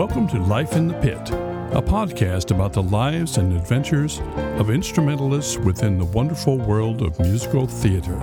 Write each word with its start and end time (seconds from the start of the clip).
Welcome 0.00 0.28
to 0.28 0.38
Life 0.38 0.76
in 0.76 0.88
the 0.88 0.94
Pit, 0.94 1.28
a 1.72 1.82
podcast 1.82 2.50
about 2.52 2.72
the 2.72 2.82
lives 2.82 3.36
and 3.36 3.52
adventures 3.52 4.18
of 4.58 4.70
instrumentalists 4.70 5.58
within 5.58 5.98
the 5.98 6.06
wonderful 6.06 6.56
world 6.56 7.02
of 7.02 7.20
musical 7.20 7.66
theater. 7.66 8.14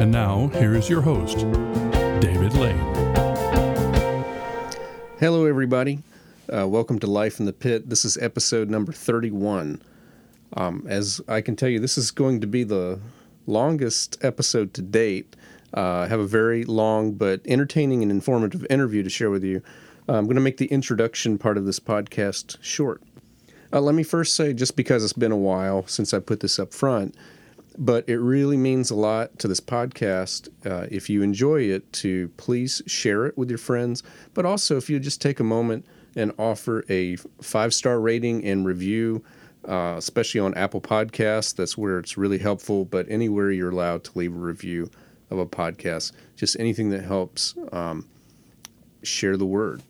And 0.00 0.10
now, 0.10 0.48
here 0.48 0.74
is 0.74 0.90
your 0.90 1.00
host, 1.00 1.38
David 2.20 2.54
Lane. 2.54 2.76
Hello, 5.20 5.46
everybody. 5.46 6.00
Uh, 6.52 6.66
welcome 6.66 6.98
to 6.98 7.06
Life 7.06 7.38
in 7.38 7.46
the 7.46 7.52
Pit. 7.52 7.88
This 7.88 8.04
is 8.04 8.18
episode 8.18 8.68
number 8.68 8.90
31. 8.90 9.80
Um, 10.54 10.84
as 10.88 11.20
I 11.28 11.40
can 11.40 11.54
tell 11.54 11.68
you, 11.68 11.78
this 11.78 11.98
is 11.98 12.10
going 12.10 12.40
to 12.40 12.48
be 12.48 12.64
the 12.64 12.98
longest 13.46 14.18
episode 14.22 14.74
to 14.74 14.82
date. 14.82 15.36
Uh, 15.72 15.98
I 15.98 16.06
have 16.08 16.18
a 16.18 16.26
very 16.26 16.64
long 16.64 17.12
but 17.12 17.42
entertaining 17.46 18.02
and 18.02 18.10
informative 18.10 18.66
interview 18.68 19.04
to 19.04 19.08
share 19.08 19.30
with 19.30 19.44
you. 19.44 19.62
I'm 20.14 20.24
going 20.24 20.34
to 20.34 20.42
make 20.42 20.56
the 20.56 20.66
introduction 20.66 21.38
part 21.38 21.56
of 21.56 21.66
this 21.66 21.78
podcast 21.78 22.56
short. 22.60 23.02
Uh, 23.72 23.80
let 23.80 23.94
me 23.94 24.02
first 24.02 24.34
say, 24.34 24.52
just 24.52 24.74
because 24.74 25.04
it's 25.04 25.12
been 25.12 25.30
a 25.30 25.36
while 25.36 25.86
since 25.86 26.12
I 26.12 26.18
put 26.18 26.40
this 26.40 26.58
up 26.58 26.74
front, 26.74 27.14
but 27.78 28.08
it 28.08 28.18
really 28.18 28.56
means 28.56 28.90
a 28.90 28.96
lot 28.96 29.38
to 29.38 29.46
this 29.46 29.60
podcast. 29.60 30.48
Uh, 30.66 30.88
if 30.90 31.08
you 31.08 31.22
enjoy 31.22 31.62
it, 31.62 31.92
to 31.92 32.28
please 32.38 32.82
share 32.86 33.26
it 33.26 33.38
with 33.38 33.48
your 33.50 33.58
friends, 33.58 34.02
but 34.34 34.44
also 34.44 34.76
if 34.76 34.90
you 34.90 34.98
just 34.98 35.22
take 35.22 35.38
a 35.38 35.44
moment 35.44 35.86
and 36.16 36.32
offer 36.38 36.84
a 36.88 37.14
five 37.40 37.72
star 37.72 38.00
rating 38.00 38.44
and 38.44 38.66
review, 38.66 39.22
uh, 39.68 39.94
especially 39.96 40.40
on 40.40 40.54
Apple 40.54 40.80
Podcasts. 40.80 41.54
That's 41.54 41.78
where 41.78 42.00
it's 42.00 42.16
really 42.16 42.38
helpful. 42.38 42.84
But 42.84 43.06
anywhere 43.08 43.52
you're 43.52 43.70
allowed 43.70 44.02
to 44.04 44.18
leave 44.18 44.34
a 44.34 44.38
review 44.38 44.90
of 45.30 45.38
a 45.38 45.46
podcast, 45.46 46.10
just 46.34 46.58
anything 46.58 46.90
that 46.90 47.04
helps 47.04 47.54
um, 47.70 48.08
share 49.02 49.36
the 49.36 49.46
word. 49.46 49.82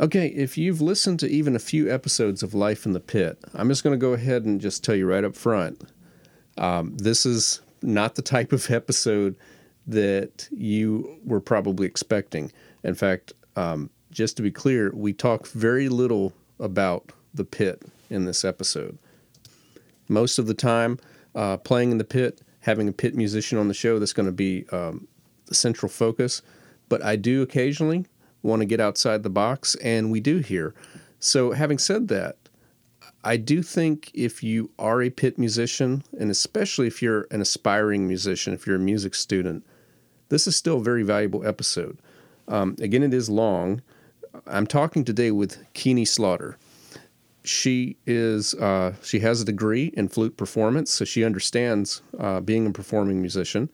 Okay, 0.00 0.26
if 0.26 0.58
you've 0.58 0.80
listened 0.80 1.20
to 1.20 1.28
even 1.30 1.54
a 1.54 1.60
few 1.60 1.92
episodes 1.92 2.42
of 2.42 2.52
Life 2.52 2.84
in 2.84 2.94
the 2.94 3.00
Pit, 3.00 3.38
I'm 3.54 3.68
just 3.68 3.84
going 3.84 3.94
to 3.94 3.98
go 3.98 4.12
ahead 4.12 4.44
and 4.44 4.60
just 4.60 4.82
tell 4.82 4.96
you 4.96 5.06
right 5.06 5.22
up 5.22 5.36
front 5.36 5.84
um, 6.58 6.96
this 6.96 7.26
is 7.26 7.60
not 7.82 8.14
the 8.14 8.22
type 8.22 8.52
of 8.52 8.70
episode 8.70 9.36
that 9.86 10.48
you 10.50 11.18
were 11.24 11.40
probably 11.40 11.86
expecting. 11.86 12.50
In 12.82 12.94
fact, 12.94 13.32
um, 13.56 13.90
just 14.10 14.36
to 14.36 14.42
be 14.42 14.50
clear, 14.50 14.92
we 14.94 15.12
talk 15.12 15.46
very 15.48 15.88
little 15.88 16.32
about 16.60 17.12
the 17.34 17.44
pit 17.44 17.82
in 18.10 18.24
this 18.24 18.44
episode. 18.44 18.98
Most 20.08 20.38
of 20.38 20.46
the 20.46 20.54
time, 20.54 20.98
uh, 21.34 21.56
playing 21.58 21.90
in 21.90 21.98
the 21.98 22.04
pit, 22.04 22.40
having 22.60 22.88
a 22.88 22.92
pit 22.92 23.14
musician 23.14 23.58
on 23.58 23.68
the 23.68 23.74
show, 23.74 23.98
that's 23.98 24.12
going 24.12 24.26
to 24.26 24.32
be 24.32 24.66
um, 24.70 25.06
the 25.46 25.54
central 25.54 25.90
focus. 25.90 26.42
But 26.88 27.02
I 27.02 27.16
do 27.16 27.42
occasionally 27.42 28.06
want 28.44 28.60
to 28.60 28.66
get 28.66 28.80
outside 28.80 29.22
the 29.22 29.30
box, 29.30 29.74
and 29.76 30.12
we 30.12 30.20
do 30.20 30.38
here. 30.38 30.74
So, 31.18 31.52
having 31.52 31.78
said 31.78 32.08
that, 32.08 32.36
I 33.24 33.38
do 33.38 33.62
think 33.62 34.10
if 34.12 34.42
you 34.42 34.70
are 34.78 35.02
a 35.02 35.10
pit 35.10 35.38
musician, 35.38 36.04
and 36.18 36.30
especially 36.30 36.86
if 36.86 37.00
you're 37.00 37.26
an 37.30 37.40
aspiring 37.40 38.06
musician, 38.06 38.52
if 38.52 38.66
you're 38.66 38.76
a 38.76 38.80
music 38.80 39.14
student, 39.14 39.64
this 40.28 40.46
is 40.46 40.56
still 40.56 40.76
a 40.76 40.82
very 40.82 41.02
valuable 41.02 41.46
episode. 41.46 41.98
Um, 42.48 42.76
again, 42.80 43.02
it 43.02 43.14
is 43.14 43.30
long. 43.30 43.80
I'm 44.46 44.66
talking 44.66 45.04
today 45.04 45.30
with 45.30 45.64
Keeney 45.72 46.04
Slaughter. 46.04 46.58
She 47.44 47.96
is 48.06 48.54
uh, 48.54 48.94
she 49.02 49.20
has 49.20 49.40
a 49.40 49.44
degree 49.44 49.92
in 49.96 50.08
flute 50.08 50.36
performance, 50.36 50.92
so 50.92 51.04
she 51.04 51.24
understands 51.24 52.02
uh, 52.18 52.40
being 52.40 52.66
a 52.66 52.72
performing 52.72 53.20
musician. 53.20 53.70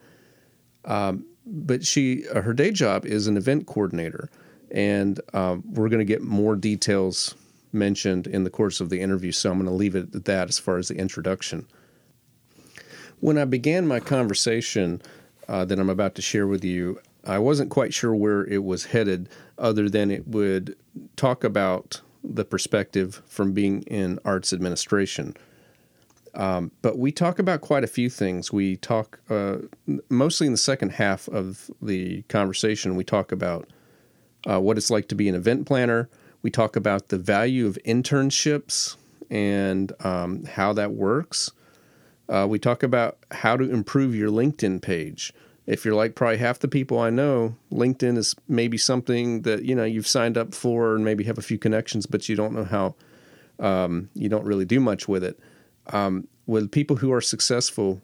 Um, 0.85 1.25
but 1.45 1.85
she 1.85 2.27
uh, 2.29 2.41
her 2.41 2.53
day 2.53 2.71
job 2.71 3.05
is 3.05 3.27
an 3.27 3.37
event 3.37 3.65
coordinator, 3.65 4.29
and 4.71 5.19
um, 5.33 5.63
we're 5.65 5.89
going 5.89 5.99
to 5.99 6.05
get 6.05 6.21
more 6.21 6.55
details 6.55 7.35
mentioned 7.73 8.27
in 8.27 8.43
the 8.43 8.49
course 8.49 8.81
of 8.81 8.89
the 8.89 8.99
interview. 8.99 9.31
So 9.31 9.51
I'm 9.51 9.57
going 9.57 9.69
to 9.69 9.73
leave 9.75 9.95
it 9.95 10.13
at 10.15 10.25
that 10.25 10.49
as 10.49 10.59
far 10.59 10.77
as 10.77 10.87
the 10.89 10.95
introduction. 10.95 11.67
When 13.19 13.37
I 13.37 13.45
began 13.45 13.87
my 13.87 13.99
conversation 13.99 15.01
uh, 15.47 15.65
that 15.65 15.79
I'm 15.79 15.89
about 15.89 16.15
to 16.15 16.21
share 16.21 16.47
with 16.47 16.63
you, 16.63 16.99
I 17.25 17.37
wasn't 17.37 17.69
quite 17.69 17.93
sure 17.93 18.15
where 18.15 18.45
it 18.45 18.63
was 18.63 18.85
headed, 18.85 19.29
other 19.57 19.89
than 19.89 20.09
it 20.09 20.27
would 20.27 20.75
talk 21.15 21.43
about 21.43 22.01
the 22.23 22.45
perspective 22.45 23.21
from 23.27 23.53
being 23.53 23.83
in 23.83 24.19
arts 24.25 24.53
administration. 24.53 25.35
Um, 26.33 26.71
but 26.81 26.97
we 26.97 27.11
talk 27.11 27.39
about 27.39 27.61
quite 27.61 27.83
a 27.83 27.87
few 27.87 28.09
things. 28.09 28.51
We 28.51 28.77
talk 28.77 29.19
uh, 29.29 29.57
mostly 30.09 30.47
in 30.47 30.53
the 30.53 30.57
second 30.57 30.93
half 30.93 31.27
of 31.27 31.69
the 31.81 32.23
conversation. 32.23 32.95
We 32.95 33.03
talk 33.03 33.31
about 33.31 33.69
uh, 34.49 34.59
what 34.59 34.77
it's 34.77 34.89
like 34.89 35.07
to 35.09 35.15
be 35.15 35.29
an 35.29 35.35
event 35.35 35.65
planner. 35.65 36.09
We 36.41 36.49
talk 36.49 36.75
about 36.75 37.09
the 37.09 37.17
value 37.17 37.67
of 37.67 37.77
internships 37.85 38.95
and 39.29 39.91
um, 40.03 40.45
how 40.45 40.73
that 40.73 40.93
works. 40.93 41.51
Uh, 42.27 42.47
we 42.49 42.59
talk 42.59 42.83
about 42.83 43.17
how 43.31 43.57
to 43.57 43.69
improve 43.69 44.15
your 44.15 44.29
LinkedIn 44.29 44.81
page 44.81 45.33
if 45.67 45.85
you're 45.85 45.95
like 45.95 46.15
probably 46.15 46.37
half 46.37 46.59
the 46.59 46.67
people 46.67 46.99
I 46.99 47.09
know, 47.09 47.55
LinkedIn 47.71 48.17
is 48.17 48.35
maybe 48.47 48.77
something 48.77 49.43
that 49.43 49.63
you 49.63 49.75
know 49.75 49.83
you've 49.83 50.07
signed 50.07 50.37
up 50.37 50.53
for 50.53 50.95
and 50.95 51.05
maybe 51.05 51.23
have 51.25 51.37
a 51.37 51.41
few 51.41 51.57
connections, 51.57 52.05
but 52.05 52.27
you 52.27 52.35
don't 52.35 52.53
know 52.53 52.65
how. 52.65 52.95
Um, 53.59 54.09
you 54.15 54.27
don't 54.27 54.43
really 54.43 54.65
do 54.65 54.79
much 54.79 55.07
with 55.07 55.23
it. 55.23 55.39
Um, 55.93 56.27
with 56.47 56.71
people 56.71 56.95
who 56.95 57.13
are 57.13 57.21
successful, 57.21 58.01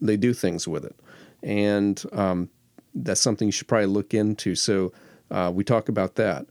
they 0.00 0.16
do 0.16 0.34
things 0.34 0.66
with 0.66 0.84
it, 0.84 0.96
and 1.42 2.02
um, 2.12 2.50
that's 2.94 3.20
something 3.20 3.46
you 3.46 3.52
should 3.52 3.68
probably 3.68 3.86
look 3.86 4.12
into. 4.12 4.54
So 4.54 4.92
uh, 5.30 5.50
we 5.54 5.64
talk 5.64 5.88
about 5.88 6.14
that. 6.16 6.46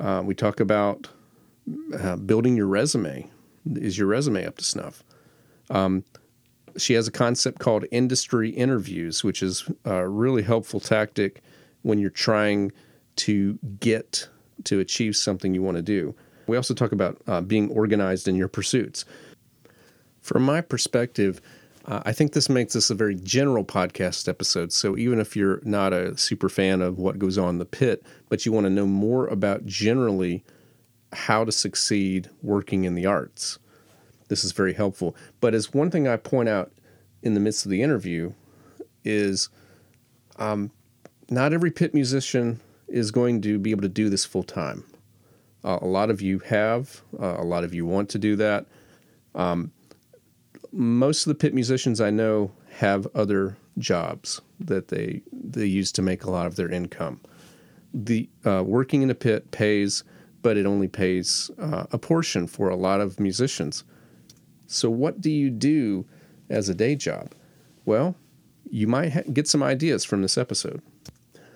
Uh, 0.00 0.22
we 0.24 0.34
talk 0.34 0.60
about 0.60 1.08
uh, 1.98 2.16
building 2.16 2.56
your 2.56 2.66
resume. 2.66 3.28
Is 3.74 3.98
your 3.98 4.06
resume 4.06 4.46
up 4.46 4.58
to 4.58 4.64
snuff? 4.64 5.02
Um, 5.70 6.04
she 6.76 6.94
has 6.94 7.08
a 7.08 7.10
concept 7.10 7.58
called 7.58 7.84
industry 7.90 8.50
interviews, 8.50 9.24
which 9.24 9.42
is 9.42 9.68
a 9.84 10.08
really 10.08 10.42
helpful 10.42 10.80
tactic 10.80 11.42
when 11.82 11.98
you're 11.98 12.10
trying 12.10 12.72
to 13.16 13.58
get 13.80 14.28
to 14.64 14.80
achieve 14.80 15.16
something 15.16 15.54
you 15.54 15.62
want 15.62 15.76
to 15.76 15.82
do. 15.82 16.14
We 16.46 16.56
also 16.56 16.74
talk 16.74 16.92
about 16.92 17.20
uh, 17.26 17.40
being 17.40 17.70
organized 17.70 18.28
in 18.28 18.36
your 18.36 18.48
pursuits. 18.48 19.04
From 20.20 20.42
my 20.42 20.60
perspective, 20.60 21.40
uh, 21.86 22.02
I 22.04 22.12
think 22.12 22.32
this 22.32 22.48
makes 22.48 22.72
this 22.72 22.90
a 22.90 22.94
very 22.94 23.14
general 23.14 23.64
podcast 23.64 24.28
episode. 24.28 24.72
So 24.72 24.96
even 24.96 25.20
if 25.20 25.36
you're 25.36 25.60
not 25.62 25.92
a 25.92 26.16
super 26.18 26.48
fan 26.48 26.82
of 26.82 26.98
what 26.98 27.18
goes 27.18 27.38
on 27.38 27.50
in 27.50 27.58
the 27.58 27.64
pit, 27.64 28.04
but 28.28 28.44
you 28.44 28.52
want 28.52 28.64
to 28.64 28.70
know 28.70 28.86
more 28.86 29.26
about 29.28 29.64
generally 29.66 30.44
how 31.12 31.44
to 31.44 31.52
succeed 31.52 32.28
working 32.42 32.84
in 32.84 32.94
the 32.94 33.06
arts, 33.06 33.58
this 34.28 34.44
is 34.44 34.50
very 34.50 34.72
helpful. 34.72 35.14
But 35.40 35.54
as 35.54 35.72
one 35.72 35.90
thing 35.90 36.08
I 36.08 36.16
point 36.16 36.48
out 36.48 36.72
in 37.22 37.34
the 37.34 37.40
midst 37.40 37.64
of 37.64 37.70
the 37.70 37.82
interview 37.82 38.32
is 39.04 39.48
um, 40.36 40.72
not 41.30 41.52
every 41.52 41.70
pit 41.70 41.94
musician 41.94 42.60
is 42.88 43.12
going 43.12 43.40
to 43.42 43.58
be 43.58 43.70
able 43.70 43.82
to 43.82 43.88
do 43.88 44.08
this 44.08 44.24
full 44.24 44.42
time. 44.42 44.84
Uh, 45.64 45.78
a 45.80 45.86
lot 45.86 46.10
of 46.10 46.20
you 46.20 46.40
have, 46.40 47.02
uh, 47.20 47.36
a 47.38 47.44
lot 47.44 47.62
of 47.62 47.72
you 47.72 47.86
want 47.86 48.08
to 48.10 48.18
do 48.18 48.34
that. 48.36 48.66
Um, 49.36 49.70
most 50.76 51.26
of 51.26 51.30
the 51.30 51.34
pit 51.34 51.54
musicians 51.54 52.00
I 52.00 52.10
know 52.10 52.52
have 52.74 53.06
other 53.14 53.56
jobs 53.78 54.40
that 54.60 54.88
they 54.88 55.22
they 55.32 55.66
use 55.66 55.90
to 55.92 56.02
make 56.02 56.24
a 56.24 56.30
lot 56.30 56.46
of 56.46 56.56
their 56.56 56.70
income. 56.70 57.20
The 57.94 58.28
uh, 58.44 58.62
working 58.64 59.02
in 59.02 59.10
a 59.10 59.14
pit 59.14 59.50
pays, 59.50 60.04
but 60.42 60.56
it 60.56 60.66
only 60.66 60.88
pays 60.88 61.50
uh, 61.58 61.86
a 61.90 61.98
portion 61.98 62.46
for 62.46 62.68
a 62.68 62.76
lot 62.76 63.00
of 63.00 63.18
musicians. 63.18 63.84
So, 64.66 64.90
what 64.90 65.20
do 65.20 65.30
you 65.30 65.50
do 65.50 66.04
as 66.50 66.68
a 66.68 66.74
day 66.74 66.94
job? 66.94 67.32
Well, 67.84 68.14
you 68.70 68.86
might 68.86 69.12
ha- 69.12 69.22
get 69.32 69.48
some 69.48 69.62
ideas 69.62 70.04
from 70.04 70.22
this 70.22 70.36
episode. 70.36 70.82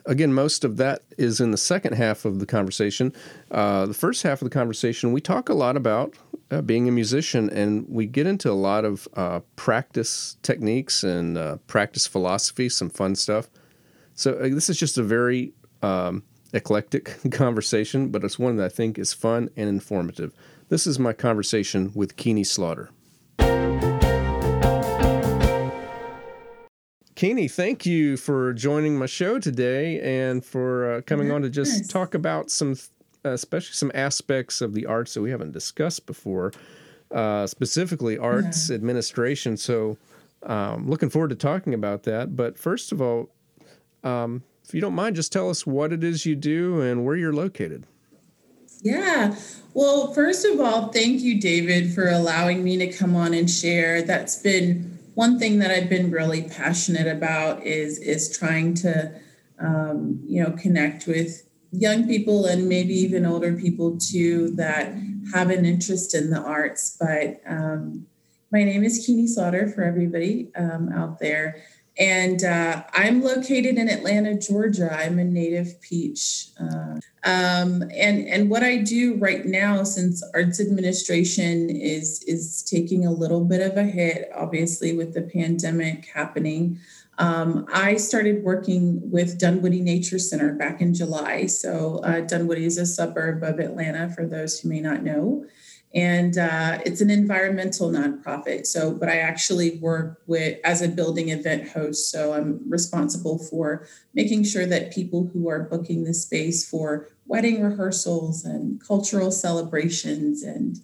Again, 0.06 0.32
most 0.32 0.64
of 0.64 0.78
that 0.78 1.02
is 1.18 1.40
in 1.40 1.50
the 1.50 1.58
second 1.58 1.92
half 1.92 2.24
of 2.24 2.38
the 2.38 2.46
conversation. 2.46 3.12
Uh, 3.50 3.84
the 3.86 3.94
first 3.94 4.22
half 4.22 4.40
of 4.40 4.46
the 4.46 4.54
conversation, 4.54 5.12
we 5.12 5.20
talk 5.20 5.48
a 5.48 5.54
lot 5.54 5.76
about 5.76 6.14
uh, 6.50 6.62
being 6.62 6.88
a 6.88 6.92
musician, 6.92 7.50
and 7.50 7.86
we 7.88 8.06
get 8.06 8.26
into 8.26 8.50
a 8.50 8.54
lot 8.54 8.84
of 8.84 9.06
uh, 9.14 9.40
practice 9.56 10.36
techniques 10.42 11.04
and 11.04 11.38
uh, 11.38 11.56
practice 11.66 12.06
philosophy, 12.06 12.68
some 12.68 12.90
fun 12.90 13.14
stuff. 13.14 13.48
So, 14.14 14.34
uh, 14.34 14.48
this 14.48 14.68
is 14.68 14.78
just 14.78 14.98
a 14.98 15.02
very 15.02 15.52
um, 15.82 16.22
eclectic 16.52 17.16
conversation, 17.30 18.08
but 18.08 18.24
it's 18.24 18.38
one 18.38 18.56
that 18.56 18.66
I 18.66 18.68
think 18.68 18.98
is 18.98 19.12
fun 19.12 19.50
and 19.56 19.68
informative. 19.68 20.32
This 20.68 20.86
is 20.86 20.98
my 20.98 21.12
conversation 21.12 21.92
with 21.94 22.16
Keeney 22.16 22.44
Slaughter. 22.44 22.90
Keeney, 27.20 27.48
thank 27.48 27.84
you 27.84 28.16
for 28.16 28.54
joining 28.54 28.98
my 28.98 29.04
show 29.04 29.38
today 29.38 30.00
and 30.00 30.42
for 30.42 30.90
uh, 30.90 31.00
coming 31.02 31.30
on 31.30 31.42
to 31.42 31.50
just 31.50 31.90
talk 31.90 32.14
about 32.14 32.50
some, 32.50 32.76
especially 33.24 33.74
some 33.74 33.92
aspects 33.94 34.60
of 34.60 34.74
the 34.74 34.86
arts 34.86 35.14
that 35.14 35.22
we 35.22 35.30
haven't 35.30 35.52
discussed 35.52 36.06
before, 36.06 36.52
uh, 37.12 37.46
specifically 37.46 38.18
arts 38.18 38.70
yeah. 38.70 38.76
administration. 38.76 39.56
So, 39.56 39.98
um, 40.44 40.88
looking 40.88 41.10
forward 41.10 41.30
to 41.30 41.36
talking 41.36 41.74
about 41.74 42.04
that. 42.04 42.34
But 42.34 42.58
first 42.58 42.92
of 42.92 43.02
all, 43.02 43.30
um, 44.02 44.42
if 44.64 44.74
you 44.74 44.80
don't 44.80 44.94
mind, 44.94 45.16
just 45.16 45.32
tell 45.32 45.50
us 45.50 45.66
what 45.66 45.92
it 45.92 46.02
is 46.02 46.24
you 46.24 46.36
do 46.36 46.80
and 46.80 47.04
where 47.04 47.16
you're 47.16 47.32
located. 47.32 47.86
Yeah. 48.82 49.36
Well, 49.74 50.12
first 50.14 50.46
of 50.46 50.60
all, 50.60 50.88
thank 50.88 51.20
you, 51.20 51.40
David, 51.40 51.92
for 51.92 52.08
allowing 52.08 52.64
me 52.64 52.78
to 52.78 52.90
come 52.92 53.14
on 53.14 53.34
and 53.34 53.50
share. 53.50 54.02
That's 54.02 54.40
been 54.40 54.98
one 55.14 55.38
thing 55.38 55.58
that 55.58 55.70
I've 55.70 55.88
been 55.88 56.10
really 56.10 56.42
passionate 56.42 57.06
about 57.06 57.64
is 57.64 57.98
is 57.98 58.36
trying 58.36 58.74
to 58.74 59.12
um, 59.58 60.20
you 60.26 60.42
know 60.42 60.52
connect 60.52 61.06
with 61.06 61.42
young 61.72 62.06
people 62.06 62.46
and 62.46 62.68
maybe 62.68 62.94
even 62.94 63.24
older 63.24 63.52
people 63.54 63.96
too 63.98 64.50
that 64.56 64.94
have 65.32 65.50
an 65.50 65.64
interest 65.64 66.14
in 66.14 66.30
the 66.30 66.40
arts. 66.40 66.96
But 66.98 67.40
um, 67.46 68.06
my 68.50 68.64
name 68.64 68.82
is 68.82 69.04
Keeney 69.06 69.26
Slaughter 69.26 69.68
for 69.68 69.82
everybody 69.82 70.50
um, 70.56 70.90
out 70.92 71.18
there. 71.20 71.62
And 71.98 72.42
uh, 72.44 72.84
I'm 72.94 73.22
located 73.22 73.76
in 73.76 73.88
Atlanta, 73.88 74.34
Georgia. 74.34 74.90
I'm 74.90 75.18
a 75.18 75.24
native 75.24 75.80
peach. 75.82 76.46
Uh, 76.58 76.98
um, 77.24 77.82
and, 77.94 78.26
and 78.26 78.48
what 78.48 78.62
I 78.62 78.78
do 78.78 79.16
right 79.16 79.44
now, 79.44 79.84
since 79.84 80.22
arts 80.32 80.60
administration 80.60 81.68
is, 81.68 82.22
is 82.22 82.62
taking 82.62 83.06
a 83.06 83.10
little 83.10 83.44
bit 83.44 83.60
of 83.60 83.76
a 83.76 83.82
hit, 83.82 84.30
obviously, 84.34 84.96
with 84.96 85.12
the 85.12 85.22
pandemic 85.22 86.06
happening, 86.06 86.78
um, 87.20 87.66
I 87.72 87.96
started 87.96 88.42
working 88.42 89.10
with 89.10 89.38
Dunwoody 89.38 89.80
Nature 89.80 90.18
Center 90.18 90.54
back 90.54 90.80
in 90.80 90.94
July. 90.94 91.46
So, 91.46 91.98
uh, 91.98 92.20
Dunwoody 92.20 92.64
is 92.64 92.78
a 92.78 92.86
suburb 92.86 93.42
of 93.42 93.60
Atlanta, 93.60 94.08
for 94.08 94.26
those 94.26 94.58
who 94.58 94.68
may 94.68 94.80
not 94.80 95.02
know 95.02 95.44
and 95.92 96.38
uh, 96.38 96.78
it's 96.86 97.00
an 97.00 97.10
environmental 97.10 97.90
nonprofit. 97.90 98.66
So, 98.66 98.94
but 98.94 99.08
I 99.08 99.18
actually 99.18 99.78
work 99.78 100.22
with 100.26 100.58
as 100.64 100.82
a 100.82 100.88
building 100.88 101.30
event 101.30 101.68
host. 101.68 102.12
So 102.12 102.32
I'm 102.32 102.60
responsible 102.68 103.38
for 103.38 103.86
making 104.14 104.44
sure 104.44 104.66
that 104.66 104.92
people 104.92 105.28
who 105.32 105.48
are 105.48 105.64
booking 105.64 106.04
the 106.04 106.14
space 106.14 106.68
for 106.68 107.08
wedding 107.26 107.62
rehearsals 107.62 108.44
and 108.44 108.80
cultural 108.80 109.32
celebrations 109.32 110.42
and 110.42 110.78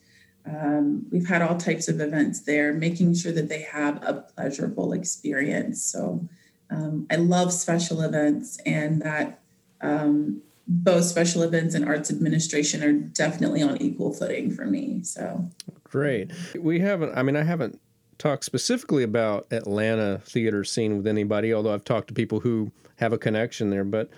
um, 0.46 1.06
we've 1.10 1.26
had 1.26 1.42
all 1.42 1.56
types 1.56 1.88
of 1.88 2.00
events 2.00 2.40
there, 2.40 2.72
making 2.72 3.14
sure 3.14 3.32
that 3.32 3.48
they 3.48 3.62
have 3.62 4.02
a 4.02 4.14
pleasurable 4.14 4.92
experience. 4.92 5.82
So 5.82 6.26
um, 6.70 7.06
I 7.10 7.16
love 7.16 7.52
special 7.52 8.00
events, 8.02 8.58
and 8.64 9.02
that 9.02 9.40
um, 9.80 10.42
both 10.68 11.04
special 11.04 11.42
events 11.42 11.74
and 11.74 11.84
arts 11.84 12.10
administration 12.10 12.82
are 12.82 12.92
definitely 12.92 13.62
on 13.62 13.80
equal 13.80 14.12
footing 14.12 14.50
for 14.50 14.66
me. 14.66 15.00
So 15.02 15.48
great. 15.84 16.32
We 16.58 16.80
haven't, 16.80 17.16
I 17.16 17.22
mean, 17.22 17.36
I 17.36 17.44
haven't 17.44 17.80
talked 18.18 18.44
specifically 18.44 19.02
about 19.02 19.46
Atlanta 19.50 20.20
theater 20.24 20.64
scene 20.64 20.96
with 20.96 21.06
anybody, 21.06 21.52
although 21.52 21.74
I've 21.74 21.84
talked 21.84 22.08
to 22.08 22.14
people 22.14 22.40
who 22.40 22.72
have 22.96 23.12
a 23.12 23.18
connection 23.18 23.70
there. 23.70 23.84
But 23.84 24.10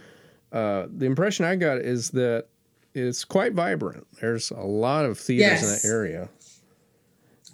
uh, 0.52 0.86
the 0.90 1.06
impression 1.06 1.44
I 1.44 1.56
got 1.56 1.78
is 1.78 2.10
that 2.10 2.46
it's 2.94 3.24
quite 3.24 3.52
vibrant. 3.52 4.06
There's 4.20 4.50
a 4.50 4.60
lot 4.60 5.04
of 5.04 5.18
theaters 5.18 5.62
yes. 5.62 5.84
in 5.84 5.90
that 5.90 5.94
area. 5.94 6.28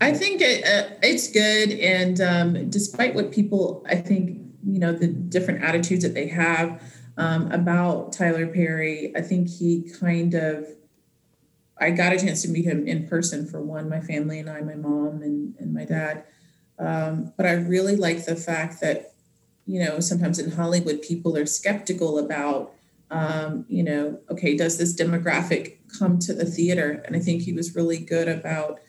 I 0.00 0.12
think 0.12 0.40
it, 0.40 0.64
uh, 0.64 0.94
it's 1.02 1.30
good. 1.30 1.70
And 1.78 2.20
um, 2.20 2.70
despite 2.70 3.14
what 3.14 3.32
people, 3.32 3.84
I 3.88 3.96
think, 3.96 4.40
you 4.66 4.78
know, 4.78 4.92
the 4.92 5.06
different 5.06 5.62
attitudes 5.62 6.02
that 6.02 6.14
they 6.14 6.28
have, 6.28 6.82
um, 7.16 7.50
about 7.52 8.12
Tyler 8.12 8.46
Perry. 8.46 9.12
I 9.16 9.20
think 9.20 9.48
he 9.48 9.90
kind 10.00 10.34
of, 10.34 10.66
I 11.78 11.90
got 11.90 12.12
a 12.12 12.18
chance 12.18 12.42
to 12.42 12.48
meet 12.48 12.64
him 12.64 12.86
in 12.86 13.06
person 13.08 13.46
for 13.46 13.60
one, 13.60 13.88
my 13.88 14.00
family 14.00 14.38
and 14.38 14.48
I, 14.48 14.60
my 14.60 14.74
mom 14.74 15.22
and, 15.22 15.54
and 15.58 15.72
my 15.72 15.84
dad. 15.84 16.24
Um, 16.78 17.32
but 17.36 17.46
I 17.46 17.52
really 17.52 17.96
like 17.96 18.24
the 18.24 18.36
fact 18.36 18.80
that, 18.80 19.12
you 19.66 19.84
know, 19.84 20.00
sometimes 20.00 20.38
in 20.38 20.50
Hollywood, 20.50 21.02
people 21.02 21.36
are 21.36 21.46
skeptical 21.46 22.18
about, 22.18 22.72
um, 23.14 23.64
you 23.68 23.84
know, 23.84 24.18
okay, 24.28 24.56
does 24.56 24.76
this 24.76 24.94
demographic 24.94 25.76
come 25.98 26.18
to 26.20 26.34
the 26.34 26.44
theater? 26.44 27.02
And 27.06 27.14
I 27.14 27.20
think 27.20 27.42
he 27.42 27.52
was 27.52 27.76
really 27.76 27.98
good 27.98 28.28
about 28.28 28.80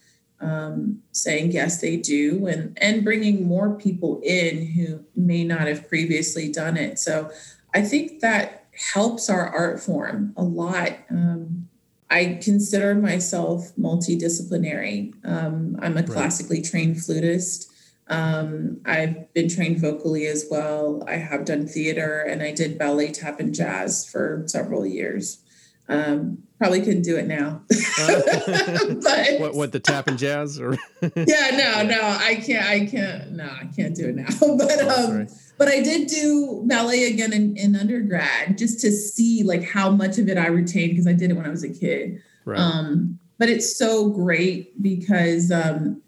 um, 0.42 1.02
saying 1.12 1.52
yes, 1.52 1.80
they 1.80 1.96
do, 1.98 2.48
and 2.48 2.78
and 2.82 3.04
bringing 3.04 3.48
more 3.48 3.76
people 3.76 4.20
in 4.24 4.66
who 4.66 5.06
may 5.16 5.44
not 5.44 5.68
have 5.68 5.88
previously 5.88 6.52
done 6.52 6.76
it. 6.76 7.00
So 7.00 7.32
I 7.74 7.82
think 7.82 8.20
that 8.22 8.66
helps 8.94 9.30
our 9.30 9.48
art 9.48 9.80
form 9.80 10.34
a 10.36 10.44
lot. 10.44 10.92
Um, 11.10 11.70
I 12.10 12.40
consider 12.42 12.96
myself 12.96 13.72
multidisciplinary. 13.78 15.14
Um, 15.24 15.78
I'm 15.82 15.98
a 15.98 16.02
right. 16.02 16.10
classically 16.10 16.62
trained 16.62 17.04
flutist. 17.04 17.72
Um, 18.08 18.82
I've 18.86 19.34
been 19.34 19.50
trained 19.50 19.82
vocally 19.82 20.28
as 20.28 20.46
well. 20.50 21.04
I 21.08 21.16
have 21.16 21.46
done 21.46 21.68
theater 21.68 22.22
and 22.22 22.44
I 22.44 22.52
did 22.52 22.78
ballet, 22.78 23.12
tap, 23.12 23.40
and 23.40 23.54
jazz 23.54 24.08
for 24.08 24.44
several 24.48 24.86
years. 24.86 25.42
Um, 25.88 26.40
probably 26.58 26.82
couldn't 26.82 27.04
do 27.04 27.18
it 27.18 27.28
now. 27.28 27.62
but, 27.98 29.40
what, 29.40 29.56
what 29.56 29.72
the 29.72 29.80
tap 29.80 30.08
and 30.08 30.18
jazz 30.18 30.60
or? 30.60 30.74
yeah, 31.02 31.52
no, 31.52 31.84
no, 31.88 32.02
I 32.02 32.42
can't. 32.46 32.66
I 32.66 32.86
can't. 32.86 33.32
No, 33.32 33.46
I 33.46 33.70
can't 33.76 33.96
do 33.96 34.10
it 34.10 34.16
now. 34.16 34.28
but 34.40 34.82
um, 34.82 35.28
but 35.58 35.68
I 35.68 35.82
did 35.82 36.08
do 36.08 36.64
ballet 36.66 37.12
again 37.12 37.34
in, 37.34 37.56
in 37.58 37.76
undergrad 37.76 38.58
just 38.58 38.80
to 38.82 38.92
see 38.92 39.44
like 39.44 39.64
how 39.64 39.90
much 39.90 40.18
of 40.18 40.28
it 40.28 40.38
I 40.38 40.48
retained 40.48 40.92
because 40.92 41.08
I 41.08 41.14
did 41.14 41.32
it 41.32 41.34
when 41.34 41.46
I 41.46 41.50
was 41.50 41.64
a 41.64 41.70
kid. 41.70 42.22
Right. 42.46 42.60
Um, 42.60 43.20
but 43.38 43.50
it's 43.50 43.78
so 43.78 44.10
great 44.10 44.82
because 44.82 45.52
um, 45.52 46.02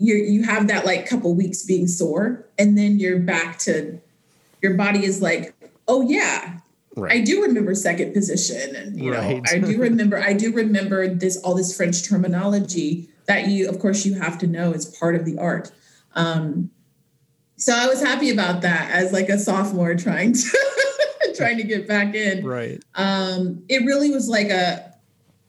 you 0.00 0.14
you 0.14 0.42
have 0.42 0.68
that 0.68 0.84
like 0.84 1.06
couple 1.06 1.34
weeks 1.34 1.62
being 1.64 1.86
sore, 1.86 2.46
and 2.58 2.76
then 2.76 2.98
you're 2.98 3.20
back 3.20 3.58
to 3.60 4.00
your 4.62 4.74
body 4.74 5.04
is 5.04 5.22
like, 5.22 5.54
oh 5.88 6.02
yeah, 6.02 6.60
Right. 6.96 7.12
I 7.12 7.20
do 7.20 7.42
remember 7.42 7.74
second 7.74 8.12
position, 8.12 8.74
and 8.74 9.00
you 9.00 9.12
right. 9.12 9.36
know, 9.36 9.42
I 9.48 9.58
do 9.58 9.78
remember. 9.80 10.18
I 10.18 10.32
do 10.32 10.52
remember 10.52 11.06
this 11.08 11.36
all 11.38 11.54
this 11.54 11.76
French 11.76 12.08
terminology 12.08 13.08
that 13.26 13.46
you, 13.46 13.68
of 13.68 13.78
course, 13.78 14.04
you 14.04 14.14
have 14.14 14.38
to 14.38 14.46
know 14.46 14.72
as 14.72 14.86
part 14.86 15.14
of 15.14 15.24
the 15.24 15.38
art. 15.38 15.70
Um, 16.14 16.70
so 17.56 17.74
I 17.74 17.86
was 17.86 18.02
happy 18.02 18.30
about 18.30 18.62
that 18.62 18.90
as 18.90 19.12
like 19.12 19.28
a 19.28 19.38
sophomore 19.38 19.94
trying 19.94 20.32
to 20.32 20.58
trying 21.36 21.58
to 21.58 21.62
get 21.62 21.86
back 21.86 22.14
in. 22.14 22.44
Right. 22.44 22.82
Um, 22.96 23.62
it 23.68 23.84
really 23.84 24.10
was 24.10 24.28
like 24.28 24.48
a 24.48 24.89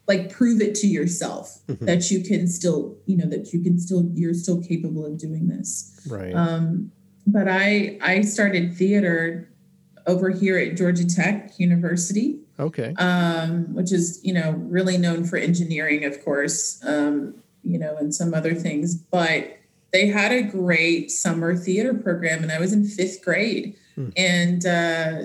like 0.07 0.31
prove 0.31 0.61
it 0.61 0.75
to 0.75 0.87
yourself 0.87 1.59
mm-hmm. 1.67 1.85
that 1.85 2.11
you 2.11 2.23
can 2.23 2.47
still, 2.47 2.97
you 3.05 3.17
know, 3.17 3.27
that 3.27 3.53
you 3.53 3.61
can 3.61 3.79
still 3.79 4.09
you're 4.13 4.33
still 4.33 4.61
capable 4.61 5.05
of 5.05 5.17
doing 5.17 5.47
this. 5.47 6.05
Right. 6.09 6.33
Um, 6.33 6.91
but 7.27 7.47
I 7.47 7.97
I 8.01 8.21
started 8.21 8.73
theater 8.75 9.49
over 10.07 10.29
here 10.29 10.57
at 10.57 10.75
Georgia 10.75 11.07
Tech 11.07 11.59
University. 11.59 12.39
Okay. 12.59 12.93
Um, 12.97 13.73
which 13.73 13.91
is, 13.91 14.19
you 14.23 14.33
know, 14.33 14.51
really 14.51 14.97
known 14.97 15.23
for 15.23 15.37
engineering, 15.37 16.05
of 16.05 16.23
course, 16.23 16.79
um, 16.85 17.35
you 17.63 17.79
know, 17.79 17.97
and 17.97 18.13
some 18.13 18.33
other 18.35 18.53
things. 18.53 18.95
But 18.95 19.57
they 19.91 20.07
had 20.07 20.31
a 20.31 20.43
great 20.43 21.09
summer 21.11 21.55
theater 21.55 21.93
program, 21.93 22.43
and 22.43 22.51
I 22.51 22.59
was 22.59 22.71
in 22.71 22.85
fifth 22.85 23.23
grade. 23.23 23.75
Hmm. 23.95 24.09
And 24.15 24.65
uh, 24.65 25.21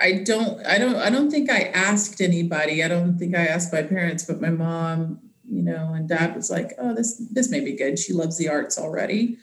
I 0.00 0.22
don't, 0.24 0.64
I 0.66 0.78
don't, 0.78 0.96
I 0.96 1.10
don't 1.10 1.30
think 1.30 1.50
I 1.50 1.62
asked 1.74 2.20
anybody. 2.20 2.84
I 2.84 2.88
don't 2.88 3.18
think 3.18 3.34
I 3.34 3.46
asked 3.46 3.72
my 3.72 3.82
parents, 3.82 4.24
but 4.24 4.40
my 4.40 4.50
mom, 4.50 5.20
you 5.44 5.62
know, 5.62 5.92
and 5.94 6.08
dad 6.08 6.36
was 6.36 6.50
like, 6.50 6.72
"Oh, 6.78 6.94
this, 6.94 7.16
this 7.30 7.50
may 7.50 7.60
be 7.60 7.72
good. 7.72 7.98
She 7.98 8.12
loves 8.12 8.36
the 8.36 8.48
arts 8.48 8.78
already." 8.78 9.38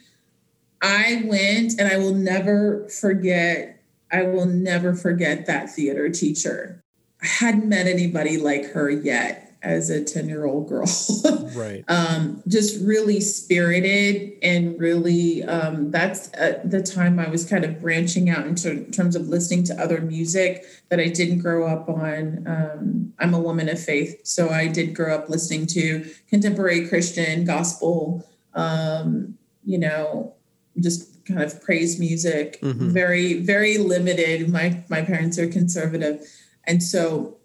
I 0.80 1.22
went, 1.26 1.78
and 1.78 1.88
I 1.88 1.98
will 1.98 2.14
never 2.14 2.88
forget 2.88 3.76
I 4.10 4.22
will 4.22 4.46
never 4.46 4.94
forget 4.94 5.46
that 5.46 5.70
theater 5.70 6.08
teacher. 6.08 6.82
I 7.22 7.26
hadn't 7.26 7.68
met 7.68 7.86
anybody 7.86 8.36
like 8.36 8.72
her 8.72 8.88
yet 8.88 9.45
as 9.62 9.90
a 9.90 10.04
10 10.04 10.28
year 10.28 10.44
old 10.44 10.68
girl. 10.68 10.86
right. 11.56 11.84
Um, 11.88 12.42
just 12.46 12.84
really 12.84 13.20
spirited 13.20 14.32
and 14.42 14.78
really, 14.78 15.42
um, 15.44 15.90
that's 15.90 16.30
at 16.34 16.70
the 16.70 16.82
time 16.82 17.18
I 17.18 17.28
was 17.28 17.44
kind 17.44 17.64
of 17.64 17.80
branching 17.80 18.30
out 18.30 18.46
into 18.46 18.70
in 18.70 18.90
terms 18.90 19.16
of 19.16 19.28
listening 19.28 19.64
to 19.64 19.74
other 19.80 20.00
music 20.00 20.64
that 20.88 21.00
I 21.00 21.08
didn't 21.08 21.40
grow 21.40 21.66
up 21.66 21.88
on. 21.88 22.46
Um, 22.46 23.12
I'm 23.18 23.34
a 23.34 23.40
woman 23.40 23.68
of 23.68 23.80
faith, 23.80 24.20
so 24.24 24.50
I 24.50 24.68
did 24.68 24.94
grow 24.94 25.14
up 25.14 25.28
listening 25.28 25.66
to 25.68 26.08
contemporary 26.28 26.86
Christian 26.88 27.44
gospel, 27.44 28.28
um, 28.54 29.36
you 29.64 29.78
know, 29.78 30.34
just 30.80 31.24
kind 31.24 31.42
of 31.42 31.60
praise 31.60 31.98
music, 31.98 32.60
mm-hmm. 32.60 32.90
very, 32.90 33.40
very 33.40 33.78
limited. 33.78 34.48
My 34.50 34.84
my 34.88 35.02
parents 35.02 35.38
are 35.38 35.48
conservative. 35.48 36.26
And 36.66 36.82
so 36.82 37.36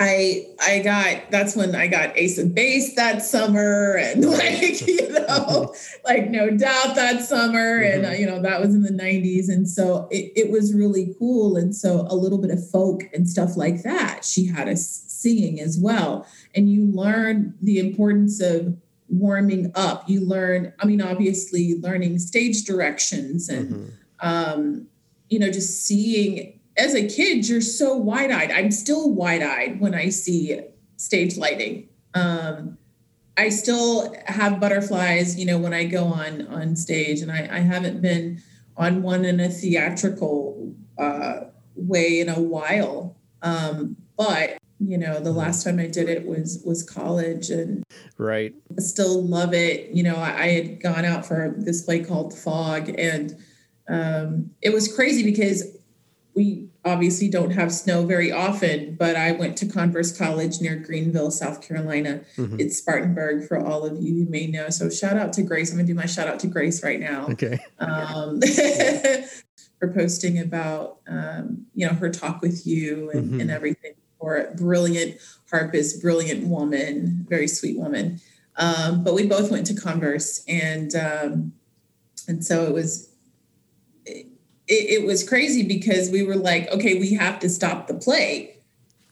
I 0.00 0.46
I 0.60 0.80
got 0.80 1.30
that's 1.30 1.54
when 1.54 1.76
I 1.76 1.86
got 1.86 2.16
Ace 2.16 2.38
of 2.38 2.54
Base 2.54 2.96
that 2.96 3.22
summer 3.22 3.94
and 3.94 4.24
like 4.28 4.86
you 4.86 5.08
know 5.08 5.72
like 6.04 6.30
no 6.30 6.50
doubt 6.50 6.96
that 6.96 7.22
summer. 7.22 7.80
Mm-hmm. 7.80 8.04
and 8.04 8.06
uh, 8.06 8.10
you 8.10 8.26
know 8.26 8.42
that 8.42 8.60
was 8.60 8.74
in 8.74 8.82
the 8.82 8.90
90s 8.90 9.48
and 9.48 9.68
so 9.68 10.08
it, 10.10 10.32
it 10.34 10.50
was 10.50 10.74
really 10.74 11.14
cool. 11.18 11.56
And 11.56 11.74
so 11.74 12.06
a 12.10 12.16
little 12.16 12.38
bit 12.38 12.50
of 12.50 12.68
folk 12.70 13.02
and 13.12 13.28
stuff 13.28 13.56
like 13.56 13.82
that 13.82 14.24
she 14.24 14.46
had 14.46 14.68
us 14.68 15.04
singing 15.06 15.60
as 15.60 15.78
well. 15.78 16.26
And 16.54 16.70
you 16.70 16.86
learn 16.86 17.54
the 17.62 17.78
importance 17.78 18.40
of 18.40 18.76
warming 19.08 19.70
up. 19.76 20.08
You 20.08 20.20
learn 20.20 20.72
i 20.80 20.86
mean 20.86 21.00
obviously 21.00 21.78
learning 21.80 22.18
stage 22.18 22.64
directions 22.64 23.48
and 23.48 23.70
mm-hmm. 23.70 23.88
um, 24.28 24.86
you 25.28 25.38
know 25.38 25.50
just 25.52 25.84
seeing 25.84 26.53
as 26.76 26.94
a 26.94 27.06
kid 27.08 27.48
you're 27.48 27.60
so 27.60 27.96
wide-eyed 27.96 28.50
i'm 28.50 28.70
still 28.70 29.12
wide-eyed 29.12 29.80
when 29.80 29.94
i 29.94 30.08
see 30.08 30.60
stage 30.96 31.36
lighting. 31.36 31.88
Um, 32.14 32.78
I 33.36 33.48
still 33.48 34.14
have 34.26 34.60
butterflies, 34.60 35.38
you 35.38 35.46
know, 35.46 35.58
when 35.58 35.74
I 35.74 35.84
go 35.84 36.04
on 36.04 36.46
on 36.48 36.76
stage, 36.76 37.20
and 37.20 37.32
I, 37.32 37.48
I 37.50 37.58
haven't 37.60 38.00
been 38.00 38.42
on 38.76 39.02
one 39.02 39.24
in 39.24 39.40
a 39.40 39.48
theatrical 39.48 40.74
uh, 40.98 41.40
way 41.74 42.20
in 42.20 42.28
a 42.28 42.40
while. 42.40 43.16
Um, 43.42 43.96
but 44.16 44.58
you 44.78 44.98
know, 44.98 45.20
the 45.20 45.32
last 45.32 45.64
time 45.64 45.78
I 45.80 45.86
did 45.86 46.08
it 46.08 46.26
was 46.26 46.62
was 46.64 46.88
college, 46.88 47.50
and 47.50 47.82
right, 48.18 48.54
I 48.76 48.80
still 48.80 49.22
love 49.24 49.52
it. 49.52 49.90
You 49.90 50.04
know, 50.04 50.16
I, 50.16 50.42
I 50.42 50.48
had 50.50 50.80
gone 50.80 51.04
out 51.04 51.26
for 51.26 51.54
this 51.58 51.82
play 51.82 52.04
called 52.04 52.36
Fog, 52.38 52.88
and 52.96 53.36
um, 53.88 54.50
it 54.62 54.72
was 54.72 54.94
crazy 54.94 55.24
because 55.24 55.76
we 56.34 56.68
obviously 56.84 57.28
don't 57.28 57.50
have 57.50 57.72
snow 57.72 58.04
very 58.04 58.32
often, 58.32 58.96
but 58.96 59.16
I 59.16 59.32
went 59.32 59.56
to 59.58 59.66
Converse 59.66 60.16
College 60.16 60.60
near 60.60 60.76
Greenville, 60.76 61.30
South 61.30 61.66
Carolina. 61.66 62.22
Mm-hmm. 62.36 62.60
It's 62.60 62.78
Spartanburg 62.78 63.46
for 63.46 63.58
all 63.58 63.84
of 63.84 64.02
you 64.02 64.14
who 64.14 64.30
may 64.30 64.46
know. 64.46 64.68
So 64.70 64.90
shout 64.90 65.16
out 65.16 65.32
to 65.34 65.42
Grace. 65.42 65.70
I'm 65.70 65.76
gonna 65.76 65.86
do 65.86 65.94
my 65.94 66.06
shout 66.06 66.26
out 66.26 66.40
to 66.40 66.46
Grace 66.46 66.82
right 66.82 67.00
now. 67.00 67.28
Okay. 67.28 67.58
Um, 67.78 68.40
for 69.78 69.92
posting 69.92 70.38
about 70.38 70.98
um, 71.06 71.66
you 71.74 71.86
know 71.86 71.94
her 71.94 72.10
talk 72.10 72.42
with 72.42 72.66
you 72.66 73.10
and, 73.10 73.30
mm-hmm. 73.30 73.40
and 73.40 73.50
everything. 73.50 73.94
For 74.20 74.52
brilliant 74.56 75.20
harpist, 75.50 76.00
brilliant 76.00 76.46
woman, 76.46 77.26
very 77.28 77.46
sweet 77.46 77.78
woman. 77.78 78.20
Um, 78.56 79.04
but 79.04 79.14
we 79.14 79.26
both 79.26 79.50
went 79.50 79.66
to 79.66 79.74
Converse, 79.74 80.44
and 80.48 80.94
um, 80.94 81.52
and 82.26 82.44
so 82.44 82.64
it 82.64 82.72
was 82.72 83.13
it, 84.66 85.02
it 85.02 85.06
was 85.06 85.28
crazy 85.28 85.62
because 85.62 86.10
we 86.10 86.22
were 86.22 86.36
like, 86.36 86.68
okay, 86.70 86.98
we 86.98 87.14
have 87.14 87.38
to 87.40 87.48
stop 87.48 87.86
the 87.86 87.94
play 87.94 88.54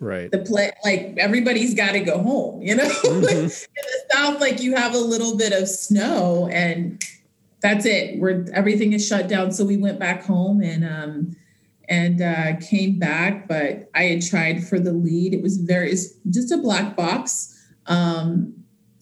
right. 0.03 0.31
The 0.31 0.39
play 0.39 0.73
like 0.85 1.15
everybody's 1.17 1.75
got 1.75 1.93
to 1.93 2.01
go 2.01 2.19
home 2.19 2.63
you 2.63 2.75
know? 2.75 2.89
Mm-hmm. 3.03 3.29
in 3.29 3.47
the 3.49 4.03
south 4.13 4.41
like 4.41 4.61
you 4.61 4.75
have 4.75 4.95
a 4.95 4.99
little 4.99 5.37
bit 5.37 5.53
of 5.53 5.69
snow 5.69 6.49
and 6.53 7.03
that's 7.61 7.87
it. 7.87 8.19
We're 8.19 8.45
everything 8.53 8.93
is 8.93 9.07
shut 9.07 9.29
down. 9.29 9.53
So 9.53 9.65
we 9.65 9.77
went 9.77 10.01
back 10.01 10.25
home 10.25 10.63
and 10.63 10.85
um 10.85 11.37
and 11.89 12.21
uh 12.21 12.57
came 12.61 12.99
back 12.99 13.49
but 13.49 13.91
i 13.95 14.05
had 14.05 14.23
tried 14.23 14.67
for 14.67 14.79
the 14.79 14.93
lead. 14.93 15.35
It 15.35 15.43
was 15.43 15.59
very 15.59 15.91
it's 15.91 16.15
just 16.31 16.53
a 16.53 16.59
black 16.59 16.97
box. 16.97 17.57
Um 17.87 18.55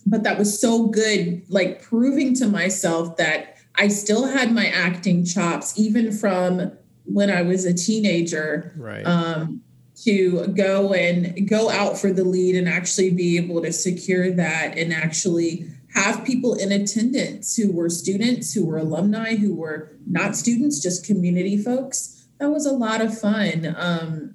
but 0.07 0.23
that 0.25 0.38
was 0.38 0.61
so 0.61 0.87
good 0.87 1.42
like 1.49 1.83
proving 1.83 2.35
to 2.35 2.47
myself 2.47 3.16
that 3.16 3.57
I 3.80 3.88
still 3.88 4.26
had 4.26 4.52
my 4.52 4.66
acting 4.66 5.25
chops, 5.25 5.78
even 5.78 6.12
from 6.12 6.72
when 7.04 7.30
I 7.30 7.40
was 7.40 7.64
a 7.64 7.72
teenager. 7.72 8.75
Right. 8.76 9.04
Um, 9.06 9.62
to 10.04 10.46
go 10.49 10.94
and 10.94 11.46
go 11.46 11.68
out 11.68 11.99
for 11.99 12.10
the 12.10 12.25
lead 12.25 12.56
and 12.56 12.66
actually 12.66 13.10
be 13.10 13.37
able 13.37 13.60
to 13.60 13.70
secure 13.70 14.30
that 14.30 14.78
and 14.78 14.94
actually 14.94 15.66
have 15.94 16.25
people 16.25 16.54
in 16.54 16.72
attendance 16.72 17.56
who 17.56 17.70
were 17.70 17.90
students, 17.90 18.54
who 18.54 18.64
were 18.64 18.78
alumni, 18.78 19.34
who 19.34 19.54
were 19.54 19.92
not 20.06 20.37
students, 20.37 20.80
just 20.80 21.04
community 21.04 21.56
folks. 21.56 22.25
That 22.38 22.50
was 22.50 22.64
a 22.64 22.72
lot 22.72 23.02
of 23.02 23.18
fun. 23.18 23.75
Um, 23.76 24.34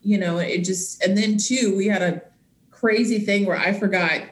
you 0.00 0.16
know, 0.16 0.38
it 0.38 0.64
just, 0.64 1.02
and 1.04 1.16
then 1.18 1.36
too, 1.36 1.76
we 1.76 1.88
had 1.88 2.02
a 2.02 2.22
crazy 2.70 3.18
thing 3.18 3.44
where 3.44 3.58
I 3.58 3.72
forgot 3.72 4.22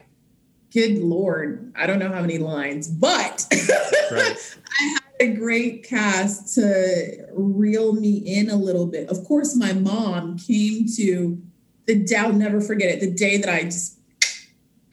good 0.71 0.97
lord 0.99 1.71
i 1.75 1.85
don't 1.85 1.99
know 1.99 2.11
how 2.11 2.21
many 2.21 2.37
lines 2.37 2.87
but 2.87 3.45
right. 4.11 4.57
i 4.79 4.83
had 4.83 5.01
a 5.19 5.33
great 5.33 5.83
cast 5.83 6.55
to 6.55 7.25
reel 7.33 7.93
me 7.93 8.17
in 8.17 8.49
a 8.49 8.55
little 8.55 8.87
bit 8.87 9.09
of 9.09 9.23
course 9.25 9.55
my 9.55 9.73
mom 9.73 10.37
came 10.37 10.85
to 10.95 11.41
the 11.87 12.03
day 12.03 12.15
i'll 12.15 12.33
never 12.33 12.61
forget 12.61 12.89
it 12.89 12.99
the 12.99 13.11
day 13.11 13.37
that 13.37 13.49
i 13.49 13.63
just 13.63 13.99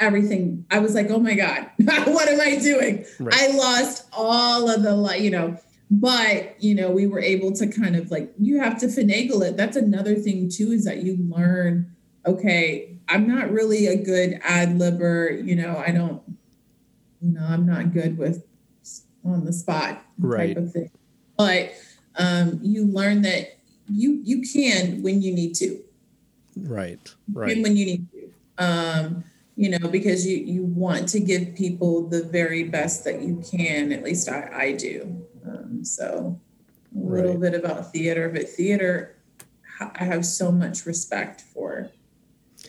everything 0.00 0.64
i 0.70 0.78
was 0.78 0.94
like 0.94 1.10
oh 1.10 1.18
my 1.18 1.34
god 1.34 1.70
what 1.78 2.28
am 2.28 2.40
i 2.40 2.56
doing 2.56 3.04
right. 3.18 3.34
i 3.34 3.56
lost 3.56 4.06
all 4.12 4.70
of 4.70 4.82
the 4.82 4.94
light, 4.94 5.20
you 5.20 5.30
know 5.30 5.56
but 5.90 6.62
you 6.62 6.74
know 6.74 6.90
we 6.90 7.06
were 7.06 7.20
able 7.20 7.52
to 7.52 7.66
kind 7.66 7.96
of 7.96 8.10
like 8.10 8.32
you 8.38 8.60
have 8.60 8.78
to 8.78 8.86
finagle 8.86 9.46
it 9.46 9.56
that's 9.56 9.76
another 9.76 10.14
thing 10.14 10.48
too 10.48 10.70
is 10.70 10.84
that 10.84 10.98
you 10.98 11.16
learn 11.28 11.90
okay 12.26 12.97
I'm 13.08 13.26
not 13.26 13.50
really 13.50 13.86
a 13.86 13.96
good 13.96 14.40
ad 14.42 14.70
libber. 14.78 15.44
You 15.44 15.56
know, 15.56 15.82
I 15.84 15.90
don't, 15.90 16.22
you 17.20 17.32
know, 17.32 17.44
I'm 17.44 17.66
not 17.66 17.92
good 17.92 18.18
with 18.18 18.44
on 19.24 19.44
the 19.44 19.52
spot 19.52 20.02
right. 20.18 20.54
type 20.54 20.64
of 20.64 20.72
thing. 20.72 20.90
But 21.36 21.72
um, 22.16 22.58
you 22.62 22.84
learn 22.84 23.22
that 23.22 23.58
you 23.88 24.20
you 24.24 24.42
can 24.42 25.02
when 25.02 25.22
you 25.22 25.32
need 25.34 25.54
to. 25.56 25.80
Right. 26.56 27.14
Right. 27.32 27.62
when 27.62 27.76
you 27.76 27.86
need 27.86 28.06
to. 28.12 28.32
Um, 28.58 29.24
you 29.56 29.70
know, 29.70 29.88
because 29.88 30.26
you 30.26 30.36
you 30.38 30.64
want 30.64 31.08
to 31.10 31.20
give 31.20 31.54
people 31.54 32.08
the 32.08 32.24
very 32.24 32.64
best 32.64 33.04
that 33.04 33.22
you 33.22 33.42
can. 33.50 33.92
At 33.92 34.04
least 34.04 34.28
I, 34.28 34.50
I 34.52 34.72
do. 34.72 35.26
Um, 35.46 35.84
so 35.84 36.38
a 36.94 36.98
little 36.98 37.32
right. 37.32 37.52
bit 37.52 37.54
about 37.54 37.92
theater, 37.92 38.28
but 38.28 38.48
theater, 38.48 39.16
I 39.80 40.04
have 40.04 40.24
so 40.24 40.50
much 40.50 40.86
respect 40.86 41.40
for 41.40 41.90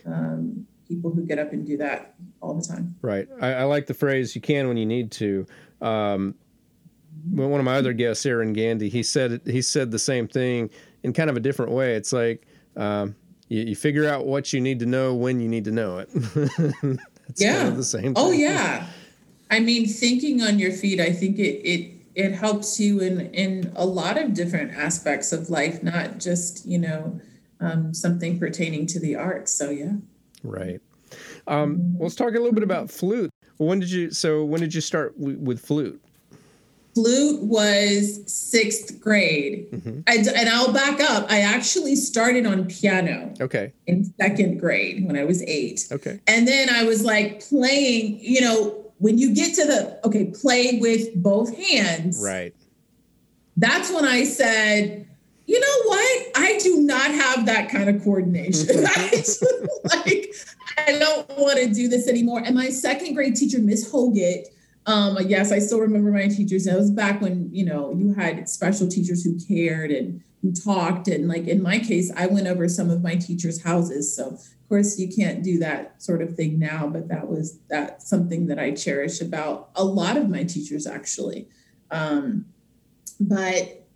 um, 0.05 0.65
people 0.87 1.11
who 1.11 1.25
get 1.25 1.39
up 1.39 1.53
and 1.53 1.65
do 1.65 1.77
that 1.77 2.15
all 2.41 2.53
the 2.53 2.65
time. 2.65 2.95
Right. 3.01 3.27
I, 3.41 3.53
I 3.53 3.63
like 3.63 3.87
the 3.87 3.93
phrase 3.93 4.35
"you 4.35 4.41
can 4.41 4.67
when 4.67 4.77
you 4.77 4.85
need 4.85 5.11
to." 5.13 5.45
Um, 5.81 6.35
one 7.31 7.59
of 7.59 7.65
my 7.65 7.75
other 7.75 7.93
guests, 7.93 8.25
Aaron 8.25 8.53
Gandy, 8.53 8.89
he 8.89 9.03
said 9.03 9.41
he 9.45 9.61
said 9.61 9.91
the 9.91 9.99
same 9.99 10.27
thing 10.27 10.69
in 11.03 11.13
kind 11.13 11.29
of 11.29 11.37
a 11.37 11.39
different 11.39 11.71
way. 11.71 11.95
It's 11.95 12.13
like 12.13 12.45
um, 12.75 13.15
you, 13.47 13.63
you, 13.63 13.75
figure 13.75 14.07
out 14.07 14.25
what 14.25 14.53
you 14.53 14.61
need 14.61 14.79
to 14.79 14.85
know 14.85 15.15
when 15.15 15.39
you 15.39 15.47
need 15.47 15.65
to 15.65 15.71
know 15.71 15.99
it. 15.99 16.09
yeah. 17.35 17.57
Kind 17.57 17.67
of 17.69 17.77
the 17.77 17.83
same. 17.83 18.13
Oh, 18.15 18.31
thing. 18.31 18.39
Oh 18.39 18.51
yeah. 18.51 18.87
I 19.51 19.59
mean, 19.59 19.87
thinking 19.87 20.41
on 20.41 20.59
your 20.59 20.71
feet, 20.71 20.99
I 20.99 21.11
think 21.11 21.39
it 21.39 21.61
it 21.67 21.91
it 22.15 22.33
helps 22.33 22.79
you 22.79 22.99
in 22.99 23.33
in 23.33 23.71
a 23.75 23.85
lot 23.85 24.17
of 24.17 24.33
different 24.33 24.71
aspects 24.73 25.31
of 25.31 25.49
life, 25.49 25.83
not 25.83 26.19
just 26.19 26.65
you 26.65 26.77
know 26.77 27.19
um, 27.59 27.93
something 27.93 28.39
pertaining 28.39 28.85
to 28.87 28.99
the 28.99 29.15
arts. 29.15 29.51
So 29.51 29.69
yeah. 29.69 29.93
Right. 30.43 30.81
Um, 31.47 31.97
let's 31.99 32.15
talk 32.15 32.29
a 32.29 32.33
little 32.33 32.53
bit 32.53 32.63
about 32.63 32.89
flute. 32.91 33.31
When 33.57 33.79
did 33.79 33.91
you? 33.91 34.11
So 34.11 34.45
when 34.45 34.61
did 34.61 34.73
you 34.73 34.81
start 34.81 35.17
w- 35.19 35.39
with 35.39 35.59
flute? 35.59 36.01
Flute 36.95 37.43
was 37.43 38.23
sixth 38.31 38.99
grade, 38.99 39.69
mm-hmm. 39.71 40.01
I, 40.07 40.15
and 40.15 40.49
I'll 40.49 40.73
back 40.73 40.99
up. 41.01 41.29
I 41.29 41.41
actually 41.41 41.95
started 41.95 42.45
on 42.45 42.65
piano. 42.65 43.33
Okay. 43.39 43.73
In 43.87 44.05
second 44.19 44.59
grade 44.59 45.05
when 45.05 45.17
I 45.17 45.23
was 45.23 45.41
eight. 45.43 45.87
Okay. 45.91 46.19
And 46.27 46.47
then 46.47 46.69
I 46.69 46.83
was 46.83 47.03
like 47.03 47.41
playing. 47.41 48.19
You 48.21 48.41
know, 48.41 48.93
when 48.97 49.17
you 49.17 49.33
get 49.33 49.55
to 49.55 49.65
the 49.65 49.99
okay, 50.05 50.25
play 50.25 50.79
with 50.79 51.15
both 51.15 51.55
hands. 51.55 52.21
Right. 52.23 52.55
That's 53.57 53.91
when 53.91 54.05
I 54.05 54.23
said, 54.23 55.08
you 55.49 55.59
know 55.59 55.89
what? 55.89 56.27
I 56.35 56.59
do 56.59 56.81
not 56.81 57.09
have 57.09 57.47
that 57.47 57.71
kind 57.71 57.89
of 57.89 58.03
coordination. 58.03 58.67
I 58.85 59.23
like, 59.95 60.31
I 60.77 60.99
don't 60.99 61.27
want 61.39 61.57
to 61.57 61.73
do 61.73 61.87
this 61.87 62.07
anymore. 62.07 62.43
And 62.45 62.53
my 62.53 62.69
second 62.69 63.15
grade 63.15 63.35
teacher, 63.35 63.57
Miss 63.57 63.91
Hoget, 63.91 64.45
um, 64.85 65.17
yes, 65.25 65.51
I 65.51 65.57
still 65.57 65.79
remember 65.79 66.11
my 66.11 66.27
teachers. 66.27 66.65
That 66.65 66.77
was 66.77 66.91
back 66.91 67.19
when, 67.19 67.49
you 67.51 67.65
know, 67.65 67.91
you 67.97 68.13
had 68.13 68.47
special 68.47 68.87
teachers 68.87 69.23
who 69.23 69.39
cared 69.39 69.89
and 69.89 70.21
who 70.43 70.51
talked. 70.53 71.07
And 71.07 71.27
like 71.27 71.47
in 71.47 71.63
my 71.63 71.79
case, 71.79 72.11
I 72.15 72.27
went 72.27 72.45
over 72.45 72.69
some 72.69 72.91
of 72.91 73.01
my 73.01 73.15
teachers' 73.15 73.63
houses. 73.63 74.15
So 74.15 74.27
of 74.27 74.69
course 74.69 74.99
you 74.99 75.09
can't 75.11 75.43
do 75.43 75.57
that 75.59 75.99
sort 75.99 76.21
of 76.21 76.35
thing 76.35 76.59
now, 76.59 76.85
but 76.85 77.07
that 77.07 77.27
was 77.27 77.57
that 77.69 78.03
something 78.03 78.45
that 78.47 78.59
I 78.59 78.69
cherish 78.69 79.19
about 79.19 79.71
a 79.73 79.83
lot 79.83 80.15
of 80.15 80.29
my 80.29 80.43
teachers 80.43 80.85
actually. 80.85 81.49
Um, 81.89 82.45
but 83.19 83.87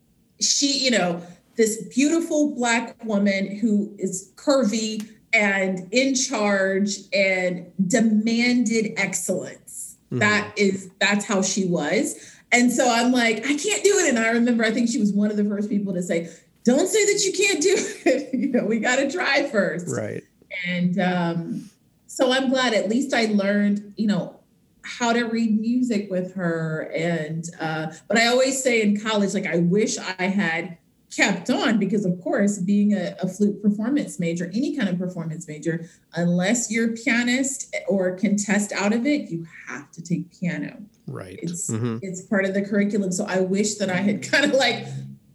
she, 0.41 0.79
you 0.79 0.91
know, 0.91 1.21
this 1.55 1.83
beautiful 1.93 2.55
black 2.55 3.03
woman 3.03 3.55
who 3.57 3.95
is 3.97 4.31
curvy 4.35 5.07
and 5.33 5.87
in 5.91 6.15
charge 6.15 6.97
and 7.13 7.71
demanded 7.87 8.93
excellence. 8.97 9.97
Mm-hmm. 10.05 10.19
That 10.19 10.53
is 10.57 10.89
that's 10.99 11.25
how 11.25 11.41
she 11.41 11.65
was. 11.65 12.31
And 12.51 12.71
so 12.71 12.87
I'm 12.87 13.11
like, 13.11 13.37
I 13.45 13.55
can't 13.55 13.83
do 13.83 13.97
it. 13.97 14.09
And 14.09 14.19
I 14.19 14.29
remember 14.29 14.63
I 14.63 14.71
think 14.71 14.89
she 14.89 14.99
was 14.99 15.11
one 15.11 15.31
of 15.31 15.37
the 15.37 15.43
first 15.43 15.69
people 15.69 15.93
to 15.93 16.03
say, 16.03 16.29
don't 16.63 16.87
say 16.87 17.05
that 17.05 17.23
you 17.25 17.33
can't 17.33 17.61
do 17.61 17.75
it. 18.05 18.33
you 18.33 18.51
know, 18.51 18.65
we 18.65 18.79
got 18.79 18.97
to 18.97 19.11
try 19.11 19.49
first. 19.49 19.87
Right. 19.87 20.23
And 20.67 20.99
um, 20.99 21.69
so 22.05 22.31
I'm 22.31 22.49
glad 22.49 22.73
at 22.73 22.89
least 22.89 23.13
I 23.13 23.25
learned, 23.25 23.93
you 23.97 24.05
know, 24.05 24.39
how 24.83 25.13
to 25.13 25.23
read 25.23 25.59
music 25.59 26.11
with 26.11 26.35
her. 26.35 26.91
And 26.95 27.43
uh, 27.59 27.91
but 28.07 28.17
I 28.17 28.27
always 28.27 28.61
say 28.61 28.81
in 28.81 28.99
college, 28.99 29.33
like 29.33 29.47
I 29.47 29.57
wish 29.57 29.97
I 29.97 30.23
had 30.23 30.77
kept 31.15 31.49
on 31.49 31.77
because 31.79 32.05
of 32.05 32.19
course 32.21 32.57
being 32.59 32.93
a, 32.93 33.15
a, 33.21 33.27
flute 33.27 33.61
performance 33.61 34.19
major 34.19 34.49
any 34.53 34.75
kind 34.75 34.89
of 34.89 34.97
performance 34.97 35.47
major 35.47 35.85
unless 36.15 36.71
you're 36.71 36.91
a 36.91 36.93
pianist 36.93 37.75
or 37.87 38.11
can 38.15 38.35
test 38.35 38.71
out 38.71 38.93
of 38.93 39.05
it 39.05 39.29
you 39.29 39.45
have 39.67 39.91
to 39.91 40.01
take 40.01 40.31
piano 40.39 40.77
right 41.07 41.39
it's 41.41 41.69
mm-hmm. 41.69 41.97
it's 42.01 42.21
part 42.21 42.45
of 42.45 42.53
the 42.53 42.61
curriculum 42.61 43.11
so 43.11 43.25
i 43.25 43.39
wish 43.39 43.75
that 43.75 43.89
i 43.89 43.97
had 43.97 44.21
kind 44.31 44.45
of 44.45 44.51
like 44.51 44.85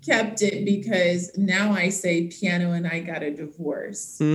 kept 0.05 0.43
it 0.43 0.65
because 0.65 1.31
now 1.37 1.73
i 1.73 1.89
say 1.89 2.27
piano 2.29 2.73
and 2.73 2.87
i 2.87 3.01
got 3.01 3.23
a 3.23 3.31
divorce 3.31 4.21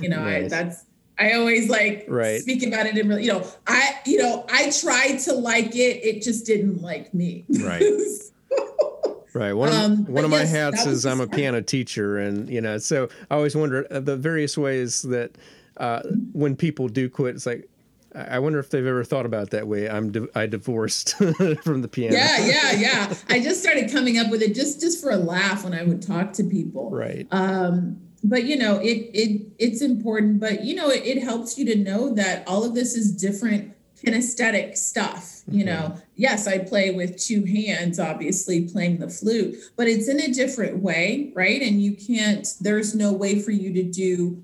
You 0.00 0.08
know, 0.08 0.24
Nice. 0.24 0.44
I 0.44 0.48
that's 0.48 0.84
I 1.18 1.32
always 1.32 1.68
like 1.68 2.04
Right. 2.08 2.40
speak 2.40 2.66
about 2.66 2.86
it 2.86 2.96
in 2.96 3.08
really, 3.08 3.24
you 3.24 3.32
know, 3.32 3.46
I 3.66 4.00
you 4.04 4.18
know, 4.18 4.44
I 4.50 4.70
tried 4.70 5.18
to 5.20 5.32
like 5.32 5.74
it, 5.74 6.04
it 6.04 6.22
just 6.22 6.46
didn't 6.46 6.82
like 6.82 7.12
me. 7.14 7.44
Right. 7.48 7.82
Right. 9.36 9.52
One 9.52 9.68
of, 9.68 9.74
Um, 9.74 10.04
one 10.06 10.24
of 10.24 10.30
my 10.30 10.44
hats 10.44 10.86
is 10.86 11.04
I'm 11.04 11.20
a 11.20 11.26
piano 11.26 11.60
teacher, 11.62 12.18
and 12.18 12.48
you 12.48 12.60
know, 12.60 12.78
so 12.78 13.08
I 13.30 13.34
always 13.36 13.54
wonder 13.54 13.86
uh, 13.90 14.00
the 14.00 14.16
various 14.16 14.56
ways 14.56 15.02
that 15.02 15.36
uh, 15.76 16.00
when 16.32 16.56
people 16.56 16.88
do 16.88 17.08
quit, 17.10 17.34
it's 17.36 17.46
like 17.46 17.68
I 18.14 18.38
wonder 18.38 18.58
if 18.58 18.70
they've 18.70 18.86
ever 18.86 19.04
thought 19.04 19.26
about 19.26 19.50
that 19.50 19.68
way. 19.68 19.90
I'm 19.90 20.10
di- 20.10 20.28
I 20.34 20.46
divorced 20.46 21.16
from 21.62 21.82
the 21.82 21.88
piano. 21.88 22.16
yeah, 22.16 22.46
yeah, 22.46 22.72
yeah. 22.86 23.14
I 23.28 23.40
just 23.40 23.62
started 23.62 23.92
coming 23.92 24.16
up 24.18 24.30
with 24.30 24.40
it 24.40 24.54
just 24.54 24.80
just 24.80 25.02
for 25.02 25.10
a 25.10 25.16
laugh 25.18 25.64
when 25.64 25.74
I 25.74 25.82
would 25.84 26.00
talk 26.00 26.32
to 26.34 26.44
people. 26.44 26.90
Right. 26.90 27.26
um 27.30 27.98
but 28.24 28.44
you 28.44 28.56
know 28.56 28.78
it 28.80 29.10
it 29.14 29.42
it's 29.58 29.82
important 29.82 30.40
but 30.40 30.64
you 30.64 30.74
know 30.74 30.88
it, 30.88 31.04
it 31.06 31.22
helps 31.22 31.58
you 31.58 31.64
to 31.66 31.76
know 31.76 32.12
that 32.14 32.42
all 32.48 32.64
of 32.64 32.74
this 32.74 32.96
is 32.96 33.12
different 33.12 33.72
kinesthetic 34.02 34.76
stuff 34.76 35.35
you 35.48 35.64
know 35.64 35.96
yes 36.16 36.46
i 36.48 36.58
play 36.58 36.90
with 36.90 37.16
two 37.16 37.44
hands 37.44 38.00
obviously 38.00 38.68
playing 38.68 38.98
the 38.98 39.08
flute 39.08 39.54
but 39.76 39.86
it's 39.86 40.08
in 40.08 40.20
a 40.20 40.32
different 40.32 40.78
way 40.82 41.30
right 41.34 41.62
and 41.62 41.80
you 41.82 41.94
can't 41.94 42.48
there's 42.60 42.94
no 42.94 43.12
way 43.12 43.38
for 43.40 43.52
you 43.52 43.72
to 43.72 43.82
do 43.82 44.42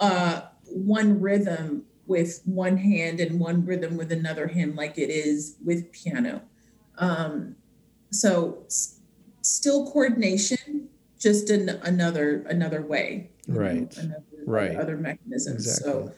uh 0.00 0.42
one 0.66 1.20
rhythm 1.20 1.84
with 2.06 2.40
one 2.46 2.78
hand 2.78 3.20
and 3.20 3.38
one 3.38 3.64
rhythm 3.66 3.96
with 3.96 4.10
another 4.10 4.46
hand 4.48 4.74
like 4.74 4.96
it 4.96 5.10
is 5.10 5.56
with 5.64 5.92
piano 5.92 6.40
um 6.96 7.54
so 8.10 8.62
s- 8.66 9.00
still 9.42 9.90
coordination 9.90 10.88
just 11.18 11.50
in 11.50 11.68
another 11.82 12.42
another 12.48 12.80
way 12.80 13.30
you 13.46 13.54
know, 13.54 13.60
Right. 13.60 13.96
another, 13.98 14.24
Right. 14.46 14.76
other 14.76 14.96
mechanisms 14.96 15.66
Exactly. 15.66 15.92
so 15.92 16.12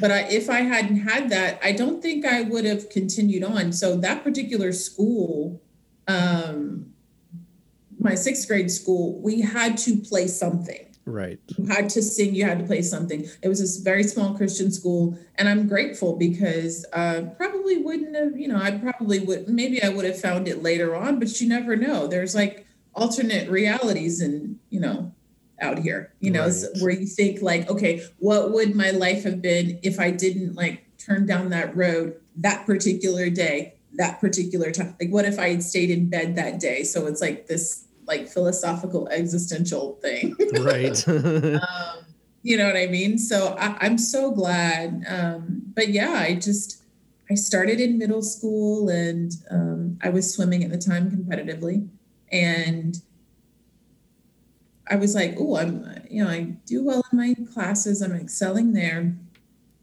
but 0.00 0.10
I, 0.10 0.20
if 0.28 0.48
i 0.50 0.60
hadn't 0.60 1.00
had 1.00 1.30
that 1.30 1.58
i 1.62 1.72
don't 1.72 2.02
think 2.02 2.24
i 2.24 2.42
would 2.42 2.64
have 2.64 2.90
continued 2.90 3.44
on. 3.44 3.72
So 3.72 3.96
that 3.96 4.24
particular 4.24 4.72
school 4.72 5.60
um 6.06 6.86
my 7.98 8.14
sixth 8.14 8.46
grade 8.48 8.70
school 8.70 9.20
we 9.20 9.40
had 9.40 9.76
to 9.78 9.96
play 9.96 10.26
something. 10.28 10.84
Right. 11.04 11.40
you 11.56 11.64
had 11.66 11.88
to 11.90 12.02
sing 12.02 12.34
you 12.34 12.44
had 12.44 12.58
to 12.58 12.66
play 12.66 12.82
something. 12.82 13.26
It 13.42 13.48
was 13.48 13.60
this 13.60 13.78
very 13.78 14.04
small 14.04 14.34
christian 14.36 14.70
school 14.70 15.18
and 15.36 15.48
i'm 15.48 15.66
grateful 15.66 16.16
because 16.16 16.84
uh 16.92 17.22
probably 17.36 17.78
wouldn't 17.78 18.14
have 18.14 18.38
you 18.38 18.48
know 18.48 18.60
i 18.60 18.70
probably 18.70 19.20
would 19.20 19.48
maybe 19.48 19.82
i 19.82 19.88
would 19.88 20.04
have 20.04 20.20
found 20.20 20.48
it 20.48 20.62
later 20.62 20.94
on 20.94 21.18
but 21.18 21.40
you 21.40 21.48
never 21.48 21.76
know. 21.76 22.06
There's 22.06 22.34
like 22.34 22.66
alternate 22.94 23.48
realities 23.48 24.20
and 24.20 24.58
you 24.70 24.80
know 24.80 25.14
out 25.60 25.78
here 25.78 26.12
you 26.20 26.30
know 26.30 26.46
Right. 26.46 26.64
where 26.80 26.90
you 26.92 27.06
think 27.06 27.42
like 27.42 27.68
okay 27.68 28.02
what 28.18 28.52
would 28.52 28.74
my 28.74 28.90
life 28.90 29.24
have 29.24 29.40
been 29.42 29.78
if 29.82 29.98
i 30.00 30.10
didn't 30.10 30.54
like 30.54 30.84
turn 30.98 31.26
down 31.26 31.50
that 31.50 31.76
road 31.76 32.14
that 32.36 32.64
particular 32.66 33.28
day 33.30 33.74
that 33.94 34.20
particular 34.20 34.70
time 34.70 34.94
like 35.00 35.10
what 35.10 35.24
if 35.24 35.38
i 35.38 35.48
had 35.50 35.62
stayed 35.62 35.90
in 35.90 36.08
bed 36.08 36.36
that 36.36 36.60
day 36.60 36.82
so 36.82 37.06
it's 37.06 37.20
like 37.20 37.46
this 37.46 37.86
like 38.06 38.28
philosophical 38.28 39.08
existential 39.08 39.98
thing 40.02 40.34
Right. 40.60 41.06
um, 41.08 41.60
you 42.42 42.56
know 42.56 42.66
what 42.66 42.76
I 42.76 42.86
mean? 42.86 43.18
So 43.18 43.56
I, 43.58 43.76
I'm 43.80 43.98
so 43.98 44.30
glad. 44.30 45.04
Um, 45.08 45.62
but 45.74 45.88
yeah, 45.88 46.12
I 46.12 46.36
just 46.36 46.82
I 47.28 47.34
started 47.34 47.80
in 47.80 47.98
middle 47.98 48.22
school 48.22 48.88
and 48.88 49.32
um, 49.50 49.98
I 50.02 50.08
was 50.10 50.32
swimming 50.32 50.62
at 50.64 50.70
the 50.70 50.78
time 50.78 51.10
competitively, 51.10 51.88
and 52.30 52.96
I 54.90 54.96
was 54.96 55.14
like, 55.14 55.34
oh, 55.38 55.56
I'm 55.56 55.84
you 56.10 56.24
know 56.24 56.30
I 56.30 56.40
do 56.66 56.84
well 56.84 57.04
in 57.12 57.18
my 57.18 57.34
classes. 57.52 58.02
I'm 58.02 58.12
excelling 58.12 58.72
there, 58.72 59.14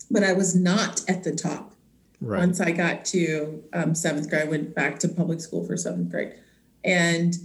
but 0.10 0.24
I 0.24 0.34
was 0.34 0.56
not 0.56 1.08
at 1.08 1.24
the 1.24 1.36
top 1.36 1.74
right. 2.22 2.40
once 2.40 2.60
I 2.60 2.72
got 2.72 3.06
to 3.06 3.64
um, 3.74 3.96
seventh 3.96 4.30
grade, 4.30 4.44
I 4.44 4.50
went 4.50 4.76
back 4.76 5.00
to 5.00 5.08
public 5.08 5.42
school 5.42 5.66
for 5.66 5.78
seventh 5.78 6.12
grade, 6.12 6.34
and 6.84 7.36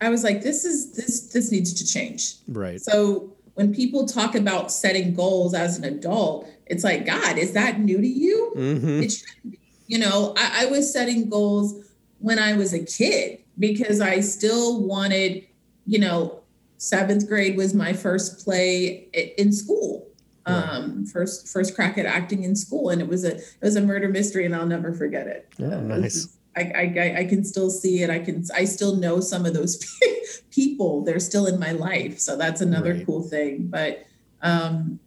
I 0.00 0.08
was 0.08 0.24
like, 0.24 0.42
"This 0.42 0.64
is 0.64 0.92
this 0.92 1.28
this 1.32 1.50
needs 1.52 1.72
to 1.74 1.86
change." 1.86 2.36
Right. 2.48 2.80
So 2.80 3.36
when 3.54 3.74
people 3.74 4.06
talk 4.06 4.34
about 4.34 4.72
setting 4.72 5.14
goals 5.14 5.54
as 5.54 5.78
an 5.78 5.84
adult, 5.84 6.48
it's 6.66 6.84
like, 6.84 7.04
God, 7.04 7.36
is 7.36 7.52
that 7.52 7.80
new 7.80 8.00
to 8.00 8.06
you? 8.06 8.52
hmm 8.54 9.02
It 9.02 9.12
shouldn't 9.12 9.52
be. 9.52 9.58
You 9.86 9.98
know, 9.98 10.34
I, 10.36 10.62
I 10.62 10.66
was 10.66 10.92
setting 10.92 11.28
goals 11.28 11.74
when 12.20 12.38
I 12.38 12.54
was 12.54 12.72
a 12.72 12.84
kid 12.84 13.40
because 13.58 14.00
I 14.00 14.20
still 14.20 14.80
wanted, 14.82 15.46
you 15.84 15.98
know, 15.98 16.39
seventh 16.84 17.28
grade 17.28 17.58
was 17.58 17.74
my 17.74 17.92
first 17.92 18.42
play 18.42 19.06
in 19.36 19.52
school. 19.52 20.06
Um, 20.46 21.04
first 21.06 21.46
first 21.48 21.74
crack 21.76 21.98
at 21.98 22.06
acting 22.06 22.42
in 22.42 22.56
school, 22.56 22.88
and 22.88 23.00
it 23.00 23.06
was 23.06 23.24
a 23.24 23.36
it 23.36 23.44
was 23.62 23.76
a 23.76 23.80
murder 23.82 24.08
mystery, 24.08 24.46
and 24.46 24.56
I'll 24.56 24.66
never 24.66 24.92
forget 24.92 25.26
it. 25.28 25.48
Uh, 25.60 25.78
nice. 25.80 26.16
is- 26.16 26.36
I, 26.56 26.62
I 26.96 27.14
I- 27.20 27.24
can 27.26 27.44
still 27.44 27.70
see 27.70 28.02
it. 28.02 28.10
I 28.10 28.18
can 28.18 28.44
I 28.56 28.64
still 28.64 28.96
know 28.96 29.20
some 29.20 29.46
of 29.46 29.54
those 29.54 29.76
people. 30.50 31.04
They're 31.04 31.20
still 31.20 31.46
in 31.46 31.60
my 31.60 31.70
life, 31.72 32.18
so 32.18 32.36
that's 32.36 32.60
another 32.60 32.94
Right. 32.94 33.06
cool 33.06 33.22
thing. 33.22 33.68
But 33.68 34.04
um, 34.42 34.98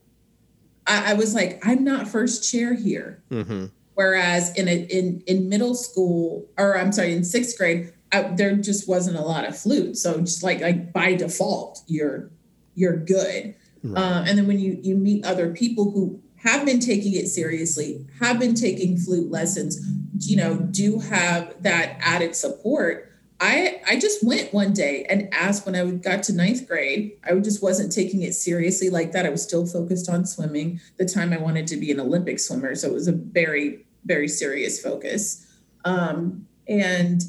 I, 0.88 1.12
I 1.12 1.14
was 1.16 1.34
like, 1.36 1.60
I'm 1.66 1.84
not 1.84 2.08
first 2.08 2.50
chair 2.50 2.74
here. 2.76 3.22
hmm 3.30 3.66
Whereas 3.96 4.56
in 4.58 4.68
a, 4.70 4.76
in 4.86 5.22
in 5.28 5.50
middle 5.50 5.76
school, 5.76 6.48
or 6.58 6.78
I'm 6.78 6.92
sorry, 6.94 7.14
in 7.14 7.26
sixth 7.26 7.58
grade, 7.58 7.92
I, 8.14 8.24
there 8.36 8.56
just 8.56 8.88
wasn't 8.88 9.18
a 9.18 9.22
lot 9.22 9.46
of 9.46 9.58
flute. 9.58 9.98
So 9.98 10.20
just 10.20 10.44
like 10.44 10.62
like 10.62 10.94
by 10.94 11.16
default, 11.16 11.82
you're 11.88 12.32
you're 12.76 12.98
good. 12.98 13.56
Right. 13.84 14.02
Uh, 14.02 14.24
and 14.28 14.38
then 14.38 14.48
when 14.48 14.60
you 14.60 14.78
you 14.82 14.96
meet 14.96 15.26
other 15.26 15.52
people 15.52 15.92
who 15.92 16.22
have 16.38 16.66
been 16.66 16.80
taking 16.80 17.14
it 17.14 17.28
seriously, 17.28 18.06
have 18.20 18.40
been 18.40 18.54
taking 18.54 18.98
flute 18.98 19.32
lessons, 19.32 19.80
you 20.20 20.36
know, 20.36 20.58
do 20.58 21.00
have 21.00 21.62
that 21.64 21.98
added 22.00 22.36
support. 22.36 23.10
I 23.40 23.82
I 23.88 24.00
just 24.00 24.24
went 24.24 24.54
one 24.54 24.74
day 24.74 25.06
and 25.10 25.34
asked 25.34 25.66
when 25.66 25.76
I 25.76 25.90
got 25.92 26.24
to 26.24 26.34
ninth 26.34 26.68
grade. 26.68 27.14
I 27.24 27.34
just 27.36 27.64
wasn't 27.64 27.92
taking 27.92 28.22
it 28.22 28.34
seriously 28.34 28.90
like 28.90 29.12
that. 29.14 29.26
I 29.26 29.30
was 29.30 29.42
still 29.42 29.66
focused 29.66 30.10
on 30.10 30.26
swimming. 30.26 30.80
The 30.98 31.06
time 31.06 31.34
I 31.34 31.38
wanted 31.38 31.68
to 31.68 31.78
be 31.78 31.92
an 31.92 32.00
Olympic 32.00 32.40
swimmer, 32.40 32.76
so 32.76 32.90
it 32.90 32.94
was 32.94 33.08
a 33.08 33.14
very 33.14 33.86
very 34.06 34.28
serious 34.28 34.82
focus. 34.82 35.46
Um, 35.86 36.48
and 36.68 37.22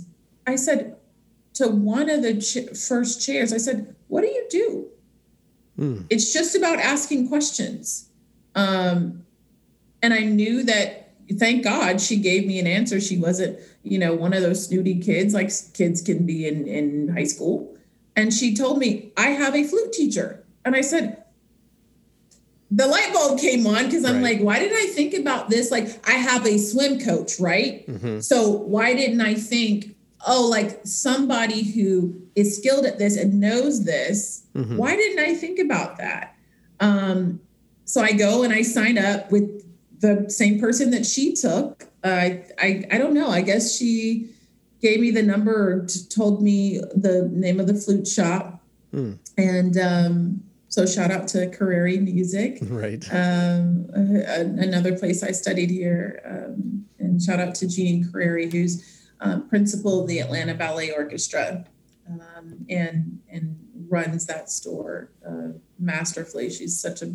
I 0.46 0.56
said 0.56 0.96
to 1.54 1.68
one 1.68 2.10
of 2.10 2.22
the 2.22 2.34
ch- 2.40 2.76
first 2.76 3.24
chairs, 3.24 3.52
I 3.52 3.58
said, 3.58 3.94
"What 4.08 4.22
do 4.22 4.28
you 4.28 4.46
do?" 4.50 4.86
Mm. 5.78 6.06
it's 6.08 6.32
just 6.32 6.54
about 6.54 6.78
asking 6.78 7.26
questions. 7.28 8.08
Um 8.54 9.24
and 10.02 10.14
i 10.14 10.20
knew 10.20 10.62
that 10.62 11.10
thank 11.38 11.64
god 11.64 12.00
she 12.00 12.16
gave 12.16 12.46
me 12.46 12.58
an 12.60 12.66
answer. 12.68 13.00
She 13.00 13.16
wasn't 13.18 13.58
you 13.82 13.98
know 13.98 14.14
one 14.14 14.32
of 14.32 14.42
those 14.42 14.66
snooty 14.68 15.00
kids 15.00 15.34
like 15.34 15.50
kids 15.72 16.00
can 16.02 16.24
be 16.26 16.46
in 16.46 16.66
in 16.68 17.08
high 17.08 17.24
school. 17.24 17.74
And 18.14 18.32
she 18.32 18.54
told 18.54 18.78
me 18.78 19.12
i 19.16 19.28
have 19.30 19.56
a 19.56 19.64
flute 19.64 19.92
teacher. 19.92 20.44
And 20.64 20.76
i 20.76 20.80
said 20.80 21.24
the 22.70 22.86
light 22.86 23.12
bulb 23.12 23.38
came 23.40 23.66
on 23.66 23.84
because 23.86 24.04
i'm 24.04 24.22
Right. 24.22 24.36
like 24.36 24.40
why 24.42 24.58
did 24.60 24.72
i 24.72 24.86
think 24.92 25.14
about 25.14 25.50
this? 25.50 25.70
Like 25.72 26.06
i 26.06 26.12
have 26.12 26.46
a 26.46 26.56
swim 26.58 27.00
coach 27.00 27.40
right? 27.40 27.84
Hmm 27.88 28.20
so 28.20 28.48
why 28.50 28.94
didn't 28.94 29.20
I 29.20 29.34
think, 29.34 29.93
oh, 30.26 30.46
like 30.48 30.80
somebody 30.84 31.62
who 31.62 32.14
is 32.34 32.56
skilled 32.56 32.84
at 32.86 32.98
this 32.98 33.16
and 33.16 33.40
knows 33.40 33.84
this, 33.84 34.44
hmm 34.54 34.76
why 34.76 34.96
didn't 34.96 35.18
I 35.24 35.34
think 35.34 35.58
about 35.58 35.98
that? 35.98 36.34
Um, 36.80 37.40
so 37.84 38.00
I 38.02 38.12
go 38.12 38.42
and 38.42 38.52
I 38.52 38.62
sign 38.62 38.98
up 38.98 39.30
with 39.30 39.62
the 40.00 40.26
same 40.28 40.58
person 40.60 40.90
that 40.90 41.06
she 41.06 41.34
took. 41.34 41.84
Uh, 42.02 42.30
I 42.58 42.84
I 42.90 42.98
don't 42.98 43.14
know. 43.14 43.28
I 43.28 43.40
guess 43.42 43.74
she 43.76 44.30
gave 44.82 45.00
me 45.00 45.10
the 45.10 45.22
number 45.22 45.54
or 45.72 45.86
t- 45.86 46.00
told 46.10 46.42
me 46.42 46.78
the 46.94 47.28
name 47.32 47.58
of 47.60 47.66
the 47.66 47.74
flute 47.74 48.06
shop, 48.06 48.62
Hmm. 48.92 49.12
and 49.38 49.78
um, 49.78 50.42
so 50.68 50.84
shout 50.86 51.10
out 51.10 51.28
to 51.28 51.48
Carreri 51.50 52.00
Music 52.02 52.58
Right. 52.68 53.02
um, 53.12 53.86
a- 53.94 54.40
another 54.68 54.96
place 54.98 55.22
I 55.22 55.30
studied 55.32 55.70
here. 55.70 56.20
Um, 56.26 56.84
and 56.98 57.22
shout 57.22 57.38
out 57.40 57.54
to 57.56 57.68
Jeannie 57.68 58.04
Carreri, 58.04 58.50
who's 58.52 58.93
um, 59.20 59.48
principal 59.48 60.02
of 60.02 60.08
the 60.08 60.18
Atlanta 60.18 60.54
Ballet 60.54 60.92
Orchestra 60.92 61.64
um, 62.08 62.66
and 62.68 63.20
and 63.28 63.58
runs 63.88 64.26
that 64.26 64.50
store 64.50 65.10
uh, 65.26 65.58
masterfully. 65.78 66.50
She's 66.50 66.78
such 66.78 67.02
a 67.02 67.12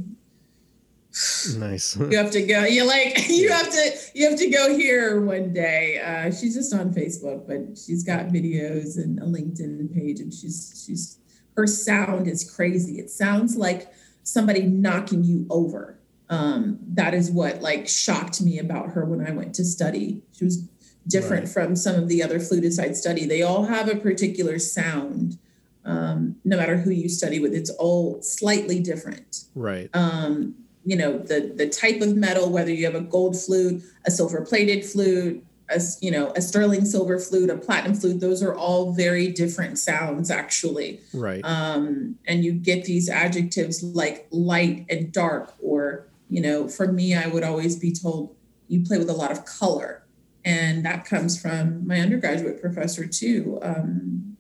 Nice. 1.57 1.97
you 1.97 2.17
have 2.17 2.29
to 2.31 2.41
go. 2.43 2.65
You 2.65 2.85
like 2.85 3.27
you 3.29 3.49
have 3.49 3.69
to 3.71 3.91
you 4.13 4.29
have 4.29 4.37
to 4.39 4.49
go 4.49 4.77
here 4.77 5.21
one 5.21 5.53
day. 5.53 5.99
Uh, 5.99 6.31
she's 6.31 6.53
just 6.53 6.73
on 6.73 6.93
Facebook, 6.93 7.47
but 7.47 7.77
she's 7.77 8.03
got 8.03 8.27
videos 8.27 8.97
and 8.97 9.19
a 9.19 9.25
LinkedIn 9.25 9.93
page, 9.93 10.19
and 10.19 10.31
she's 10.33 10.83
she's 10.85 11.17
her 11.57 11.65
sound 11.65 12.27
is 12.27 12.49
crazy. 12.49 12.99
It 12.99 13.09
sounds 13.09 13.57
like 13.57 13.91
somebody 14.23 14.63
knocking 14.63 15.23
you 15.23 15.47
over. 15.49 15.99
Um, 16.29 16.77
that 16.89 17.15
is 17.15 17.31
what 17.31 17.61
like 17.61 17.87
shocked 17.87 18.39
me 18.41 18.59
about 18.59 18.89
her 18.91 19.03
when 19.03 19.25
I 19.25 19.31
went 19.31 19.55
to 19.55 19.65
study. 19.65 20.21
She 20.31 20.45
was 20.45 20.69
different 21.09 21.45
Right. 21.45 21.53
from 21.53 21.75
some 21.75 21.95
of 21.95 22.07
the 22.07 22.21
other 22.23 22.39
flutists 22.39 22.79
I'd 22.81 22.95
study. 22.95 23.25
They 23.25 23.41
all 23.41 23.65
have 23.65 23.89
a 23.89 23.95
particular 23.95 24.59
sound. 24.59 25.37
um, 25.85 26.35
no 26.43 26.55
matter 26.57 26.77
who 26.77 26.91
you 26.91 27.09
study 27.09 27.39
with, 27.39 27.53
it's 27.53 27.69
all 27.71 28.21
slightly 28.21 28.79
different. 28.79 29.45
Right. 29.55 29.89
Um, 29.93 30.55
you 30.85 30.95
know, 30.95 31.17
the 31.17 31.51
the 31.55 31.67
type 31.67 32.01
of 32.01 32.15
metal, 32.15 32.49
whether 32.51 32.71
you 32.71 32.85
have 32.85 32.95
a 32.95 33.01
gold 33.01 33.35
flute, 33.39 33.81
a 34.05 34.11
silver 34.11 34.41
plated 34.41 34.83
flute, 34.85 35.43
a 35.69 35.81
you 36.01 36.11
know 36.11 36.31
a 36.35 36.41
sterling 36.41 36.85
silver 36.85 37.17
flute, 37.17 37.49
a 37.49 37.57
platinum 37.57 37.95
flute, 37.95 38.19
those 38.19 38.43
are 38.43 38.53
all 38.53 38.91
very 38.93 39.27
different 39.29 39.79
sounds 39.79 40.29
actually. 40.29 40.99
Right. 41.13 41.41
Um, 41.43 42.15
and 42.27 42.43
you 42.45 42.51
get 42.53 42.83
these 42.85 43.09
adjectives 43.09 43.81
like 43.81 44.27
light 44.31 44.85
and 44.89 45.11
dark, 45.11 45.53
or 45.63 46.05
you 46.29 46.41
know, 46.41 46.67
for 46.67 46.91
me, 46.91 47.15
I 47.15 47.27
would 47.27 47.43
always 47.43 47.75
be 47.77 47.91
told 47.93 48.35
you 48.67 48.83
play 48.83 48.97
with 48.99 49.09
a 49.09 49.13
lot 49.13 49.31
of 49.31 49.45
color, 49.45 50.03
and 50.45 50.85
that 50.85 51.05
comes 51.05 51.39
from 51.39 51.85
my 51.85 51.99
undergraduate 51.99 52.61
professor 52.61 53.05
too. 53.05 53.59
Um, 53.61 54.37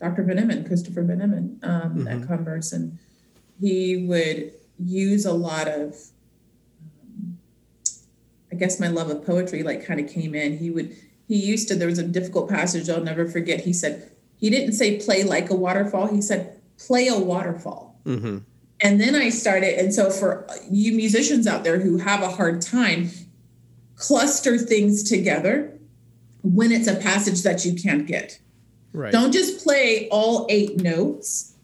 Dr. 0.00 0.22
Van 0.22 0.64
Christopher 0.64 1.02
Van 1.02 1.20
um, 1.22 1.60
mm-hmm. 1.62 2.08
at 2.08 2.26
Converse, 2.26 2.72
and 2.72 2.98
he 3.60 4.06
would 4.06 4.52
use 4.78 5.26
a 5.26 5.32
lot 5.32 5.68
of 5.68 5.94
um, 7.04 7.38
I 8.50 8.54
guess 8.56 8.80
my 8.80 8.88
love 8.88 9.10
of 9.10 9.24
poetry 9.24 9.62
like 9.62 9.84
kind 9.84 10.00
of 10.00 10.08
came 10.08 10.34
in. 10.34 10.56
He 10.56 10.70
would 10.70 10.96
he 11.28 11.36
used 11.36 11.68
to 11.68 11.74
there 11.74 11.88
was 11.88 11.98
a 11.98 12.06
difficult 12.06 12.48
passage 12.48 12.88
I'll 12.88 13.02
never 13.02 13.26
forget. 13.26 13.60
He 13.60 13.72
said 13.72 14.10
he 14.38 14.48
didn't 14.48 14.72
say 14.72 14.98
play 14.98 15.22
like 15.22 15.50
a 15.50 15.54
waterfall. 15.54 16.06
He 16.06 16.22
said 16.22 16.58
play 16.78 17.08
a 17.08 17.18
waterfall. 17.18 18.00
Mm-hmm. 18.06 18.38
And 18.82 18.98
then 18.98 19.14
I 19.14 19.28
started, 19.28 19.78
and 19.78 19.92
so 19.92 20.10
for 20.10 20.48
you 20.70 20.92
musicians 20.92 21.46
out 21.46 21.64
there 21.64 21.78
who 21.78 21.98
have 21.98 22.22
a 22.22 22.30
hard 22.30 22.62
time, 22.62 23.10
cluster 24.00 24.56
things 24.56 25.02
together 25.02 25.78
when 26.42 26.72
it's 26.72 26.88
a 26.88 26.96
passage 26.96 27.42
that 27.42 27.64
you 27.64 27.74
can't 27.74 28.06
get. 28.06 28.40
Right. 28.92 29.12
Don't 29.12 29.30
just 29.30 29.62
play 29.62 30.08
all 30.10 30.46
eight 30.48 30.80
notes. 30.80 31.54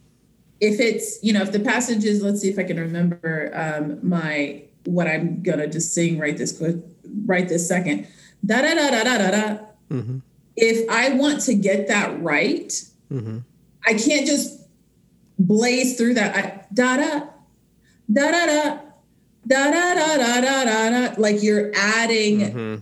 If 0.60 0.78
it's, 0.78 1.18
you 1.22 1.32
know, 1.32 1.42
if 1.42 1.50
the 1.50 1.60
passage 1.60 2.04
is, 2.04 2.22
let's 2.22 2.40
see 2.40 2.50
if 2.50 2.58
I 2.58 2.64
can 2.64 2.78
remember 2.78 3.50
um, 3.54 3.98
my 4.06 4.62
what 4.84 5.08
I'm 5.08 5.42
gonna 5.42 5.66
just 5.66 5.92
sing 5.92 6.18
right 6.18 6.36
this 6.36 6.62
right 7.24 7.48
this 7.48 7.66
second. 7.66 8.06
Da 8.44 8.60
da 8.60 8.74
da 8.74 8.90
da 8.90 9.02
da 9.02 9.18
da 9.18 9.30
da. 9.30 9.58
Mm-hmm. 9.90 10.18
If 10.56 10.88
I 10.90 11.14
want 11.14 11.40
to 11.42 11.54
get 11.54 11.88
that 11.88 12.22
right, 12.22 12.68
mm-hmm. 13.10 13.38
I 13.84 13.94
can't 13.94 14.26
just 14.26 14.60
blaze 15.38 15.96
through 15.96 16.14
that. 16.14 16.36
I, 16.36 16.66
da 16.72 16.96
da 16.96 17.26
da 18.12 18.30
da 18.30 18.46
da 18.46 18.78
da 19.46 19.70
da 19.70 19.94
da 19.94 20.16
da 20.16 20.40
da 20.40 20.90
da. 20.90 21.14
Like 21.20 21.42
you're 21.42 21.72
adding. 21.74 22.40
Mm-hmm 22.40 22.76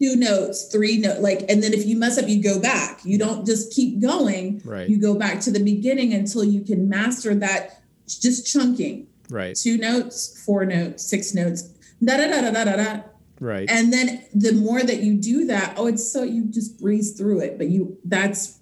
two 0.00 0.16
notes, 0.16 0.64
three 0.64 0.96
notes, 0.96 1.20
like, 1.20 1.44
and 1.50 1.62
then 1.62 1.74
if 1.74 1.84
you 1.84 1.94
mess 1.94 2.16
up, 2.16 2.26
you 2.26 2.42
go 2.42 2.58
back. 2.58 3.04
You 3.04 3.18
don't 3.18 3.44
just 3.44 3.72
keep 3.72 4.00
going. 4.00 4.62
Right. 4.64 4.88
You 4.88 4.98
go 4.98 5.14
back 5.14 5.40
to 5.40 5.50
the 5.50 5.62
beginning 5.62 6.14
until 6.14 6.42
you 6.42 6.62
can 6.62 6.88
master 6.88 7.34
that 7.34 7.82
just 8.06 8.50
chunking. 8.50 9.08
Right. 9.28 9.54
Two 9.54 9.76
notes, 9.76 10.42
four 10.44 10.64
notes, 10.64 11.04
six 11.04 11.34
notes, 11.34 11.62
da 12.02 12.16
da 12.16 12.28
da 12.28 12.50
da 12.50 12.64
da 12.64 12.76
da. 12.76 13.00
Right. 13.40 13.70
And 13.70 13.92
then 13.92 14.24
the 14.34 14.52
more 14.52 14.82
that 14.82 15.02
you 15.02 15.16
do 15.16 15.46
that, 15.46 15.74
oh, 15.76 15.86
it's 15.86 16.10
so 16.10 16.22
you 16.22 16.44
just 16.46 16.80
breeze 16.80 17.12
through 17.12 17.40
it, 17.40 17.58
but 17.58 17.68
you 17.68 17.98
that's 18.04 18.58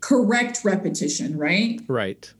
correct 0.00 0.60
repetition, 0.64 1.36
right? 1.36 1.80
Right. 1.88 2.32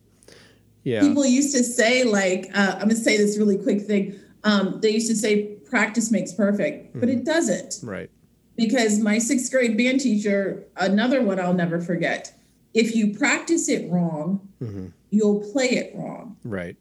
Yeah. 0.84 1.00
People 1.00 1.26
used 1.26 1.54
to 1.54 1.62
say, 1.62 2.04
like, 2.04 2.50
uh, 2.54 2.74
I'm 2.74 2.88
gonna 2.88 2.94
say 2.94 3.16
this 3.16 3.36
really 3.36 3.58
quick 3.58 3.82
thing. 3.82 4.18
Um, 4.44 4.80
they 4.80 4.90
used 4.90 5.08
to 5.08 5.16
say 5.16 5.56
practice 5.68 6.10
makes 6.10 6.32
perfect, 6.32 6.94
but 6.94 7.08
mm-hmm. 7.08 7.18
it 7.18 7.24
doesn't. 7.24 7.80
Right 7.82 8.10
because 8.58 8.98
my 8.98 9.18
sixth 9.18 9.50
grade 9.50 9.78
band 9.78 10.00
teacher, 10.00 10.66
another 10.76 11.22
one 11.22 11.40
I'll 11.40 11.54
never 11.54 11.80
forget, 11.80 12.34
if 12.74 12.94
you 12.94 13.16
practice 13.16 13.68
it 13.68 13.88
wrong, 13.88 14.46
mm-hmm. 14.60 14.88
you'll 15.10 15.40
play 15.52 15.70
it 15.70 15.94
wrong. 15.94 16.36
Right. 16.44 16.76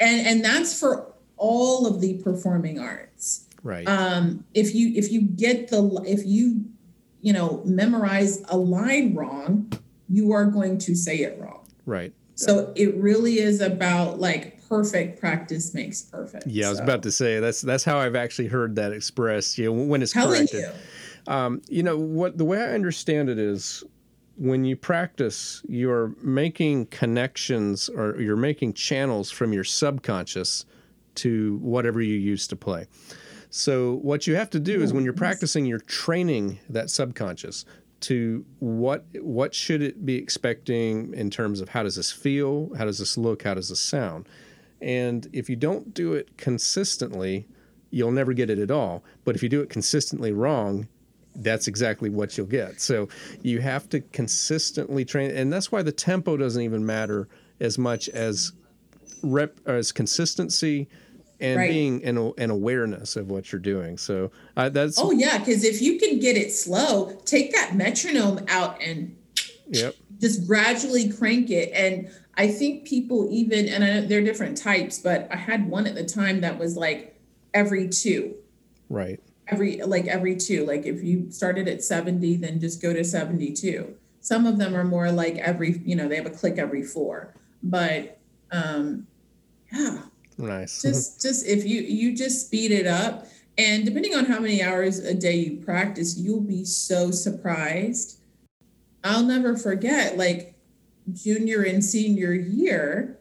And 0.00 0.26
and 0.26 0.44
that's 0.44 0.78
for 0.78 1.12
all 1.36 1.86
of 1.86 2.00
the 2.00 2.14
performing 2.22 2.80
arts. 2.80 3.46
Right. 3.62 3.86
Um, 3.86 4.44
if 4.54 4.74
you 4.74 4.92
if 4.94 5.12
you 5.12 5.20
get 5.20 5.68
the 5.68 6.02
if 6.06 6.24
you 6.24 6.64
you 7.20 7.34
know 7.34 7.62
memorize 7.64 8.42
a 8.48 8.56
line 8.56 9.14
wrong, 9.14 9.70
you 10.08 10.32
are 10.32 10.46
going 10.46 10.78
to 10.78 10.94
say 10.94 11.18
it 11.18 11.38
wrong. 11.38 11.66
Right. 11.84 12.14
So 12.34 12.72
it 12.76 12.94
really 12.94 13.40
is 13.40 13.60
about 13.60 14.20
like 14.20 14.57
perfect 14.68 15.20
practice 15.20 15.74
makes 15.74 16.02
perfect. 16.02 16.46
Yeah, 16.46 16.66
I 16.66 16.70
was 16.70 16.80
about 16.80 17.02
to 17.04 17.12
say 17.12 17.40
that's 17.40 17.60
that's 17.60 17.84
how 17.84 17.98
I've 17.98 18.16
actually 18.16 18.48
heard 18.48 18.76
that 18.76 18.92
expressed. 18.92 19.58
You 19.58 19.66
know, 19.66 19.84
when 19.84 20.02
it's 20.02 20.12
Telling 20.12 20.46
corrected. 20.46 20.60
You. 21.26 21.32
Um, 21.32 21.62
you 21.68 21.82
know 21.82 21.98
what 21.98 22.38
the 22.38 22.44
way 22.44 22.58
I 22.60 22.72
understand 22.72 23.28
it 23.28 23.38
is 23.38 23.84
when 24.36 24.64
you 24.64 24.76
practice, 24.76 25.62
you're 25.68 26.14
making 26.22 26.86
connections 26.86 27.88
or 27.88 28.20
you're 28.20 28.36
making 28.36 28.72
channels 28.74 29.30
from 29.30 29.52
your 29.52 29.64
subconscious 29.64 30.64
to 31.16 31.58
whatever 31.60 32.00
you 32.00 32.14
used 32.14 32.48
to 32.50 32.56
play. 32.56 32.86
So 33.50 33.94
what 33.96 34.26
you 34.26 34.36
have 34.36 34.50
to 34.50 34.60
do 34.60 34.80
is 34.80 34.92
when 34.92 35.04
you're 35.04 35.12
practicing, 35.12 35.66
you're 35.66 35.80
training 35.80 36.60
that 36.68 36.90
subconscious 36.90 37.64
to 38.00 38.44
what 38.60 39.06
what 39.20 39.54
should 39.54 39.82
it 39.82 40.06
be 40.06 40.14
expecting 40.14 41.12
in 41.14 41.30
terms 41.30 41.60
of 41.60 41.70
how 41.70 41.82
does 41.82 41.96
this 41.96 42.12
feel, 42.12 42.70
how 42.78 42.84
does 42.84 42.98
this 42.98 43.18
look, 43.18 43.42
how 43.42 43.54
does 43.54 43.70
this 43.70 43.80
sound 43.80 44.28
and 44.80 45.26
if 45.32 45.48
you 45.50 45.56
don't 45.56 45.92
do 45.94 46.14
it 46.14 46.36
consistently, 46.36 47.46
you'll 47.90 48.12
never 48.12 48.32
get 48.32 48.50
it 48.50 48.58
at 48.58 48.70
all. 48.70 49.02
But 49.24 49.34
if 49.34 49.42
you 49.42 49.48
do 49.48 49.60
it 49.60 49.70
consistently 49.70 50.32
wrong, 50.32 50.88
that's 51.36 51.68
exactly 51.68 52.10
what 52.10 52.36
you'll 52.36 52.46
get. 52.46 52.80
So 52.80 53.08
you 53.42 53.60
have 53.60 53.88
to 53.90 54.00
consistently 54.00 55.04
train, 55.04 55.30
and 55.30 55.52
that's 55.52 55.70
why 55.70 55.82
the 55.82 55.92
tempo 55.92 56.36
doesn't 56.36 56.62
even 56.62 56.84
matter 56.84 57.28
as 57.60 57.78
much 57.78 58.08
as 58.08 58.52
rep 59.22 59.58
as 59.66 59.92
consistency 59.92 60.88
and 61.40 61.58
right. 61.58 61.70
being 61.70 62.04
an, 62.04 62.32
an 62.38 62.50
awareness 62.50 63.16
of 63.16 63.30
what 63.30 63.52
you're 63.52 63.60
doing. 63.60 63.96
So 63.96 64.30
uh, 64.56 64.68
that's 64.68 64.98
oh 64.98 65.12
yeah, 65.12 65.38
because 65.38 65.64
if 65.64 65.80
you 65.80 65.98
can 65.98 66.18
get 66.18 66.36
it 66.36 66.52
slow, 66.52 67.12
take 67.24 67.52
that 67.52 67.74
metronome 67.76 68.44
out 68.48 68.80
and 68.82 69.16
yep. 69.70 69.94
just 70.20 70.46
gradually 70.46 71.10
crank 71.10 71.50
it. 71.50 71.70
And 71.72 72.10
I 72.36 72.48
think 72.48 72.86
people 72.86 73.28
even, 73.30 73.68
and 73.68 73.84
I 73.84 73.94
know 73.94 74.06
they're 74.06 74.22
different 74.22 74.56
types, 74.56 74.98
but 74.98 75.28
I 75.30 75.36
had 75.36 75.68
one 75.68 75.86
at 75.86 75.94
the 75.94 76.04
time 76.04 76.40
that 76.42 76.58
was 76.58 76.76
like 76.76 77.20
every 77.54 77.88
two. 77.88 78.34
Right. 78.88 79.20
Every, 79.48 79.82
like 79.82 80.06
every 80.06 80.36
two. 80.36 80.64
Like 80.66 80.86
if 80.86 81.02
you 81.02 81.30
started 81.30 81.68
at 81.68 81.82
70, 81.82 82.36
then 82.36 82.60
just 82.60 82.82
go 82.82 82.92
to 82.92 83.04
72. 83.04 83.94
Some 84.20 84.46
of 84.46 84.58
them 84.58 84.74
are 84.74 84.84
more 84.84 85.10
like 85.10 85.36
every, 85.36 85.78
you 85.84 85.96
know, 85.96 86.08
they 86.08 86.16
have 86.16 86.26
a 86.26 86.30
click 86.30 86.58
every 86.58 86.82
four. 86.82 87.34
But 87.62 88.18
um 88.50 89.06
yeah. 89.72 90.02
Nice. 90.38 90.82
Just 90.82 91.20
just 91.20 91.46
if 91.46 91.64
you 91.64 91.82
you 91.82 92.16
just 92.16 92.46
speed 92.46 92.70
it 92.70 92.86
up 92.86 93.26
and 93.58 93.84
depending 93.84 94.14
on 94.14 94.24
how 94.24 94.38
many 94.38 94.62
hours 94.62 95.00
a 95.00 95.12
day 95.12 95.34
you 95.34 95.56
practice, 95.56 96.16
you'll 96.16 96.40
be 96.40 96.64
so 96.64 97.10
surprised. 97.10 98.17
I'll 99.04 99.24
never 99.24 99.56
forget 99.56 100.16
like 100.16 100.54
junior 101.12 101.62
and 101.62 101.84
senior 101.84 102.32
year, 102.32 103.18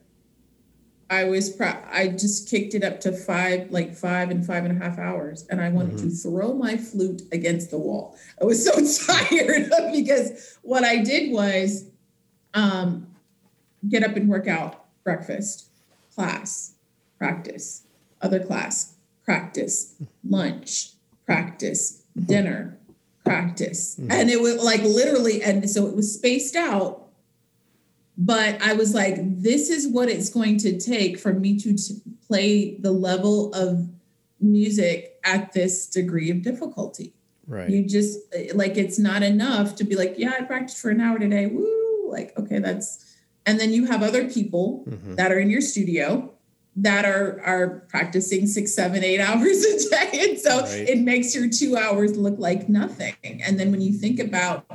I 1.10 1.24
was 1.24 1.50
pro- 1.50 1.82
I 1.90 2.10
just 2.10 2.50
kicked 2.50 2.74
it 2.74 2.84
up 2.84 3.00
to 3.02 3.14
five, 3.14 3.72
like 3.72 3.96
five 3.96 4.30
and 4.30 4.46
five 4.46 4.66
and 4.66 4.82
a 4.82 4.84
half 4.84 5.00
hours, 5.00 5.46
and 5.50 5.62
I 5.62 5.70
wanted 5.70 5.96
mm-hmm. 5.96 6.10
to 6.10 6.16
throw 6.16 6.54
my 6.54 6.76
flute 6.76 7.22
against 7.32 7.72
the 7.72 7.78
wall. 7.78 8.18
I 8.42 8.46
was 8.46 8.64
so 8.64 8.74
tired 9.14 9.72
because 9.94 10.58
what 10.64 10.84
I 10.84 10.98
did 10.98 11.32
was 11.32 11.86
um, 12.54 13.08
get 13.88 14.04
up 14.04 14.18
and 14.18 14.28
work 14.28 14.48
out, 14.48 14.86
breakfast, 15.04 15.70
class, 16.14 16.74
practice, 17.18 17.84
other 18.22 18.44
class, 18.44 18.96
practice, 19.24 19.96
lunch, 20.28 20.92
practice, 21.26 22.04
dinner, 22.26 22.78
practice, 23.28 23.96
mm-hmm. 23.96 24.12
and 24.12 24.30
it 24.30 24.42
was 24.42 24.64
like 24.64 24.82
literally, 24.84 25.44
and 25.44 25.70
so 25.70 25.86
it 25.88 25.96
was 25.96 26.14
spaced 26.14 26.56
out 26.56 27.08
but 28.18 28.60
I 28.64 28.74
was 28.74 28.96
like, 28.96 29.16
this 29.20 29.70
is 29.70 29.88
what 29.88 30.10
it's 30.10 30.30
going 30.30 30.58
to 30.60 30.80
take 30.80 31.20
for 31.20 31.34
me 31.34 31.60
to 31.60 31.76
t- 31.76 32.02
play 32.26 32.76
the 32.80 32.92
level 32.92 33.54
of 33.54 33.88
music 34.40 35.20
at 35.24 35.54
this 35.54 35.86
degree 35.86 36.32
of 36.32 36.42
difficulty. 36.42 37.14
Right. 37.46 37.70
You 37.70 37.88
just 37.88 38.20
like 38.56 38.76
it's 38.76 38.98
not 38.98 39.22
enough 39.22 39.76
to 39.76 39.84
be 39.84 39.96
like, 39.96 40.16
yeah, 40.18 40.34
I 40.38 40.44
practiced 40.44 40.82
for 40.82 40.90
an 40.90 41.00
hour 41.00 41.20
today. 41.20 41.46
Woo! 41.46 42.10
Like, 42.10 42.38
okay, 42.38 42.60
that's 42.60 43.16
and 43.46 43.60
then 43.60 43.72
you 43.72 43.86
have 43.86 44.02
other 44.02 44.28
people 44.28 44.84
mm-hmm. 44.90 45.16
that 45.16 45.32
are 45.32 45.40
in 45.40 45.50
your 45.50 45.62
studio 45.62 46.34
that 46.78 47.06
are 47.06 47.42
are 47.44 47.86
practicing 47.90 48.48
six, 48.48 48.74
seven, 48.74 49.04
eight 49.04 49.20
hours 49.28 49.66
a 49.66 49.90
day. 49.90 50.30
And 50.30 50.40
so 50.40 50.62
right. 50.62 50.90
it 50.90 51.00
makes 51.00 51.36
your 51.36 51.50
two 51.50 51.76
hours 51.76 52.16
look 52.16 52.36
like 52.38 52.70
nothing. 52.70 53.16
And 53.24 53.60
then 53.60 53.72
when 53.72 53.82
you 53.82 53.94
think 53.94 54.20
about 54.20 54.66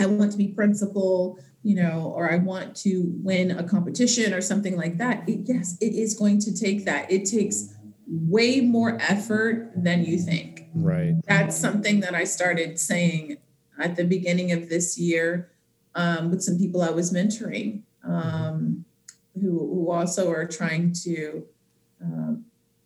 I 0.00 0.06
want 0.06 0.32
to 0.32 0.38
be 0.38 0.48
principal, 0.48 1.38
you 1.62 1.74
know, 1.74 2.12
or 2.14 2.32
I 2.32 2.36
want 2.36 2.76
to 2.76 3.12
win 3.22 3.50
a 3.50 3.62
competition 3.64 4.32
or 4.32 4.40
something 4.40 4.76
like 4.76 4.98
that, 4.98 5.28
it, 5.28 5.40
yes, 5.44 5.76
it 5.80 5.92
is 5.92 6.14
going 6.14 6.40
to 6.40 6.54
take 6.54 6.84
that. 6.86 7.10
It 7.10 7.24
takes 7.26 7.74
way 8.06 8.60
more 8.60 8.96
effort 9.00 9.72
than 9.76 10.04
you 10.04 10.18
think. 10.18 10.66
Right. 10.74 11.14
That's 11.26 11.56
something 11.56 12.00
that 12.00 12.14
I 12.14 12.24
started 12.24 12.78
saying 12.78 13.38
at 13.78 13.96
the 13.96 14.04
beginning 14.04 14.52
of 14.52 14.68
this 14.68 14.98
year. 14.98 15.50
um, 15.94 16.30
with 16.30 16.42
some 16.42 16.56
people 16.58 16.80
I 16.80 16.90
was 16.90 17.12
mentoring 17.12 17.82
um, 18.04 18.84
who, 19.40 19.58
who 19.58 19.90
also 19.90 20.30
are 20.30 20.46
trying 20.46 20.92
to 21.04 21.44
um, 22.02 22.44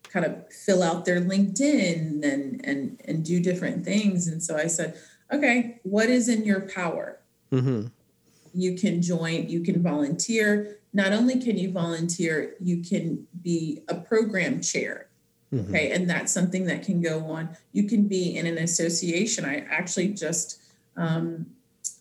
kind 0.08 0.26
of 0.26 0.52
fill 0.52 0.82
out 0.82 1.04
their 1.04 1.20
LinkedIn 1.20 2.22
and, 2.22 2.64
and, 2.64 3.00
and 3.04 3.24
do 3.24 3.40
different 3.40 3.84
things. 3.84 4.28
And 4.28 4.42
so 4.42 4.56
I 4.56 4.66
said, 4.66 4.98
okay, 5.32 5.80
what 5.82 6.08
is 6.08 6.28
in 6.28 6.44
your 6.44 6.60
power? 6.60 7.18
Mm-hmm. 7.50 7.86
You 8.54 8.76
can 8.76 9.00
join, 9.00 9.48
you 9.48 9.60
can 9.62 9.82
volunteer. 9.82 10.78
Not 10.92 11.12
only 11.12 11.40
can 11.40 11.56
you 11.56 11.72
volunteer, 11.72 12.54
you 12.60 12.82
can 12.82 13.26
be 13.42 13.82
a 13.88 13.94
program 13.94 14.60
chair. 14.60 15.06
Mm-hmm. 15.52 15.70
Okay. 15.70 15.92
And 15.92 16.08
that's 16.08 16.32
something 16.32 16.66
that 16.66 16.82
can 16.82 17.00
go 17.00 17.24
on. 17.26 17.56
You 17.72 17.84
can 17.84 18.08
be 18.08 18.36
in 18.36 18.46
an 18.46 18.58
association. 18.58 19.44
I 19.44 19.66
actually 19.70 20.08
just 20.08 20.60
um, 20.96 21.46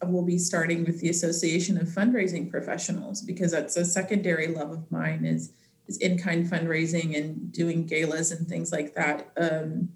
will 0.06 0.26
be 0.26 0.38
starting 0.38 0.84
with 0.86 1.00
the 1.00 1.10
Association 1.10 1.78
of 1.78 1.88
Fundraising 1.88 2.50
Professionals 2.50 3.22
because 3.22 3.52
that's 3.52 3.78
a 3.78 3.86
secondary 3.86 4.48
love 4.48 4.72
of 4.72 4.92
mine 4.92 5.26
is 5.26 5.54
is 5.88 5.98
in-kind 5.98 6.46
fundraising 6.46 7.18
and 7.18 7.52
doing 7.52 7.86
galas 7.86 8.32
and 8.32 8.48
things 8.48 8.72
like 8.72 8.94
that 8.96 9.32
um, 9.36 9.90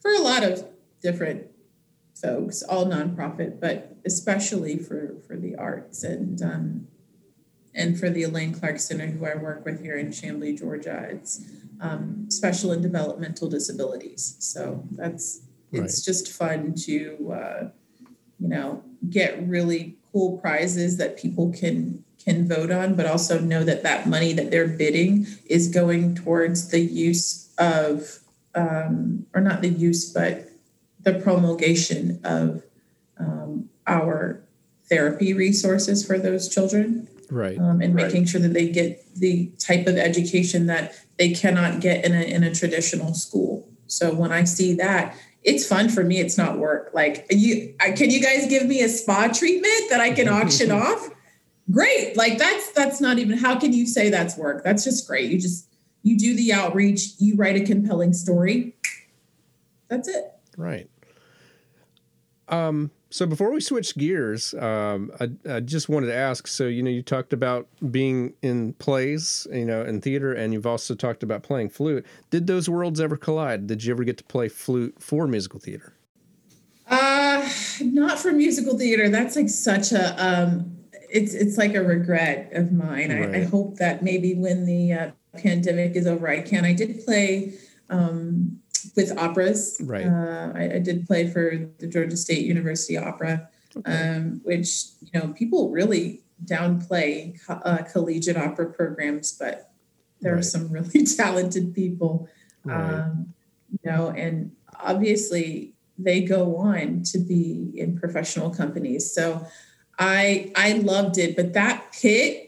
for 0.00 0.12
a 0.12 0.20
lot 0.20 0.44
of 0.44 0.64
different 1.02 1.46
folks, 2.14 2.62
all 2.62 2.86
nonprofit, 2.86 3.60
but 3.60 3.96
especially 4.04 4.78
for 4.78 5.16
for 5.26 5.36
the 5.36 5.56
arts 5.56 6.04
and 6.04 6.42
um, 6.42 6.88
and 7.74 7.98
for 7.98 8.10
the 8.10 8.22
Elaine 8.22 8.52
Clark 8.52 8.78
Center, 8.80 9.06
who 9.06 9.26
I 9.26 9.36
work 9.36 9.64
with 9.64 9.82
here 9.82 9.96
in 9.96 10.08
Chamblee, 10.08 10.58
Georgia. 10.58 11.08
It's 11.10 11.44
um, 11.80 12.26
special 12.28 12.72
and 12.72 12.82
developmental 12.82 13.48
disabilities. 13.48 14.36
So 14.40 14.84
that's 14.92 15.42
it's 15.70 15.80
right. 15.80 16.04
just 16.04 16.32
fun 16.32 16.74
to 16.86 17.32
uh, 17.32 17.68
you 18.38 18.48
know 18.48 18.82
get 19.08 19.46
really 19.46 19.96
cool 20.12 20.38
prizes 20.38 20.96
that 20.96 21.18
people 21.18 21.52
can 21.52 22.04
can 22.18 22.46
vote 22.46 22.70
on, 22.70 22.94
but 22.94 23.06
also 23.06 23.38
know 23.38 23.64
that 23.64 23.82
that 23.82 24.06
money 24.06 24.32
that 24.32 24.50
they're 24.50 24.68
bidding 24.68 25.26
is 25.46 25.68
going 25.68 26.14
towards 26.14 26.68
the 26.68 26.80
use 26.80 27.52
of, 27.58 28.18
um, 28.54 29.24
or 29.34 29.40
not 29.40 29.62
the 29.62 29.68
use, 29.68 30.12
but 30.12 30.50
the 31.00 31.14
promulgation 31.14 32.20
of 32.24 32.62
um, 33.18 33.68
our 33.86 34.42
therapy 34.88 35.32
resources 35.32 36.04
for 36.06 36.18
those 36.18 36.48
children. 36.48 37.08
Right. 37.30 37.58
Um, 37.58 37.80
and 37.80 37.94
right. 37.94 38.06
making 38.06 38.24
sure 38.24 38.40
that 38.40 38.54
they 38.54 38.68
get 38.68 39.04
the 39.14 39.52
type 39.58 39.86
of 39.86 39.96
education 39.96 40.66
that 40.66 40.94
they 41.18 41.32
cannot 41.32 41.80
get 41.80 42.04
in 42.04 42.14
a, 42.14 42.22
in 42.22 42.42
a 42.42 42.54
traditional 42.54 43.14
school. 43.14 43.68
So 43.86 44.14
when 44.14 44.32
I 44.32 44.44
see 44.44 44.74
that, 44.74 45.14
it's 45.48 45.66
fun 45.66 45.88
for 45.88 46.04
me. 46.04 46.18
It's 46.18 46.36
not 46.36 46.58
work. 46.58 46.90
Like 46.92 47.26
you, 47.30 47.74
I, 47.80 47.92
can 47.92 48.10
you 48.10 48.20
guys 48.20 48.46
give 48.48 48.66
me 48.66 48.82
a 48.82 48.88
spa 48.88 49.28
treatment 49.28 49.88
that 49.88 49.98
I 49.98 50.12
can 50.12 50.28
auction 50.28 50.70
off? 50.82 51.08
Great. 51.70 52.16
Like 52.16 52.38
that's 52.38 52.70
that's 52.72 53.00
not 53.00 53.18
even. 53.18 53.38
How 53.38 53.58
can 53.58 53.72
you 53.72 53.86
say 53.86 54.10
that's 54.10 54.36
work? 54.36 54.62
That's 54.62 54.84
just 54.84 55.08
great. 55.08 55.30
You 55.30 55.40
just 55.40 55.68
you 56.02 56.18
do 56.18 56.36
the 56.36 56.52
outreach. 56.52 57.12
You 57.18 57.36
write 57.36 57.56
a 57.56 57.64
compelling 57.64 58.12
story. 58.12 58.76
That's 59.88 60.06
it. 60.06 60.32
Right. 60.56 60.90
Um, 62.48 62.90
so 63.10 63.26
before 63.26 63.52
we 63.52 63.60
switch 63.60 63.96
gears, 63.96 64.52
um, 64.54 65.10
I, 65.20 65.30
I, 65.50 65.60
just 65.60 65.88
wanted 65.88 66.08
to 66.08 66.14
ask. 66.14 66.46
So 66.46 66.66
you 66.66 66.82
know, 66.82 66.90
you 66.90 67.02
talked 67.02 67.32
about 67.32 67.66
being 67.90 68.34
in 68.42 68.74
plays, 68.74 69.46
you 69.50 69.64
know, 69.64 69.82
in 69.82 70.00
theater, 70.00 70.32
and 70.32 70.52
you've 70.52 70.66
also 70.66 70.94
talked 70.94 71.22
about 71.22 71.42
playing 71.42 71.70
flute. 71.70 72.04
Did 72.30 72.46
those 72.46 72.68
worlds 72.68 73.00
ever 73.00 73.16
collide? 73.16 73.66
Did 73.66 73.84
you 73.84 73.92
ever 73.92 74.04
get 74.04 74.18
to 74.18 74.24
play 74.24 74.48
flute 74.48 74.96
for 74.98 75.26
musical 75.26 75.58
theater? 75.58 75.94
Uh, 76.86 77.48
not 77.80 78.18
for 78.18 78.32
musical 78.32 78.78
theater. 78.78 79.08
That's 79.08 79.36
like 79.36 79.48
such 79.48 79.92
a 79.92 80.24
um, 80.24 80.76
it's 81.10 81.32
it's 81.32 81.56
like 81.56 81.74
a 81.74 81.82
regret 81.82 82.50
of 82.52 82.72
mine. 82.72 83.10
Right. 83.10 83.34
I, 83.34 83.38
I, 83.38 83.44
hope 83.44 83.76
that 83.76 84.02
maybe 84.02 84.34
when 84.34 84.66
the 84.66 84.92
uh, 84.92 85.10
pandemic 85.38 85.96
is 85.96 86.06
over, 86.06 86.28
I 86.28 86.42
can. 86.42 86.64
I 86.64 86.74
did 86.74 87.04
play. 87.04 87.54
Um, 87.90 88.60
with 88.96 89.16
operas. 89.16 89.80
Right. 89.80 90.06
Uh, 90.06 90.52
I, 90.54 90.74
I, 90.74 90.78
did 90.78 91.06
play 91.06 91.30
for 91.30 91.68
the 91.78 91.86
Georgia 91.86 92.16
State 92.16 92.44
University 92.44 92.96
Opera, 92.96 93.48
okay. 93.76 93.92
um, 93.92 94.40
which 94.44 94.84
you 95.00 95.18
know 95.18 95.28
people 95.28 95.70
really 95.70 96.22
downplay 96.44 97.38
co- 97.46 97.60
uh, 97.64 97.82
collegiate 97.84 98.36
opera 98.36 98.72
programs, 98.72 99.32
but 99.32 99.70
there 100.20 100.32
right. 100.32 100.40
are 100.40 100.42
some 100.42 100.70
really 100.70 101.04
talented 101.16 101.74
people. 101.74 102.28
Right. 102.64 102.94
Um, 102.94 103.34
you 103.70 103.78
know, 103.90 104.08
and 104.10 104.52
obviously 104.80 105.74
they 105.98 106.22
go 106.22 106.56
on 106.56 107.02
to 107.04 107.18
be 107.18 107.72
in 107.74 107.98
professional 107.98 108.50
companies. 108.50 109.12
So 109.12 109.46
I 109.98 110.52
I 110.56 110.72
loved 110.74 111.18
it, 111.18 111.36
but 111.36 111.52
that 111.54 111.92
pit. 111.92 112.44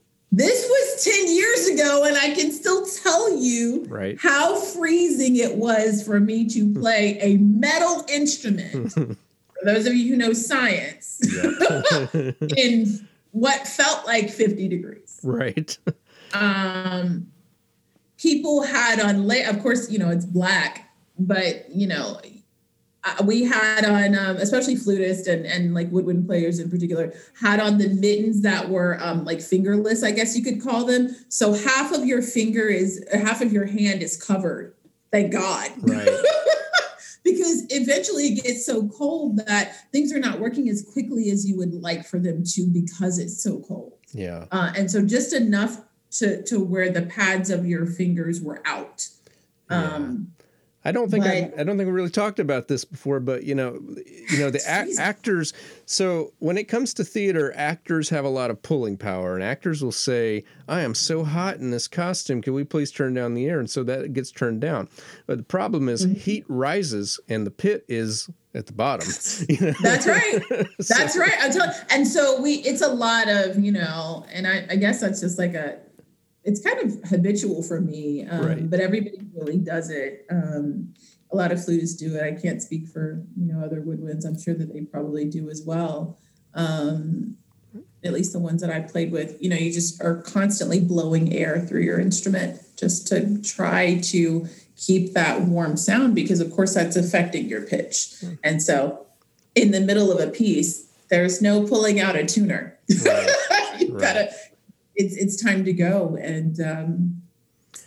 This 0.32 0.64
was 0.68 0.89
10 1.02 1.34
years 1.34 1.66
ago, 1.68 2.04
and 2.04 2.16
I 2.16 2.34
can 2.34 2.52
still 2.52 2.84
tell 2.86 3.36
you 3.36 3.86
right. 3.88 4.18
how 4.20 4.56
freezing 4.56 5.36
it 5.36 5.56
was 5.56 6.02
for 6.04 6.20
me 6.20 6.48
to 6.48 6.72
play 6.74 7.18
a 7.20 7.36
metal 7.38 8.04
instrument. 8.08 8.92
for 8.92 9.16
those 9.64 9.86
of 9.86 9.94
you 9.94 10.10
who 10.10 10.16
know 10.16 10.32
science, 10.32 11.20
in 12.56 13.06
what 13.32 13.66
felt 13.66 14.06
like 14.06 14.30
50 14.30 14.68
degrees. 14.68 15.20
Right. 15.22 15.76
Um, 16.32 17.30
people 18.18 18.62
had 18.62 19.00
on, 19.00 19.30
of 19.30 19.62
course, 19.62 19.90
you 19.90 19.98
know, 19.98 20.10
it's 20.10 20.26
black, 20.26 20.92
but, 21.18 21.68
you 21.70 21.86
know, 21.86 22.20
uh, 23.02 23.22
we 23.24 23.44
had 23.44 23.84
on 23.84 24.18
um, 24.18 24.36
especially 24.36 24.76
flutist 24.76 25.26
and, 25.26 25.46
and 25.46 25.72
like 25.72 25.90
woodwind 25.90 26.26
players 26.26 26.58
in 26.58 26.70
particular 26.70 27.12
had 27.40 27.58
on 27.58 27.78
the 27.78 27.88
mittens 27.88 28.42
that 28.42 28.68
were 28.68 28.98
um, 29.00 29.24
like 29.24 29.40
fingerless 29.40 30.02
i 30.02 30.10
guess 30.10 30.36
you 30.36 30.42
could 30.42 30.62
call 30.62 30.84
them. 30.84 31.14
So 31.28 31.52
half 31.52 31.92
of 31.92 32.04
your 32.04 32.22
finger 32.22 32.66
is 32.66 33.04
half 33.12 33.40
of 33.40 33.52
your 33.52 33.66
hand 33.66 34.02
is 34.02 34.20
covered. 34.22 34.74
Thank 35.10 35.32
god. 35.32 35.70
Right. 35.80 36.08
Because 37.22 37.66
eventually 37.68 38.28
it 38.28 38.42
gets 38.42 38.64
so 38.64 38.88
cold 38.88 39.36
that 39.46 39.92
things 39.92 40.10
are 40.10 40.18
not 40.18 40.40
working 40.40 40.70
as 40.70 40.82
quickly 40.82 41.30
as 41.30 41.46
you 41.46 41.54
would 41.58 41.74
like 41.74 42.06
for 42.06 42.18
them 42.18 42.42
to 42.44 42.66
because 42.66 43.18
it's 43.18 43.42
so 43.42 43.60
cold. 43.60 43.92
Yeah. 44.12 44.46
Uh, 44.50 44.72
and 44.74 44.90
so 44.90 45.04
just 45.04 45.34
enough 45.34 45.82
to 46.12 46.42
to 46.44 46.58
where 46.64 46.90
the 46.90 47.02
pads 47.02 47.50
of 47.50 47.66
your 47.66 47.84
fingers 47.84 48.40
were 48.40 48.62
out. 48.64 49.06
Yeah. 49.70 50.06
I 50.90 50.92
don't 50.92 51.08
think 51.08 51.24
I, 51.24 51.52
I 51.56 51.62
don't 51.62 51.76
think 51.78 51.86
we 51.86 51.92
really 51.92 52.10
talked 52.10 52.40
about 52.40 52.66
this 52.66 52.84
before, 52.84 53.20
but 53.20 53.44
you 53.44 53.54
know, 53.54 53.78
you 54.28 54.40
know 54.40 54.50
the 54.50 54.60
a- 54.66 55.00
actors. 55.00 55.52
So 55.86 56.32
when 56.40 56.58
it 56.58 56.64
comes 56.64 56.92
to 56.94 57.04
theater, 57.04 57.52
actors 57.54 58.08
have 58.08 58.24
a 58.24 58.28
lot 58.28 58.50
of 58.50 58.60
pulling 58.60 58.96
power, 58.96 59.36
and 59.36 59.44
actors 59.44 59.84
will 59.84 59.92
say, 59.92 60.42
"I 60.66 60.80
am 60.80 60.96
so 60.96 61.22
hot 61.22 61.58
in 61.58 61.70
this 61.70 61.86
costume. 61.86 62.42
Can 62.42 62.54
we 62.54 62.64
please 62.64 62.90
turn 62.90 63.14
down 63.14 63.34
the 63.34 63.46
air?" 63.46 63.60
And 63.60 63.70
so 63.70 63.84
that 63.84 64.12
gets 64.12 64.32
turned 64.32 64.60
down. 64.60 64.88
But 65.28 65.38
the 65.38 65.44
problem 65.44 65.88
is, 65.88 66.04
mm-hmm. 66.04 66.18
heat 66.18 66.44
rises, 66.48 67.20
and 67.28 67.46
the 67.46 67.52
pit 67.52 67.84
is 67.86 68.28
at 68.52 68.66
the 68.66 68.72
bottom. 68.72 69.08
You 69.48 69.66
know? 69.66 69.74
That's 69.80 70.08
right. 70.08 70.42
That's 70.78 71.14
so. 71.14 71.20
right. 71.20 71.34
I'm 71.40 71.52
telling. 71.52 71.70
And 71.90 72.06
so 72.06 72.40
we, 72.40 72.54
it's 72.54 72.82
a 72.82 72.92
lot 72.92 73.28
of 73.28 73.60
you 73.60 73.70
know, 73.70 74.26
and 74.32 74.48
I, 74.48 74.66
I 74.70 74.76
guess 74.76 75.00
that's 75.00 75.20
just 75.20 75.38
like 75.38 75.54
a 75.54 75.78
it's 76.44 76.60
kind 76.60 76.78
of 76.80 77.08
habitual 77.08 77.62
for 77.62 77.80
me, 77.80 78.26
um, 78.26 78.46
right. 78.46 78.70
but 78.70 78.80
everybody 78.80 79.18
really 79.34 79.58
does 79.58 79.90
it. 79.90 80.26
Um, 80.30 80.94
a 81.32 81.36
lot 81.36 81.52
of 81.52 81.58
flutists 81.58 81.98
do 81.98 82.16
it. 82.16 82.22
I 82.22 82.40
can't 82.40 82.62
speak 82.62 82.88
for 82.88 83.22
you 83.36 83.52
know 83.52 83.64
other 83.64 83.82
woodwinds. 83.82 84.24
I'm 84.24 84.40
sure 84.40 84.54
that 84.54 84.72
they 84.72 84.82
probably 84.82 85.26
do 85.26 85.50
as 85.50 85.62
well. 85.64 86.18
Um, 86.54 87.36
at 88.02 88.12
least 88.12 88.32
the 88.32 88.38
ones 88.38 88.62
that 88.62 88.70
I 88.70 88.80
played 88.80 89.12
with, 89.12 89.40
you 89.40 89.50
know, 89.50 89.56
you 89.56 89.72
just 89.72 90.02
are 90.02 90.22
constantly 90.22 90.80
blowing 90.80 91.32
air 91.32 91.60
through 91.60 91.82
your 91.82 92.00
instrument 92.00 92.60
just 92.76 93.06
to 93.08 93.40
try 93.42 94.00
to 94.04 94.46
keep 94.76 95.12
that 95.12 95.42
warm 95.42 95.76
sound 95.76 96.14
because 96.14 96.40
of 96.40 96.50
course 96.50 96.74
that's 96.74 96.96
affecting 96.96 97.46
your 97.46 97.62
pitch. 97.62 98.14
Hmm. 98.20 98.34
And 98.42 98.62
so 98.62 99.06
in 99.54 99.70
the 99.72 99.80
middle 99.80 100.10
of 100.10 100.26
a 100.26 100.30
piece, 100.30 100.88
there's 101.10 101.42
no 101.42 101.66
pulling 101.66 102.00
out 102.00 102.16
a 102.16 102.24
tuner. 102.24 102.78
Right. 103.04 103.80
you 103.80 103.92
right. 103.92 104.00
gotta 104.00 104.32
it's 105.00 105.16
it's 105.16 105.42
time 105.42 105.64
to 105.64 105.72
go. 105.72 106.16
And 106.20 106.60
um, 106.60 107.22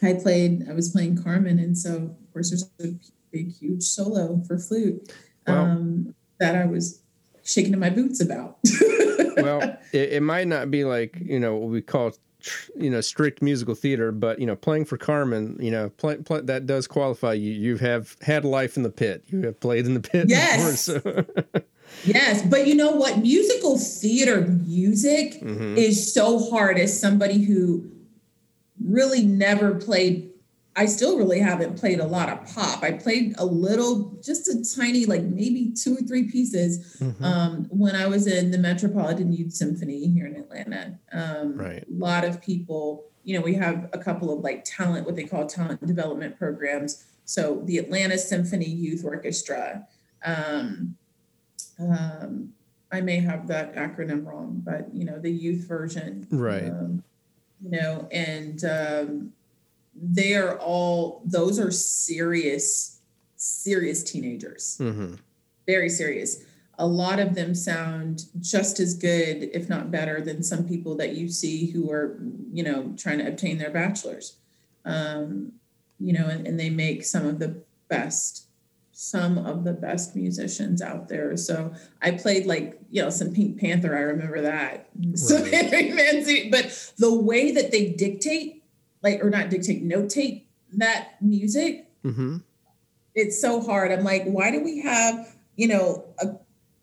I 0.01 0.13
played, 0.13 0.67
I 0.69 0.73
was 0.73 0.89
playing 0.89 1.21
Carmen, 1.21 1.59
and 1.59 1.77
so 1.77 1.95
of 1.95 2.33
course 2.33 2.49
there's 2.49 2.69
a 2.81 2.95
big, 3.31 3.53
huge 3.55 3.83
solo 3.83 4.41
for 4.47 4.57
flute 4.57 5.13
wow. 5.47 5.63
um, 5.63 6.15
that 6.39 6.55
I 6.55 6.65
was 6.65 7.01
shaking 7.43 7.73
in 7.73 7.79
my 7.79 7.89
boots 7.89 8.21
about. 8.21 8.57
well, 9.37 9.61
it, 9.91 10.13
it, 10.13 10.23
might 10.23 10.47
not 10.47 10.71
be 10.71 10.83
like 10.85 11.17
you 11.23 11.39
know 11.39 11.55
what 11.55 11.69
we 11.69 11.81
call 11.81 12.13
you 12.75 12.89
know 12.89 13.01
strict 13.01 13.41
musical 13.41 13.75
theater, 13.75 14.11
but 14.11 14.39
you 14.39 14.47
know 14.47 14.55
playing 14.55 14.85
for 14.85 14.97
Carmen, 14.97 15.57
you 15.61 15.71
know 15.71 15.89
play, 15.89 16.17
play, 16.17 16.41
that 16.41 16.65
does 16.65 16.87
qualify 16.87 17.33
you. 17.33 17.51
You 17.51 17.77
have 17.77 18.17
had 18.21 18.43
life 18.43 18.77
in 18.77 18.83
the 18.83 18.91
pit. 18.91 19.23
You 19.27 19.45
have 19.45 19.59
played 19.59 19.85
in 19.85 19.93
the 19.93 20.01
pit. 20.01 20.25
Yes. 20.29 20.87
Before, 20.87 21.25
so. 21.53 21.61
Yes, 22.05 22.41
but 22.41 22.67
you 22.67 22.75
know 22.75 22.91
what? 22.91 23.19
Musical 23.19 23.77
theater 23.77 24.41
music 24.41 25.41
mm-hmm. 25.41 25.77
is 25.77 26.13
so 26.13 26.49
hard 26.49 26.77
as 26.77 26.99
somebody 26.99 27.43
who 27.43 27.89
really 28.83 29.25
never 29.25 29.75
played 29.75 30.33
I 30.75 30.87
still 30.87 31.17
really 31.17 31.39
haven't 31.39 31.77
played 31.77 31.99
a 31.99 32.05
lot 32.05 32.29
of 32.29 32.47
pop. 32.47 32.81
I 32.81 32.93
played 32.93 33.35
a 33.37 33.45
little, 33.45 34.17
just 34.23 34.47
a 34.47 34.63
tiny, 34.75 35.05
like 35.05 35.21
maybe 35.21 35.71
two 35.71 35.95
or 35.95 36.01
three 36.01 36.23
pieces 36.23 36.97
mm-hmm. 36.99 37.23
um, 37.23 37.65
when 37.69 37.95
I 37.95 38.07
was 38.07 38.25
in 38.25 38.49
the 38.49 38.57
Metropolitan 38.57 39.31
Youth 39.31 39.53
Symphony 39.53 40.07
here 40.07 40.25
in 40.25 40.35
Atlanta. 40.35 40.97
Um, 41.11 41.57
right. 41.57 41.83
A 41.87 41.93
lot 41.93 42.23
of 42.23 42.41
people, 42.41 43.05
you 43.23 43.37
know, 43.37 43.43
we 43.43 43.53
have 43.53 43.89
a 43.93 43.99
couple 43.99 44.35
of 44.35 44.39
like 44.39 44.63
talent, 44.65 45.05
what 45.05 45.15
they 45.15 45.25
call 45.25 45.45
talent 45.45 45.85
development 45.85 46.39
programs. 46.39 47.05
So 47.25 47.61
the 47.65 47.77
Atlanta 47.77 48.17
Symphony 48.17 48.65
Youth 48.69 49.05
Orchestra. 49.05 49.87
Um, 50.25 50.95
um, 51.79 52.53
I 52.91 53.01
may 53.01 53.19
have 53.19 53.47
that 53.47 53.75
acronym 53.75 54.25
wrong, 54.25 54.61
but 54.63 54.93
you 54.93 55.05
know, 55.05 55.19
the 55.19 55.31
youth 55.31 55.67
version. 55.67 56.27
Right. 56.29 56.65
Um, 56.65 57.03
you 57.61 57.71
know, 57.71 58.07
and 58.11 58.63
um, 58.65 59.33
they 59.95 60.35
are 60.35 60.57
all 60.59 61.21
those 61.25 61.59
are 61.59 61.71
serious 61.71 62.99
serious 63.35 64.03
teenagers 64.03 64.77
mm-hmm. 64.81 65.15
very 65.65 65.89
serious 65.89 66.43
a 66.79 66.87
lot 66.87 67.19
of 67.19 67.35
them 67.35 67.53
sound 67.53 68.25
just 68.39 68.79
as 68.79 68.95
good 68.95 69.49
if 69.53 69.69
not 69.69 69.91
better 69.91 70.21
than 70.21 70.41
some 70.41 70.67
people 70.67 70.95
that 70.95 71.15
you 71.15 71.29
see 71.29 71.67
who 71.71 71.91
are 71.91 72.17
you 72.51 72.63
know 72.63 72.93
trying 72.97 73.19
to 73.19 73.27
obtain 73.27 73.57
their 73.57 73.69
bachelors 73.69 74.37
um, 74.85 75.51
you 75.99 76.13
know 76.13 76.27
and, 76.27 76.47
and 76.47 76.59
they 76.59 76.69
make 76.69 77.03
some 77.03 77.25
of 77.25 77.39
the 77.39 77.61
best 77.87 78.47
some 79.03 79.37
of 79.37 79.63
the 79.63 79.73
best 79.73 80.15
musicians 80.15 80.81
out 80.81 81.09
there. 81.09 81.35
So 81.37 81.73
I 82.01 82.11
played 82.11 82.45
like, 82.45 82.79
you 82.89 83.01
know, 83.01 83.09
some 83.09 83.33
Pink 83.33 83.59
Panther. 83.59 83.95
I 83.95 84.01
remember 84.01 84.41
that. 84.41 84.89
Right. 84.95 85.17
So 85.19 85.37
very 85.43 85.91
fancy. 85.91 86.49
But 86.49 86.93
the 86.97 87.13
way 87.13 87.51
that 87.51 87.71
they 87.71 87.89
dictate 87.89 88.63
like 89.03 89.23
or 89.23 89.29
not 89.29 89.49
dictate 89.49 89.87
notate 89.87 90.45
that 90.77 91.21
music 91.21 91.87
mm-hmm. 92.03 92.37
it's 93.13 93.39
so 93.39 93.61
hard 93.61 93.91
i'm 93.91 94.03
like 94.03 94.23
why 94.23 94.49
do 94.49 94.63
we 94.63 94.81
have 94.81 95.35
you 95.55 95.67
know 95.67 96.05
a 96.19 96.27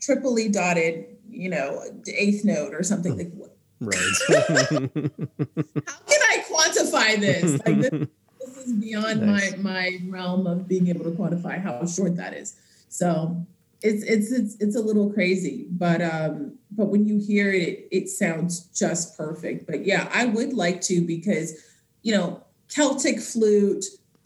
triply 0.01 0.49
dotted 0.49 1.07
you 1.29 1.49
know 1.49 1.83
eighth 2.15 2.45
note 2.45 2.73
or 2.73 2.83
something 2.83 3.17
like 3.17 3.33
right 3.81 3.97
how 4.29 5.99
can 6.07 6.21
i 6.29 6.45
quantify 6.49 7.19
this 7.19 7.61
like 7.67 7.81
this 7.81 8.09
is 8.61 8.73
beyond 8.73 9.23
nice. 9.23 9.57
my 9.57 9.73
my 9.73 9.99
realm 10.09 10.47
of 10.47 10.69
being 10.69 10.89
able 10.89 11.05
to 11.05 11.11
quantify 11.11 11.61
how 11.61 11.85
short 11.87 12.17
that 12.17 12.35
is 12.35 12.57
so 12.89 13.45
it's 13.83 14.03
it's 14.05 14.31
it's 14.31 14.57
it's 14.61 14.77
a 14.77 14.81
little 14.81 15.11
crazy 15.13 15.67
but 15.71 16.03
um 16.03 16.53
but 16.71 16.87
when 16.87 17.07
you 17.07 17.19
hear 17.19 17.51
it 17.53 17.89
it 17.91 18.09
sounds 18.09 18.61
just 18.79 19.17
perfect 19.17 19.67
but 19.67 19.87
yeah 19.87 20.09
i 20.13 20.27
would 20.27 20.53
like 20.53 20.81
to 20.81 21.01
because 21.01 21.55
you 22.03 22.15
know, 22.15 22.43
Celtic 22.69 23.21
flute, 23.21 23.85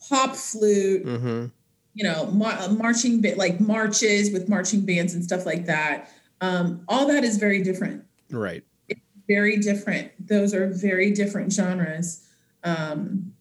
pop 0.08 0.36
flute, 0.36 1.04
mm-hmm. 1.04 1.46
you 1.94 2.04
know, 2.04 2.26
mar- 2.26 2.68
marching 2.70 3.20
bit 3.20 3.38
like 3.38 3.60
marches 3.60 4.32
with 4.32 4.48
marching 4.48 4.84
bands 4.84 5.14
and 5.14 5.24
stuff 5.24 5.46
like 5.46 5.66
that. 5.66 6.10
Um, 6.40 6.84
all 6.88 7.06
that 7.08 7.24
is 7.24 7.38
very 7.38 7.62
different. 7.62 8.04
Right. 8.30 8.62
It's 8.88 9.00
very 9.28 9.56
different. 9.58 10.12
Those 10.26 10.54
are 10.54 10.68
very 10.68 11.10
different 11.10 11.52
genres. 11.52 12.26
Um, 12.62 13.33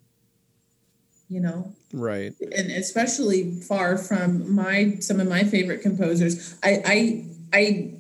you 1.30 1.40
know. 1.40 1.74
Right. 1.92 2.34
And 2.40 2.72
especially 2.72 3.52
far 3.62 3.98
from 3.98 4.54
my 4.54 4.96
some 5.00 5.20
of 5.20 5.28
my 5.28 5.44
favorite 5.44 5.82
composers. 5.82 6.56
I 6.64 6.82
I 6.86 7.26
I 7.54 7.94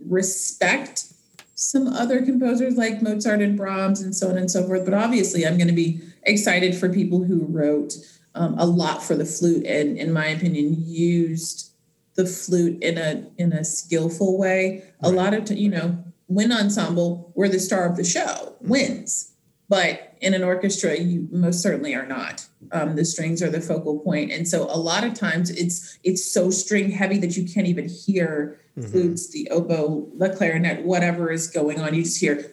respect 0.00 1.06
some 1.54 1.86
other 1.88 2.22
composers 2.22 2.76
like 2.76 3.02
Mozart 3.02 3.42
and 3.42 3.56
Brahms 3.56 4.00
and 4.00 4.16
so 4.16 4.30
on 4.30 4.38
and 4.38 4.50
so 4.50 4.66
forth. 4.66 4.84
But 4.84 4.94
obviously, 4.94 5.46
I'm 5.46 5.58
going 5.58 5.68
to 5.68 5.74
be 5.74 6.00
excited 6.22 6.74
for 6.74 6.88
people 6.88 7.24
who 7.24 7.44
wrote 7.46 7.94
um, 8.34 8.58
a 8.58 8.64
lot 8.64 9.02
for 9.02 9.14
the 9.14 9.26
flute 9.26 9.66
and, 9.66 9.98
in 9.98 10.12
my 10.12 10.26
opinion, 10.26 10.76
used 10.78 11.70
the 12.14 12.24
flute 12.26 12.82
in 12.82 12.98
a 12.98 13.26
in 13.36 13.52
a 13.52 13.64
skillful 13.64 14.38
way. 14.38 14.84
Right. 15.02 15.12
A 15.12 15.14
lot 15.14 15.34
of 15.34 15.50
you 15.50 15.68
know, 15.68 16.02
wind 16.28 16.52
ensemble, 16.52 17.32
we're 17.34 17.48
the 17.48 17.60
star 17.60 17.86
of 17.86 17.96
the 17.96 18.04
show, 18.04 18.56
wins, 18.60 19.32
but 19.68 20.16
in 20.20 20.34
an 20.34 20.42
orchestra, 20.42 20.96
you 20.96 21.28
most 21.30 21.60
certainly 21.60 21.94
are 21.94 22.06
not. 22.06 22.46
Um, 22.72 22.94
the 22.94 23.04
strings 23.04 23.42
are 23.42 23.48
the 23.48 23.60
focal 23.60 24.00
point, 24.00 24.30
and 24.30 24.46
so 24.46 24.64
a 24.64 24.76
lot 24.76 25.02
of 25.02 25.14
times 25.14 25.50
it's 25.50 25.98
it's 26.04 26.24
so 26.24 26.50
string 26.50 26.90
heavy 26.90 27.18
that 27.18 27.36
you 27.36 27.48
can't 27.48 27.66
even 27.66 27.88
hear 27.88 28.60
mm-hmm. 28.76 28.90
flutes, 28.90 29.30
the 29.30 29.48
oboe, 29.50 30.08
the 30.18 30.30
clarinet, 30.30 30.84
whatever 30.84 31.30
is 31.30 31.46
going 31.46 31.80
on. 31.80 31.94
You 31.94 32.02
just 32.02 32.20
hear 32.20 32.52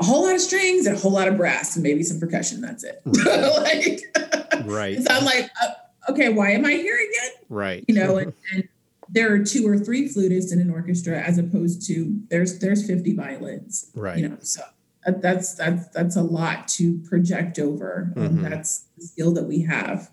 a 0.00 0.04
whole 0.04 0.24
lot 0.24 0.34
of 0.34 0.40
strings 0.40 0.86
and 0.86 0.96
a 0.96 0.98
whole 0.98 1.12
lot 1.12 1.28
of 1.28 1.36
brass 1.36 1.76
and 1.76 1.82
maybe 1.82 2.02
some 2.02 2.20
percussion. 2.20 2.60
That's 2.60 2.84
it. 2.84 3.00
Right. 3.04 4.00
like, 4.52 4.66
right. 4.66 4.98
So 5.02 5.12
I'm 5.12 5.24
like, 5.24 5.50
uh, 5.62 6.12
okay, 6.12 6.28
why 6.28 6.52
am 6.52 6.64
I 6.64 6.72
here 6.72 6.96
again? 6.96 7.30
Right. 7.48 7.84
You 7.88 7.94
know, 7.94 8.16
and, 8.16 8.32
and 8.52 8.68
there 9.08 9.32
are 9.32 9.38
two 9.44 9.66
or 9.66 9.78
three 9.78 10.08
flutists 10.08 10.52
in 10.52 10.60
an 10.60 10.70
orchestra 10.70 11.20
as 11.20 11.38
opposed 11.38 11.86
to 11.88 12.20
there's 12.28 12.58
there's 12.58 12.86
50 12.86 13.14
violins. 13.14 13.90
Right. 13.94 14.18
You 14.18 14.28
know, 14.28 14.38
so 14.40 14.62
that's 15.06 15.54
that's 15.54 15.88
that's 15.88 16.16
a 16.16 16.22
lot 16.22 16.68
to 16.68 16.98
project 17.08 17.58
over. 17.58 18.12
Mm-hmm. 18.14 18.42
that's 18.42 18.86
the 18.96 19.06
skill 19.06 19.32
that 19.34 19.44
we 19.44 19.62
have. 19.62 20.10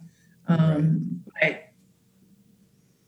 Um, 0.47 1.23
right. 1.41 1.61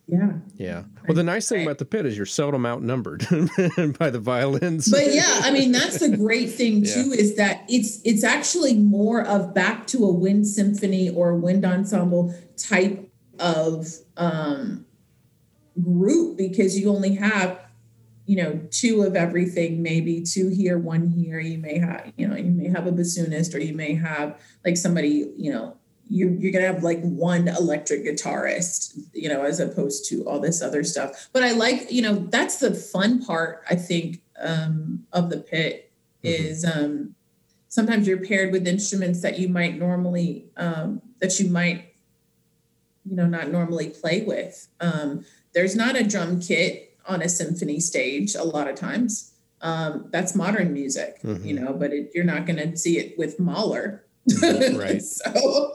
Yeah. 0.07 0.31
Yeah. 0.55 0.83
Well, 1.05 1.15
the 1.15 1.23
nice 1.23 1.49
thing 1.49 1.63
about 1.63 1.79
the 1.79 1.85
pit 1.85 2.05
is 2.05 2.15
you're 2.15 2.25
seldom 2.25 2.65
outnumbered 2.65 3.27
by 3.99 4.09
the 4.09 4.21
violins. 4.21 4.89
But 4.89 5.13
yeah, 5.13 5.41
I 5.43 5.51
mean 5.51 5.73
that's 5.73 5.99
the 5.99 6.15
great 6.15 6.51
thing 6.51 6.83
too 6.85 7.09
yeah. 7.09 7.15
is 7.15 7.35
that 7.35 7.65
it's 7.67 8.01
it's 8.05 8.23
actually 8.23 8.73
more 8.73 9.21
of 9.21 9.53
back 9.53 9.85
to 9.87 10.05
a 10.05 10.11
wind 10.11 10.47
symphony 10.47 11.09
or 11.09 11.35
wind 11.35 11.65
ensemble 11.65 12.33
type 12.55 13.11
of 13.37 13.87
um, 14.15 14.85
group 15.81 16.37
because 16.37 16.79
you 16.79 16.89
only 16.89 17.15
have 17.15 17.59
you 18.27 18.35
know 18.35 18.61
two 18.69 19.01
of 19.01 19.15
everything 19.15 19.81
maybe 19.81 20.21
two 20.21 20.49
here 20.49 20.77
one 20.77 21.07
here 21.07 21.39
you 21.39 21.57
may 21.57 21.79
have 21.79 22.11
you 22.17 22.27
know 22.27 22.35
you 22.35 22.51
may 22.51 22.67
have 22.67 22.85
a 22.85 22.91
bassoonist 22.91 23.55
or 23.55 23.59
you 23.59 23.73
may 23.73 23.95
have 23.95 24.39
like 24.63 24.77
somebody 24.77 25.31
you 25.37 25.51
know 25.51 25.75
you're, 26.09 26.29
you're 26.31 26.51
going 26.51 26.63
to 26.63 26.71
have 26.71 26.83
like 26.83 27.01
one 27.01 27.47
electric 27.47 28.05
guitarist, 28.05 28.97
you 29.13 29.29
know, 29.29 29.43
as 29.43 29.59
opposed 29.59 30.07
to 30.09 30.27
all 30.27 30.39
this 30.39 30.61
other 30.61 30.83
stuff. 30.83 31.29
But 31.33 31.43
I 31.43 31.51
like, 31.51 31.91
you 31.91 32.01
know, 32.01 32.15
that's 32.15 32.59
the 32.59 32.73
fun 32.73 33.23
part, 33.23 33.63
I 33.69 33.75
think, 33.75 34.21
um, 34.39 35.05
of 35.11 35.29
the 35.29 35.37
pit 35.37 35.91
mm-hmm. 36.23 36.43
is 36.43 36.65
um, 36.65 37.15
sometimes 37.67 38.07
you're 38.07 38.23
paired 38.23 38.51
with 38.51 38.67
instruments 38.67 39.21
that 39.21 39.39
you 39.39 39.49
might 39.49 39.77
normally, 39.77 40.45
um, 40.57 41.01
that 41.19 41.39
you 41.39 41.49
might, 41.49 41.93
you 43.05 43.15
know, 43.15 43.25
not 43.25 43.49
normally 43.49 43.89
play 43.89 44.21
with. 44.21 44.67
Um, 44.79 45.25
there's 45.53 45.75
not 45.75 45.95
a 45.95 46.03
drum 46.03 46.39
kit 46.39 46.86
on 47.07 47.21
a 47.21 47.29
symphony 47.29 47.79
stage 47.79 48.35
a 48.35 48.43
lot 48.43 48.67
of 48.67 48.75
times. 48.75 49.33
Um, 49.61 50.09
that's 50.11 50.35
modern 50.35 50.71
music, 50.71 51.21
mm-hmm. 51.23 51.45
you 51.45 51.59
know, 51.59 51.73
but 51.73 51.91
it, 51.91 52.11
you're 52.13 52.23
not 52.23 52.45
going 52.45 52.57
to 52.57 52.77
see 52.77 52.99
it 52.99 53.17
with 53.17 53.39
Mahler 53.39 54.07
right. 54.41 55.01
so, 55.01 55.73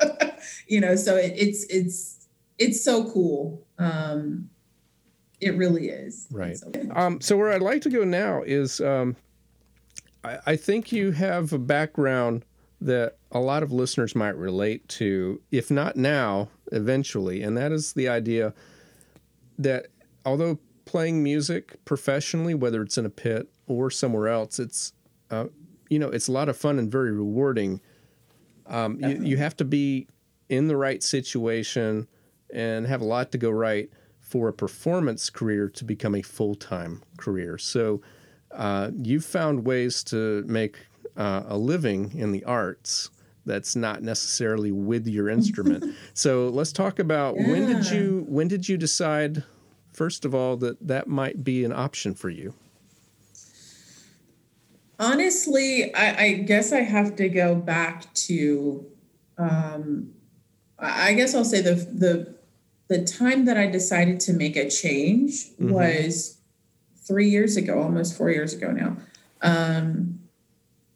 you 0.67 0.81
know, 0.81 0.97
so 0.97 1.17
it, 1.17 1.35
it's 1.37 1.65
it's 1.65 2.29
it's 2.59 2.85
so 2.85 3.11
cool. 3.11 3.67
Um, 3.79 4.51
it 5.41 5.57
really 5.57 5.89
is. 5.89 6.29
Right. 6.31 6.57
So, 6.57 6.71
um, 6.95 7.21
so 7.21 7.37
where 7.37 7.53
I'd 7.53 7.63
like 7.63 7.83
to 7.83 7.91
go 7.91 8.05
now 8.05 8.43
is, 8.43 8.81
um, 8.81 9.17
I, 10.23 10.39
I 10.47 10.57
think 10.57 10.93
you 10.93 11.11
have 11.13 11.53
a 11.53 11.59
background 11.59 12.45
that 12.81 13.17
a 13.33 13.41
lot 13.41 13.63
of 13.63 13.73
listeners 13.73 14.15
might 14.15 14.37
relate 14.37 14.87
to, 14.89 15.41
if 15.51 15.71
not 15.71 15.97
now, 15.97 16.49
eventually, 16.71 17.43
and 17.43 17.57
that 17.57 17.73
is 17.73 17.93
the 17.95 18.09
idea 18.09 18.55
that 19.59 19.87
although 20.25 20.59
playing 20.85 21.23
music 21.23 21.85
professionally, 21.85 22.55
whether 22.55 22.83
it's 22.83 22.99
in 22.99 23.07
a 23.07 23.11
pit 23.11 23.49
or 23.67 23.91
somewhere 23.91 24.29
else, 24.29 24.59
it's 24.59 24.93
uh, 25.31 25.47
you 25.89 25.99
know 25.99 26.09
it's 26.09 26.29
a 26.29 26.33
lot 26.33 26.49
of 26.49 26.57
fun 26.57 26.79
and 26.79 26.91
very 26.91 27.13
rewarding 27.13 27.81
um, 28.67 28.99
you, 29.01 29.21
you 29.23 29.37
have 29.37 29.57
to 29.59 29.65
be 29.65 30.09
in 30.49 30.69
the 30.69 30.77
right 30.77 31.03
situation 31.03 32.07
and 32.53 32.87
have 32.87 33.01
a 33.01 33.05
lot 33.05 33.33
to 33.33 33.39
go 33.39 33.51
right 33.51 33.91
for 34.21 34.49
a 34.49 34.53
performance 34.53 35.31
career 35.31 35.69
to 35.69 35.85
become 35.85 36.15
a 36.15 36.23
full 36.23 36.55
time 36.55 37.03
career. 37.17 37.59
So 37.59 38.01
uh, 38.51 38.91
you've 39.03 39.25
found 39.25 39.65
ways 39.65 40.03
to 40.05 40.45
make 40.47 40.79
uh, 41.17 41.43
a 41.47 41.57
living 41.57 42.13
in 42.17 42.33
the 42.33 42.45
arts 42.45 43.11
that's 43.45 43.75
not 43.75 44.03
necessarily 44.03 44.71
with 44.71 45.07
your 45.09 45.29
instrument. 45.29 45.95
so 46.15 46.49
let's 46.49 46.73
talk 46.73 46.99
about 46.99 47.37
yeah. 47.37 47.51
when 47.51 47.67
did 47.67 47.91
you 47.91 48.25
when 48.29 48.49
did 48.49 48.69
you 48.69 48.77
decide 48.77 49.43
first 49.93 50.25
of 50.25 50.35
all 50.35 50.57
that 50.59 50.87
that 50.87 51.09
might 51.09 51.45
be 51.45 51.65
an 51.65 51.73
option 51.73 52.15
for 52.15 52.31
you? 52.31 52.55
Honestly, 54.99 55.93
I, 55.95 56.23
I, 56.23 56.33
guess 56.35 56.73
I 56.73 56.81
have 56.81 57.17
to 57.17 57.29
go 57.29 57.55
back 57.55 58.13
to. 58.15 58.87
Um, 59.37 60.13
I 60.79 61.15
guess 61.15 61.35
I'll 61.35 61.45
say 61.45 61.61
the 61.61 61.75
the 61.75 62.35
the 62.89 63.05
time 63.05 63.47
that 63.47 63.57
I 63.57 63.67
decided 63.67 64.21
to 64.21 64.33
make 64.33 64.57
a 64.57 64.69
change 64.69 65.51
mm-hmm. 65.53 65.71
was 65.71 66.39
three 66.97 67.29
years 67.29 67.57
ago, 67.57 67.83
almost 67.83 68.17
four 68.17 68.31
years 68.31 68.53
ago 68.55 68.71
now. 68.71 68.97
Um, 69.41 70.21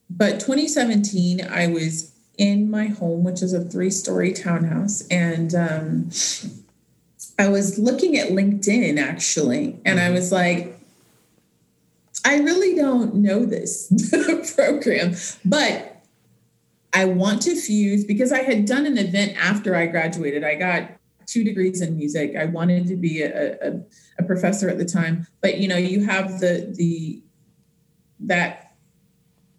but 0.08 0.40
2017, 0.40 1.40
I 1.48 1.66
was 1.66 2.12
in 2.38 2.70
my 2.70 2.86
home, 2.86 3.24
which 3.24 3.42
is 3.42 3.52
a 3.52 3.64
three 3.64 3.90
story 3.90 4.32
townhouse. 4.32 5.06
And 5.08 5.54
um, 5.54 6.10
I 7.38 7.48
was 7.48 7.78
looking 7.78 8.16
at 8.16 8.28
LinkedIn 8.28 8.98
actually, 8.98 9.78
and 9.84 10.00
I 10.00 10.10
was 10.10 10.32
like, 10.32 10.78
I 12.24 12.38
really 12.38 12.74
don't 12.74 13.16
know 13.16 13.44
this 13.44 13.92
program, 14.56 15.14
but 15.44 16.02
I 16.92 17.04
want 17.04 17.42
to 17.42 17.54
fuse 17.54 18.04
because 18.04 18.32
I 18.32 18.42
had 18.42 18.64
done 18.64 18.86
an 18.86 18.96
event 18.96 19.36
after 19.38 19.76
I 19.76 19.86
graduated. 19.86 20.44
I 20.44 20.54
got 20.54 20.90
two 21.26 21.44
degrees 21.44 21.82
in 21.82 21.96
music. 21.96 22.34
I 22.36 22.46
wanted 22.46 22.86
to 22.86 22.96
be 22.96 23.22
a, 23.22 23.52
a, 23.60 23.80
a 24.18 24.22
professor 24.24 24.70
at 24.70 24.78
the 24.78 24.84
time, 24.84 25.26
but 25.42 25.58
you 25.58 25.68
know, 25.68 25.76
you 25.76 26.04
have 26.06 26.40
the 26.40 26.72
the 26.74 27.22
that 28.20 28.74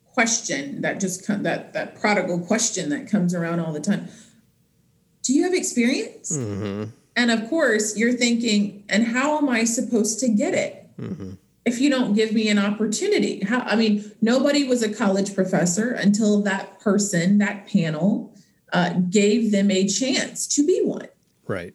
question 0.07 0.81
that 0.81 0.99
just 0.99 1.27
that 1.27 1.73
that 1.73 1.99
prodigal 1.99 2.39
question 2.39 2.89
that 2.89 3.07
comes 3.07 3.35
around 3.35 3.59
all 3.59 3.71
the 3.71 3.79
time. 3.79 4.07
Do 5.21 5.33
you 5.33 5.43
have 5.43 5.53
experience? 5.53 6.35
Mm-hmm. 6.35 6.89
And 7.17 7.31
of 7.31 7.49
course, 7.49 7.97
you're 7.97 8.13
thinking, 8.13 8.83
and 8.87 9.03
how 9.03 9.39
am 9.39 9.49
I 9.49 9.63
supposed 9.63 10.19
to 10.19 10.29
get 10.29 10.53
it? 10.53 10.87
Mm-hmm. 11.01 11.31
If 11.65 11.81
you 11.81 11.89
don't 11.89 12.13
give 12.13 12.31
me 12.31 12.47
an 12.47 12.59
opportunity, 12.59 13.43
how 13.43 13.59
I 13.61 13.75
mean, 13.75 14.09
nobody 14.21 14.63
was 14.65 14.83
a 14.83 14.93
college 14.93 15.33
professor 15.33 15.91
until 15.91 16.43
that 16.43 16.79
person, 16.79 17.39
that 17.39 17.67
panel, 17.67 18.33
uh, 18.71 18.93
gave 19.09 19.51
them 19.51 19.71
a 19.71 19.87
chance 19.87 20.47
to 20.55 20.65
be 20.65 20.81
one. 20.83 21.07
Right. 21.47 21.73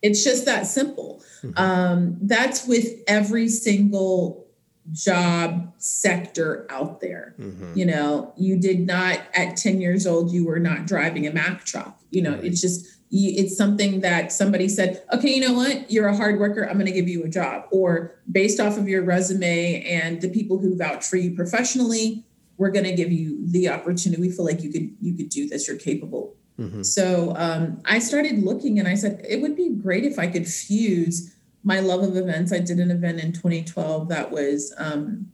It's 0.00 0.22
just 0.22 0.44
that 0.46 0.66
simple. 0.66 1.22
Mm-hmm. 1.42 1.58
Um, 1.58 2.16
that's 2.22 2.66
with 2.66 3.02
every 3.08 3.48
single 3.48 4.46
job 4.92 5.74
sector 5.78 6.66
out 6.70 7.00
there. 7.00 7.34
Mm-hmm. 7.38 7.72
You 7.76 7.86
know, 7.86 8.32
you 8.36 8.56
did 8.56 8.86
not 8.86 9.20
at 9.34 9.56
10 9.56 9.80
years 9.80 10.06
old, 10.06 10.30
you 10.30 10.46
were 10.46 10.60
not 10.60 10.86
driving 10.86 11.26
a 11.26 11.32
Mack 11.32 11.64
truck. 11.64 12.00
You 12.10 12.22
know, 12.22 12.34
right. 12.34 12.44
it's 12.44 12.60
just, 12.60 12.86
it's 13.10 13.56
something 13.56 14.00
that 14.00 14.32
somebody 14.32 14.68
said, 14.68 15.02
okay, 15.12 15.34
you 15.34 15.40
know 15.40 15.54
what? 15.54 15.90
You're 15.90 16.08
a 16.08 16.16
hard 16.16 16.38
worker. 16.38 16.64
I'm 16.64 16.74
going 16.74 16.86
to 16.86 16.92
give 16.92 17.08
you 17.08 17.24
a 17.24 17.28
job. 17.28 17.64
Or 17.70 18.20
based 18.30 18.60
off 18.60 18.76
of 18.76 18.88
your 18.88 19.02
resume 19.02 19.82
and 19.84 20.20
the 20.20 20.28
people 20.28 20.58
who 20.58 20.76
vouch 20.76 21.06
for 21.06 21.16
you 21.16 21.34
professionally, 21.34 22.24
we're 22.58 22.70
going 22.70 22.84
to 22.84 22.92
give 22.92 23.10
you 23.10 23.38
the 23.46 23.70
opportunity. 23.70 24.20
We 24.20 24.30
feel 24.30 24.44
like 24.44 24.62
you 24.62 24.70
could, 24.70 24.94
you 25.00 25.14
could 25.14 25.30
do 25.30 25.48
this. 25.48 25.68
You're 25.68 25.78
capable. 25.78 26.36
Mm-hmm. 26.58 26.82
So 26.82 27.34
um, 27.36 27.80
I 27.84 27.98
started 27.98 28.42
looking 28.42 28.78
and 28.78 28.88
I 28.88 28.94
said, 28.94 29.24
it 29.26 29.40
would 29.40 29.56
be 29.56 29.70
great 29.70 30.04
if 30.04 30.18
I 30.18 30.26
could 30.26 30.46
fuse 30.46 31.34
my 31.62 31.80
love 31.80 32.02
of 32.02 32.16
events. 32.16 32.52
I 32.52 32.58
did 32.58 32.78
an 32.78 32.90
event 32.90 33.20
in 33.20 33.32
2012 33.32 34.08
that 34.08 34.30
was, 34.30 34.74
um, 34.76 35.30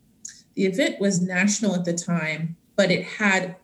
the 0.55 0.67
event 0.67 1.01
was 1.01 1.21
national 1.21 1.75
at 1.75 1.85
the 1.85 1.95
time, 1.95 2.57
but 2.77 2.91
it 2.91 3.05
had 3.05 3.57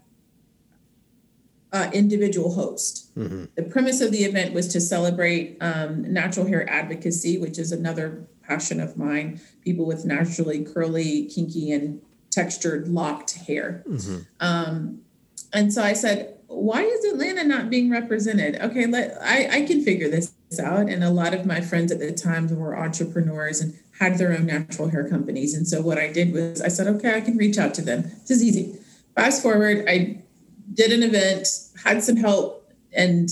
uh, 1.73 1.91
individual 1.93 2.55
host. 2.55 3.17
Mm-hmm. 3.17 3.45
The 3.55 3.63
premise 3.63 4.01
of 4.01 4.11
the 4.13 4.25
event 4.25 4.55
was 4.55 4.69
to 4.69 4.81
celebrate 4.81 5.57
um, 5.61 6.13
natural 6.13 6.47
hair 6.47 6.69
advocacy, 6.69 7.39
which 7.39 7.59
is 7.59 7.73
another 7.73 8.27
passion 8.43 8.81
of 8.81 8.97
mine. 8.97 9.41
People 9.63 9.87
with 9.87 10.05
naturally 10.05 10.65
curly, 10.65 11.27
kinky, 11.27 11.71
and 11.73 12.03
textured 12.31 12.89
locked 12.89 13.37
hair. 13.47 13.85
Mm-hmm. 13.89 14.19
Um, 14.41 15.03
and 15.53 15.73
so 15.73 15.83
I 15.83 15.93
said, 15.93 16.39
why 16.47 16.83
is 16.83 17.05
Atlanta 17.05 17.45
not 17.45 17.71
being 17.71 17.91
represented? 17.91 18.57
Okay, 18.61 18.87
let 18.87 19.17
I, 19.23 19.49
I 19.59 19.63
can 19.63 19.85
figure 19.85 20.09
this 20.09 20.35
out. 20.61 20.89
And 20.89 21.05
a 21.05 21.11
lot 21.11 21.33
of 21.33 21.47
my 21.47 21.61
friends 21.61 21.93
at 21.93 22.01
the 22.01 22.13
time 22.13 22.49
were 22.55 22.77
entrepreneurs 22.77 23.61
and 23.61 23.79
had 24.01 24.19
their 24.19 24.33
own 24.33 24.47
natural 24.47 24.89
hair 24.89 25.09
companies. 25.09 25.55
And 25.55 25.69
so 25.69 25.81
what 25.81 25.99
I 25.99 26.11
did 26.11 26.33
was 26.33 26.61
I 26.61 26.69
said, 26.69 26.89
okay, 26.89 27.15
I 27.15 27.21
can 27.21 27.37
reach 27.37 27.59
out 27.59 27.75
to 27.75 27.83
them. 27.83 28.03
This 28.03 28.31
is 28.31 28.43
easy. 28.43 28.77
Fast 29.15 29.43
forward, 29.43 29.85
I 29.89 30.23
did 30.73 30.93
an 30.93 31.03
event, 31.03 31.49
had 31.83 32.03
some 32.03 32.17
help, 32.17 32.73
and 32.93 33.31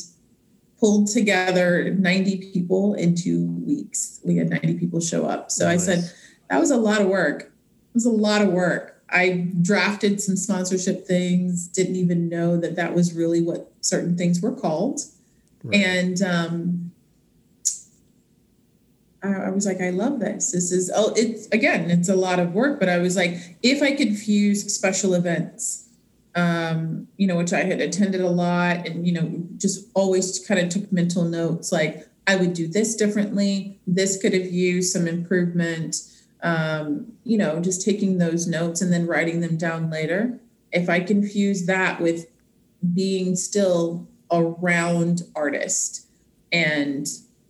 pulled 0.78 1.08
together 1.08 1.94
90 1.98 2.52
people 2.52 2.94
in 2.94 3.14
two 3.14 3.46
weeks. 3.66 4.20
We 4.24 4.36
had 4.36 4.48
90 4.48 4.74
people 4.74 5.00
show 5.00 5.26
up. 5.26 5.50
So 5.50 5.66
nice. 5.66 5.88
I 5.88 5.94
said, 5.94 6.12
that 6.50 6.60
was 6.60 6.70
a 6.70 6.76
lot 6.76 7.00
of 7.00 7.08
work. 7.08 7.42
It 7.42 7.94
was 7.94 8.06
a 8.06 8.10
lot 8.10 8.42
of 8.42 8.48
work. 8.48 9.02
I 9.10 9.48
drafted 9.62 10.20
some 10.20 10.36
sponsorship 10.36 11.06
things, 11.06 11.66
didn't 11.68 11.96
even 11.96 12.28
know 12.28 12.56
that 12.58 12.76
that 12.76 12.94
was 12.94 13.14
really 13.14 13.40
what 13.40 13.72
certain 13.80 14.16
things 14.16 14.40
were 14.40 14.52
called. 14.52 15.00
Right. 15.64 15.82
And 15.82 16.22
um, 16.22 16.92
I, 19.22 19.28
I 19.28 19.50
was 19.50 19.66
like, 19.66 19.80
I 19.80 19.90
love 19.90 20.20
this. 20.20 20.52
This 20.52 20.70
is, 20.70 20.90
oh, 20.94 21.12
it's 21.16 21.48
again, 21.48 21.90
it's 21.90 22.08
a 22.08 22.16
lot 22.16 22.38
of 22.38 22.52
work, 22.52 22.78
but 22.78 22.88
I 22.88 22.98
was 22.98 23.16
like, 23.16 23.56
if 23.62 23.82
I 23.82 23.92
could 23.92 24.16
fuse 24.16 24.72
special 24.72 25.14
events, 25.14 25.87
um, 26.34 27.08
you 27.16 27.26
know, 27.26 27.36
which 27.36 27.52
I 27.52 27.64
had 27.64 27.80
attended 27.80 28.20
a 28.20 28.28
lot 28.28 28.86
and, 28.86 29.06
you 29.06 29.12
know, 29.12 29.42
just 29.56 29.88
always 29.94 30.44
kind 30.46 30.60
of 30.60 30.68
took 30.68 30.92
mental 30.92 31.24
notes 31.24 31.72
like, 31.72 32.06
I 32.26 32.36
would 32.36 32.52
do 32.52 32.68
this 32.68 32.94
differently. 32.94 33.80
This 33.86 34.20
could 34.20 34.34
have 34.34 34.46
used 34.46 34.92
some 34.92 35.08
improvement 35.08 35.96
um, 36.42 37.12
you 37.24 37.36
know, 37.36 37.60
just 37.60 37.84
taking 37.84 38.18
those 38.18 38.46
notes 38.46 38.80
and 38.80 38.92
then 38.92 39.06
writing 39.06 39.40
them 39.40 39.56
down 39.56 39.90
later. 39.90 40.38
If 40.72 40.88
I 40.88 41.00
confuse 41.00 41.66
that 41.66 42.00
with 42.00 42.26
being 42.94 43.34
still 43.34 44.06
a 44.30 44.42
round 44.42 45.22
artist 45.34 46.06
and 46.52 47.06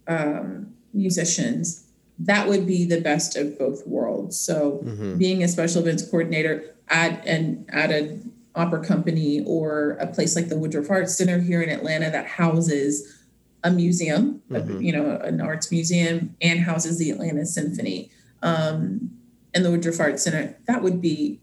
um, 0.07 0.74
musicians, 0.95 1.87
that 2.20 2.49
would 2.49 2.66
be 2.66 2.85
the 2.85 3.01
best 3.01 3.37
of 3.37 3.59
both 3.59 3.87
worlds. 3.87 4.39
So, 4.39 4.81
mm-hmm. 4.85 5.18
being 5.18 5.43
a 5.43 5.49
special 5.49 5.83
events 5.83 6.09
coordinator 6.09 6.74
at 6.89 7.24
an 7.26 7.66
at 7.68 7.91
an 7.91 8.33
opera 8.59 8.85
company 8.85 9.45
or 9.47 9.93
a 10.01 10.07
place 10.07 10.35
like 10.37 10.49
the 10.49 10.59
Woodruff 10.59 10.91
Arts 10.91 11.17
Center 11.17 11.39
here 11.39 11.63
in 11.63 11.71
Atlanta 11.71 12.11
that 12.11 12.27
houses 12.27 13.25
a 13.65 13.71
museum, 13.71 14.43
mm-hmm. 14.51 14.81
you 14.81 14.93
know, 14.93 15.17
an 15.19 15.41
arts 15.41 15.71
museum, 15.71 16.37
and 16.41 16.61
houses 16.61 16.99
the 16.99 17.11
Atlanta 17.11 17.45
Symphony 17.47 18.11
um, 18.43 19.11
and 19.55 19.65
the 19.65 19.71
Woodruff 19.71 20.01
Arts 20.01 20.23
Center, 20.23 20.57
that 20.67 20.83
would 20.83 21.01
be 21.01 21.41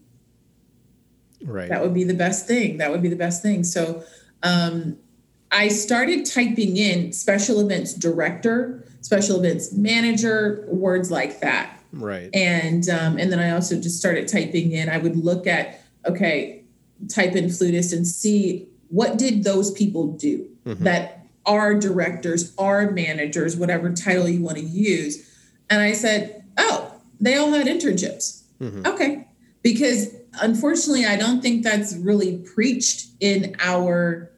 right. 1.44 1.68
That 1.68 1.82
would 1.82 1.94
be 1.94 2.04
the 2.04 2.14
best 2.14 2.46
thing. 2.46 2.78
That 2.78 2.90
would 2.90 3.02
be 3.02 3.08
the 3.08 3.16
best 3.16 3.42
thing. 3.42 3.64
So 3.64 4.02
um, 4.42 4.96
I 5.52 5.68
started 5.68 6.24
typing 6.24 6.76
in 6.76 7.12
special 7.12 7.60
events 7.60 7.94
director, 7.94 8.84
special 9.00 9.38
events 9.38 9.72
manager, 9.72 10.64
words 10.68 11.10
like 11.10 11.40
that. 11.40 11.78
Right. 11.92 12.30
And 12.34 12.88
um, 12.88 13.18
and 13.18 13.30
then 13.32 13.38
I 13.38 13.50
also 13.50 13.80
just 13.80 13.98
started 13.98 14.28
typing 14.28 14.72
in. 14.72 14.88
I 14.88 14.98
would 14.98 15.16
look 15.16 15.46
at 15.46 15.80
okay, 16.06 16.55
type 17.08 17.34
in 17.34 17.50
flutist 17.50 17.92
and 17.92 18.06
see 18.06 18.68
what 18.88 19.18
did 19.18 19.44
those 19.44 19.70
people 19.70 20.12
do 20.12 20.48
mm-hmm. 20.64 20.84
that 20.84 21.26
are 21.44 21.74
directors, 21.74 22.54
are 22.58 22.90
managers, 22.90 23.56
whatever 23.56 23.92
title 23.92 24.28
you 24.28 24.42
want 24.42 24.56
to 24.56 24.64
use. 24.64 25.28
And 25.70 25.80
I 25.80 25.92
said, 25.92 26.44
oh, 26.58 26.94
they 27.20 27.36
all 27.36 27.50
had 27.50 27.66
internships. 27.66 28.42
Mm-hmm. 28.60 28.86
Okay. 28.86 29.26
Because 29.62 30.14
unfortunately, 30.40 31.06
I 31.06 31.16
don't 31.16 31.40
think 31.40 31.62
that's 31.62 31.94
really 31.96 32.38
preached 32.38 33.08
in 33.20 33.56
our 33.60 34.30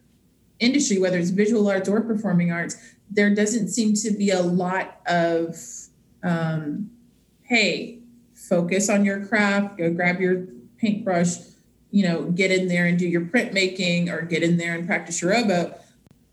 industry, 0.58 0.98
whether 0.98 1.18
it's 1.18 1.30
visual 1.30 1.68
arts 1.68 1.88
or 1.88 2.00
performing 2.00 2.52
arts. 2.52 2.76
There 3.10 3.34
doesn't 3.34 3.68
seem 3.68 3.94
to 3.94 4.10
be 4.10 4.30
a 4.30 4.42
lot 4.42 5.00
of, 5.06 5.56
um, 6.22 6.90
hey, 7.42 8.00
focus 8.34 8.88
on 8.88 9.04
your 9.04 9.24
craft, 9.26 9.78
go 9.78 9.92
grab 9.92 10.20
your 10.20 10.46
paintbrush, 10.78 11.36
you 11.90 12.06
know, 12.06 12.24
get 12.30 12.50
in 12.50 12.68
there 12.68 12.86
and 12.86 12.98
do 12.98 13.06
your 13.06 13.22
printmaking 13.22 14.10
or 14.12 14.22
get 14.22 14.42
in 14.42 14.56
there 14.56 14.74
and 14.74 14.86
practice 14.86 15.22
your 15.22 15.34
oboe. 15.34 15.74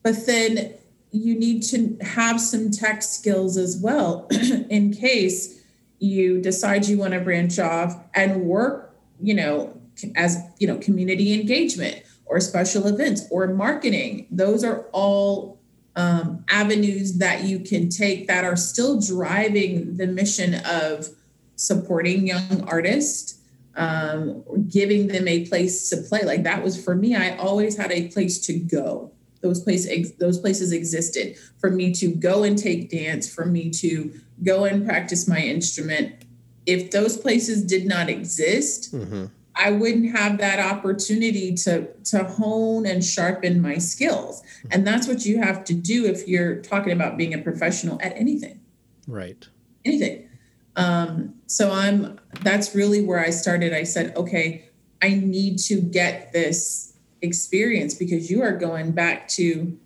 But 0.03 0.25
then 0.25 0.73
you 1.11 1.37
need 1.37 1.63
to 1.63 1.97
have 2.01 2.41
some 2.41 2.71
tech 2.71 3.01
skills 3.01 3.57
as 3.57 3.77
well 3.77 4.27
in 4.69 4.93
case 4.93 5.63
you 5.99 6.41
decide 6.41 6.85
you 6.85 6.97
want 6.97 7.13
to 7.13 7.19
branch 7.21 7.57
off 7.57 7.97
and 8.13 8.43
work, 8.43 8.95
you 9.21 9.33
know, 9.33 9.79
as, 10.15 10.37
you 10.59 10.67
know, 10.67 10.77
community 10.77 11.39
engagement 11.39 12.03
or 12.25 12.39
special 12.39 12.87
events 12.87 13.23
or 13.31 13.47
marketing. 13.47 14.27
Those 14.29 14.63
are 14.63 14.85
all 14.91 15.57
um, 15.95 16.43
avenues 16.49 17.19
that 17.19 17.43
you 17.43 17.59
can 17.59 17.89
take 17.89 18.27
that 18.27 18.43
are 18.43 18.57
still 18.57 18.99
driving 18.99 19.95
the 19.95 20.07
mission 20.07 20.55
of 20.65 21.07
supporting 21.55 22.27
young 22.27 22.63
artists, 22.67 23.39
um, 23.75 24.43
giving 24.69 25.07
them 25.07 25.27
a 25.27 25.45
place 25.45 25.89
to 25.89 25.97
play. 25.97 26.23
Like 26.23 26.43
that 26.43 26.63
was 26.63 26.81
for 26.81 26.95
me, 26.95 27.15
I 27.15 27.35
always 27.37 27.77
had 27.77 27.91
a 27.91 28.07
place 28.09 28.39
to 28.47 28.53
go. 28.57 29.11
Those 29.41 29.61
places, 29.61 30.13
those 30.13 30.39
places 30.39 30.71
existed 30.71 31.37
for 31.59 31.69
me 31.69 31.93
to 31.93 32.07
go 32.07 32.43
and 32.43 32.57
take 32.57 32.89
dance, 32.89 33.31
for 33.31 33.45
me 33.45 33.69
to 33.71 34.13
go 34.43 34.63
and 34.63 34.85
practice 34.85 35.27
my 35.27 35.39
instrument. 35.39 36.25
If 36.65 36.89
those 36.89 37.17
places 37.17 37.63
did 37.63 37.85
not 37.85 38.09
exist, 38.09 38.95
mm-hmm. 38.95 39.25
I 39.55 39.71
wouldn't 39.71 40.15
have 40.15 40.37
that 40.39 40.59
opportunity 40.59 41.53
to 41.55 41.87
to 42.05 42.23
hone 42.23 42.85
and 42.85 43.03
sharpen 43.03 43.61
my 43.61 43.77
skills. 43.77 44.41
And 44.71 44.85
that's 44.85 45.07
what 45.07 45.25
you 45.25 45.41
have 45.41 45.63
to 45.65 45.73
do 45.73 46.05
if 46.05 46.27
you're 46.27 46.57
talking 46.61 46.91
about 46.91 47.17
being 47.17 47.33
a 47.33 47.37
professional 47.37 47.99
at 48.01 48.17
anything. 48.17 48.59
Right. 49.07 49.47
Anything. 49.85 50.27
Um, 50.75 51.35
so 51.47 51.71
I'm 51.71 52.19
that's 52.41 52.75
really 52.75 53.01
where 53.01 53.19
I 53.19 53.29
started. 53.29 53.73
I 53.73 53.83
said, 53.83 54.15
okay, 54.15 54.69
I 55.01 55.09
need 55.15 55.59
to 55.59 55.81
get 55.81 56.33
this 56.33 56.93
experience 57.21 57.93
because 57.93 58.29
you 58.29 58.41
are 58.41 58.55
going 58.55 58.91
back 58.91 59.27
to 59.29 59.77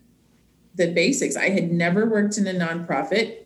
the 0.76 0.91
basics. 0.91 1.36
I 1.36 1.50
had 1.50 1.72
never 1.72 2.06
worked 2.06 2.38
in 2.38 2.47
a 2.47 2.54
nonprofit, 2.54 3.45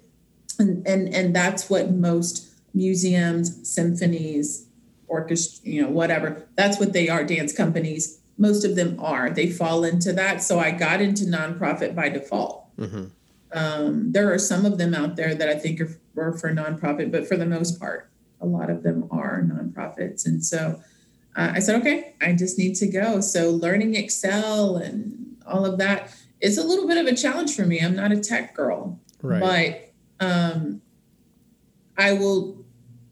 and 0.60 0.86
and 0.88 1.14
and 1.14 1.36
that's 1.36 1.70
what 1.70 1.92
most 1.92 2.50
museums, 2.74 3.68
symphonies, 3.68 4.68
orchestra, 5.08 5.70
you 5.70 5.82
know, 5.82 5.90
whatever. 5.90 6.48
That's 6.56 6.80
what 6.80 6.94
they 6.94 7.10
are. 7.10 7.24
Dance 7.24 7.54
companies. 7.54 8.20
Most 8.38 8.66
of 8.66 8.76
them 8.76 9.00
are. 9.00 9.30
They 9.30 9.50
fall 9.50 9.84
into 9.84 10.12
that. 10.14 10.42
So 10.42 10.60
I 10.60 10.72
got 10.72 11.02
into 11.02 11.26
nonprofit 11.26 11.96
by 11.96 12.10
default. 12.10 12.76
Mm-hmm. 12.78 13.06
Um, 13.54 14.12
there 14.12 14.34
are 14.34 14.40
some 14.40 14.66
of 14.66 14.80
them 14.80 14.96
out 14.96 15.16
there 15.16 15.36
that 15.36 15.48
I 15.48 15.56
think 15.56 15.80
are, 15.80 15.96
are 16.18 16.34
for 16.34 16.52
nonprofit, 16.52 17.12
but 17.12 17.28
for 17.28 17.38
the 17.38 17.46
most 17.46 17.80
part, 17.80 18.10
a 18.44 18.46
lot 18.46 18.70
of 18.70 18.84
them 18.84 19.08
are 19.10 19.42
nonprofits. 19.42 20.26
And 20.26 20.44
so 20.46 20.80
uh, 21.36 21.54
I 21.56 21.60
said, 21.60 21.80
okay, 21.82 22.14
I 22.22 22.34
just 22.34 22.60
need 22.60 22.76
to 22.76 22.88
go. 22.88 23.22
So 23.22 23.52
learning 23.52 23.96
Excel 23.96 24.76
and 24.76 25.38
all 25.48 25.66
of 25.66 25.78
that 25.80 26.14
is 26.42 26.58
a 26.58 26.64
little 26.64 26.88
bit 26.88 26.98
of 26.98 27.08
a 27.08 27.16
challenge 27.16 27.56
for 27.56 27.66
me. 27.66 27.80
I'm 27.80 27.96
not 27.96 28.12
a 28.12 28.20
tech 28.20 28.54
girl, 28.54 29.00
right. 29.22 29.90
but 30.20 30.26
um, 30.26 30.82
I 31.98 32.14
will 32.14 32.64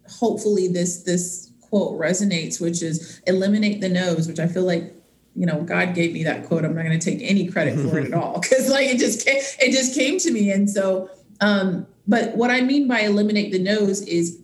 hopefully 0.09 0.67
this 0.67 1.03
this 1.03 1.51
quote 1.61 1.97
resonates, 1.97 2.59
which 2.59 2.84
is 2.84 3.21
eliminate 3.25 3.79
the 3.79 3.89
no's, 3.89 4.27
which 4.27 4.39
I 4.39 4.47
feel 4.47 4.63
like 4.63 4.93
you 5.36 5.45
know 5.45 5.61
God 5.61 5.95
gave 5.95 6.13
me 6.13 6.23
that 6.25 6.45
quote. 6.45 6.65
I'm 6.65 6.75
not 6.75 6.84
going 6.84 6.99
to 6.99 7.03
take 7.03 7.21
any 7.21 7.47
credit 7.47 7.79
for 7.79 7.97
it 7.97 8.07
at 8.07 8.13
all 8.13 8.39
because 8.41 8.69
like 8.69 8.88
it 8.88 8.99
just 8.99 9.25
came, 9.25 9.41
it 9.59 9.71
just 9.71 9.95
came 9.95 10.19
to 10.19 10.32
me, 10.32 10.51
and 10.51 10.69
so. 10.69 11.09
Um, 11.39 11.88
but 12.07 12.36
what 12.36 12.51
I 12.51 12.61
mean 12.61 12.88
by 12.88 13.01
eliminate 13.01 13.51
the 13.51 13.59
no's 13.59 14.01
is 14.01 14.41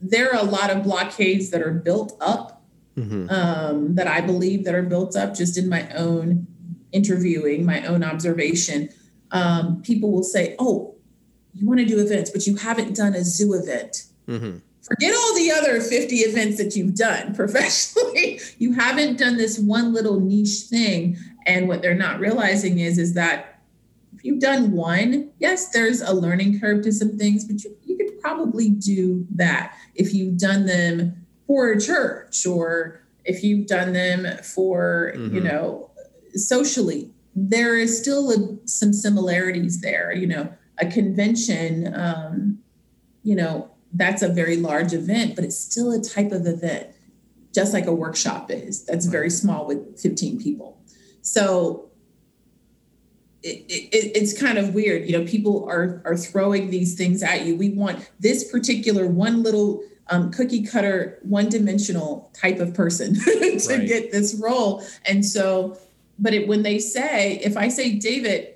there 0.00 0.34
are 0.34 0.40
a 0.40 0.44
lot 0.44 0.70
of 0.70 0.82
blockades 0.82 1.50
that 1.50 1.62
are 1.62 1.72
built 1.72 2.16
up 2.20 2.62
mm-hmm. 2.96 3.28
um, 3.30 3.94
that 3.94 4.06
I 4.06 4.20
believe 4.20 4.64
that 4.64 4.74
are 4.74 4.82
built 4.82 5.16
up 5.16 5.34
just 5.34 5.56
in 5.58 5.68
my 5.68 5.88
own 5.90 6.46
interviewing, 6.92 7.64
my 7.64 7.84
own 7.86 8.04
observation. 8.04 8.88
Um, 9.30 9.82
people 9.82 10.12
will 10.12 10.22
say, 10.22 10.54
"Oh, 10.58 10.94
you 11.52 11.66
want 11.66 11.80
to 11.80 11.86
do 11.86 11.98
events, 11.98 12.30
but 12.30 12.46
you 12.46 12.56
haven't 12.56 12.96
done 12.96 13.14
a 13.14 13.24
zoo 13.24 13.54
event." 13.54 14.04
Mm-hmm. 14.28 14.58
Forget 14.84 15.14
all 15.14 15.34
the 15.34 15.50
other 15.50 15.80
50 15.80 16.16
events 16.16 16.58
that 16.58 16.76
you've 16.76 16.94
done 16.94 17.34
professionally. 17.36 18.38
you 18.58 18.74
haven't 18.74 19.18
done 19.18 19.36
this 19.36 19.58
one 19.58 19.92
little 19.94 20.20
niche 20.20 20.64
thing. 20.68 21.16
And 21.46 21.68
what 21.68 21.82
they're 21.82 21.94
not 21.94 22.20
realizing 22.20 22.78
is, 22.78 22.98
is 22.98 23.14
that 23.14 23.62
if 24.14 24.24
you've 24.24 24.40
done 24.40 24.72
one, 24.72 25.30
yes, 25.38 25.70
there's 25.70 26.00
a 26.02 26.12
learning 26.12 26.60
curve 26.60 26.82
to 26.84 26.92
some 26.92 27.16
things, 27.18 27.44
but 27.44 27.62
you, 27.64 27.76
probably 28.24 28.70
do 28.70 29.26
that 29.34 29.76
if 29.94 30.14
you've 30.14 30.38
done 30.38 30.64
them 30.64 31.26
for 31.46 31.70
a 31.72 31.80
church 31.80 32.46
or 32.46 33.02
if 33.26 33.44
you've 33.44 33.66
done 33.66 33.92
them 33.92 34.26
for, 34.42 35.12
mm-hmm. 35.14 35.34
you 35.34 35.40
know, 35.42 35.90
socially. 36.34 37.10
There 37.36 37.76
is 37.76 38.00
still 38.00 38.30
a, 38.30 38.66
some 38.66 38.94
similarities 38.94 39.82
there. 39.82 40.10
You 40.12 40.26
know, 40.26 40.54
a 40.78 40.86
convention, 40.86 41.92
um, 41.94 42.58
you 43.22 43.36
know, 43.36 43.70
that's 43.92 44.22
a 44.22 44.28
very 44.28 44.56
large 44.56 44.94
event, 44.94 45.34
but 45.36 45.44
it's 45.44 45.58
still 45.58 45.92
a 45.92 46.02
type 46.02 46.32
of 46.32 46.46
event, 46.46 46.88
just 47.54 47.74
like 47.74 47.86
a 47.86 47.94
workshop 47.94 48.50
is. 48.50 48.86
That's 48.86 49.04
very 49.04 49.30
small 49.30 49.66
with 49.66 50.00
15 50.00 50.40
people. 50.40 50.80
So 51.20 51.90
it, 53.44 53.66
it, 53.68 54.16
it's 54.16 54.38
kind 54.38 54.56
of 54.56 54.74
weird. 54.74 55.08
You 55.08 55.18
know, 55.18 55.26
people 55.26 55.68
are 55.68 56.02
are 56.04 56.16
throwing 56.16 56.70
these 56.70 56.94
things 56.94 57.22
at 57.22 57.44
you. 57.44 57.56
We 57.56 57.70
want 57.70 58.10
this 58.18 58.50
particular 58.50 59.06
one 59.06 59.42
little 59.42 59.82
um, 60.08 60.30
cookie 60.30 60.64
cutter, 60.64 61.18
one 61.22 61.50
dimensional 61.50 62.30
type 62.34 62.58
of 62.58 62.74
person 62.74 63.14
to 63.24 63.30
right. 63.68 63.86
get 63.86 64.12
this 64.12 64.34
role. 64.34 64.82
And 65.06 65.24
so, 65.24 65.78
but 66.18 66.34
it, 66.34 66.48
when 66.48 66.62
they 66.62 66.78
say, 66.78 67.38
if 67.42 67.56
I 67.56 67.68
say, 67.68 67.94
David, 67.94 68.54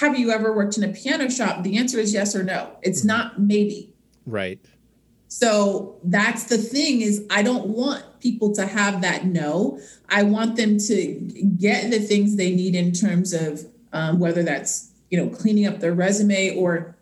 have 0.00 0.18
you 0.18 0.30
ever 0.30 0.52
worked 0.52 0.76
in 0.76 0.84
a 0.84 0.88
piano 0.88 1.28
shop? 1.28 1.62
The 1.62 1.78
answer 1.78 1.98
is 1.98 2.12
yes 2.12 2.34
or 2.34 2.42
no. 2.42 2.76
It's 2.82 3.00
mm-hmm. 3.00 3.08
not 3.08 3.40
maybe. 3.40 3.92
Right. 4.26 4.64
So 5.30 5.96
that's 6.02 6.44
the 6.44 6.58
thing 6.58 7.02
is 7.02 7.24
I 7.30 7.42
don't 7.44 7.68
want 7.68 8.04
people 8.20 8.52
to 8.56 8.66
have 8.66 9.00
that 9.02 9.24
no. 9.24 9.78
I 10.08 10.24
want 10.24 10.56
them 10.56 10.76
to 10.78 11.14
get 11.56 11.90
the 11.92 12.00
things 12.00 12.36
they 12.36 12.52
need 12.52 12.74
in 12.74 12.90
terms 12.92 13.32
of 13.32 13.64
um, 13.92 14.18
whether 14.18 14.42
that's 14.42 14.90
you 15.08 15.16
know 15.16 15.30
cleaning 15.30 15.66
up 15.66 15.78
their 15.78 15.94
resume 15.94 16.56
or 16.56 16.96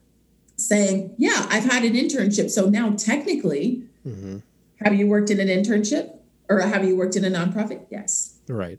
saying, 0.57 1.15
yeah, 1.17 1.47
I've 1.49 1.65
had 1.65 1.85
an 1.85 1.95
internship. 1.95 2.51
So 2.51 2.69
now 2.69 2.91
technically, 2.97 3.83
mm-hmm. 4.07 4.39
have 4.85 4.95
you 4.95 5.07
worked 5.07 5.31
in 5.31 5.41
an 5.41 5.49
internship 5.49 6.15
or 6.51 6.61
have 6.61 6.85
you 6.85 6.97
worked 6.97 7.17
in 7.17 7.25
a 7.25 7.31
nonprofit? 7.31 7.87
Yes. 7.91 8.39
Right. 8.47 8.79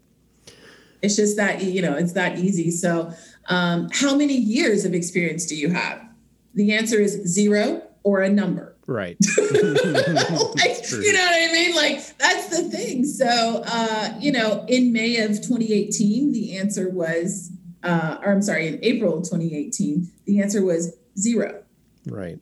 It's 1.02 1.16
just 1.16 1.38
that 1.38 1.64
you 1.64 1.82
know 1.82 1.96
it's 1.96 2.14
that 2.14 2.38
easy. 2.38 2.70
So 2.70 3.14
um, 3.48 3.90
how 3.92 4.16
many 4.16 4.36
years 4.36 4.86
of 4.86 4.94
experience 4.94 5.48
do 5.48 5.56
you 5.56 5.72
have? 5.72 6.08
The 6.54 6.74
answer 6.74 7.00
is 7.00 7.14
zero 7.28 7.82
or 8.04 8.22
a 8.22 8.30
number. 8.30 8.76
Right. 8.90 9.18
like, 9.38 9.52
you 9.52 11.14
know 11.14 11.20
what 11.20 11.36
I 11.36 11.50
mean? 11.54 11.76
Like 11.76 12.18
that's 12.18 12.50
the 12.50 12.64
thing. 12.64 13.06
So, 13.06 13.62
uh, 13.64 14.16
you 14.20 14.32
know, 14.32 14.66
in 14.68 14.92
May 14.92 15.18
of 15.18 15.30
2018, 15.30 16.32
the 16.32 16.58
answer 16.58 16.90
was, 16.90 17.52
uh, 17.84 18.18
or 18.24 18.32
I'm 18.32 18.42
sorry, 18.42 18.68
in 18.68 18.80
April 18.82 19.22
2018, 19.22 20.10
the 20.26 20.42
answer 20.42 20.66
was 20.66 20.98
zero. 21.20 21.64
Right. 22.08 22.40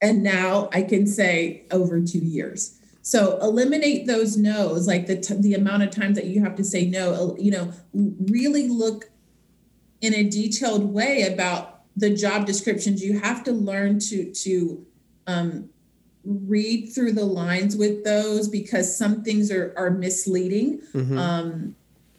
And 0.00 0.22
now 0.22 0.70
I 0.72 0.84
can 0.84 1.06
say 1.06 1.66
over 1.70 2.00
two 2.00 2.18
years. 2.18 2.80
So 3.02 3.38
eliminate 3.42 4.06
those 4.06 4.38
no's, 4.38 4.86
like 4.86 5.06
the 5.06 5.20
t- 5.20 5.34
the 5.34 5.52
amount 5.52 5.82
of 5.82 5.90
times 5.90 6.16
that 6.16 6.24
you 6.24 6.42
have 6.42 6.56
to 6.56 6.64
say 6.64 6.86
no. 6.86 7.36
You 7.38 7.50
know, 7.50 7.72
really 7.92 8.68
look 8.68 9.10
in 10.00 10.14
a 10.14 10.22
detailed 10.22 10.94
way 10.94 11.24
about 11.30 11.82
the 11.94 12.08
job 12.08 12.46
descriptions. 12.46 13.04
You 13.04 13.20
have 13.20 13.44
to 13.44 13.52
learn 13.52 13.98
to 13.98 14.32
to 14.32 14.86
um, 15.26 15.68
read 16.24 16.86
through 16.88 17.12
the 17.12 17.24
lines 17.24 17.76
with 17.76 18.04
those 18.04 18.48
because 18.48 18.96
some 18.96 19.22
things 19.22 19.50
are, 19.50 19.74
are 19.76 19.90
misleading. 19.90 20.80
Mm-hmm. 20.92 21.18
Um, 21.18 21.76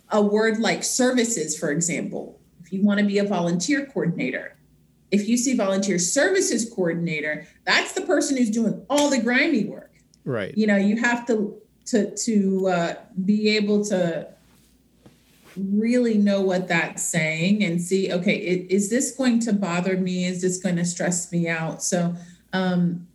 a 0.09 0.21
word 0.21 0.59
like 0.59 0.83
services, 0.83 1.57
for 1.57 1.71
example, 1.71 2.39
if 2.63 2.73
you 2.73 2.83
want 2.83 2.99
to 2.99 3.05
be 3.05 3.19
a 3.19 3.23
volunteer 3.23 3.85
coordinator, 3.85 4.57
if 5.11 5.27
you 5.27 5.37
see 5.37 5.55
volunteer 5.55 5.99
services 5.99 6.69
coordinator, 6.73 7.47
that's 7.65 7.93
the 7.93 8.01
person 8.01 8.37
who's 8.37 8.49
doing 8.49 8.85
all 8.89 9.09
the 9.09 9.21
grimy 9.21 9.65
work. 9.65 9.91
Right. 10.25 10.57
You 10.57 10.67
know, 10.67 10.77
you 10.77 10.97
have 10.97 11.25
to 11.27 11.61
to 11.87 12.15
to 12.15 12.67
uh, 12.67 12.95
be 13.25 13.55
able 13.55 13.83
to 13.85 14.27
really 15.57 16.17
know 16.17 16.41
what 16.41 16.67
that's 16.67 17.03
saying 17.03 17.61
and 17.61 17.81
see 17.81 18.11
okay 18.11 18.37
is 18.37 18.89
this 18.89 19.11
going 19.11 19.37
to 19.37 19.51
bother 19.51 19.97
me 19.97 20.25
is 20.25 20.41
this 20.41 20.57
going 20.57 20.77
to 20.77 20.85
stress 20.85 21.29
me 21.29 21.49
out 21.49 21.83
so 21.83 22.15
um, 22.53 23.05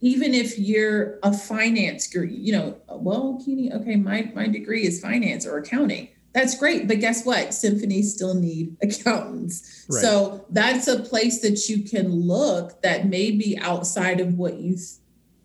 even 0.00 0.34
if 0.34 0.58
you're 0.58 1.18
a 1.22 1.32
finance 1.32 2.14
you 2.14 2.52
know, 2.52 2.76
well, 2.88 3.40
Kini, 3.44 3.72
okay, 3.72 3.96
my, 3.96 4.30
my 4.34 4.46
degree 4.46 4.86
is 4.86 5.00
finance 5.00 5.46
or 5.46 5.58
accounting. 5.58 6.08
That's 6.36 6.58
great. 6.58 6.86
But 6.86 7.00
guess 7.00 7.24
what? 7.24 7.54
Symphonies 7.54 8.12
still 8.12 8.34
need 8.34 8.76
accountants. 8.82 9.86
Right. 9.88 10.02
So 10.02 10.44
that's 10.50 10.86
a 10.86 11.00
place 11.00 11.40
that 11.40 11.68
you 11.68 11.82
can 11.82 12.10
look 12.10 12.82
that 12.82 13.06
may 13.06 13.30
be 13.30 13.58
outside 13.58 14.20
of 14.20 14.34
what 14.34 14.58
you 14.58 14.74
th- 14.74 14.98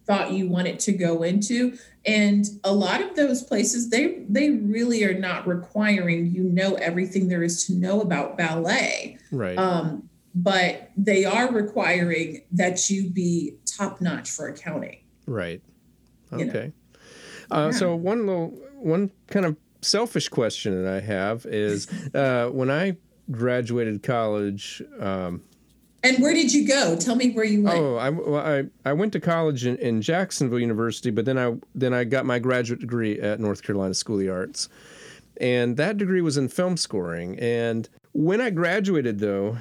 thought 0.05 0.33
you 0.33 0.49
wanted 0.49 0.79
to 0.79 0.91
go 0.91 1.23
into. 1.23 1.77
And 2.05 2.45
a 2.65 2.73
lot 2.73 3.01
of 3.01 3.15
those 3.15 3.41
places, 3.41 3.89
they 3.89 4.25
they 4.27 4.49
really 4.49 5.05
are 5.05 5.17
not 5.17 5.47
requiring 5.47 6.31
you 6.31 6.43
know 6.43 6.73
everything 6.73 7.29
there 7.29 7.43
is 7.43 7.65
to 7.67 7.73
know 7.73 8.01
about 8.01 8.37
ballet. 8.37 9.17
Right. 9.31 9.57
Um, 9.57 10.09
but 10.33 10.91
they 10.97 11.25
are 11.25 11.51
requiring 11.51 12.41
that 12.51 12.89
you 12.89 13.09
be 13.09 13.55
top 13.81 14.01
notch 14.01 14.29
for 14.29 14.47
accounting. 14.47 14.97
Right. 15.25 15.61
Okay. 16.31 16.71
Uh, 17.49 17.69
yeah. 17.71 17.77
So 17.77 17.95
one 17.95 18.25
little 18.25 18.49
one 18.75 19.11
kind 19.27 19.45
of 19.45 19.57
selfish 19.81 20.29
question 20.29 20.83
that 20.83 20.93
I 20.93 20.99
have 20.99 21.45
is 21.45 21.87
uh, 22.15 22.47
when 22.47 22.69
I 22.69 22.97
graduated 23.29 24.03
college. 24.03 24.81
Um, 24.99 25.43
and 26.03 26.21
where 26.21 26.33
did 26.33 26.51
you 26.51 26.67
go? 26.67 26.95
Tell 26.95 27.15
me 27.15 27.31
where 27.31 27.45
you 27.45 27.61
went. 27.61 27.77
Oh, 27.77 27.95
I, 27.97 28.09
well, 28.09 28.43
I, 28.43 28.63
I 28.89 28.93
went 28.93 29.13
to 29.13 29.19
college 29.19 29.67
in, 29.67 29.77
in 29.77 30.01
Jacksonville 30.01 30.59
University, 30.59 31.11
but 31.11 31.25
then 31.25 31.37
I 31.37 31.55
then 31.75 31.93
I 31.93 32.05
got 32.05 32.25
my 32.25 32.39
graduate 32.39 32.79
degree 32.79 33.19
at 33.19 33.39
North 33.39 33.61
Carolina 33.61 33.93
School 33.93 34.15
of 34.15 34.21
the 34.21 34.29
Arts, 34.29 34.67
and 35.39 35.77
that 35.77 35.97
degree 35.97 36.21
was 36.21 36.37
in 36.37 36.47
film 36.47 36.75
scoring. 36.75 37.37
And 37.37 37.87
when 38.13 38.41
I 38.41 38.49
graduated, 38.49 39.19
though, 39.19 39.57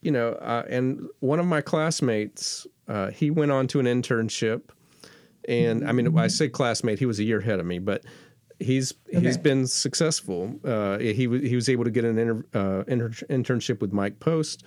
you 0.00 0.10
know, 0.10 0.32
uh, 0.32 0.64
and 0.68 1.08
one 1.20 1.40
of 1.40 1.46
my 1.46 1.60
classmates, 1.60 2.66
uh, 2.88 3.10
he 3.10 3.30
went 3.30 3.50
on 3.50 3.66
to 3.68 3.80
an 3.80 3.86
internship, 3.86 4.70
and 5.48 5.86
I 5.88 5.92
mean, 5.92 6.16
I 6.18 6.28
say 6.28 6.48
classmate, 6.48 6.98
he 6.98 7.06
was 7.06 7.18
a 7.18 7.24
year 7.24 7.38
ahead 7.38 7.60
of 7.60 7.66
me, 7.66 7.78
but 7.78 8.04
he's 8.58 8.94
okay. 9.14 9.20
he's 9.20 9.36
been 9.36 9.66
successful. 9.66 10.58
Uh, 10.64 10.98
he 10.98 11.12
he 11.12 11.54
was 11.54 11.68
able 11.68 11.84
to 11.84 11.90
get 11.90 12.04
an 12.04 12.18
inter, 12.18 12.44
uh, 12.54 12.84
inter, 12.86 13.10
internship 13.28 13.80
with 13.80 13.92
Mike 13.92 14.20
Post, 14.20 14.64